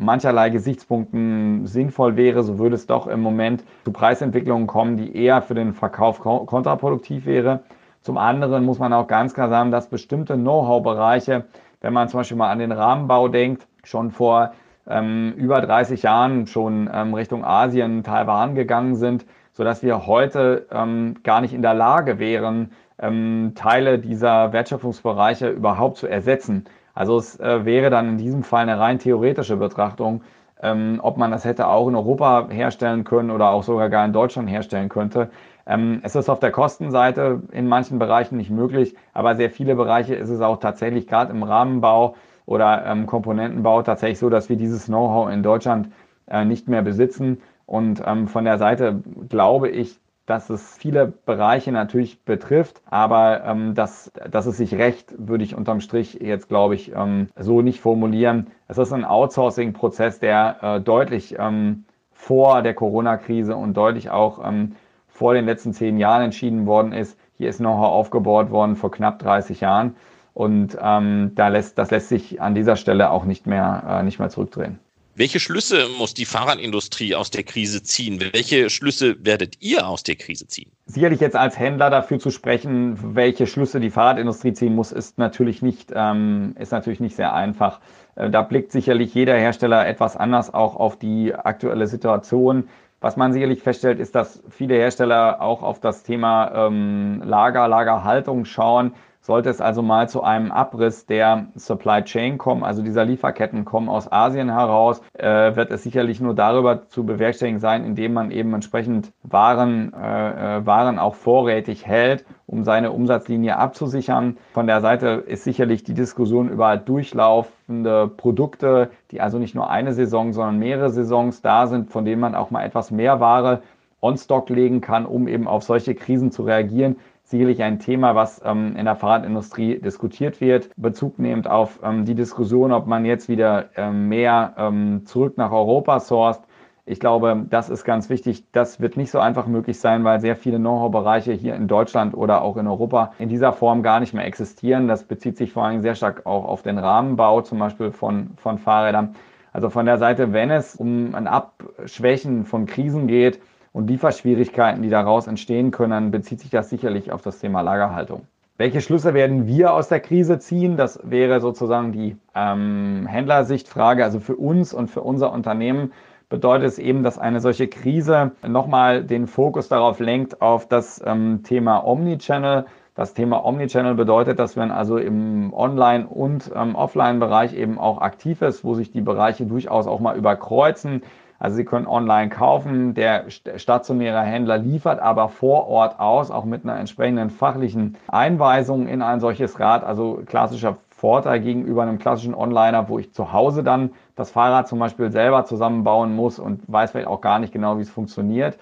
mancherlei 0.01 0.51
Gesichtspunkten 0.51 1.66
sinnvoll 1.66 2.16
wäre, 2.16 2.42
so 2.42 2.59
würde 2.59 2.74
es 2.74 2.86
doch 2.86 3.07
im 3.07 3.20
Moment 3.20 3.64
zu 3.84 3.92
Preisentwicklungen 3.92 4.66
kommen, 4.66 4.96
die 4.96 5.14
eher 5.14 5.42
für 5.42 5.55
den 5.55 5.74
Verkauf 5.74 6.20
kontraproduktiv 6.20 7.26
wäre. 7.26 7.61
Zum 8.01 8.16
anderen 8.16 8.64
muss 8.64 8.78
man 8.78 8.92
auch 8.92 9.07
ganz 9.07 9.34
klar 9.34 9.51
sagen, 9.51 9.70
dass 9.70 9.88
bestimmte 9.88 10.34
Know-how-Bereiche, 10.34 11.44
wenn 11.82 11.92
man 11.92 12.09
zum 12.09 12.20
Beispiel 12.20 12.36
mal 12.36 12.51
an 12.51 12.59
den 12.59 12.72
Rahmenbau 12.72 13.28
denkt, 13.28 13.66
schon 13.84 14.11
vor 14.11 14.53
ähm, 14.88 15.34
über 15.36 15.61
30 15.61 16.03
Jahren 16.03 16.46
schon 16.46 16.88
ähm, 16.92 17.12
Richtung 17.14 17.44
Asien, 17.44 18.03
Taiwan 18.03 18.55
gegangen 18.55 18.96
sind, 18.96 19.26
sodass 19.53 19.82
wir 19.82 20.07
heute 20.07 20.66
ähm, 20.72 21.16
gar 21.22 21.42
nicht 21.42 21.53
in 21.53 21.62
der 21.62 21.74
Lage 21.74 22.18
wären, 22.18 22.72
ähm, 22.98 23.53
Teile 23.55 23.98
dieser 23.98 24.53
Wertschöpfungsbereiche 24.53 25.51
überhaupt 25.51 25.98
zu 25.98 26.07
ersetzen. 26.07 26.64
Also 27.01 27.16
es 27.16 27.40
äh, 27.40 27.64
wäre 27.64 27.88
dann 27.88 28.11
in 28.11 28.18
diesem 28.18 28.42
Fall 28.42 28.64
eine 28.64 28.78
rein 28.78 28.98
theoretische 28.98 29.57
Betrachtung, 29.57 30.20
ähm, 30.61 31.01
ob 31.03 31.16
man 31.16 31.30
das 31.30 31.46
hätte 31.46 31.66
auch 31.66 31.88
in 31.88 31.94
Europa 31.94 32.48
herstellen 32.51 33.05
können 33.05 33.30
oder 33.30 33.53
auch 33.53 33.62
sogar 33.62 33.88
gar 33.88 34.05
in 34.05 34.12
Deutschland 34.12 34.51
herstellen 34.51 34.90
könnte. 34.90 35.30
Ähm, 35.66 36.01
es 36.03 36.14
ist 36.14 36.28
auf 36.28 36.40
der 36.40 36.51
Kostenseite 36.51 37.40
in 37.53 37.68
manchen 37.68 37.98
Bereichen 37.98 38.36
nicht 38.36 38.51
möglich, 38.51 38.96
aber 39.14 39.34
sehr 39.34 39.48
viele 39.48 39.76
Bereiche 39.76 40.14
ist 40.14 40.28
es 40.28 40.42
auch 40.42 40.59
tatsächlich 40.59 41.07
gerade 41.07 41.32
im 41.32 41.42
Rahmenbau 41.42 42.16
oder 42.44 42.84
ähm, 42.84 43.07
Komponentenbau 43.07 43.80
tatsächlich 43.80 44.18
so, 44.18 44.28
dass 44.28 44.51
wir 44.51 44.57
dieses 44.57 44.84
Know-how 44.84 45.32
in 45.32 45.42
Deutschland 45.42 45.88
äh, 46.26 46.44
nicht 46.44 46.68
mehr 46.68 46.82
besitzen. 46.82 47.40
Und 47.64 48.03
ähm, 48.05 48.28
von 48.28 48.44
der 48.44 48.59
Seite 48.59 49.03
glaube 49.30 49.70
ich, 49.70 49.98
dass 50.31 50.49
es 50.49 50.76
viele 50.78 51.09
Bereiche 51.09 51.72
natürlich 51.72 52.22
betrifft, 52.22 52.83
aber 52.89 53.45
ähm, 53.45 53.74
dass, 53.74 54.12
dass 54.31 54.47
es 54.47 54.59
sich 54.59 54.76
recht, 54.76 55.12
würde 55.18 55.43
ich 55.43 55.57
unterm 55.57 55.81
Strich 55.81 56.14
jetzt, 56.14 56.49
glaube 56.49 56.76
ich, 56.76 56.93
ähm, 56.95 57.26
so 57.37 57.62
nicht 57.62 57.81
formulieren. 57.81 58.47
Es 58.68 58.78
ist 58.78 58.93
ein 58.93 59.05
Outsourcing-Prozess, 59.05 60.20
der 60.20 60.59
äh, 60.62 60.81
deutlich 60.81 61.35
ähm, 61.37 61.85
vor 62.12 62.62
der 62.62 62.74
Corona-Krise 62.74 63.57
und 63.57 63.76
deutlich 63.76 64.11
auch 64.11 64.41
ähm, 64.47 64.76
vor 65.09 65.35
den 65.35 65.47
letzten 65.47 65.72
zehn 65.72 65.99
Jahren 65.99 66.22
entschieden 66.22 66.64
worden 66.64 66.93
ist. 66.93 67.18
Hier 67.37 67.49
ist 67.49 67.59
Know-how 67.59 67.89
aufgebaut 67.89 68.53
worden 68.53 68.76
vor 68.76 68.93
knapp 68.93 69.18
30 69.18 69.61
Jahren 69.61 69.97
und 70.33 70.78
ähm, 70.81 71.33
da 71.35 71.49
lässt, 71.49 71.76
das 71.76 71.91
lässt 71.91 72.09
sich 72.09 72.41
an 72.41 72.55
dieser 72.55 72.76
Stelle 72.76 73.11
auch 73.11 73.24
nicht 73.24 73.49
mehr, 73.49 73.83
äh, 73.89 74.03
nicht 74.05 74.20
mehr 74.20 74.28
zurückdrehen. 74.28 74.78
Welche 75.20 75.38
Schlüsse 75.38 75.86
muss 75.98 76.14
die 76.14 76.24
Fahrradindustrie 76.24 77.14
aus 77.14 77.30
der 77.30 77.42
Krise 77.42 77.82
ziehen? 77.82 78.22
Welche 78.32 78.70
Schlüsse 78.70 79.22
werdet 79.22 79.60
ihr 79.60 79.86
aus 79.86 80.02
der 80.02 80.16
Krise 80.16 80.46
ziehen? 80.46 80.72
Sicherlich 80.86 81.20
jetzt 81.20 81.36
als 81.36 81.58
Händler 81.58 81.90
dafür 81.90 82.18
zu 82.18 82.30
sprechen, 82.30 83.14
welche 83.14 83.46
Schlüsse 83.46 83.80
die 83.80 83.90
Fahrradindustrie 83.90 84.54
ziehen 84.54 84.74
muss, 84.74 84.92
ist 84.92 85.18
natürlich 85.18 85.60
nicht, 85.60 85.92
ähm, 85.94 86.54
ist 86.58 86.72
natürlich 86.72 87.00
nicht 87.00 87.16
sehr 87.16 87.34
einfach. 87.34 87.80
Äh, 88.16 88.30
da 88.30 88.40
blickt 88.40 88.72
sicherlich 88.72 89.12
jeder 89.12 89.34
Hersteller 89.34 89.86
etwas 89.86 90.16
anders 90.16 90.54
auch 90.54 90.76
auf 90.76 90.98
die 90.98 91.34
aktuelle 91.34 91.86
Situation. 91.86 92.70
Was 93.02 93.18
man 93.18 93.34
sicherlich 93.34 93.60
feststellt, 93.60 94.00
ist, 94.00 94.14
dass 94.14 94.42
viele 94.48 94.76
Hersteller 94.76 95.42
auch 95.42 95.62
auf 95.62 95.80
das 95.80 96.02
Thema 96.02 96.66
ähm, 96.66 97.20
Lager, 97.26 97.68
Lagerhaltung 97.68 98.46
schauen. 98.46 98.94
Sollte 99.31 99.49
es 99.49 99.61
also 99.61 99.81
mal 99.81 100.09
zu 100.09 100.24
einem 100.24 100.51
Abriss 100.51 101.07
der 101.07 101.47
Supply 101.55 102.03
Chain 102.03 102.37
kommen, 102.37 102.64
also 102.64 102.83
dieser 102.83 103.05
Lieferketten 103.05 103.64
kommen 103.64 103.89
aus 103.89 104.11
Asien 104.11 104.51
heraus, 104.53 105.03
äh, 105.12 105.55
wird 105.55 105.70
es 105.70 105.85
sicherlich 105.85 106.20
nur 106.20 106.35
darüber 106.35 106.89
zu 106.89 107.07
bewerkstelligen 107.07 107.61
sein, 107.61 107.85
indem 107.85 108.12
man 108.12 108.33
eben 108.33 108.53
entsprechend 108.53 109.12
Waren, 109.22 109.93
äh, 109.93 110.57
äh, 110.59 110.66
Waren 110.66 110.99
auch 110.99 111.14
vorrätig 111.14 111.87
hält, 111.87 112.24
um 112.49 112.64
seine 112.64 112.91
Umsatzlinie 112.91 113.57
abzusichern. 113.57 114.37
Von 114.53 114.66
der 114.66 114.81
Seite 114.81 115.22
ist 115.24 115.45
sicherlich 115.45 115.85
die 115.85 115.95
Diskussion 115.95 116.49
über 116.49 116.76
durchlaufende 116.76 118.09
Produkte, 118.09 118.91
die 119.12 119.20
also 119.20 119.39
nicht 119.39 119.55
nur 119.55 119.70
eine 119.70 119.93
Saison, 119.93 120.33
sondern 120.33 120.59
mehrere 120.59 120.91
Saisons 120.91 121.41
da 121.41 121.68
sind, 121.68 121.93
von 121.93 122.05
denen 122.05 122.20
man 122.20 122.35
auch 122.35 122.51
mal 122.51 122.64
etwas 122.64 122.91
mehr 122.91 123.20
Ware 123.20 123.62
on 124.03 124.16
Stock 124.16 124.49
legen 124.49 124.81
kann, 124.81 125.07
um 125.07 125.28
eben 125.28 125.47
auf 125.47 125.62
solche 125.62 125.95
Krisen 125.95 126.31
zu 126.31 126.43
reagieren, 126.43 126.97
sicherlich 127.31 127.62
ein 127.62 127.78
Thema, 127.78 128.16
was 128.16 128.43
ähm, 128.45 128.74
in 128.76 128.85
der 128.85 128.97
Fahrradindustrie 128.97 129.81
diskutiert 129.81 130.41
wird, 130.41 130.70
Bezug 130.76 131.18
nehmend 131.18 131.49
auf 131.49 131.78
ähm, 131.83 132.05
die 132.05 132.16
Diskussion, 132.16 132.72
ob 132.72 132.87
man 132.87 133.05
jetzt 133.05 133.28
wieder 133.28 133.70
ähm, 133.76 134.09
mehr 134.09 134.55
ähm, 134.59 135.03
zurück 135.07 135.39
nach 135.39 135.53
Europa 135.53 136.01
sourced. 136.01 136.43
Ich 136.87 136.99
glaube, 136.99 137.47
das 137.49 137.70
ist 137.70 137.85
ganz 137.85 138.11
wichtig. 138.11 138.51
Das 138.51 138.81
wird 138.81 138.97
nicht 138.97 139.12
so 139.12 139.20
einfach 139.20 139.47
möglich 139.47 139.78
sein, 139.78 140.03
weil 140.03 140.18
sehr 140.18 140.35
viele 140.35 140.59
Know-how-Bereiche 140.59 141.33
hier 141.33 141.55
in 141.55 141.68
Deutschland 141.68 142.14
oder 142.14 142.43
auch 142.43 142.57
in 142.57 142.66
Europa 142.66 143.12
in 143.20 143.28
dieser 143.28 143.53
Form 143.53 143.85
gar 143.85 144.01
nicht 144.01 144.12
mehr 144.12 144.26
existieren. 144.26 144.89
Das 144.89 145.05
bezieht 145.05 145.37
sich 145.37 145.53
vor 145.53 145.64
allem 145.64 145.83
sehr 145.83 145.95
stark 145.95 146.26
auch 146.26 146.47
auf 146.47 146.62
den 146.62 146.78
Rahmenbau, 146.78 147.43
zum 147.43 147.61
Beispiel 147.61 147.93
von, 147.93 148.31
von 148.37 148.59
Fahrrädern. 148.59 149.14
Also 149.53 149.70
von 149.70 149.87
der 149.87 149.99
Seite, 149.99 150.33
wenn 150.33 150.51
es 150.51 150.74
um 150.74 151.14
ein 151.14 151.28
Abschwächen 151.28 152.45
von 152.45 152.66
Krisen 152.66 153.07
geht 153.07 153.41
und 153.72 153.88
Lieferschwierigkeiten, 153.88 154.82
die 154.82 154.90
daraus 154.90 155.26
entstehen 155.26 155.70
können, 155.70 156.10
bezieht 156.10 156.40
sich 156.40 156.50
das 156.50 156.70
sicherlich 156.70 157.12
auf 157.12 157.22
das 157.22 157.38
Thema 157.38 157.60
Lagerhaltung. 157.60 158.26
Welche 158.60 158.82
Schlüsse 158.82 159.14
werden 159.14 159.46
wir 159.46 159.72
aus 159.72 159.88
der 159.88 160.00
Krise 160.00 160.38
ziehen? 160.38 160.76
Das 160.76 161.00
wäre 161.02 161.40
sozusagen 161.40 161.92
die 161.92 162.16
ähm, 162.34 163.06
Händlersichtfrage. 163.08 164.04
Also 164.04 164.20
für 164.20 164.36
uns 164.36 164.74
und 164.74 164.90
für 164.90 165.00
unser 165.00 165.32
Unternehmen 165.32 165.92
bedeutet 166.28 166.68
es 166.68 166.78
eben, 166.78 167.02
dass 167.02 167.18
eine 167.18 167.40
solche 167.40 167.68
Krise 167.68 168.32
nochmal 168.46 169.02
den 169.02 169.26
Fokus 169.26 169.68
darauf 169.68 169.98
lenkt, 169.98 170.42
auf 170.42 170.68
das 170.68 171.02
ähm, 171.04 171.42
Thema 171.42 171.86
Omnichannel. 171.86 172.66
Das 172.94 173.14
Thema 173.14 173.46
Omnichannel 173.46 173.94
bedeutet, 173.94 174.38
dass 174.38 174.56
man 174.56 174.70
also 174.70 174.98
im 174.98 175.54
Online- 175.54 176.06
und 176.06 176.50
ähm, 176.54 176.74
Offline-Bereich 176.74 177.54
eben 177.54 177.78
auch 177.78 178.02
aktiv 178.02 178.42
ist, 178.42 178.62
wo 178.62 178.74
sich 178.74 178.92
die 178.92 179.00
Bereiche 179.00 179.46
durchaus 179.46 179.86
auch 179.86 180.00
mal 180.00 180.18
überkreuzen. 180.18 181.02
Also 181.41 181.57
Sie 181.57 181.64
können 181.64 181.86
online 181.86 182.28
kaufen, 182.28 182.93
der 182.93 183.24
stationäre 183.57 184.20
Händler 184.20 184.59
liefert 184.59 185.01
aber 185.01 185.30
vor 185.30 185.68
Ort 185.68 185.99
aus, 185.99 186.30
auch 186.30 186.45
mit 186.45 186.64
einer 186.64 186.78
entsprechenden 186.78 187.30
fachlichen 187.30 187.97
Einweisung 188.09 188.86
in 188.86 189.01
ein 189.01 189.20
solches 189.20 189.59
Rad. 189.59 189.82
Also 189.82 190.20
klassischer 190.26 190.76
Vorteil 190.91 191.41
gegenüber 191.41 191.82
einem 191.82 191.99
klassischen 191.99 192.34
Onliner, 192.34 192.91
wo 192.91 192.99
ich 192.99 193.14
zu 193.14 193.32
Hause 193.32 193.64
dann 193.64 193.93
das 194.16 194.30
Fahrrad 194.30 194.68
zum 194.68 194.78
Beispiel 194.78 195.11
selber 195.11 195.47
zusammenbauen 195.47 196.14
muss 196.14 196.38
und 196.38 196.61
weiß 196.66 196.91
vielleicht 196.91 197.09
auch 197.09 197.22
gar 197.22 197.38
nicht 197.38 197.55
genau, 197.55 197.78
wie 197.78 197.82
es 197.82 197.91
funktioniert. 197.91 198.59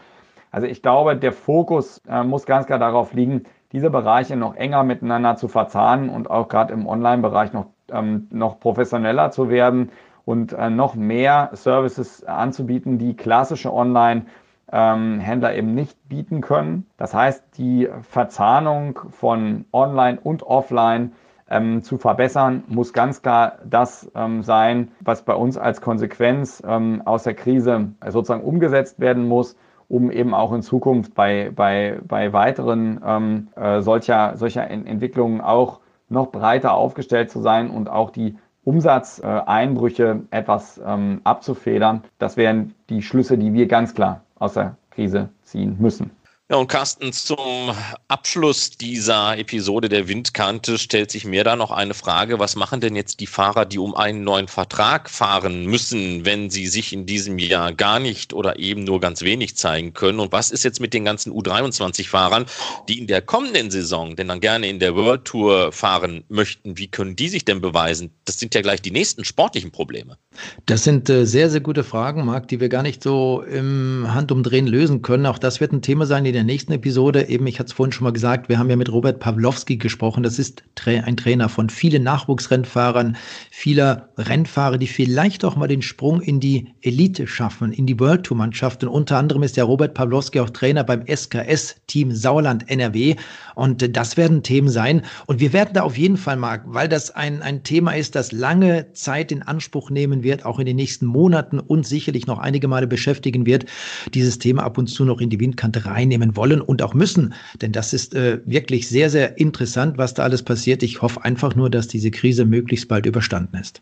Also 0.52 0.68
ich 0.68 0.80
glaube, 0.80 1.16
der 1.16 1.32
Fokus 1.32 2.00
äh, 2.08 2.22
muss 2.22 2.46
ganz 2.46 2.66
klar 2.66 2.78
darauf 2.78 3.12
liegen, 3.12 3.42
diese 3.72 3.90
Bereiche 3.90 4.36
noch 4.36 4.54
enger 4.54 4.84
miteinander 4.84 5.34
zu 5.34 5.48
verzahnen 5.48 6.08
und 6.10 6.30
auch 6.30 6.46
gerade 6.46 6.72
im 6.74 6.86
Online-Bereich 6.86 7.52
noch, 7.52 7.66
ähm, 7.90 8.28
noch 8.30 8.60
professioneller 8.60 9.32
zu 9.32 9.50
werden 9.50 9.90
und 10.28 10.52
äh, 10.52 10.68
noch 10.68 10.94
mehr 10.94 11.48
Services 11.54 12.22
anzubieten, 12.22 12.98
die 12.98 13.16
klassische 13.16 13.72
Online-Händler 13.72 15.52
ähm, 15.52 15.58
eben 15.58 15.74
nicht 15.74 15.96
bieten 16.06 16.42
können. 16.42 16.84
Das 16.98 17.14
heißt, 17.14 17.42
die 17.56 17.88
Verzahnung 18.02 19.00
von 19.08 19.64
Online 19.72 20.20
und 20.22 20.42
Offline 20.42 21.12
ähm, 21.48 21.82
zu 21.82 21.96
verbessern, 21.96 22.62
muss 22.68 22.92
ganz 22.92 23.22
klar 23.22 23.54
das 23.64 24.10
ähm, 24.14 24.42
sein, 24.42 24.88
was 25.00 25.22
bei 25.22 25.32
uns 25.32 25.56
als 25.56 25.80
Konsequenz 25.80 26.62
ähm, 26.66 27.00
aus 27.06 27.22
der 27.22 27.32
Krise 27.32 27.92
sozusagen 28.06 28.44
umgesetzt 28.44 29.00
werden 29.00 29.26
muss, 29.26 29.56
um 29.88 30.10
eben 30.10 30.34
auch 30.34 30.52
in 30.52 30.60
Zukunft 30.60 31.14
bei, 31.14 31.50
bei, 31.56 32.00
bei 32.06 32.34
weiteren 32.34 33.00
ähm, 33.02 33.48
äh, 33.56 33.80
solcher, 33.80 34.36
solcher 34.36 34.70
Entwicklungen 34.70 35.40
auch 35.40 35.80
noch 36.10 36.30
breiter 36.30 36.74
aufgestellt 36.74 37.30
zu 37.30 37.40
sein 37.40 37.70
und 37.70 37.88
auch 37.88 38.10
die 38.10 38.36
Umsatzeinbrüche 38.68 40.24
etwas 40.30 40.78
ähm, 40.84 41.22
abzufedern. 41.24 42.02
Das 42.18 42.36
wären 42.36 42.74
die 42.90 43.00
Schlüsse, 43.00 43.38
die 43.38 43.54
wir 43.54 43.66
ganz 43.66 43.94
klar 43.94 44.20
aus 44.38 44.52
der 44.52 44.76
Krise 44.90 45.30
ziehen 45.42 45.76
müssen. 45.78 46.10
Ja, 46.50 46.56
und 46.56 46.68
Carsten, 46.68 47.12
zum 47.12 47.74
Abschluss 48.08 48.70
dieser 48.70 49.36
Episode 49.36 49.90
der 49.90 50.08
Windkante 50.08 50.78
stellt 50.78 51.10
sich 51.10 51.26
mir 51.26 51.44
da 51.44 51.56
noch 51.56 51.70
eine 51.70 51.92
Frage. 51.92 52.38
Was 52.38 52.56
machen 52.56 52.80
denn 52.80 52.96
jetzt 52.96 53.20
die 53.20 53.26
Fahrer, 53.26 53.66
die 53.66 53.76
um 53.76 53.94
einen 53.94 54.24
neuen 54.24 54.48
Vertrag 54.48 55.10
fahren 55.10 55.66
müssen, 55.66 56.24
wenn 56.24 56.48
sie 56.48 56.66
sich 56.66 56.94
in 56.94 57.04
diesem 57.04 57.38
Jahr 57.38 57.74
gar 57.74 58.00
nicht 58.00 58.32
oder 58.32 58.58
eben 58.58 58.84
nur 58.84 58.98
ganz 58.98 59.20
wenig 59.20 59.58
zeigen 59.58 59.92
können? 59.92 60.20
Und 60.20 60.32
was 60.32 60.50
ist 60.50 60.64
jetzt 60.64 60.80
mit 60.80 60.94
den 60.94 61.04
ganzen 61.04 61.34
U23-Fahrern, 61.34 62.46
die 62.88 62.98
in 62.98 63.08
der 63.08 63.20
kommenden 63.20 63.70
Saison 63.70 64.16
denn 64.16 64.28
dann 64.28 64.40
gerne 64.40 64.70
in 64.70 64.78
der 64.78 64.96
World 64.96 65.26
Tour 65.26 65.70
fahren 65.70 66.24
möchten? 66.30 66.78
Wie 66.78 66.88
können 66.88 67.14
die 67.14 67.28
sich 67.28 67.44
denn 67.44 67.60
beweisen? 67.60 68.10
Das 68.24 68.38
sind 68.38 68.54
ja 68.54 68.62
gleich 68.62 68.80
die 68.80 68.90
nächsten 68.90 69.26
sportlichen 69.26 69.70
Probleme. 69.70 70.16
Das 70.64 70.82
sind 70.82 71.10
äh, 71.10 71.26
sehr, 71.26 71.50
sehr 71.50 71.60
gute 71.60 71.84
Fragen, 71.84 72.24
Marc, 72.24 72.48
die 72.48 72.58
wir 72.58 72.70
gar 72.70 72.82
nicht 72.82 73.02
so 73.02 73.42
im 73.42 74.06
Handumdrehen 74.14 74.66
lösen 74.66 75.02
können. 75.02 75.26
Auch 75.26 75.38
das 75.38 75.60
wird 75.60 75.72
ein 75.72 75.82
Thema 75.82 76.06
sein 76.06 76.24
in 76.24 76.37
der 76.38 76.44
nächsten 76.44 76.72
Episode. 76.72 77.28
Eben, 77.28 77.48
ich 77.48 77.58
hatte 77.58 77.66
es 77.66 77.72
vorhin 77.72 77.90
schon 77.90 78.04
mal 78.04 78.12
gesagt, 78.12 78.48
wir 78.48 78.60
haben 78.60 78.70
ja 78.70 78.76
mit 78.76 78.92
Robert 78.92 79.18
Pawlowski 79.18 79.76
gesprochen. 79.76 80.22
Das 80.22 80.38
ist 80.38 80.62
ein 80.86 81.16
Trainer 81.16 81.48
von 81.48 81.68
vielen 81.68 82.04
Nachwuchsrennfahrern, 82.04 83.16
vieler 83.50 84.10
Rennfahrer, 84.16 84.78
die 84.78 84.86
vielleicht 84.86 85.44
auch 85.44 85.56
mal 85.56 85.66
den 85.66 85.82
Sprung 85.82 86.20
in 86.20 86.38
die 86.38 86.68
Elite 86.80 87.26
schaffen, 87.26 87.72
in 87.72 87.86
die 87.86 87.98
World 87.98 88.22
Tour 88.22 88.36
Mannschaft. 88.36 88.84
Und 88.84 88.90
unter 88.90 89.18
anderem 89.18 89.42
ist 89.42 89.56
der 89.56 89.64
Robert 89.64 89.94
Pawlowski 89.94 90.38
auch 90.38 90.50
Trainer 90.50 90.84
beim 90.84 91.02
SKS 91.08 91.74
Team 91.88 92.12
Sauerland 92.12 92.70
NRW. 92.70 93.16
Und 93.56 93.82
äh, 93.82 93.90
das 93.90 94.16
werden 94.16 94.44
Themen 94.44 94.68
sein. 94.68 95.02
Und 95.26 95.40
wir 95.40 95.52
werden 95.52 95.70
da 95.74 95.82
auf 95.82 95.98
jeden 95.98 96.16
Fall, 96.16 96.36
Marc, 96.36 96.62
weil 96.66 96.88
das 96.88 97.10
ein, 97.10 97.42
ein 97.42 97.64
Thema 97.64 97.96
ist, 97.96 98.14
das 98.14 98.30
lange 98.30 98.92
Zeit 98.92 99.32
in 99.32 99.42
Anspruch 99.42 99.90
nehmen 99.90 100.22
wird, 100.22 100.46
auch 100.46 100.60
in 100.60 100.66
den 100.66 100.76
nächsten 100.76 101.06
Monaten 101.06 101.58
und 101.58 101.84
sicherlich 101.84 102.28
noch 102.28 102.38
einige 102.38 102.68
Male 102.68 102.86
beschäftigen 102.86 103.44
wird, 103.44 103.66
dieses 104.14 104.38
Thema 104.38 104.62
ab 104.62 104.78
und 104.78 104.86
zu 104.86 105.04
noch 105.04 105.20
in 105.20 105.30
die 105.30 105.40
Windkante 105.40 105.84
reinnehmen 105.84 106.27
wollen 106.36 106.60
und 106.60 106.82
auch 106.82 106.94
müssen. 106.94 107.34
Denn 107.60 107.72
das 107.72 107.92
ist 107.92 108.14
äh, 108.14 108.40
wirklich 108.44 108.88
sehr, 108.88 109.10
sehr 109.10 109.38
interessant, 109.38 109.98
was 109.98 110.14
da 110.14 110.24
alles 110.24 110.42
passiert. 110.42 110.82
Ich 110.82 111.02
hoffe 111.02 111.24
einfach 111.24 111.54
nur, 111.54 111.70
dass 111.70 111.88
diese 111.88 112.10
Krise 112.10 112.44
möglichst 112.44 112.88
bald 112.88 113.06
überstanden 113.06 113.56
ist. 113.56 113.80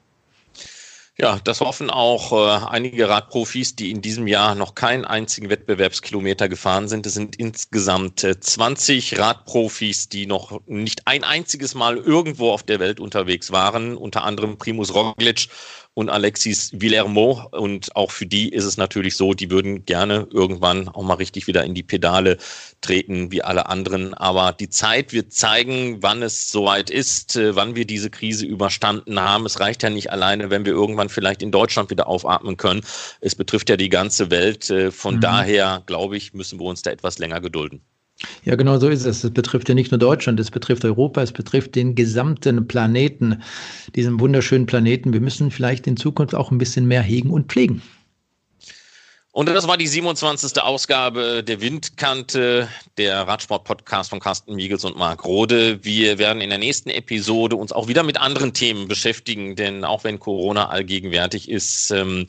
Ja, 1.18 1.38
das 1.42 1.62
hoffen 1.62 1.88
auch 1.88 2.32
äh, 2.32 2.66
einige 2.66 3.08
Radprofis, 3.08 3.74
die 3.74 3.90
in 3.90 4.02
diesem 4.02 4.26
Jahr 4.26 4.54
noch 4.54 4.74
keinen 4.74 5.06
einzigen 5.06 5.48
Wettbewerbskilometer 5.48 6.50
gefahren 6.50 6.88
sind. 6.88 7.06
Es 7.06 7.14
sind 7.14 7.36
insgesamt 7.36 8.22
äh, 8.22 8.38
20 8.38 9.18
Radprofis, 9.18 10.10
die 10.10 10.26
noch 10.26 10.60
nicht 10.66 11.06
ein 11.06 11.24
einziges 11.24 11.74
Mal 11.74 11.96
irgendwo 11.96 12.50
auf 12.50 12.64
der 12.64 12.80
Welt 12.80 13.00
unterwegs 13.00 13.50
waren, 13.50 13.96
unter 13.96 14.24
anderem 14.24 14.58
Primus 14.58 14.94
Roglic 14.94 15.48
und 15.96 16.10
Alexis 16.10 16.72
Villermo. 16.74 17.48
Und 17.52 17.96
auch 17.96 18.10
für 18.10 18.26
die 18.26 18.50
ist 18.50 18.64
es 18.64 18.76
natürlich 18.76 19.16
so, 19.16 19.32
die 19.32 19.50
würden 19.50 19.86
gerne 19.86 20.28
irgendwann 20.30 20.88
auch 20.88 21.02
mal 21.02 21.14
richtig 21.14 21.46
wieder 21.46 21.64
in 21.64 21.74
die 21.74 21.82
Pedale 21.82 22.36
treten, 22.82 23.32
wie 23.32 23.42
alle 23.42 23.66
anderen. 23.66 24.12
Aber 24.12 24.52
die 24.52 24.68
Zeit 24.68 25.14
wird 25.14 25.32
zeigen, 25.32 26.02
wann 26.02 26.22
es 26.22 26.50
soweit 26.50 26.90
ist, 26.90 27.36
äh, 27.36 27.56
wann 27.56 27.76
wir 27.76 27.86
diese 27.86 28.10
Krise 28.10 28.44
überstanden 28.44 29.18
haben. 29.18 29.46
Es 29.46 29.58
reicht 29.58 29.82
ja 29.82 29.88
nicht 29.88 30.12
alleine, 30.12 30.50
wenn 30.50 30.66
wir 30.66 30.72
irgendwann 30.72 31.08
vielleicht 31.08 31.42
in 31.42 31.50
Deutschland 31.50 31.88
wieder 31.88 32.08
aufatmen 32.08 32.58
können. 32.58 32.82
Es 33.22 33.34
betrifft 33.34 33.70
ja 33.70 33.78
die 33.78 33.88
ganze 33.88 34.30
Welt. 34.30 34.68
Äh, 34.68 34.92
von 34.92 35.16
mhm. 35.16 35.20
daher, 35.22 35.82
glaube 35.86 36.18
ich, 36.18 36.34
müssen 36.34 36.60
wir 36.60 36.66
uns 36.66 36.82
da 36.82 36.90
etwas 36.90 37.18
länger 37.18 37.40
gedulden. 37.40 37.80
Ja, 38.44 38.54
genau 38.54 38.78
so 38.78 38.88
ist 38.88 39.04
es. 39.04 39.24
Es 39.24 39.30
betrifft 39.30 39.68
ja 39.68 39.74
nicht 39.74 39.90
nur 39.90 39.98
Deutschland, 39.98 40.40
es 40.40 40.50
betrifft 40.50 40.84
Europa, 40.84 41.22
es 41.22 41.32
betrifft 41.32 41.74
den 41.74 41.94
gesamten 41.94 42.66
Planeten, 42.66 43.42
diesen 43.94 44.18
wunderschönen 44.20 44.66
Planeten. 44.66 45.12
Wir 45.12 45.20
müssen 45.20 45.50
vielleicht 45.50 45.86
in 45.86 45.96
Zukunft 45.96 46.34
auch 46.34 46.50
ein 46.50 46.58
bisschen 46.58 46.86
mehr 46.86 47.02
hegen 47.02 47.30
und 47.30 47.52
pflegen. 47.52 47.82
Und 49.36 49.50
das 49.50 49.68
war 49.68 49.76
die 49.76 49.86
27. 49.86 50.62
Ausgabe 50.62 51.44
der 51.44 51.60
Windkante, 51.60 52.68
der 52.96 53.28
Radsport-Podcast 53.28 54.08
von 54.08 54.18
Carsten 54.18 54.54
Miegels 54.54 54.82
und 54.82 54.96
Marc 54.96 55.26
Rode. 55.26 55.84
Wir 55.84 56.16
werden 56.16 56.40
in 56.40 56.48
der 56.48 56.58
nächsten 56.58 56.88
Episode 56.88 57.54
uns 57.56 57.70
auch 57.70 57.86
wieder 57.86 58.02
mit 58.02 58.18
anderen 58.18 58.54
Themen 58.54 58.88
beschäftigen, 58.88 59.54
denn 59.54 59.84
auch 59.84 60.04
wenn 60.04 60.18
Corona 60.18 60.70
allgegenwärtig 60.70 61.50
ist, 61.50 61.90
ähm, 61.90 62.26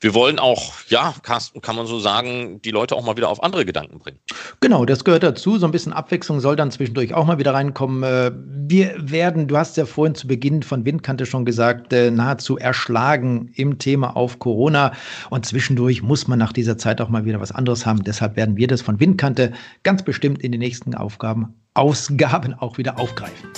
wir 0.00 0.12
wollen 0.12 0.38
auch, 0.38 0.74
ja, 0.88 1.14
Carsten, 1.22 1.62
kann 1.62 1.74
man 1.74 1.86
so 1.86 1.98
sagen, 1.98 2.60
die 2.60 2.70
Leute 2.70 2.94
auch 2.94 3.04
mal 3.04 3.16
wieder 3.16 3.30
auf 3.30 3.42
andere 3.42 3.64
Gedanken 3.64 3.98
bringen. 3.98 4.18
Genau, 4.60 4.84
das 4.84 5.04
gehört 5.04 5.22
dazu. 5.22 5.58
So 5.58 5.64
ein 5.64 5.72
bisschen 5.72 5.94
Abwechslung 5.94 6.40
soll 6.40 6.54
dann 6.54 6.70
zwischendurch 6.70 7.14
auch 7.14 7.24
mal 7.24 7.38
wieder 7.38 7.54
reinkommen. 7.54 8.02
Äh, 8.02 8.32
wir 8.34 8.94
werden, 8.98 9.48
du 9.48 9.56
hast 9.56 9.78
ja 9.78 9.86
vorhin 9.86 10.14
zu 10.14 10.26
Beginn 10.26 10.62
von 10.62 10.84
Windkante 10.84 11.24
schon 11.24 11.46
gesagt, 11.46 11.94
äh, 11.94 12.10
nahezu 12.10 12.58
erschlagen 12.58 13.50
im 13.54 13.78
Thema 13.78 14.16
auf 14.16 14.38
Corona. 14.38 14.92
Und 15.30 15.46
zwischendurch 15.46 16.02
muss 16.02 16.28
man 16.28 16.38
nach 16.38 16.52
dieser 16.52 16.76
Zeit 16.76 17.00
auch 17.00 17.08
mal 17.08 17.24
wieder 17.24 17.40
was 17.40 17.52
anderes 17.52 17.86
haben. 17.86 18.04
Deshalb 18.04 18.36
werden 18.36 18.58
wir 18.58 18.66
das 18.66 18.82
von 18.82 19.00
Windkante 19.00 19.52
ganz 19.82 20.02
bestimmt 20.02 20.42
in 20.42 20.52
den 20.52 20.60
nächsten 20.60 20.94
Aufgaben, 20.94 21.54
Ausgaben 21.72 22.52
auch 22.52 22.76
wieder 22.76 22.98
aufgreifen. 22.98 23.48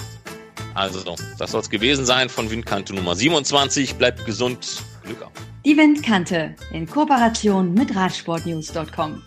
Also, 0.74 1.16
das 1.39 1.51
soll 1.51 1.61
es 1.61 1.70
gewesen 1.70 2.07
sein 2.07 2.28
von 2.28 2.49
Windkante 2.49 2.95
Nummer 2.95 3.16
27. 3.16 3.97
Bleibt 3.97 4.24
gesund. 4.24 4.84
Glück 5.09 5.22
auf. 5.22 5.32
Die 5.64 5.76
Windkante 5.76 6.54
in 6.72 6.86
Kooperation 6.86 7.74
mit 7.74 7.94
Radsportnews.com. 7.96 9.22